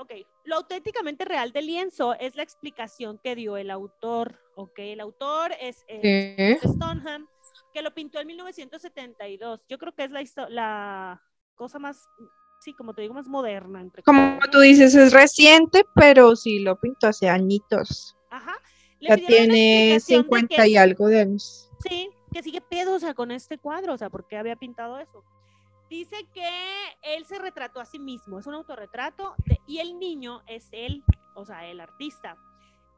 ok, 0.00 0.12
lo 0.44 0.56
auténticamente 0.56 1.24
real 1.24 1.52
del 1.52 1.66
lienzo 1.66 2.14
es 2.14 2.34
la 2.34 2.42
explicación 2.42 3.18
que 3.22 3.34
dio 3.34 3.56
el 3.56 3.70
autor, 3.70 4.40
ok, 4.54 4.78
el 4.78 5.00
autor 5.00 5.52
es, 5.60 5.84
eh, 5.88 6.58
Sí. 6.62 6.68
Stoneham, 6.68 7.28
que 7.72 7.82
lo 7.82 7.92
pintó 7.92 8.18
en 8.20 8.26
1972. 8.28 9.64
Yo 9.68 9.78
creo 9.78 9.94
que 9.94 10.04
es 10.04 10.10
la, 10.10 10.22
la 10.48 11.22
cosa 11.54 11.78
más, 11.78 12.08
sí, 12.60 12.72
como 12.74 12.94
te 12.94 13.02
digo, 13.02 13.14
más 13.14 13.28
moderna. 13.28 13.80
Entre 13.80 14.02
Como 14.02 14.38
tú 14.50 14.60
dices, 14.60 14.94
es 14.94 15.12
reciente, 15.12 15.84
pero 15.94 16.34
sí 16.34 16.60
lo 16.60 16.78
pintó 16.80 17.08
hace 17.08 17.28
añitos. 17.28 18.16
Ajá. 18.30 18.56
Le 19.00 19.08
Ya 19.10 19.16
tiene 19.16 19.94
explicación 19.94 20.22
de 20.22 20.24
50 20.28 20.56
que- 20.64 20.68
y 20.68 20.76
algo 20.76 21.06
de 21.08 21.20
años. 21.20 21.70
Sí, 21.88 22.10
que 22.32 22.42
sigue 22.42 22.60
pedo, 22.60 22.94
o 22.94 22.98
sea, 22.98 23.14
con 23.14 23.30
este 23.30 23.58
cuadro, 23.58 23.94
o 23.94 23.98
sea, 23.98 24.10
¿por 24.10 24.26
qué 24.26 24.36
había 24.36 24.56
pintado 24.56 24.98
eso? 24.98 25.24
Dice 25.90 26.16
que 26.32 26.48
él 27.02 27.26
se 27.26 27.38
retrató 27.38 27.80
a 27.80 27.84
sí 27.84 27.98
mismo, 27.98 28.38
es 28.38 28.46
un 28.46 28.54
autorretrato, 28.54 29.34
de- 29.44 29.58
y 29.66 29.80
el 29.80 29.98
niño 29.98 30.42
es 30.46 30.68
él, 30.72 31.04
o 31.34 31.44
sea, 31.44 31.66
el 31.66 31.80
artista. 31.80 32.36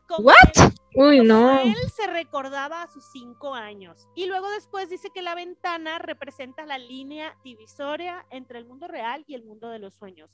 Como 0.06 0.28
¿What? 0.28 0.34
él- 0.54 0.72
Uy, 0.94 1.20
no. 1.20 1.58
él 1.60 1.74
se 1.90 2.06
recordaba 2.06 2.82
a 2.82 2.88
sus 2.88 3.04
cinco 3.12 3.54
años. 3.54 4.06
Y 4.14 4.26
luego 4.26 4.50
después 4.50 4.90
dice 4.90 5.08
que 5.14 5.22
la 5.22 5.34
ventana 5.34 5.98
representa 5.98 6.66
la 6.66 6.76
línea 6.76 7.34
divisoria 7.42 8.26
entre 8.30 8.58
el 8.58 8.66
mundo 8.66 8.86
real 8.88 9.24
y 9.26 9.34
el 9.34 9.42
mundo 9.44 9.68
de 9.70 9.78
los 9.80 9.94
sueños. 9.94 10.30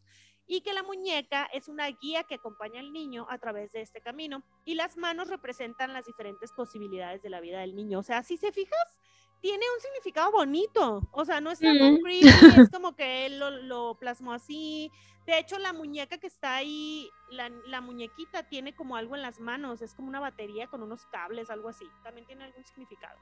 y 0.51 0.63
que 0.63 0.73
la 0.73 0.83
muñeca 0.83 1.45
es 1.53 1.69
una 1.69 1.87
guía 1.89 2.25
que 2.25 2.37
acompaña 2.37 2.81
al 2.81 2.91
niño 2.91 3.27
a 3.29 3.37
través 3.37 3.71
de 3.73 3.83
este 3.83 4.01
camino 4.01 4.43
y 4.65 4.77
las 4.77 4.97
manos 4.97 5.29
representan 5.29 5.93
las 5.93 6.07
diferentes 6.07 6.53
posibilidades 6.53 7.21
de 7.21 7.29
la 7.29 7.41
vida 7.41 7.61
del 7.61 7.77
niño. 7.77 7.99
O 7.99 8.03
sea, 8.03 8.23
si 8.23 8.39
se 8.39 8.51
fijas, 8.51 8.99
tiene 9.41 9.65
un 9.75 9.81
significado 9.81 10.33
bonito. 10.33 11.03
O 11.13 11.25
sea, 11.25 11.41
no 11.41 11.51
es 11.51 11.59
tan 11.61 11.77
creepy, 11.99 12.29
es 12.57 12.71
como 12.71 12.95
que 12.95 13.27
él 13.27 13.39
lo, 13.39 13.95
plasmó 13.95 14.33
así. 14.33 14.91
De 15.27 15.39
hecho, 15.39 15.59
la 15.59 15.73
muñeca 15.73 16.19
que 16.19 16.27
está 16.27 16.57
ahí, 16.57 17.11
la, 17.31 17.51
la, 17.67 17.81
muñequita 17.81 18.45
tiene 18.45 18.75
como 18.75 18.97
algo 18.97 19.15
en 19.15 19.23
las 19.23 19.41
manos, 19.41 19.83
es 19.83 19.95
como 19.95 20.09
una 20.09 20.21
batería 20.21 20.69
con 20.69 20.83
unos 20.83 21.05
cables, 21.07 21.51
algo 21.51 21.69
así. 21.69 21.87
También 22.03 22.27
tiene 22.27 22.45
algún 22.45 22.65
significado. 22.65 23.19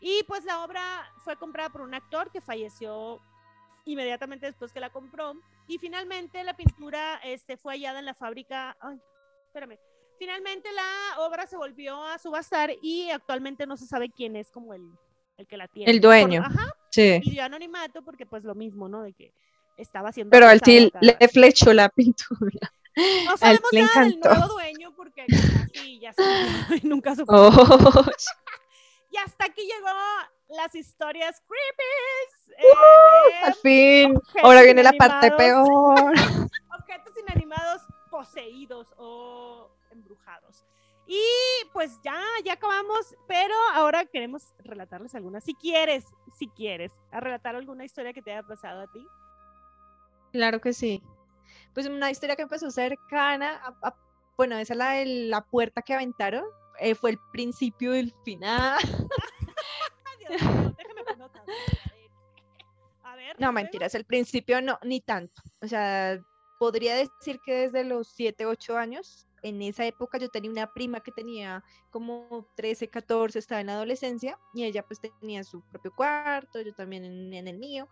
Y 0.00 0.22
pues 0.24 0.44
la 0.44 0.64
obra 0.64 0.82
fue 1.22 1.36
comprada 1.36 1.70
por 1.70 1.80
un 1.80 1.94
actor 1.94 2.30
que 2.30 2.40
falleció 2.40 3.20
inmediatamente 3.84 4.46
después 4.46 4.72
que 4.72 4.80
la 4.80 4.90
compró. 4.90 5.34
Y 5.66 5.78
finalmente 5.78 6.42
la 6.44 6.56
pintura 6.56 7.16
este, 7.24 7.56
fue 7.56 7.74
hallada 7.74 8.00
en 8.00 8.06
la 8.06 8.14
fábrica. 8.14 8.76
Ay, 8.80 9.00
espérame. 9.46 9.78
Finalmente 10.18 10.70
la 10.72 11.22
obra 11.22 11.46
se 11.46 11.56
volvió 11.56 12.02
a 12.04 12.18
subastar 12.18 12.72
y 12.82 13.10
actualmente 13.10 13.66
no 13.66 13.76
se 13.76 13.86
sabe 13.86 14.10
quién 14.10 14.36
es 14.36 14.50
como 14.50 14.74
el, 14.74 14.92
el 15.36 15.46
que 15.46 15.56
la 15.56 15.68
tiene. 15.68 15.90
El 15.90 16.00
dueño. 16.00 16.42
ajá. 16.44 16.72
Sí. 16.90 17.38
Anonimato 17.40 18.02
porque 18.04 18.24
pues 18.24 18.44
lo 18.44 18.54
mismo, 18.54 18.88
¿no? 18.88 19.02
De 19.02 19.12
que 19.12 19.32
estaba 19.76 20.10
haciendo... 20.10 20.30
Pero 20.30 20.46
al 20.46 20.60
til 20.60 20.92
le 21.00 21.16
flechó 21.28 21.72
la 21.72 21.88
pintura. 21.88 22.72
No 23.24 23.36
sabemos 23.36 23.70
nada 23.72 24.04
del 24.04 24.20
nuevo 24.20 24.46
dueño 24.46 24.94
porque 24.94 25.26
sí, 25.72 25.98
ya 25.98 26.12
se, 26.12 26.22
nunca 26.86 27.16
supo. 27.16 27.32
Oh. 27.34 28.04
y 29.10 29.16
hasta 29.16 29.46
aquí 29.46 29.62
llegó 29.62 29.88
las 30.50 30.74
historias 30.74 31.42
creepy. 31.48 32.62
Uh, 32.62 33.46
al 33.46 33.54
fin. 33.54 34.20
Ahora 34.42 34.62
viene 34.62 34.84
la 34.84 34.92
parte 34.92 35.32
peor. 35.32 35.66
objetos 36.78 37.14
inanimados 37.26 37.82
poseídos 38.10 38.86
o 38.96 39.70
embrujados. 39.90 40.64
Y 41.06 41.22
pues 41.72 42.00
ya, 42.02 42.20
ya 42.44 42.54
acabamos, 42.54 43.14
pero 43.28 43.54
ahora 43.74 44.04
queremos 44.06 44.54
relatarles 44.58 45.14
alguna. 45.14 45.40
Si 45.40 45.54
quieres, 45.54 46.06
si 46.38 46.48
quieres, 46.48 46.92
a 47.10 47.20
relatar 47.20 47.54
alguna 47.56 47.84
historia 47.84 48.12
que 48.12 48.22
te 48.22 48.32
haya 48.32 48.42
pasado 48.42 48.82
a 48.82 48.86
ti. 48.90 49.06
Claro 50.32 50.60
que 50.60 50.72
sí. 50.72 51.02
Pues 51.74 51.86
una 51.86 52.10
historia 52.10 52.36
que 52.36 52.42
empezó 52.42 52.70
cercana, 52.70 53.60
bueno, 54.36 54.56
esa 54.56 54.72
es 54.74 54.78
la 54.78 54.90
de 54.92 55.06
la 55.06 55.42
puerta 55.42 55.82
que 55.82 55.94
aventaron, 55.94 56.44
eh, 56.78 56.94
fue 56.94 57.10
el 57.10 57.18
principio 57.32 57.92
del 57.92 58.12
final. 58.24 58.80
no, 63.38 63.52
mentiras, 63.52 63.94
el 63.94 64.04
principio 64.04 64.60
no, 64.60 64.78
ni 64.82 65.00
tanto. 65.00 65.42
O 65.60 65.68
sea, 65.68 66.18
podría 66.58 66.96
decir 66.96 67.40
que 67.44 67.68
desde 67.68 67.84
los 67.84 68.08
7, 68.08 68.46
8 68.46 68.76
años, 68.76 69.26
en 69.44 69.60
esa 69.60 69.84
época 69.84 70.18
yo 70.18 70.30
tenía 70.30 70.50
una 70.50 70.72
prima 70.72 71.00
que 71.00 71.12
tenía 71.12 71.62
como 71.90 72.48
13, 72.56 72.88
14, 72.88 73.38
estaba 73.38 73.60
en 73.60 73.66
la 73.68 73.74
adolescencia 73.74 74.38
y 74.54 74.64
ella 74.64 74.82
pues 74.86 75.00
tenía 75.00 75.44
su 75.44 75.60
propio 75.60 75.92
cuarto, 75.94 76.62
yo 76.62 76.74
también 76.74 77.04
en, 77.04 77.46
el 77.46 77.58
mío. 77.58 77.86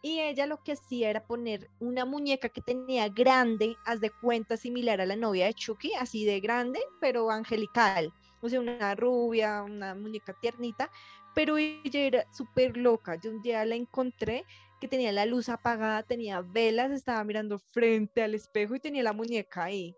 Y 0.00 0.20
ella 0.20 0.46
lo 0.46 0.62
que 0.62 0.72
hacía 0.72 1.10
era 1.10 1.26
poner 1.26 1.68
una 1.80 2.04
muñeca 2.04 2.48
que 2.48 2.60
tenía 2.60 3.08
grande, 3.08 3.76
haz 3.84 4.00
de 4.00 4.10
cuenta 4.10 4.56
similar 4.56 5.00
a 5.00 5.06
la 5.06 5.16
novia 5.16 5.46
de 5.46 5.54
Chucky, 5.54 5.92
así 5.94 6.24
de 6.24 6.40
grande, 6.40 6.80
pero 7.00 7.30
angelical. 7.30 8.12
O 8.40 8.48
sea, 8.48 8.60
una 8.60 8.94
rubia, 8.94 9.62
una 9.62 9.96
muñeca 9.96 10.34
tiernita, 10.40 10.88
pero 11.34 11.58
ella 11.58 12.00
era 12.00 12.32
súper 12.32 12.76
loca. 12.76 13.16
Yo 13.16 13.30
un 13.30 13.42
día 13.42 13.64
la 13.64 13.74
encontré 13.74 14.44
que 14.80 14.88
tenía 14.88 15.10
la 15.10 15.26
luz 15.26 15.48
apagada, 15.48 16.02
tenía 16.04 16.42
velas, 16.42 16.92
estaba 16.92 17.22
mirando 17.24 17.58
frente 17.58 18.22
al 18.22 18.34
espejo 18.34 18.76
y 18.76 18.80
tenía 18.80 19.02
la 19.02 19.12
muñeca 19.12 19.64
ahí. 19.64 19.96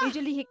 Y 0.00 0.12
yo 0.12 0.22
le 0.22 0.30
dije, 0.30 0.48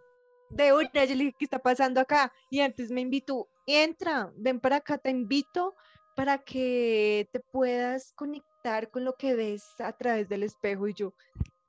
de 0.50 0.72
una, 0.72 0.90
yo 0.92 1.14
le 1.14 1.24
dije, 1.24 1.36
¿qué 1.38 1.44
está 1.44 1.58
pasando 1.58 2.00
acá? 2.00 2.32
Y 2.50 2.60
antes 2.60 2.90
me 2.90 3.00
invitó, 3.00 3.48
entra, 3.66 4.32
ven 4.36 4.60
para 4.60 4.76
acá, 4.76 4.98
te 4.98 5.10
invito 5.10 5.74
para 6.14 6.38
que 6.38 7.28
te 7.32 7.40
puedas 7.40 8.12
conectar 8.14 8.90
con 8.90 9.04
lo 9.04 9.14
que 9.14 9.34
ves 9.34 9.64
a 9.80 9.92
través 9.92 10.28
del 10.28 10.42
espejo. 10.42 10.88
Y 10.88 10.94
yo, 10.94 11.14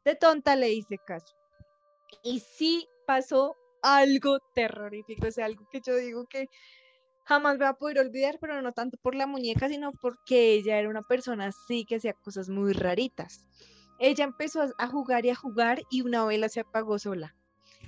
de 0.05 0.15
tonta 0.15 0.55
le 0.55 0.71
hice 0.71 0.97
caso. 1.05 1.35
Y 2.23 2.39
sí 2.39 2.87
pasó 3.05 3.55
algo 3.81 4.39
terrorífico, 4.55 5.27
o 5.27 5.31
sea, 5.31 5.45
algo 5.45 5.67
que 5.69 5.81
yo 5.81 5.95
digo 5.95 6.25
que 6.27 6.47
jamás 7.25 7.57
voy 7.57 7.67
a 7.67 7.73
poder 7.73 7.99
olvidar, 7.99 8.37
pero 8.39 8.61
no 8.61 8.71
tanto 8.71 8.97
por 8.97 9.13
la 9.13 9.27
muñeca, 9.27 9.67
sino 9.67 9.91
porque 9.91 10.53
ella 10.53 10.79
era 10.79 10.89
una 10.89 11.03
persona 11.03 11.47
así 11.47 11.85
que 11.85 11.97
hacía 11.97 12.13
cosas 12.13 12.47
muy 12.49 12.71
raritas. 12.73 13.45
Ella 13.99 14.23
empezó 14.23 14.63
a 14.77 14.87
jugar 14.87 15.25
y 15.25 15.31
a 15.31 15.35
jugar 15.35 15.81
y 15.89 16.01
una 16.01 16.25
vela 16.25 16.49
se 16.49 16.61
apagó 16.61 16.99
sola. 16.99 17.35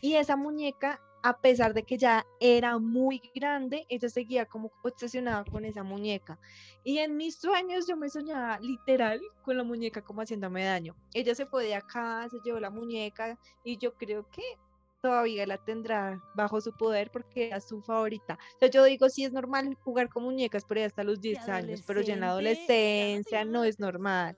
Y 0.01 0.15
esa 0.15 0.35
muñeca, 0.35 1.01
a 1.21 1.39
pesar 1.39 1.73
de 1.73 1.83
que 1.83 1.97
ya 1.97 2.25
era 2.39 2.77
muy 2.77 3.21
grande, 3.35 3.85
ella 3.89 4.09
seguía 4.09 4.45
como 4.45 4.71
obsesionada 4.83 5.43
con 5.45 5.65
esa 5.65 5.83
muñeca. 5.83 6.39
Y 6.83 6.99
en 6.99 7.17
mis 7.17 7.35
sueños 7.35 7.87
yo 7.87 7.97
me 7.97 8.09
soñaba 8.09 8.59
literal 8.59 9.21
con 9.43 9.57
la 9.57 9.63
muñeca 9.63 10.01
como 10.01 10.21
haciéndome 10.21 10.63
daño. 10.63 10.95
Ella 11.13 11.35
se 11.35 11.45
fue 11.45 11.65
de 11.65 11.75
acá, 11.75 12.27
se 12.29 12.37
llevó 12.43 12.59
la 12.59 12.69
muñeca 12.69 13.37
y 13.63 13.77
yo 13.77 13.93
creo 13.95 14.29
que 14.31 14.43
todavía 15.01 15.45
la 15.45 15.57
tendrá 15.57 16.21
bajo 16.35 16.61
su 16.61 16.73
poder 16.73 17.09
porque 17.11 17.47
era 17.47 17.61
su 17.61 17.81
favorita. 17.81 18.37
O 18.55 18.59
sea, 18.59 18.69
yo 18.69 18.83
digo, 18.83 19.09
sí 19.09 19.23
es 19.23 19.31
normal 19.31 19.75
jugar 19.83 20.09
con 20.09 20.23
muñecas 20.23 20.65
por 20.65 20.77
ahí 20.77 20.83
hasta 20.83 21.03
los 21.03 21.21
10 21.21 21.47
años, 21.49 21.83
pero 21.85 22.01
ya 22.01 22.13
en 22.13 22.21
la 22.21 22.29
adolescencia 22.29 23.45
no 23.45 23.63
es 23.63 23.79
normal. 23.79 24.37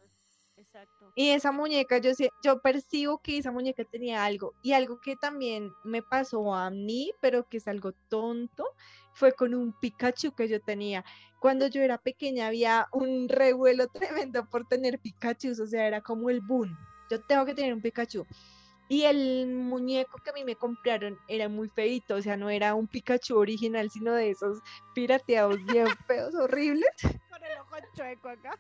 Y 1.16 1.30
esa 1.30 1.52
muñeca, 1.52 1.98
yo, 1.98 2.12
yo 2.44 2.62
percibo 2.62 3.20
que 3.20 3.38
esa 3.38 3.52
muñeca 3.52 3.84
tenía 3.84 4.24
algo. 4.24 4.54
Y 4.62 4.74
algo 4.74 5.00
que 5.02 5.16
también 5.16 5.72
me 5.84 6.02
pasó 6.02 6.54
a 6.54 6.70
mí, 6.70 7.12
pero 7.22 7.48
que 7.48 7.58
es 7.58 7.68
algo 7.68 7.92
tonto, 8.10 8.66
fue 9.14 9.34
con 9.34 9.54
un 9.54 9.74
Pikachu 9.74 10.34
que 10.34 10.48
yo 10.48 10.62
tenía. 10.62 11.04
Cuando 11.40 11.68
yo 11.68 11.82
era 11.82 11.98
pequeña 11.98 12.48
había 12.48 12.88
un 12.92 13.28
revuelo 13.28 13.88
tremendo 13.94 14.46
por 14.46 14.68
tener 14.68 15.00
Pikachu, 15.00 15.52
o 15.52 15.68
sea, 15.68 15.88
era 15.88 16.02
como 16.02 16.30
el 16.30 16.42
boom. 16.42 16.78
Yo 17.10 17.22
tengo 17.22 17.46
que 17.46 17.54
tener 17.54 17.74
un 17.74 17.82
Pikachu. 17.82 18.26
Y 18.88 19.04
el 19.04 19.48
muñeco 19.48 20.20
que 20.22 20.32
a 20.32 20.34
mí 20.34 20.44
me 20.44 20.58
compraron 20.58 21.18
era 21.30 21.48
muy 21.48 21.70
feito, 21.70 22.16
o 22.16 22.22
sea, 22.22 22.36
no 22.36 22.50
era 22.50 22.76
un 22.76 22.88
Pikachu 22.88 23.38
original, 23.38 23.90
sino 23.90 24.14
de 24.14 24.32
esos 24.32 24.60
pirateados 24.94 25.64
bien 25.66 25.88
feos, 26.08 26.36
horribles. 26.36 26.90
Con 27.30 27.44
el 27.44 27.58
ojo 27.60 27.78
chueco 27.96 28.28
acá. 28.28 28.58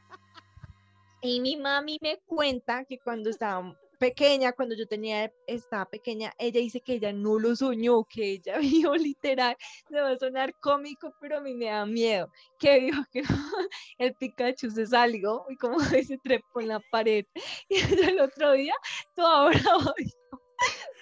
Y 1.21 1.39
mi 1.39 1.55
mami 1.55 1.97
me 2.01 2.17
cuenta 2.25 2.83
que 2.85 2.97
cuando 2.99 3.29
estaba 3.29 3.77
pequeña, 3.99 4.53
cuando 4.53 4.73
yo 4.75 4.87
tenía, 4.87 5.31
estaba 5.45 5.85
pequeña, 5.85 6.33
ella 6.39 6.59
dice 6.59 6.81
que 6.81 6.93
ella 6.93 7.13
no 7.13 7.37
lo 7.37 7.55
soñó, 7.55 8.03
que 8.05 8.31
ella 8.31 8.57
vio 8.89 8.95
literal, 8.95 9.55
se 9.87 10.01
va 10.01 10.09
a 10.09 10.17
sonar 10.17 10.55
cómico, 10.59 11.13
pero 11.21 11.37
a 11.37 11.41
mí 11.41 11.53
me 11.53 11.67
da 11.67 11.85
miedo, 11.85 12.27
que 12.57 12.79
vio 12.79 12.93
que 13.11 13.21
el 13.99 14.15
Pikachu 14.15 14.71
se 14.71 14.87
salió 14.87 15.45
y 15.49 15.55
como 15.57 15.79
se 16.07 16.17
trepó 16.23 16.61
en 16.61 16.69
la 16.69 16.79
pared. 16.91 17.25
Y 17.69 17.75
el 17.77 18.19
otro 18.19 18.53
día, 18.53 18.73
toda 19.15 19.49
brava, 19.49 19.93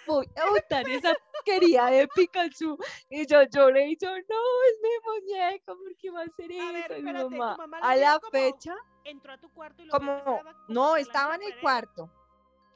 voy 0.09 0.29
a 0.35 0.49
botar 0.49 0.89
esa 0.89 1.15
quería 1.43 1.85
de 1.85 2.07
Pikachu. 2.07 2.77
Y 3.09 3.25
yo 3.25 3.43
lloré 3.43 3.89
y 3.89 3.97
yo, 3.97 4.09
no, 4.09 4.15
es 4.15 4.79
mi 4.81 4.89
muñeco, 5.05 5.77
¿por 5.77 5.95
qué 5.97 6.11
va 6.11 6.21
a 6.21 6.29
ser 6.35 6.51
eso? 6.51 7.29
mi 7.29 7.37
mamá, 7.37 7.57
a 7.81 7.95
la 7.95 8.19
fecha. 8.31 8.75
Entró 9.03 9.33
a 9.33 9.37
tu 9.37 9.49
cuarto 9.53 9.81
y 9.81 9.85
lo 9.85 9.91
como, 9.91 10.41
no, 10.67 10.95
estaba 10.95 11.35
en 11.35 11.43
el 11.43 11.59
cuarto. 11.59 12.09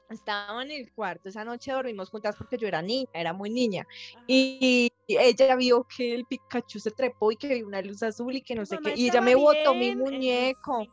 Estaba 0.10 0.62
en 0.62 0.72
el 0.72 0.92
cuarto, 0.92 1.30
esa 1.30 1.44
noche 1.44 1.72
dormimos 1.72 2.10
juntas 2.10 2.36
porque 2.36 2.58
yo 2.58 2.68
era 2.68 2.82
niña, 2.82 3.10
era 3.14 3.34
muy 3.34 3.50
niña. 3.50 3.88
Y, 4.28 4.92
ella 5.08 5.56
vio 5.56 5.86
que 5.86 6.16
el 6.16 6.26
Pikachu 6.26 6.80
se 6.80 6.90
trepó 6.92 7.32
y 7.32 7.36
que 7.36 7.54
vio 7.54 7.68
una 7.68 7.82
luz 7.82 8.04
azul 8.04 8.36
y 8.36 8.42
que 8.42 8.56
no 8.56 8.66
sé 8.66 8.78
qué. 8.78 8.94
Y 8.96 9.10
ella 9.10 9.22
me 9.22 9.36
botó 9.36 9.74
mi 9.74 9.96
muñeco. 9.96 10.88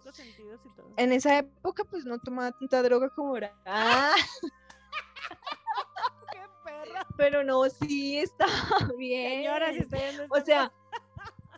En, 0.97 1.13
esa 1.13 1.39
época, 1.39 1.85
pues 1.85 2.05
no 2.05 2.19
tomaba 2.19 2.51
tanta 2.53 2.83
droga 2.83 3.09
como 3.11 3.31
ahora. 3.31 3.55
Ah. 3.67 4.15
Pero 7.17 7.45
no, 7.45 7.69
sí 7.69 8.19
está 8.19 8.47
bien. 8.99 9.43
Señora, 9.43 9.73
si 9.73 9.87
o 10.29 10.45
sea, 10.45 10.73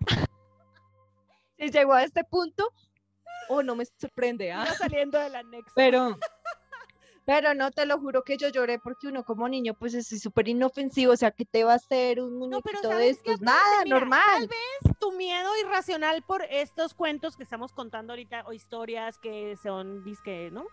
si 1.58 1.70
llegó 1.70 1.92
a 1.94 2.04
este 2.04 2.24
punto, 2.24 2.72
oh, 3.48 3.62
no 3.62 3.76
me 3.76 3.84
sorprende. 3.84 4.52
¿ah? 4.52 4.66
saliendo 4.74 5.18
del 5.18 5.34
anexo. 5.36 5.72
Pero, 5.74 6.18
pero 7.24 7.54
no, 7.54 7.70
te 7.70 7.86
lo 7.86 7.98
juro 7.98 8.22
que 8.24 8.36
yo 8.36 8.48
lloré 8.48 8.78
porque 8.78 9.08
uno 9.08 9.24
como 9.24 9.48
niño 9.48 9.74
pues 9.74 9.94
es 9.94 10.08
súper 10.20 10.48
inofensivo, 10.48 11.12
o 11.12 11.16
sea, 11.16 11.30
que 11.30 11.44
te 11.44 11.64
va 11.64 11.72
a 11.72 11.76
hacer 11.76 12.20
un 12.20 12.38
muñequito 12.38 12.88
de 12.88 13.10
estos? 13.10 13.40
Nada, 13.40 13.84
normal. 13.86 14.22
Tal 14.26 14.48
vez 14.48 14.98
tu 14.98 15.12
miedo 15.12 15.50
irracional 15.60 16.22
por 16.22 16.42
estos 16.50 16.94
cuentos 16.94 17.36
que 17.36 17.44
estamos 17.44 17.72
contando 17.72 18.12
ahorita 18.12 18.44
o 18.46 18.52
historias 18.52 19.18
que 19.18 19.56
son, 19.62 20.02
disque, 20.04 20.50
¿no? 20.52 20.66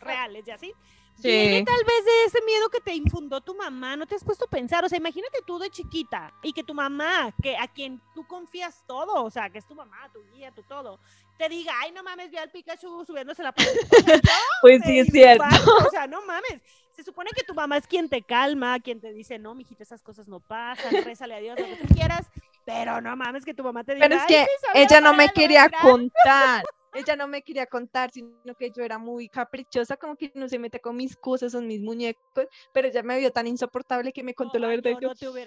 Reales 0.00 0.48
y 0.48 0.50
así 0.50 0.74
Viene 1.22 1.64
tal 1.64 1.84
vez 1.84 2.04
de 2.04 2.24
ese 2.26 2.44
miedo 2.44 2.68
que 2.68 2.80
te 2.80 2.94
infundó 2.94 3.40
tu 3.40 3.54
mamá, 3.54 3.96
no 3.96 4.06
te 4.06 4.14
has 4.14 4.24
puesto 4.24 4.44
a 4.46 4.48
pensar, 4.48 4.84
o 4.84 4.88
sea, 4.88 4.98
imagínate 4.98 5.40
tú 5.46 5.58
de 5.58 5.70
chiquita 5.70 6.32
y 6.42 6.52
que 6.52 6.62
tu 6.62 6.74
mamá, 6.74 7.34
que 7.42 7.56
a 7.56 7.68
quien 7.68 8.00
tú 8.14 8.26
confías 8.26 8.82
todo, 8.86 9.24
o 9.24 9.30
sea, 9.30 9.50
que 9.50 9.58
es 9.58 9.66
tu 9.66 9.74
mamá, 9.74 10.10
tu 10.12 10.20
guía, 10.32 10.50
tu 10.52 10.62
todo, 10.62 10.98
te 11.38 11.48
diga, 11.48 11.72
ay, 11.80 11.92
no 11.92 12.02
mames, 12.02 12.30
vi 12.30 12.36
al 12.36 12.50
Pikachu 12.50 13.04
subiéndose 13.04 13.42
la 13.42 13.52
pared. 13.52 13.70
pues 14.62 14.82
sí, 14.84 14.98
es 14.98 15.08
cierto. 15.08 15.44
o 15.86 15.90
sea, 15.90 16.06
no 16.06 16.20
mames. 16.26 16.62
Se 16.92 17.02
supone 17.02 17.30
que 17.34 17.44
tu 17.44 17.54
mamá 17.54 17.78
es 17.78 17.86
quien 17.86 18.08
te 18.08 18.22
calma, 18.22 18.78
quien 18.80 19.00
te 19.00 19.12
dice, 19.12 19.38
no, 19.38 19.54
mijita, 19.54 19.82
esas 19.82 20.02
cosas 20.02 20.28
no 20.28 20.40
pasan, 20.40 21.04
rézale 21.04 21.34
a 21.34 21.38
Dios, 21.38 21.58
lo 21.58 21.64
que 21.64 21.76
tú 21.76 21.94
quieras, 21.94 22.26
pero 22.66 23.00
no 23.00 23.16
mames 23.16 23.44
que 23.44 23.54
tu 23.54 23.62
mamá 23.62 23.84
te 23.84 23.94
diga. 23.94 24.06
Pero 24.06 24.20
es 24.20 24.26
que 24.26 24.46
ella 24.74 25.00
no 25.00 25.14
me 25.14 25.30
quería 25.30 25.70
contar 25.80 26.62
ella 26.94 27.16
no 27.16 27.28
me 27.28 27.42
quería 27.42 27.66
contar, 27.66 28.10
sino 28.10 28.54
que 28.58 28.70
yo 28.70 28.82
era 28.82 28.98
muy 28.98 29.28
caprichosa, 29.28 29.96
como 29.96 30.16
que 30.16 30.32
no 30.34 30.48
se 30.48 30.58
mete 30.58 30.80
con 30.80 30.96
mis 30.96 31.16
cosas, 31.16 31.52
son 31.52 31.66
mis 31.66 31.80
muñecos, 31.80 32.46
pero 32.72 32.88
ella 32.88 33.02
me 33.02 33.18
vio 33.18 33.30
tan 33.32 33.46
insoportable 33.46 34.12
que 34.12 34.22
me 34.22 34.34
contó 34.34 34.58
la 34.58 34.68
verdad. 34.68 34.92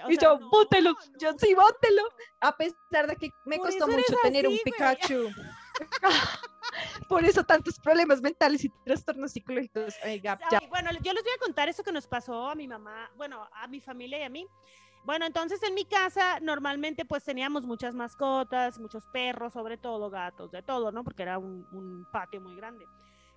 y 0.10 0.18
yo, 0.18 0.40
bótelo, 0.50 0.94
yo 1.20 1.34
sí, 1.38 1.54
bótelo, 1.54 2.04
a 2.40 2.56
pesar 2.56 3.08
de 3.08 3.16
que 3.16 3.30
me 3.46 3.58
costó 3.58 3.88
mucho 3.88 4.16
tener 4.22 4.48
un 4.48 4.58
Pikachu. 4.64 5.30
Por 7.08 7.24
eso 7.26 7.44
tantos 7.44 7.80
problemas 7.80 8.22
mentales 8.22 8.64
y 8.64 8.70
trastornos 8.86 9.32
psicológicos. 9.32 9.96
bueno, 10.70 10.92
yo 11.02 11.14
les 11.14 11.24
voy 11.24 11.34
a 11.36 11.40
contar 11.40 11.70
eso 11.70 11.84
que 11.84 11.92
nos 11.92 12.08
pasó 12.08 12.50
a 12.50 12.56
mi 12.56 12.68
mamá, 12.68 13.12
bueno, 13.16 13.48
a 13.54 13.68
mi 13.68 13.80
familia 13.80 14.20
y 14.20 14.24
a 14.24 14.30
mí. 14.30 14.48
Bueno, 15.06 15.26
entonces 15.26 15.62
en 15.64 15.74
mi 15.74 15.84
casa 15.84 16.40
normalmente 16.40 17.04
pues 17.04 17.26
teníamos 17.26 17.66
muchas 17.66 17.94
mascotas, 17.94 18.80
muchos 18.80 19.06
perros, 19.08 19.52
sobre 19.52 19.78
todo 19.78 20.10
gatos, 20.10 20.50
de 20.52 20.62
todo, 20.62 20.94
¿no? 20.94 21.04
Porque 21.04 21.24
era 21.24 21.38
un, 21.38 22.08
patio 22.12 22.40
muy 22.40 22.56
grande. 22.56 22.86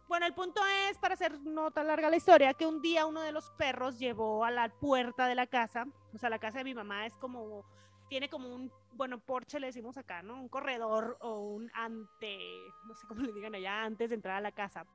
Bueno, 0.06 0.26
el 0.26 0.34
punto 0.34 0.60
es, 0.88 0.98
para 0.98 1.14
hacer 1.14 1.40
no 1.40 1.72
tan 1.72 1.88
larga 1.88 2.08
la 2.08 2.16
historia, 2.16 2.54
que 2.54 2.66
un 2.66 2.80
día 2.80 3.06
uno 3.06 3.20
de 3.20 3.32
los 3.32 3.50
perros 3.58 3.98
llevó 3.98 4.44
a 4.44 4.52
la 4.52 4.68
puerta 4.68 5.26
de 5.26 5.34
la 5.34 5.48
casa, 5.48 5.86
o 6.14 6.18
sea, 6.18 6.30
la 6.30 6.38
casa 6.38 6.58
de 6.58 6.64
mi 6.64 6.74
mamá 6.74 7.04
es 7.04 7.16
como, 7.16 7.64
tiene 8.08 8.28
como 8.28 8.54
un, 8.54 8.70
bueno, 8.92 9.18
porche 9.18 9.58
le 9.58 9.66
decimos 9.66 9.96
acá, 9.96 10.22
¿no? 10.22 10.40
Un 10.40 10.48
corredor 10.48 11.18
o 11.20 11.40
un 11.40 11.68
ante, 11.74 12.38
no 12.86 12.94
sé 12.94 13.08
cómo 13.08 13.22
le 13.22 13.32
digan 13.32 13.56
allá, 13.56 13.82
antes 13.82 14.10
de 14.10 14.16
entrar 14.16 14.36
a 14.36 14.40
la 14.40 14.52
casa. 14.52 14.86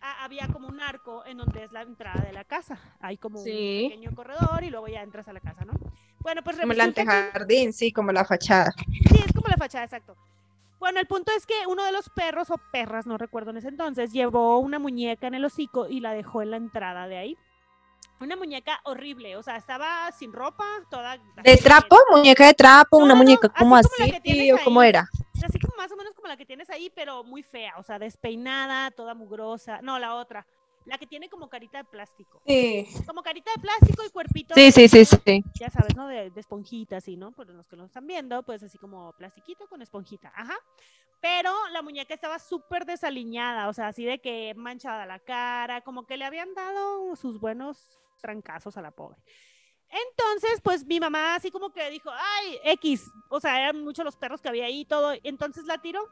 Había 0.00 0.48
como 0.48 0.68
un 0.68 0.80
arco 0.80 1.24
en 1.26 1.38
donde 1.38 1.64
es 1.64 1.72
la 1.72 1.82
entrada 1.82 2.20
de 2.22 2.32
la 2.32 2.44
casa. 2.44 2.78
Hay 3.00 3.16
como 3.16 3.38
un 3.38 3.44
pequeño 3.44 4.14
corredor 4.14 4.62
y 4.62 4.70
luego 4.70 4.88
ya 4.88 5.02
entras 5.02 5.28
a 5.28 5.32
la 5.32 5.40
casa, 5.40 5.64
¿no? 5.64 5.72
Bueno, 6.20 6.42
pues 6.42 6.58
Como 6.58 6.72
el 6.72 6.80
antejardín, 6.80 7.72
sí, 7.72 7.92
como 7.92 8.12
la 8.12 8.24
fachada. 8.24 8.72
Sí, 9.10 9.22
es 9.24 9.32
como 9.32 9.48
la 9.48 9.56
fachada, 9.56 9.84
exacto. 9.84 10.16
Bueno, 10.78 11.00
el 11.00 11.06
punto 11.06 11.32
es 11.36 11.44
que 11.46 11.54
uno 11.66 11.84
de 11.84 11.92
los 11.92 12.08
perros 12.10 12.50
o 12.50 12.58
perras, 12.72 13.06
no 13.06 13.18
recuerdo 13.18 13.50
en 13.50 13.56
ese 13.56 13.68
entonces, 13.68 14.12
llevó 14.12 14.58
una 14.58 14.78
muñeca 14.78 15.26
en 15.26 15.34
el 15.34 15.44
hocico 15.44 15.88
y 15.88 16.00
la 16.00 16.12
dejó 16.12 16.42
en 16.42 16.52
la 16.52 16.56
entrada 16.56 17.08
de 17.08 17.18
ahí. 17.18 17.36
Una 18.20 18.36
muñeca 18.36 18.80
horrible, 18.84 19.36
o 19.36 19.42
sea, 19.42 19.56
estaba 19.56 20.10
sin 20.12 20.32
ropa, 20.32 20.64
toda... 20.90 21.18
¿De 21.42 21.56
trapo? 21.56 21.96
¿Muñeca 22.10 22.46
de 22.46 22.54
trapo? 22.54 22.98
¿Una 22.98 23.14
muñeca 23.14 23.48
como 23.48 23.76
así? 23.76 23.88
así 24.02 24.52
¿O 24.52 24.58
cómo 24.64 24.82
era? 24.82 25.08
Así 25.44 25.58
como 25.58 25.76
más 25.76 25.92
o 25.92 25.96
menos 25.96 26.14
como 26.14 26.28
la 26.28 26.36
que 26.36 26.46
tienes 26.46 26.70
ahí, 26.70 26.90
pero 26.94 27.24
muy 27.24 27.42
fea, 27.42 27.74
o 27.78 27.82
sea, 27.82 27.98
despeinada, 27.98 28.90
toda 28.90 29.14
mugrosa. 29.14 29.80
No, 29.82 29.98
la 29.98 30.14
otra. 30.14 30.46
La 30.84 30.96
que 30.96 31.06
tiene 31.06 31.28
como 31.28 31.50
carita 31.50 31.78
de 31.78 31.84
plástico. 31.84 32.40
Sí. 32.46 32.88
Como 33.06 33.22
carita 33.22 33.50
de 33.54 33.60
plástico 33.60 34.04
y 34.06 34.10
cuerpito. 34.10 34.54
Sí, 34.54 34.72
sí, 34.72 34.88
sí, 34.88 35.04
sí. 35.04 35.44
Ya 35.60 35.68
sabes, 35.68 35.94
¿no? 35.94 36.06
De, 36.08 36.30
de 36.30 36.40
esponjita, 36.40 36.96
así, 36.96 37.16
¿no? 37.16 37.32
Por 37.32 37.48
los 37.50 37.66
que 37.66 37.76
lo 37.76 37.84
están 37.84 38.06
viendo, 38.06 38.42
pues 38.42 38.62
así 38.62 38.78
como 38.78 39.12
plastiquito 39.12 39.68
con 39.68 39.82
esponjita. 39.82 40.32
Ajá. 40.34 40.56
Pero 41.20 41.52
la 41.72 41.82
muñeca 41.82 42.14
estaba 42.14 42.38
súper 42.38 42.84
desaliñada, 42.84 43.68
o 43.68 43.72
sea, 43.72 43.88
así 43.88 44.04
de 44.04 44.20
que 44.20 44.54
manchada 44.56 45.04
la 45.04 45.18
cara, 45.18 45.80
como 45.80 46.06
que 46.06 46.16
le 46.16 46.24
habían 46.24 46.54
dado 46.54 47.16
sus 47.16 47.40
buenos 47.40 47.98
trancazos 48.20 48.76
a 48.76 48.82
la 48.82 48.92
pobre. 48.92 49.18
Entonces, 49.90 50.60
pues 50.62 50.84
mi 50.84 51.00
mamá 51.00 51.34
así 51.34 51.50
como 51.50 51.70
que 51.70 51.88
dijo, 51.90 52.10
ay, 52.12 52.58
X, 52.64 53.10
o 53.28 53.40
sea, 53.40 53.60
eran 53.60 53.82
muchos 53.82 54.04
los 54.04 54.16
perros 54.16 54.40
que 54.40 54.48
había 54.48 54.66
ahí 54.66 54.80
y 54.80 54.84
todo, 54.84 55.14
entonces 55.22 55.64
la 55.64 55.78
tiró 55.78 56.08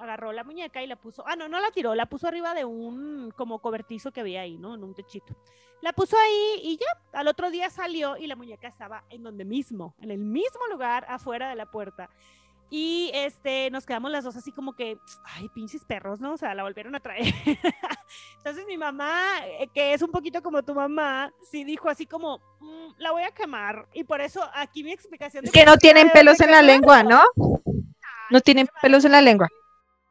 agarró 0.00 0.32
la 0.32 0.44
muñeca 0.44 0.82
y 0.82 0.86
la 0.86 0.96
puso, 0.96 1.22
ah, 1.26 1.36
no, 1.36 1.48
no 1.48 1.60
la 1.60 1.70
tiró, 1.70 1.94
la 1.94 2.06
puso 2.06 2.26
arriba 2.26 2.54
de 2.54 2.64
un 2.64 3.32
como 3.36 3.60
cobertizo 3.60 4.12
que 4.12 4.20
había 4.20 4.40
ahí, 4.40 4.56
¿no? 4.58 4.74
En 4.74 4.82
un 4.82 4.94
techito. 4.94 5.36
La 5.82 5.92
puso 5.92 6.16
ahí 6.16 6.60
y 6.62 6.78
ya, 6.78 7.18
al 7.18 7.28
otro 7.28 7.50
día 7.50 7.70
salió 7.70 8.16
y 8.16 8.26
la 8.26 8.36
muñeca 8.36 8.68
estaba 8.68 9.04
en 9.08 9.22
donde 9.22 9.44
mismo, 9.44 9.94
en 10.00 10.10
el 10.10 10.18
mismo 10.18 10.66
lugar, 10.70 11.06
afuera 11.08 11.48
de 11.48 11.54
la 11.54 11.70
puerta. 11.70 12.10
Y 12.72 13.10
este, 13.12 13.68
nos 13.70 13.84
quedamos 13.84 14.12
las 14.12 14.22
dos 14.22 14.36
así 14.36 14.52
como 14.52 14.74
que, 14.74 14.96
ay, 15.24 15.48
pinches 15.48 15.84
perros, 15.84 16.20
¿no? 16.20 16.34
O 16.34 16.36
sea, 16.36 16.54
la 16.54 16.62
volvieron 16.62 16.94
a 16.94 17.00
traer. 17.00 17.34
Entonces 18.36 18.64
mi 18.66 18.78
mamá, 18.78 19.40
eh, 19.44 19.68
que 19.74 19.92
es 19.92 20.02
un 20.02 20.10
poquito 20.10 20.40
como 20.40 20.62
tu 20.62 20.72
mamá, 20.72 21.32
sí 21.50 21.64
dijo 21.64 21.88
así 21.88 22.06
como, 22.06 22.38
mm, 22.60 22.92
la 22.98 23.10
voy 23.10 23.24
a 23.24 23.32
quemar. 23.32 23.88
Y 23.92 24.04
por 24.04 24.20
eso 24.20 24.48
aquí 24.54 24.84
mi 24.84 24.92
explicación... 24.92 25.44
Es 25.44 25.50
que 25.50 25.64
no 25.64 25.76
tienen 25.78 26.10
pelos 26.10 26.38
en 26.40 26.52
la 26.52 26.62
lengua, 26.62 27.02
¿no? 27.02 27.24
No 28.30 28.40
tienen 28.40 28.68
pelos 28.80 29.04
en 29.04 29.12
la 29.12 29.20
lengua. 29.20 29.48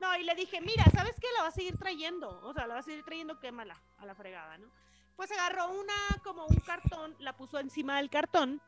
No, 0.02 0.18
y 0.18 0.24
le 0.24 0.36
dije, 0.36 0.60
mira, 0.60 0.84
¿sabes 0.94 1.16
qué? 1.20 1.28
La 1.38 1.44
va 1.44 1.48
a 1.48 1.52
seguir 1.52 1.78
trayendo. 1.78 2.42
O 2.44 2.54
sea, 2.54 2.68
la 2.68 2.74
va 2.74 2.80
a 2.82 2.84
seguir 2.84 3.06
trayendo, 3.06 3.40
quémala 3.40 3.82
a 3.98 4.06
la 4.06 4.16
fregada, 4.16 4.58
¿no? 4.58 4.68
Pues 5.16 5.32
agarró 5.32 5.70
una, 5.70 5.94
como 6.24 6.46
un 6.46 6.58
cartón, 6.58 7.16
la 7.20 7.38
puso 7.38 7.60
encima 7.60 7.98
del 7.98 8.10
cartón 8.10 8.62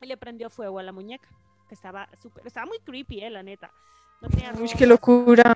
y 0.00 0.06
le 0.06 0.18
prendió 0.18 0.50
fuego 0.50 0.78
a 0.78 0.82
la 0.82 0.92
muñeca. 0.92 1.28
Que 1.72 1.76
estaba 1.76 2.06
súper, 2.20 2.46
estaba 2.46 2.66
muy 2.66 2.78
creepy, 2.80 3.24
eh, 3.24 3.30
la 3.30 3.42
neta. 3.42 3.72
No 4.20 4.28
tenía 4.28 4.52
Uy, 4.52 4.68
qué 4.76 4.86
locura. 4.86 5.50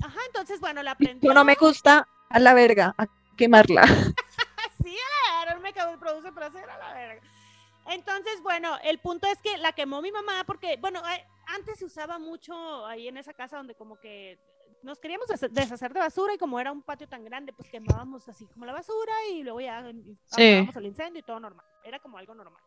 Ajá, 0.00 0.20
entonces, 0.28 0.60
bueno, 0.60 0.80
la 0.80 0.94
prendió. 0.94 1.34
No 1.34 1.44
me 1.44 1.56
gusta 1.56 2.06
a 2.28 2.38
la 2.38 2.54
verga, 2.54 2.94
a 2.96 3.08
quemarla. 3.36 3.82
sí, 4.84 4.96
a 5.32 5.44
la 5.46 5.56
verga, 5.56 5.90
me 5.90 5.98
produce 5.98 6.30
placer 6.30 6.70
a 6.70 6.78
la 6.78 6.94
verga. 6.94 7.20
Entonces, 7.88 8.40
bueno, 8.44 8.78
el 8.84 9.00
punto 9.00 9.26
es 9.26 9.42
que 9.42 9.58
la 9.58 9.72
quemó 9.72 10.00
mi 10.02 10.12
mamá 10.12 10.44
porque, 10.46 10.76
bueno, 10.80 11.02
antes 11.46 11.80
se 11.80 11.84
usaba 11.84 12.20
mucho 12.20 12.86
ahí 12.86 13.08
en 13.08 13.16
esa 13.16 13.32
casa 13.32 13.56
donde 13.56 13.74
como 13.74 13.98
que 13.98 14.38
nos 14.84 15.00
queríamos 15.00 15.26
deshacer 15.50 15.92
de 15.92 15.98
basura 15.98 16.32
y 16.34 16.38
como 16.38 16.60
era 16.60 16.70
un 16.70 16.82
patio 16.82 17.08
tan 17.08 17.24
grande, 17.24 17.52
pues 17.52 17.68
quemábamos 17.68 18.28
así 18.28 18.46
como 18.46 18.66
la 18.66 18.72
basura 18.72 19.12
y 19.32 19.42
luego 19.42 19.60
ya 19.60 19.78
apagábamos 19.78 20.76
el 20.76 20.86
incendio 20.86 21.18
y 21.18 21.24
todo 21.24 21.40
normal. 21.40 21.66
Era 21.82 21.98
como 21.98 22.18
algo 22.18 22.36
normal. 22.36 22.62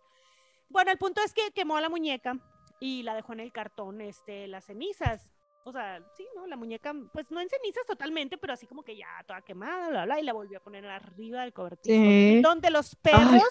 Bueno, 0.68 0.92
el 0.92 0.98
punto 0.98 1.22
es 1.24 1.34
que 1.34 1.50
quemó 1.52 1.78
a 1.78 1.82
la 1.82 1.88
muñeca 1.88 2.38
y 2.80 3.04
la 3.04 3.16
dejó 3.16 3.34
en 3.34 3.42
el 3.42 3.52
cartón, 3.52 4.02
este, 4.02 4.48
las 4.48 4.66
cenizas. 4.66 5.32
O 5.66 5.72
sea, 5.72 6.02
sí, 6.16 6.26
¿no? 6.36 6.48
La 6.48 6.56
muñeca, 6.56 6.94
pues 7.14 7.30
no 7.32 7.42
en 7.42 7.50
cenizas 7.50 7.86
totalmente, 7.86 8.38
pero 8.38 8.54
así 8.54 8.66
como 8.66 8.82
que 8.82 8.96
ya 8.96 9.08
toda 9.28 9.42
quemada, 9.42 9.90
bla, 9.90 10.06
bla, 10.06 10.20
y 10.20 10.24
la 10.24 10.34
volvió 10.34 10.58
a 10.58 10.62
poner 10.62 10.86
arriba 10.88 11.42
del 11.42 11.54
cobertizo. 11.54 11.94
Donde 12.42 12.70
los 12.72 12.96
perros 12.96 13.44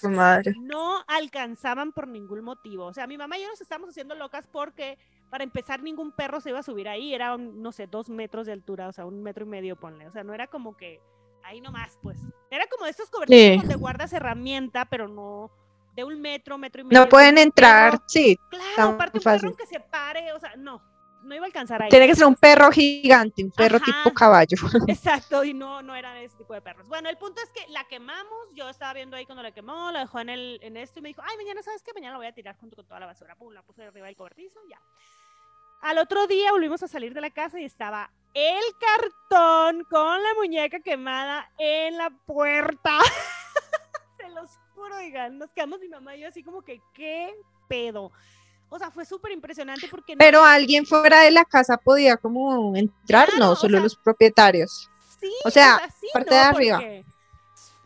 no 0.61 1.05
alcanzaban 1.07 1.93
por 1.93 2.09
ningún 2.09 2.43
motivo. 2.43 2.87
O 2.87 2.95
sea, 2.95 3.07
mi 3.07 3.19
mamá 3.19 3.39
y 3.39 3.43
yo 3.43 3.49
nos 3.49 3.61
estábamos 3.61 3.91
haciendo 3.91 4.15
locas 4.15 4.49
porque 4.49 4.99
para 5.31 5.45
empezar, 5.45 5.83
ningún 5.83 6.13
perro 6.13 6.41
se 6.41 6.51
iba 6.51 6.59
a 6.59 6.63
subir 6.63 6.89
ahí, 6.89 7.15
era, 7.15 7.37
no 7.37 7.73
sé, 7.73 7.87
dos 7.87 8.09
metros 8.09 8.47
de 8.47 8.53
altura, 8.53 8.89
o 8.89 8.93
sea, 8.93 9.05
un 9.05 9.23
metro 9.23 9.45
y 9.45 9.49
medio, 9.49 9.77
ponle. 9.77 10.07
O 10.07 10.13
sea, 10.13 10.25
no 10.25 10.35
era 10.35 10.47
como 10.47 10.77
que 10.77 11.01
ahí 11.43 11.61
nomás, 11.61 11.99
pues. 12.03 12.19
Era 12.51 12.67
como 12.67 12.87
estos 12.87 13.11
cobertizos 13.11 13.59
donde 13.59 13.77
guardas 13.77 14.13
herramienta, 14.13 14.87
pero 14.87 15.09
no 15.09 15.51
de 15.99 16.05
un 16.05 16.21
metro, 16.21 16.57
metro 16.57 16.83
y 16.83 16.85
medio. 16.85 17.01
No 17.01 17.09
pueden 17.09 17.39
entrar, 17.39 18.01
sí. 18.07 18.39
Claro, 18.49 18.93
aparte 18.93 19.19
un 19.19 19.25
perro 19.25 19.57
que 19.57 19.67
se 19.67 19.81
pare, 19.81 20.33
o 20.33 20.39
sea, 20.39 20.55
no, 20.55 20.81
no 21.25 21.35
iba 21.35 21.45
a 21.45 21.47
alcanzar 21.47 21.83
ahí. 21.83 21.89
Tiene 21.89 22.07
que 22.07 22.15
ser 22.15 22.25
un 22.25 22.37
perro 22.37 22.71
gigante, 22.71 23.43
un 23.43 23.51
perro 23.51 23.81
tipo 23.81 24.15
caballo. 24.15 24.57
Exacto, 24.87 25.43
y 25.43 25.55
no, 25.55 25.83
no 25.83 25.97
eran 25.97 26.17
ese 26.19 26.37
tipo 26.37 26.55
de 26.55 26.61
perros. 26.61 26.87
Bueno, 26.87 27.09
el 27.09 27.17
punto 27.17 27.43
es 27.43 27.51
que 27.51 27.69
la 27.73 27.83
quemamos, 27.89 28.39
yo 28.55 28.69
estaba 28.69 28.93
viendo 28.93 29.17
ahí 29.17 29.27
cuando 29.27 29.43
la 29.43 29.51
quemó, 29.51 29.91
la 29.91 29.99
dejó 29.99 30.21
en, 30.21 30.29
el, 30.29 30.61
en 30.63 30.77
esto 30.77 31.01
y 31.01 31.03
me 31.03 31.09
dijo, 31.09 31.23
ay, 31.29 31.37
mañana, 31.37 31.63
¿sabes 31.65 31.83
qué? 31.83 31.93
Mañana 31.93 32.13
la 32.13 32.19
voy 32.19 32.29
a 32.29 32.33
tirar 32.33 32.57
junto 32.61 32.77
con 32.77 32.87
toda 32.87 33.01
la 33.01 33.07
basura. 33.07 33.35
Pum, 33.35 33.53
la 33.53 33.63
puse 33.63 33.83
arriba 33.83 34.07
del 34.07 34.15
cobertizo, 34.15 34.61
ya. 34.71 34.81
Al 35.81 35.99
otro 35.99 36.29
día 36.29 36.53
volvimos 36.53 36.81
a 36.85 36.89
salir 36.89 37.13
de 37.13 37.23
la 37.23 37.31
casa 37.31 37.59
y 37.59 37.65
estaba 37.65 38.13
el 38.35 38.63
cartón 38.79 39.83
con 39.91 40.23
la 40.23 40.35
muñeca 40.37 40.79
quemada 40.79 41.51
en 41.59 41.99
la 41.99 42.11
puerta. 42.11 42.99
Se 44.29 44.35
los 44.35 44.51
juro, 44.75 44.97
oigan, 44.97 45.39
nos 45.39 45.53
quedamos 45.53 45.81
mi 45.81 45.89
mamá 45.89 46.17
y 46.17 46.21
yo 46.21 46.29
así 46.29 46.43
como 46.43 46.63
que, 46.63 46.81
¿qué 46.95 47.35
pedo? 47.69 48.13
O 48.71 48.79
sea, 48.79 48.91
fue 48.91 49.05
súper 49.05 49.33
impresionante 49.33 49.89
porque... 49.89 50.17
Pero 50.17 50.45
alguien 50.45 50.85
fuera 50.85 51.23
de 51.23 51.31
la 51.31 51.45
casa 51.45 51.79
podía 51.79 52.17
como 52.17 52.77
entrar, 52.77 53.31
no, 53.39 53.57
solo 53.57 53.81
los 53.81 53.97
propietarios. 53.97 54.91
Sí, 55.19 55.33
o 55.45 55.51
sea, 55.51 55.81
parte 56.13 56.35
de 56.35 56.41
arriba. 56.41 56.79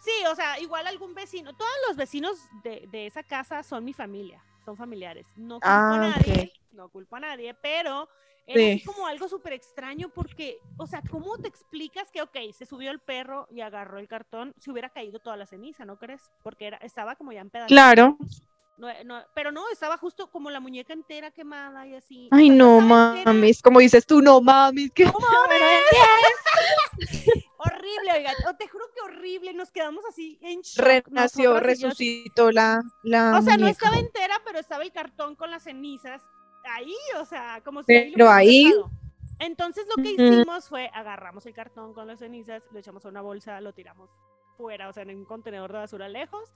Sí, 0.01 0.11
o 0.31 0.35
sea, 0.35 0.59
igual 0.59 0.87
algún 0.87 1.15
vecino, 1.15 1.55
todos 1.55 1.71
los 1.89 1.97
vecinos 1.97 2.37
de, 2.65 2.89
de 2.91 3.07
esa 3.07 3.23
casa 3.23 3.63
son 3.63 3.85
mi 3.85 3.93
familia 3.93 4.43
son 4.65 4.77
familiares. 4.77 5.27
No 5.37 5.55
culpo 5.57 5.69
a 5.69 5.95
ah, 5.95 5.99
nadie, 5.99 6.53
no 6.73 6.89
culpo 6.89 7.17
a 7.17 7.21
nadie, 7.21 7.55
pero 7.55 8.09
es 8.47 8.85
como 8.85 9.07
algo 9.07 9.29
súper 9.29 9.53
extraño 9.53 10.09
porque, 10.09 10.59
o 10.77 10.87
sea, 10.87 11.03
¿cómo 11.11 11.39
te 11.39 11.49
explicas 11.49 12.11
que, 12.11 12.23
ok, 12.23 12.37
se 12.53 12.67
subió 12.67 12.91
el 12.91 12.99
perro 12.99 13.47
y 13.51 13.61
agarró 13.61 13.99
el 13.99 14.09
cartón, 14.09 14.55
se 14.59 14.71
hubiera 14.71 14.91
caído 14.91 15.21
toda 15.21 15.37
la 15.37 15.47
ceniza, 15.47 15.85
¿no 15.85 15.99
crees? 15.99 16.23
Porque 16.43 16.67
era, 16.67 16.77
estaba 16.79 17.17
como 17.17 17.33
ya 17.33 17.41
en 17.41 17.51
pedazos. 17.51 17.69
Claro. 17.69 18.19
pero 19.35 19.53
no, 19.53 19.69
estaba 19.71 19.97
justo 19.97 20.31
como 20.31 20.51
la 20.51 20.61
muñeca 20.61 20.93
entera 20.93 21.31
quemada 21.31 21.87
y 21.87 21.95
así. 21.95 22.29
Ay, 22.31 22.51
no 22.51 22.81
mames, 22.81 23.63
como 23.63 23.79
dices 23.81 24.07
tú, 24.07 24.21
no 24.21 24.41
mames, 24.41 24.91
que 24.93 25.05
no 25.05 25.13
mames. 25.13 25.63
Horrible, 27.65 28.13
oiga, 28.17 28.33
te 28.59 28.67
juro 28.67 28.87
que 28.93 29.01
horrible, 29.03 29.55
nos 29.55 29.71
quedamos 29.71 30.05
así 30.09 30.37
en 30.43 30.63
shock. 30.63 30.85
Renació, 30.85 31.61
resucitó 31.61 32.51
la, 32.51 32.83
la. 33.05 33.39
O 33.39 33.43
sea, 33.43 33.57
no 33.57 33.69
estaba 33.69 33.99
entera, 33.99 34.43
pero 34.45 34.59
estaba 34.59 34.83
el 34.83 34.91
cartón 34.91 35.37
con 35.37 35.53
las 35.53 35.63
cenizas 35.63 36.23
ahí, 36.65 36.95
o 37.21 37.25
sea, 37.25 37.61
como 37.65 37.83
si. 37.83 37.87
Pero 37.87 38.31
ahí. 38.31 38.73
Entonces 39.39 39.87
lo 39.89 40.03
que 40.03 40.11
hicimos 40.11 40.69
fue 40.69 40.89
agarramos 40.95 41.45
el 41.47 41.55
cartón 41.55 41.95
con 41.95 42.07
las 42.07 42.21
cenizas, 42.21 42.63
lo 42.71 42.79
echamos 42.79 43.05
a 43.05 43.09
una 43.09 43.23
bolsa, 43.23 43.61
lo 43.61 43.73
tiramos 43.73 44.09
fuera, 44.57 44.89
o 44.89 44.93
sea, 44.93 45.03
en 45.03 45.17
un 45.17 45.25
contenedor 45.25 45.73
de 45.73 45.79
basura 45.79 46.09
lejos, 46.09 46.55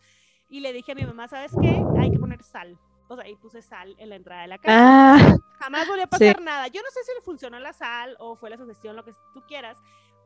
y 0.49 0.61
le 0.61 0.73
dije 0.73 0.93
a 0.93 0.95
mi 0.95 1.05
mamá, 1.05 1.27
¿sabes 1.27 1.53
qué? 1.61 1.83
Hay 1.99 2.13
que 2.13 2.19
poner 2.19 2.43
sal. 2.45 2.79
O 3.09 3.17
sea, 3.17 3.25
ahí 3.25 3.35
puse 3.37 3.63
sal 3.63 3.95
en 3.99 4.09
la 4.09 4.17
entrada 4.17 4.43
de 4.43 4.49
la 4.49 4.59
casa. 4.59 5.17
Ah, 5.17 5.37
Jamás 5.59 5.89
volvió 5.89 6.05
a 6.05 6.09
pasar 6.09 6.41
nada. 6.41 6.69
Yo 6.69 6.81
no 6.83 6.91
sé 6.91 7.01
si 7.05 7.13
le 7.15 7.23
funcionó 7.23 7.59
la 7.59 7.73
sal 7.73 8.17
o 8.19 8.37
fue 8.37 8.51
la 8.51 8.57
sugestión, 8.57 8.95
lo 8.95 9.05
que 9.05 9.13
tú 9.33 9.43
quieras, 9.49 9.79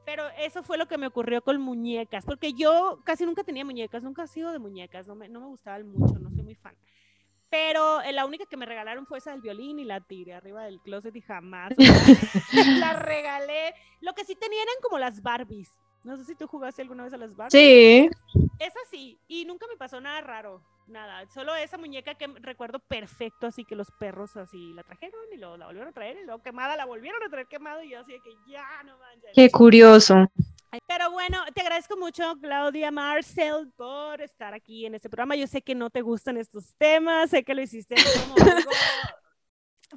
pero 0.04 0.24
eso 0.38 0.62
fue 0.62 0.76
lo 0.78 0.86
que 0.86 0.98
me 0.98 1.06
ocurrió 1.06 1.42
con 1.42 1.60
muñecas, 1.60 2.24
porque 2.24 2.52
yo 2.52 3.00
casi 3.04 3.24
nunca 3.24 3.44
tenía 3.44 3.64
muñecas, 3.64 4.02
nunca 4.02 4.24
he 4.24 4.28
sido 4.28 4.52
de 4.52 4.58
muñecas, 4.58 5.06
no 5.06 5.14
me, 5.14 5.28
no 5.28 5.40
me 5.40 5.46
gustaban 5.46 5.86
mucho, 5.86 6.18
no 6.18 6.30
soy 6.30 6.42
muy 6.42 6.54
fan. 6.54 6.74
Pero 7.50 8.00
eh, 8.02 8.12
la 8.12 8.24
única 8.24 8.46
que 8.46 8.56
me 8.56 8.64
regalaron 8.64 9.06
fue 9.06 9.18
esa 9.18 9.32
del 9.32 9.40
violín 9.40 9.80
y 9.80 9.84
la 9.84 10.00
tiré 10.00 10.34
arriba 10.34 10.64
del 10.64 10.80
closet 10.80 11.14
y 11.16 11.20
jamás 11.20 11.72
la 12.78 12.92
regalé. 12.94 13.74
Lo 14.00 14.14
que 14.14 14.24
sí 14.24 14.36
tenían 14.36 14.62
eran 14.62 14.80
como 14.82 14.98
las 14.98 15.20
Barbies. 15.20 15.76
No 16.04 16.16
sé 16.16 16.24
si 16.24 16.34
tú 16.34 16.46
jugaste 16.46 16.80
alguna 16.80 17.04
vez 17.04 17.12
a 17.12 17.18
las 17.18 17.34
Barbies. 17.36 17.52
Sí. 17.52 18.08
Es 18.58 18.74
así, 18.86 19.18
y 19.26 19.46
nunca 19.46 19.66
me 19.66 19.76
pasó 19.76 20.00
nada 20.00 20.20
raro, 20.20 20.62
nada. 20.86 21.26
Solo 21.28 21.56
esa 21.56 21.78
muñeca 21.78 22.14
que 22.14 22.26
recuerdo 22.26 22.78
perfecto, 22.78 23.46
así 23.46 23.64
que 23.64 23.74
los 23.74 23.90
perros 23.98 24.36
así 24.36 24.72
la 24.74 24.82
trajeron 24.82 25.20
y 25.32 25.38
luego 25.38 25.56
la 25.56 25.66
volvieron 25.66 25.88
a 25.88 25.92
traer 25.92 26.18
y 26.18 26.26
luego 26.26 26.42
quemada 26.42 26.76
la 26.76 26.84
volvieron 26.84 27.22
a 27.22 27.30
traer 27.30 27.46
quemada 27.46 27.82
y 27.84 27.90
yo 27.90 28.00
así 28.00 28.12
de 28.12 28.20
que 28.20 28.30
ya 28.46 28.82
no 28.84 28.98
manches. 28.98 29.30
Qué 29.34 29.50
curioso. 29.50 30.30
Pero 30.86 31.10
bueno, 31.10 31.38
te 31.54 31.62
agradezco 31.62 31.96
mucho, 31.96 32.36
Claudia 32.40 32.90
Marcel, 32.90 33.72
por 33.76 34.20
estar 34.20 34.54
aquí 34.54 34.86
en 34.86 34.94
este 34.94 35.10
programa. 35.10 35.34
Yo 35.34 35.46
sé 35.46 35.62
que 35.62 35.74
no 35.74 35.90
te 35.90 36.00
gustan 36.00 36.36
estos 36.36 36.74
temas, 36.76 37.30
sé 37.30 37.42
que 37.42 37.54
lo 37.54 37.62
hiciste 37.62 37.96
como 37.96 38.34
algo 38.56 38.70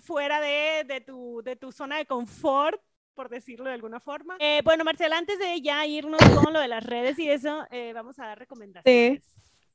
fuera 0.01 0.41
de, 0.41 0.83
de, 0.85 1.01
tu, 1.01 1.41
de 1.43 1.55
tu 1.55 1.71
zona 1.71 1.97
de 1.97 2.05
confort, 2.05 2.81
por 3.13 3.29
decirlo 3.29 3.65
de 3.65 3.75
alguna 3.75 3.99
forma. 3.99 4.37
Eh, 4.39 4.61
bueno, 4.63 4.83
Marcel, 4.83 5.13
antes 5.13 5.37
de 5.37 5.61
ya 5.61 5.85
irnos 5.85 6.21
con 6.43 6.53
lo 6.53 6.59
de 6.59 6.67
las 6.67 6.83
redes 6.83 7.19
y 7.19 7.29
eso, 7.29 7.65
eh, 7.69 7.93
vamos 7.93 8.17
a 8.19 8.25
dar 8.25 8.39
recomendaciones. 8.39 9.23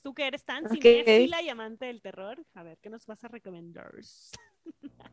Tú 0.03 0.15
que 0.15 0.27
eres 0.27 0.45
tan 0.45 0.65
okay. 0.66 1.29
y 1.29 1.49
amante 1.49 1.87
del 1.87 2.01
terror, 2.01 2.45
a 2.55 2.62
ver, 2.62 2.79
¿qué 2.81 2.89
nos 2.89 3.05
vas 3.07 3.23
a 3.25 3.29
recomendar? 3.29 3.93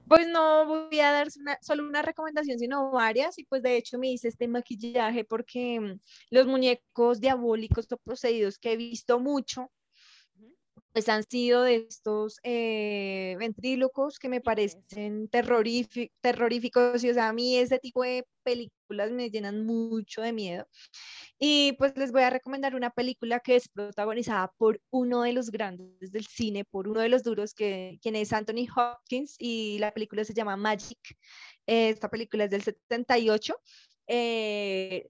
Pues 0.07 0.27
no 0.27 0.67
voy 0.67 0.99
a 0.99 1.11
dar 1.11 1.29
solo 1.61 1.83
una 1.83 2.03
recomendación, 2.03 2.59
sino 2.59 2.91
varias. 2.91 3.39
Y 3.39 3.45
pues 3.45 3.63
de 3.63 3.77
hecho 3.77 3.97
me 3.97 4.11
hice 4.11 4.27
este 4.27 4.47
maquillaje 4.47 5.23
porque 5.25 5.79
mm, 5.79 5.99
los 6.29 6.45
muñecos 6.47 7.19
diabólicos 7.19 7.91
o 7.91 7.97
poseídos 7.97 8.59
que 8.59 8.73
he 8.73 8.77
visto 8.77 9.19
mucho, 9.19 9.71
pues 10.95 11.09
han 11.09 11.23
sido 11.23 11.63
de 11.63 11.75
estos 11.89 12.39
eh, 12.43 13.35
ventrílocos 13.37 14.17
que 14.17 14.29
me 14.29 14.39
parecen 14.39 15.27
terroríficos. 15.27 17.03
Y 17.03 17.09
o 17.09 17.13
sea, 17.13 17.27
a 17.27 17.33
mí 17.33 17.57
ese 17.57 17.79
tipo 17.79 18.01
de 18.03 18.25
películas 18.43 19.11
me 19.11 19.29
llenan 19.29 19.65
mucho 19.65 20.21
de 20.21 20.31
miedo. 20.31 20.65
Y 21.37 21.73
pues 21.73 21.97
les 21.97 22.13
voy 22.13 22.21
a 22.21 22.29
recomendar 22.29 22.75
una 22.75 22.91
película 22.91 23.41
que 23.41 23.57
es 23.57 23.67
protagonizada 23.67 24.53
por 24.57 24.79
uno 24.89 25.23
de 25.23 25.33
los 25.33 25.51
grandes 25.51 26.13
del 26.13 26.27
cine, 26.27 26.63
por 26.63 26.87
uno 26.87 27.01
de 27.01 27.09
los 27.09 27.23
duros, 27.23 27.53
que, 27.53 27.99
quien 28.01 28.15
es 28.15 28.31
Anthony 28.31 28.65
Hopkins, 28.73 29.35
y 29.37 29.77
la 29.79 29.93
película 29.93 30.23
se 30.23 30.33
llama 30.33 30.55
Magic. 30.55 31.17
Esta 31.65 32.09
película 32.09 32.45
es 32.45 32.51
del 32.51 32.63
78. 32.63 33.53
Eh, 34.07 35.09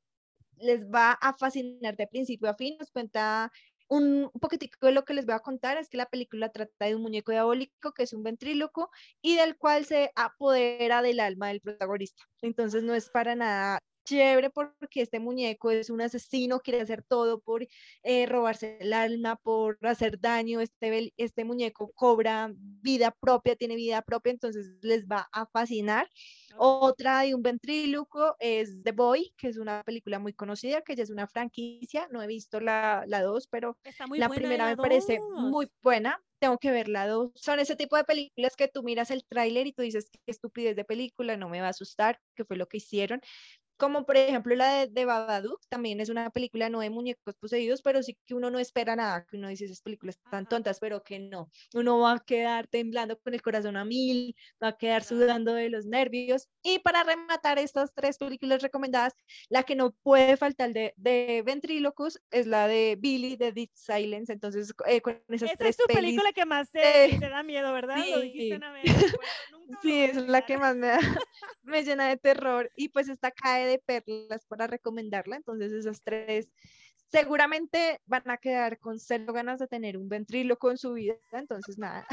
les 0.58 0.84
va 0.88 1.12
a 1.12 1.34
fascinar 1.38 1.96
de 1.96 2.08
principio 2.08 2.50
a 2.50 2.56
fin. 2.56 2.76
Nos 2.80 2.90
cuenta 2.90 3.52
un, 3.88 4.32
poquitico 4.40 4.88
de 4.88 4.94
lo 4.94 5.06
que 5.06 5.14
les 5.14 5.26
voy 5.26 5.36
a 5.36 5.40
contar 5.40 5.78
es 5.78 5.90
que 5.90 5.98
la 5.98 6.10
película 6.10 6.52
trata 6.52 6.86
de 6.86 6.96
un 6.96 7.02
muñeco 7.02 7.32
diabólico 7.32 7.94
que 7.94 8.04
es 8.04 8.14
un 8.14 8.24
ventríloco 8.24 8.90
y 9.22 9.36
del 9.36 9.58
cual 9.58 9.86
se 9.86 10.12
apodera 10.16 11.02
del 11.02 11.20
alma 11.20 11.50
del 11.50 11.62
protagonista. 11.62 12.24
Entonces 12.42 12.84
no 12.84 12.94
es 12.96 13.10
para 13.10 13.36
nada 13.36 13.80
chévere 14.06 14.50
porque 14.50 15.02
este 15.02 15.20
muñeco 15.20 15.72
es 15.72 15.90
un 15.90 16.02
asesino, 16.02 16.60
quiere 16.60 16.82
hacer 16.82 17.04
todo 17.04 17.42
por 17.42 17.68
eh, 18.04 18.26
robarse 18.26 18.78
el 18.80 18.94
alma, 18.94 19.36
por 19.36 19.78
hacer 19.82 20.20
daño. 20.20 20.62
Este, 20.62 21.14
este 21.18 21.44
muñeco 21.44 21.92
cobra 21.94 22.52
vida 22.56 23.12
propia, 23.12 23.56
tiene 23.56 23.76
vida 23.76 24.02
propia, 24.02 24.32
entonces 24.32 24.78
les 24.82 25.06
va 25.06 25.28
a 25.32 25.46
fascinar. 25.48 26.10
Otra 26.58 27.22
de 27.22 27.36
un 27.36 27.42
ventríloco 27.42 28.36
es 28.40 28.82
The 28.84 28.94
Boy, 28.94 29.34
que 29.38 29.50
es 29.50 29.58
una 29.58 29.84
película 29.84 30.20
muy 30.20 30.34
conocida, 30.34 30.82
que 30.82 30.96
ya 30.96 31.04
es 31.04 31.10
una 31.10 31.28
franquicia. 31.28 32.08
No 32.12 32.22
he 32.22 32.28
visto 32.28 32.62
la, 32.62 33.04
la 33.08 33.22
dos, 33.22 33.48
pero 33.48 33.78
la 34.12 34.30
primera 34.30 34.68
me 34.68 34.78
parece 34.78 35.20
muy 35.20 35.70
buena. 35.82 36.22
Tengo 36.40 36.58
que 36.58 36.72
ver 36.72 36.88
la 36.90 37.08
dos. 37.08 37.32
Son 37.36 37.60
ese 37.60 37.76
tipo 37.76 37.98
de 37.98 38.04
películas 38.04 38.56
que 38.56 38.68
tú 38.68 38.84
miras 38.84 39.10
el 39.10 39.26
tráiler 39.26 39.68
y 39.68 39.74
tú 39.74 39.82
dices, 39.82 40.10
qué 40.12 40.20
estupidez 40.28 40.76
de 40.76 40.86
película, 40.86 41.38
no 41.38 41.50
me 41.50 41.60
va 41.60 41.68
a 41.68 41.72
asustar, 41.72 42.20
que 42.36 42.46
fue 42.46 42.58
lo 42.58 42.68
que 42.68 42.78
hicieron 42.78 43.22
como 43.78 44.06
por 44.06 44.18
ejemplo 44.18 44.56
la 44.56 44.72
de, 44.74 44.88
de, 44.88 45.06
Babadook, 45.06 45.62
también 45.70 46.00
es 46.00 46.10
una 46.10 46.30
película 46.30 46.70
no 46.70 46.80
de 46.80 46.90
muñecos 46.90 47.36
poseídos, 47.36 47.82
pero 47.82 48.02
sí 48.04 48.18
que 48.26 48.34
uno 48.34 48.50
no 48.50 48.60
espera 48.60 48.96
nada, 48.96 49.26
que 49.26 49.38
uno 49.38 49.50
dice 49.50 49.66
esas 49.66 49.82
películas 49.82 50.20
tan 50.30 50.48
tontas, 50.48 50.80
pero 50.80 51.04
que 51.04 51.20
no, 51.20 51.50
uno 51.74 52.00
va 52.00 52.14
a 52.14 52.20
quedar 52.20 52.68
temblando 52.68 53.20
con 53.20 53.34
el 53.34 53.42
corazón 53.42 53.78
a 53.78 53.86
mil, 53.86 54.36
va 54.64 54.70
a 54.70 54.78
quedar 54.78 55.04
sudando 55.04 55.54
de 55.54 55.70
los 55.70 55.86
nervios. 55.86 56.48
Y 56.64 56.80
para 56.80 57.04
rematar 57.04 57.60
estas 57.60 57.94
tres 57.94 58.18
películas 58.18 58.62
recomendadas, 58.62 59.14
la 59.50 59.64
que 59.64 59.76
no 59.76 59.92
puede 59.92 60.38
faltar 60.38 60.74
de, 60.74 60.94
de 60.98 61.44
Ventrílocos 61.46 62.20
es 62.32 62.48
la 62.48 62.68
de 62.68 62.98
Billy, 63.00 63.36
de 63.36 63.52
Deep 63.52 63.72
Silence, 63.74 64.32
entonces 64.32 64.74
eh, 64.88 65.02
con 65.02 65.22
esas 65.30 65.50
Esa 65.50 65.58
tres 65.58 65.70
es 65.72 65.78
tu 65.78 65.94
película 65.94 66.32
que 66.34 66.46
más 66.46 66.72
te, 66.72 67.18
te, 67.20 67.30
da 67.30 67.44
miedo, 67.44 67.72
¿verdad? 67.74 68.04
Sí, 68.04 68.12
Lo 68.12 68.22
dijiste 68.22 68.56
una 68.56 68.72
vez. 68.72 68.84
sí 69.82 70.04
es 70.04 70.16
la 70.16 70.46
que 70.46 70.58
más 70.58 70.76
me, 70.76 70.88
da, 70.88 71.00
me 71.64 71.84
llena 71.84 72.08
de 72.08 72.18
terror 72.18 72.72
y 72.76 72.90
pues 72.90 73.10
esta 73.10 73.32
cae 73.32 73.66
de 73.66 73.80
perlas 73.80 74.46
para 74.46 74.68
recomendarla. 74.68 75.36
Entonces 75.38 75.72
esas 75.72 76.02
tres 76.02 76.50
seguramente 77.08 78.02
van 78.06 78.30
a 78.30 78.38
quedar 78.38 78.80
con 78.80 79.00
cero 79.00 79.32
ganas 79.32 79.60
de 79.60 79.68
tener 79.68 79.98
un 79.98 80.10
ventrilo 80.10 80.58
con 80.58 80.78
su 80.78 80.94
vida. 80.94 81.16
Entonces 81.32 81.78
nada, 81.78 82.06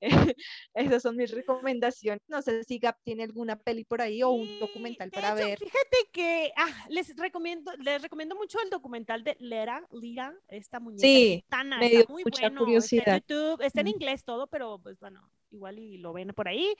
esas 0.74 1.02
son 1.02 1.16
mis 1.16 1.30
recomendaciones. 1.30 2.22
No 2.28 2.42
sé 2.42 2.62
si 2.64 2.78
Gap 2.78 2.96
tiene 3.02 3.24
alguna 3.24 3.56
peli 3.56 3.84
por 3.84 4.00
ahí 4.00 4.22
o 4.22 4.30
un 4.30 4.58
documental 4.60 5.10
para 5.10 5.34
ver. 5.34 5.58
Fíjate 5.58 5.96
que 6.12 6.52
ah, 6.56 6.86
les 6.88 7.16
recomiendo, 7.16 7.72
les 7.78 8.02
recomiendo 8.02 8.36
mucho 8.36 8.58
el 8.62 8.70
documental 8.70 9.24
de 9.24 9.36
Lera, 9.40 9.82
Lira, 9.90 10.34
esta 10.48 10.80
muñeca 10.80 11.06
sí, 11.06 11.44
me 11.78 11.88
dio 11.88 12.04
muy 12.08 12.24
mucha 12.24 12.50
curiosidad. 12.54 13.16
Está 13.16 13.16
en 13.16 13.20
YouTube, 13.20 13.62
está 13.62 13.80
en 13.80 13.88
inglés 13.88 14.24
todo, 14.24 14.46
pero 14.46 14.78
pues 14.82 14.98
bueno, 15.00 15.28
igual 15.50 15.78
y 15.78 15.98
lo 15.98 16.12
ven 16.12 16.28
por 16.28 16.48
ahí. 16.48 16.74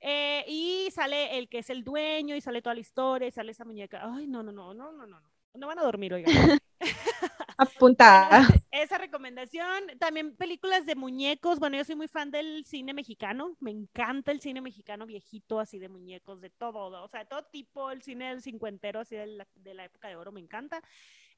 Eh, 0.00 0.44
y 0.46 0.88
sale 0.90 1.38
el 1.38 1.48
que 1.48 1.58
es 1.58 1.70
el 1.70 1.82
dueño 1.82 2.36
y 2.36 2.40
sale 2.40 2.62
toda 2.62 2.74
la 2.74 2.80
historia 2.80 3.28
y 3.28 3.30
sale 3.30 3.52
esa 3.52 3.64
muñeca. 3.64 4.00
Ay, 4.02 4.26
no, 4.26 4.42
no, 4.42 4.52
no, 4.52 4.74
no, 4.74 4.92
no, 4.92 5.06
no. 5.06 5.20
No 5.54 5.66
van 5.66 5.78
a 5.78 5.82
dormir, 5.82 6.12
oigan. 6.12 6.58
Apuntada. 7.58 8.46
Esa 8.70 8.98
recomendación. 8.98 9.84
También 9.98 10.36
películas 10.36 10.84
de 10.84 10.94
muñecos. 10.94 11.58
Bueno, 11.58 11.78
yo 11.78 11.84
soy 11.84 11.96
muy 11.96 12.08
fan 12.08 12.30
del 12.30 12.64
cine 12.66 12.92
mexicano. 12.92 13.56
Me 13.60 13.70
encanta 13.70 14.32
el 14.32 14.40
cine 14.40 14.60
mexicano 14.60 15.06
viejito, 15.06 15.58
así 15.58 15.78
de 15.78 15.88
muñecos, 15.88 16.42
de 16.42 16.50
todo. 16.50 17.02
O 17.02 17.08
sea, 17.08 17.20
de 17.20 17.26
todo 17.26 17.44
tipo. 17.44 17.90
El 17.90 18.02
cine 18.02 18.28
del 18.28 18.42
cincuentero, 18.42 19.00
así 19.00 19.16
de 19.16 19.26
la, 19.26 19.46
de 19.54 19.72
la 19.72 19.84
época 19.86 20.08
de 20.08 20.16
oro, 20.16 20.32
me 20.32 20.40
encanta. 20.40 20.82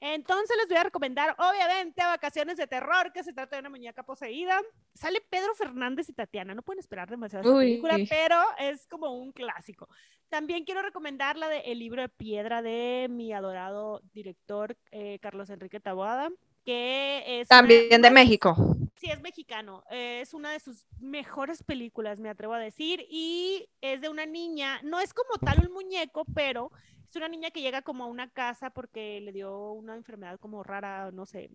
Entonces 0.00 0.56
les 0.56 0.68
voy 0.68 0.76
a 0.76 0.84
recomendar, 0.84 1.34
obviamente, 1.38 2.00
a 2.02 2.08
Vacaciones 2.08 2.56
de 2.56 2.66
Terror, 2.66 3.12
que 3.12 3.24
se 3.24 3.32
trata 3.32 3.56
de 3.56 3.60
una 3.60 3.70
muñeca 3.70 4.04
poseída. 4.04 4.60
Sale 4.94 5.20
Pedro 5.28 5.54
Fernández 5.54 6.08
y 6.08 6.12
Tatiana, 6.12 6.54
no 6.54 6.62
pueden 6.62 6.78
esperar 6.78 7.10
demasiado 7.10 7.58
película, 7.58 7.96
pero 8.08 8.40
es 8.58 8.86
como 8.86 9.12
un 9.12 9.32
clásico. 9.32 9.88
También 10.28 10.64
quiero 10.64 10.82
recomendar 10.82 11.36
la 11.36 11.48
de 11.48 11.60
El 11.60 11.80
libro 11.80 12.02
de 12.02 12.08
piedra 12.08 12.62
de 12.62 13.08
mi 13.10 13.32
adorado 13.32 14.02
director 14.12 14.76
eh, 14.90 15.18
Carlos 15.20 15.50
Enrique 15.50 15.80
Taboada, 15.80 16.30
que 16.64 17.40
es... 17.40 17.48
También 17.48 18.00
de 18.02 18.10
México. 18.10 18.76
Sí, 18.96 19.10
es 19.10 19.20
mexicano. 19.20 19.84
es 19.90 20.34
una 20.34 20.52
de 20.52 20.60
sus 20.60 20.84
mejores 20.98 21.62
películas, 21.62 22.20
me 22.20 22.28
atrevo 22.28 22.54
a 22.54 22.58
decir, 22.58 23.06
y 23.08 23.68
es 23.80 24.00
de 24.00 24.08
una 24.08 24.26
niña, 24.26 24.80
no 24.82 25.00
es 25.00 25.14
como 25.14 25.38
tal 25.38 25.66
un 25.66 25.72
muñeco, 25.72 26.24
pero 26.34 26.70
es 27.08 27.16
una 27.16 27.28
niña 27.28 27.50
que 27.50 27.62
llega 27.62 27.82
como 27.82 28.04
a 28.04 28.06
una 28.06 28.30
casa 28.30 28.70
porque 28.70 29.20
le 29.20 29.32
dio 29.32 29.72
una 29.72 29.94
enfermedad 29.96 30.38
como 30.38 30.62
rara, 30.62 31.10
no 31.10 31.26
sé, 31.26 31.50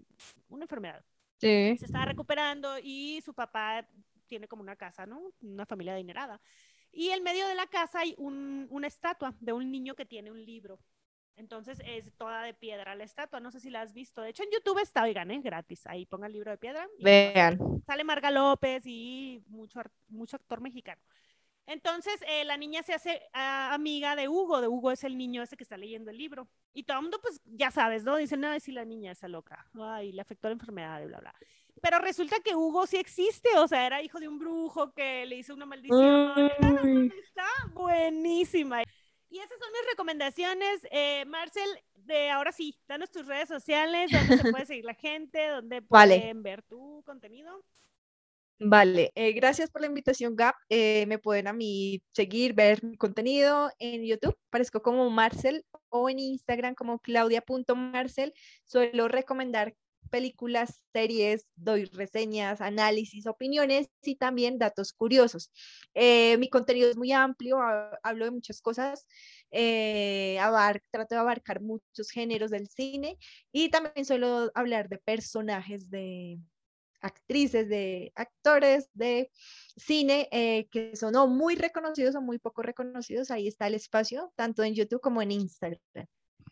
una 0.50 0.64
enfermedad. 0.64 1.04
Sí. 1.38 1.76
Se 1.78 1.86
está 1.86 2.06
recuperando 2.06 2.78
y 2.82 3.22
su 3.24 3.34
papá 3.34 3.88
tiene 4.28 4.48
como 4.48 4.64
una 4.64 4.76
casa, 4.76 5.06
¿no? 5.06 5.22
Una 5.42 5.66
familia 5.66 5.94
adinerada. 5.94 6.42
Y 6.92 7.10
en 7.10 7.24
medio 7.24 7.48
de 7.48 7.56
la 7.56 7.68
casa 7.68 8.00
hay 8.00 8.16
un, 8.18 8.68
una 8.70 8.88
estatua 8.88 9.36
de 9.40 9.54
un 9.54 9.72
niño 9.72 9.96
que 9.96 10.06
tiene 10.06 10.32
un 10.32 10.44
libro. 10.44 10.80
Entonces 11.36 11.82
es 11.86 12.14
toda 12.14 12.44
de 12.44 12.54
piedra 12.54 12.96
la 12.96 13.04
estatua. 13.04 13.40
No 13.40 13.52
sé 13.52 13.60
si 13.60 13.70
la 13.70 13.82
has 13.82 13.94
visto. 13.94 14.22
De 14.22 14.30
hecho, 14.30 14.44
en 14.44 14.52
YouTube 14.52 14.80
está, 14.80 15.04
oigan, 15.04 15.32
es 15.32 15.44
gratis. 15.44 15.86
Ahí 15.88 16.06
ponga 16.06 16.28
el 16.28 16.34
libro 16.34 16.52
de 16.52 16.58
piedra. 16.58 16.88
Vean. 17.00 17.58
Sale 17.86 18.04
Marga 18.04 18.30
López 18.30 18.84
y 18.86 19.44
mucho, 19.48 19.82
mucho 20.08 20.36
actor 20.36 20.62
mexicano. 20.62 21.02
Entonces 21.66 22.16
eh, 22.28 22.44
la 22.44 22.58
niña 22.58 22.84
se 22.84 22.94
hace 22.94 23.22
ah, 23.34 23.74
amiga 23.74 24.16
de 24.16 24.28
Hugo, 24.28 24.62
de 24.62 24.68
Hugo 24.68 24.92
es 24.92 25.04
el 25.04 25.18
niño 25.18 25.42
ese 25.44 25.56
que 25.56 25.64
está 25.64 25.78
leyendo 25.78 26.12
el 26.12 26.18
libro. 26.18 26.48
Y 26.74 26.84
todo 26.84 26.98
el 26.98 27.04
mundo, 27.04 27.20
pues 27.22 27.42
ya 27.46 27.72
sabes, 27.72 28.04
¿no? 28.04 28.18
Dicen, 28.18 28.42
no, 28.42 28.60
si 28.60 28.72
la 28.72 28.86
niña 28.86 29.12
está 29.12 29.28
loca, 29.28 29.68
ay, 29.80 30.12
le 30.12 30.22
afectó 30.22 30.50
la 30.50 30.54
enfermedad 30.54 31.02
y 31.02 31.06
bla, 31.06 31.20
bla. 31.20 31.34
Pero 31.82 32.00
resulta 32.00 32.40
que 32.40 32.56
Hugo 32.56 32.88
sí 32.88 32.98
existe, 32.98 33.50
o 33.58 33.68
sea, 33.68 33.86
era 33.86 34.02
hijo 34.02 34.20
de 34.20 34.28
un 34.28 34.40
brujo 34.40 34.94
que 34.94 35.26
le 35.26 35.36
hizo 35.36 35.54
una 35.54 35.66
maldición. 35.66 36.52
Está 37.12 37.48
buenísima. 37.74 38.84
Y 39.30 39.40
esas 39.40 39.58
son 39.60 39.72
mis 39.72 39.90
recomendaciones. 39.90 40.88
Eh, 40.92 41.26
Marcel, 41.26 41.68
de 41.96 42.30
ahora 42.30 42.52
sí, 42.52 42.80
danos 42.88 43.10
tus 43.10 43.26
redes 43.26 43.50
sociales, 43.50 44.12
donde 44.12 44.38
te 44.38 44.52
puede 44.52 44.66
seguir 44.68 44.86
la 44.86 44.94
gente, 44.94 45.48
donde 45.48 45.82
pueden 45.82 46.44
ver 46.44 46.62
tu 46.62 47.02
contenido. 47.06 47.64
Vale, 48.60 49.12
eh, 49.16 49.34
gracias 49.34 49.70
por 49.70 49.82
la 49.82 49.88
invitación, 49.88 50.36
Gap. 50.36 50.56
Eh, 50.70 51.06
me 51.08 51.20
pueden 51.20 51.48
a 51.48 51.54
mí 51.54 52.02
seguir, 52.14 52.54
ver 52.54 52.84
mi 52.84 52.96
contenido 52.98 53.70
en 53.80 54.06
YouTube, 54.06 54.38
parezco 54.50 54.82
como 54.82 55.10
Marcel, 55.10 55.66
o 55.90 56.10
en 56.10 56.20
Instagram 56.20 56.74
como 56.76 57.00
claudia.marcel. 57.00 58.34
Suelo 58.64 59.08
recomendar 59.10 59.76
películas, 60.10 60.82
series, 60.94 61.48
doy 61.56 61.86
reseñas, 61.86 62.62
análisis, 62.62 63.26
opiniones 63.28 63.88
y 64.04 64.16
también 64.16 64.60
datos 64.60 64.94
curiosos. 64.94 65.52
Eh, 65.94 66.38
mi 66.38 66.50
contenido 66.50 66.90
es 66.90 66.96
muy 66.98 67.12
amplio, 67.12 67.58
hablo 68.04 68.26
de 68.26 68.32
muchas 68.32 68.62
cosas, 68.62 69.08
trato 70.92 71.16
de 71.16 71.22
abarcar 71.22 71.62
muchos 71.62 72.12
géneros 72.12 72.52
del 72.52 72.70
cine 72.70 73.18
y 73.52 73.70
también 73.70 74.06
suelo 74.06 74.52
hablar 74.56 74.88
de 74.88 75.00
personajes 75.00 75.90
de, 75.90 76.40
actrices, 77.04 77.70
de 77.70 78.12
actores 78.16 78.90
de 78.94 79.30
cine 79.76 80.28
eh, 80.32 80.68
que 80.72 80.96
son 80.96 81.16
o 81.16 81.28
muy 81.28 81.56
reconocidos 81.56 82.16
o 82.16 82.22
muy 82.22 82.40
poco 82.40 82.64
reconocidos. 82.64 83.30
Ahí 83.30 83.48
está 83.48 83.68
el 83.68 83.76
espacio, 83.76 84.32
tanto 84.36 84.64
en 84.64 84.74
YouTube 84.74 85.02
como 85.02 85.22
en 85.22 85.32
Instagram. 85.32 85.80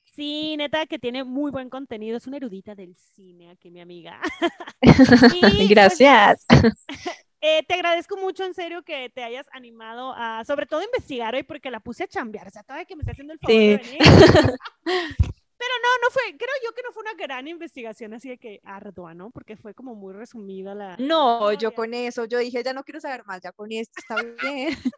Sí, 0.04 0.58
neta, 0.58 0.86
que 0.88 1.00
tiene 1.00 1.24
muy 1.24 1.52
buen 1.52 1.70
contenido. 1.70 2.18
Es 2.18 2.28
una 2.28 2.38
erudita 2.38 2.76
del 2.76 2.96
cine 2.96 3.50
aquí, 3.50 3.72
mi 3.72 3.82
amiga. 3.82 4.20
Pues, 4.82 5.70
Gracias. 5.70 6.46
eh, 7.42 7.64
te 7.68 7.76
agradezco 7.76 8.18
mucho, 8.18 8.44
en 8.44 8.54
serio, 8.54 8.82
que 8.84 9.10
te 9.10 9.24
hayas 9.24 9.46
animado 9.54 10.14
a, 10.18 10.44
sobre 10.44 10.66
todo, 10.66 10.82
investigar 10.82 11.36
hoy, 11.36 11.44
porque 11.44 11.70
la 11.70 11.80
puse 11.80 12.04
a 12.04 12.08
chambear. 12.08 12.48
O 12.48 12.50
sea, 12.50 12.64
todavía 12.64 12.86
que 12.86 12.96
me 12.96 13.02
está 13.02 13.12
haciendo 13.12 13.34
el 13.34 13.40
favor 13.40 13.56
de 13.56 13.78
venir. 13.78 14.00
Pero 15.62 15.74
no, 15.84 15.90
no 16.02 16.10
fue, 16.10 16.24
creo 16.40 16.56
yo 16.66 16.74
que 16.74 16.82
no 16.82 16.92
fue 16.92 17.04
una 17.04 17.14
gran 17.14 17.48
investigación 17.48 18.16
así 18.16 18.30
de 18.30 18.40
que 18.40 18.62
ardua, 18.64 19.14
¿no? 19.14 19.30
Porque 19.30 19.56
fue 19.56 19.76
como 19.76 19.94
muy 19.94 20.12
resumida 20.12 20.74
la... 20.74 20.98
No, 20.98 21.54
yo 21.54 21.72
con 21.76 21.94
eso, 21.94 22.26
yo 22.26 22.40
dije, 22.40 22.64
ya 22.64 22.74
no 22.74 22.84
quiero 22.84 23.00
saber 23.00 23.24
más, 23.28 23.42
ya 23.44 23.52
con 23.52 23.72
esto 23.72 23.94
está 24.00 24.16
bien. 24.42 24.76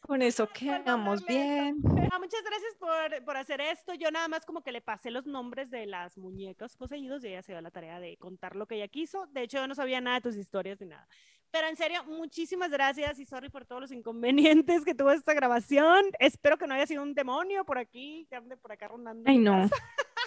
con 0.00 0.20
eso 0.20 0.46
quedamos 0.46 1.24
bien. 1.24 1.78
Ah, 2.12 2.18
muchas 2.18 2.42
gracias 2.44 2.76
por, 2.78 3.24
por, 3.24 3.38
hacer 3.38 3.62
esto. 3.62 3.94
Yo 3.94 4.10
nada 4.10 4.28
más 4.28 4.44
como 4.44 4.62
que 4.62 4.72
le 4.72 4.82
pasé 4.82 5.10
los 5.10 5.24
nombres 5.24 5.70
de 5.70 5.86
las 5.86 6.18
muñecas 6.18 6.76
poseídos 6.76 7.24
y 7.24 7.28
ella 7.28 7.42
se 7.42 7.52
dio 7.52 7.62
la 7.62 7.70
tarea 7.70 7.98
de 7.98 8.18
contar 8.18 8.56
lo 8.56 8.66
que 8.66 8.74
ella 8.74 8.88
quiso. 8.88 9.26
De 9.28 9.44
hecho, 9.44 9.56
yo 9.56 9.66
no 9.66 9.74
sabía 9.74 10.02
nada 10.02 10.16
de 10.16 10.22
tus 10.22 10.36
historias 10.36 10.78
ni 10.82 10.88
nada. 10.88 11.08
Pero 11.54 11.68
en 11.68 11.76
serio, 11.76 12.02
muchísimas 12.06 12.72
gracias 12.72 13.16
y 13.20 13.24
sorry 13.24 13.48
por 13.48 13.64
todos 13.64 13.82
los 13.82 13.92
inconvenientes 13.92 14.84
que 14.84 14.92
tuvo 14.92 15.12
esta 15.12 15.34
grabación. 15.34 16.04
Espero 16.18 16.58
que 16.58 16.66
no 16.66 16.74
haya 16.74 16.84
sido 16.84 17.00
un 17.00 17.14
demonio 17.14 17.64
por 17.64 17.78
aquí, 17.78 18.26
que 18.28 18.34
ande 18.34 18.56
por 18.56 18.72
acá 18.72 18.88
rondando. 18.88 19.22
Ay, 19.30 19.38
no. 19.38 19.70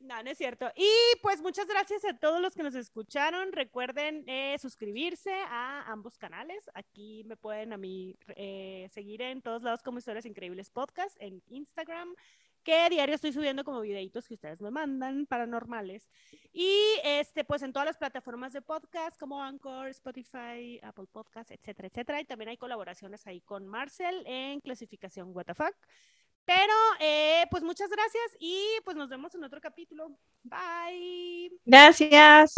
No, 0.00 0.20
no 0.20 0.30
es 0.30 0.38
cierto. 0.38 0.68
Y 0.74 0.90
pues 1.20 1.40
muchas 1.40 1.68
gracias 1.68 2.04
a 2.04 2.18
todos 2.18 2.40
los 2.40 2.56
que 2.56 2.64
nos 2.64 2.74
escucharon. 2.74 3.52
Recuerden 3.52 4.24
eh, 4.26 4.56
suscribirse 4.58 5.30
a 5.32 5.84
ambos 5.92 6.18
canales. 6.18 6.68
Aquí 6.74 7.22
me 7.24 7.36
pueden 7.36 7.72
a 7.72 7.76
mí 7.76 8.16
eh, 8.34 8.88
seguir 8.90 9.22
en 9.22 9.42
todos 9.42 9.62
lados 9.62 9.82
como 9.82 9.98
Historias 9.98 10.26
Increíbles 10.26 10.70
Podcast, 10.70 11.16
en 11.20 11.40
Instagram, 11.46 12.16
que 12.62 12.88
diario 12.90 13.14
estoy 13.14 13.32
subiendo 13.32 13.64
como 13.64 13.80
videitos 13.80 14.28
que 14.28 14.34
ustedes 14.34 14.60
me 14.62 14.70
mandan 14.70 15.26
paranormales. 15.26 16.08
Y 16.52 16.78
este, 17.04 17.44
pues 17.44 17.62
en 17.62 17.72
todas 17.72 17.86
las 17.86 17.96
plataformas 17.96 18.52
de 18.52 18.62
podcast 18.62 19.18
como 19.18 19.42
Anchor, 19.42 19.88
Spotify, 19.88 20.78
Apple 20.82 21.06
Podcast, 21.10 21.50
etcétera, 21.50 21.88
etcétera. 21.88 22.20
Y 22.20 22.24
también 22.24 22.50
hay 22.50 22.56
colaboraciones 22.56 23.26
ahí 23.26 23.40
con 23.40 23.66
Marcel 23.66 24.22
en 24.26 24.60
clasificación 24.60 25.32
WTF. 25.32 25.60
Pero, 26.44 26.74
eh, 27.00 27.44
pues 27.50 27.62
muchas 27.62 27.88
gracias 27.90 28.36
y 28.40 28.66
pues 28.84 28.96
nos 28.96 29.08
vemos 29.08 29.34
en 29.34 29.44
otro 29.44 29.60
capítulo. 29.60 30.10
Bye. 30.42 31.52
Gracias. 31.64 32.54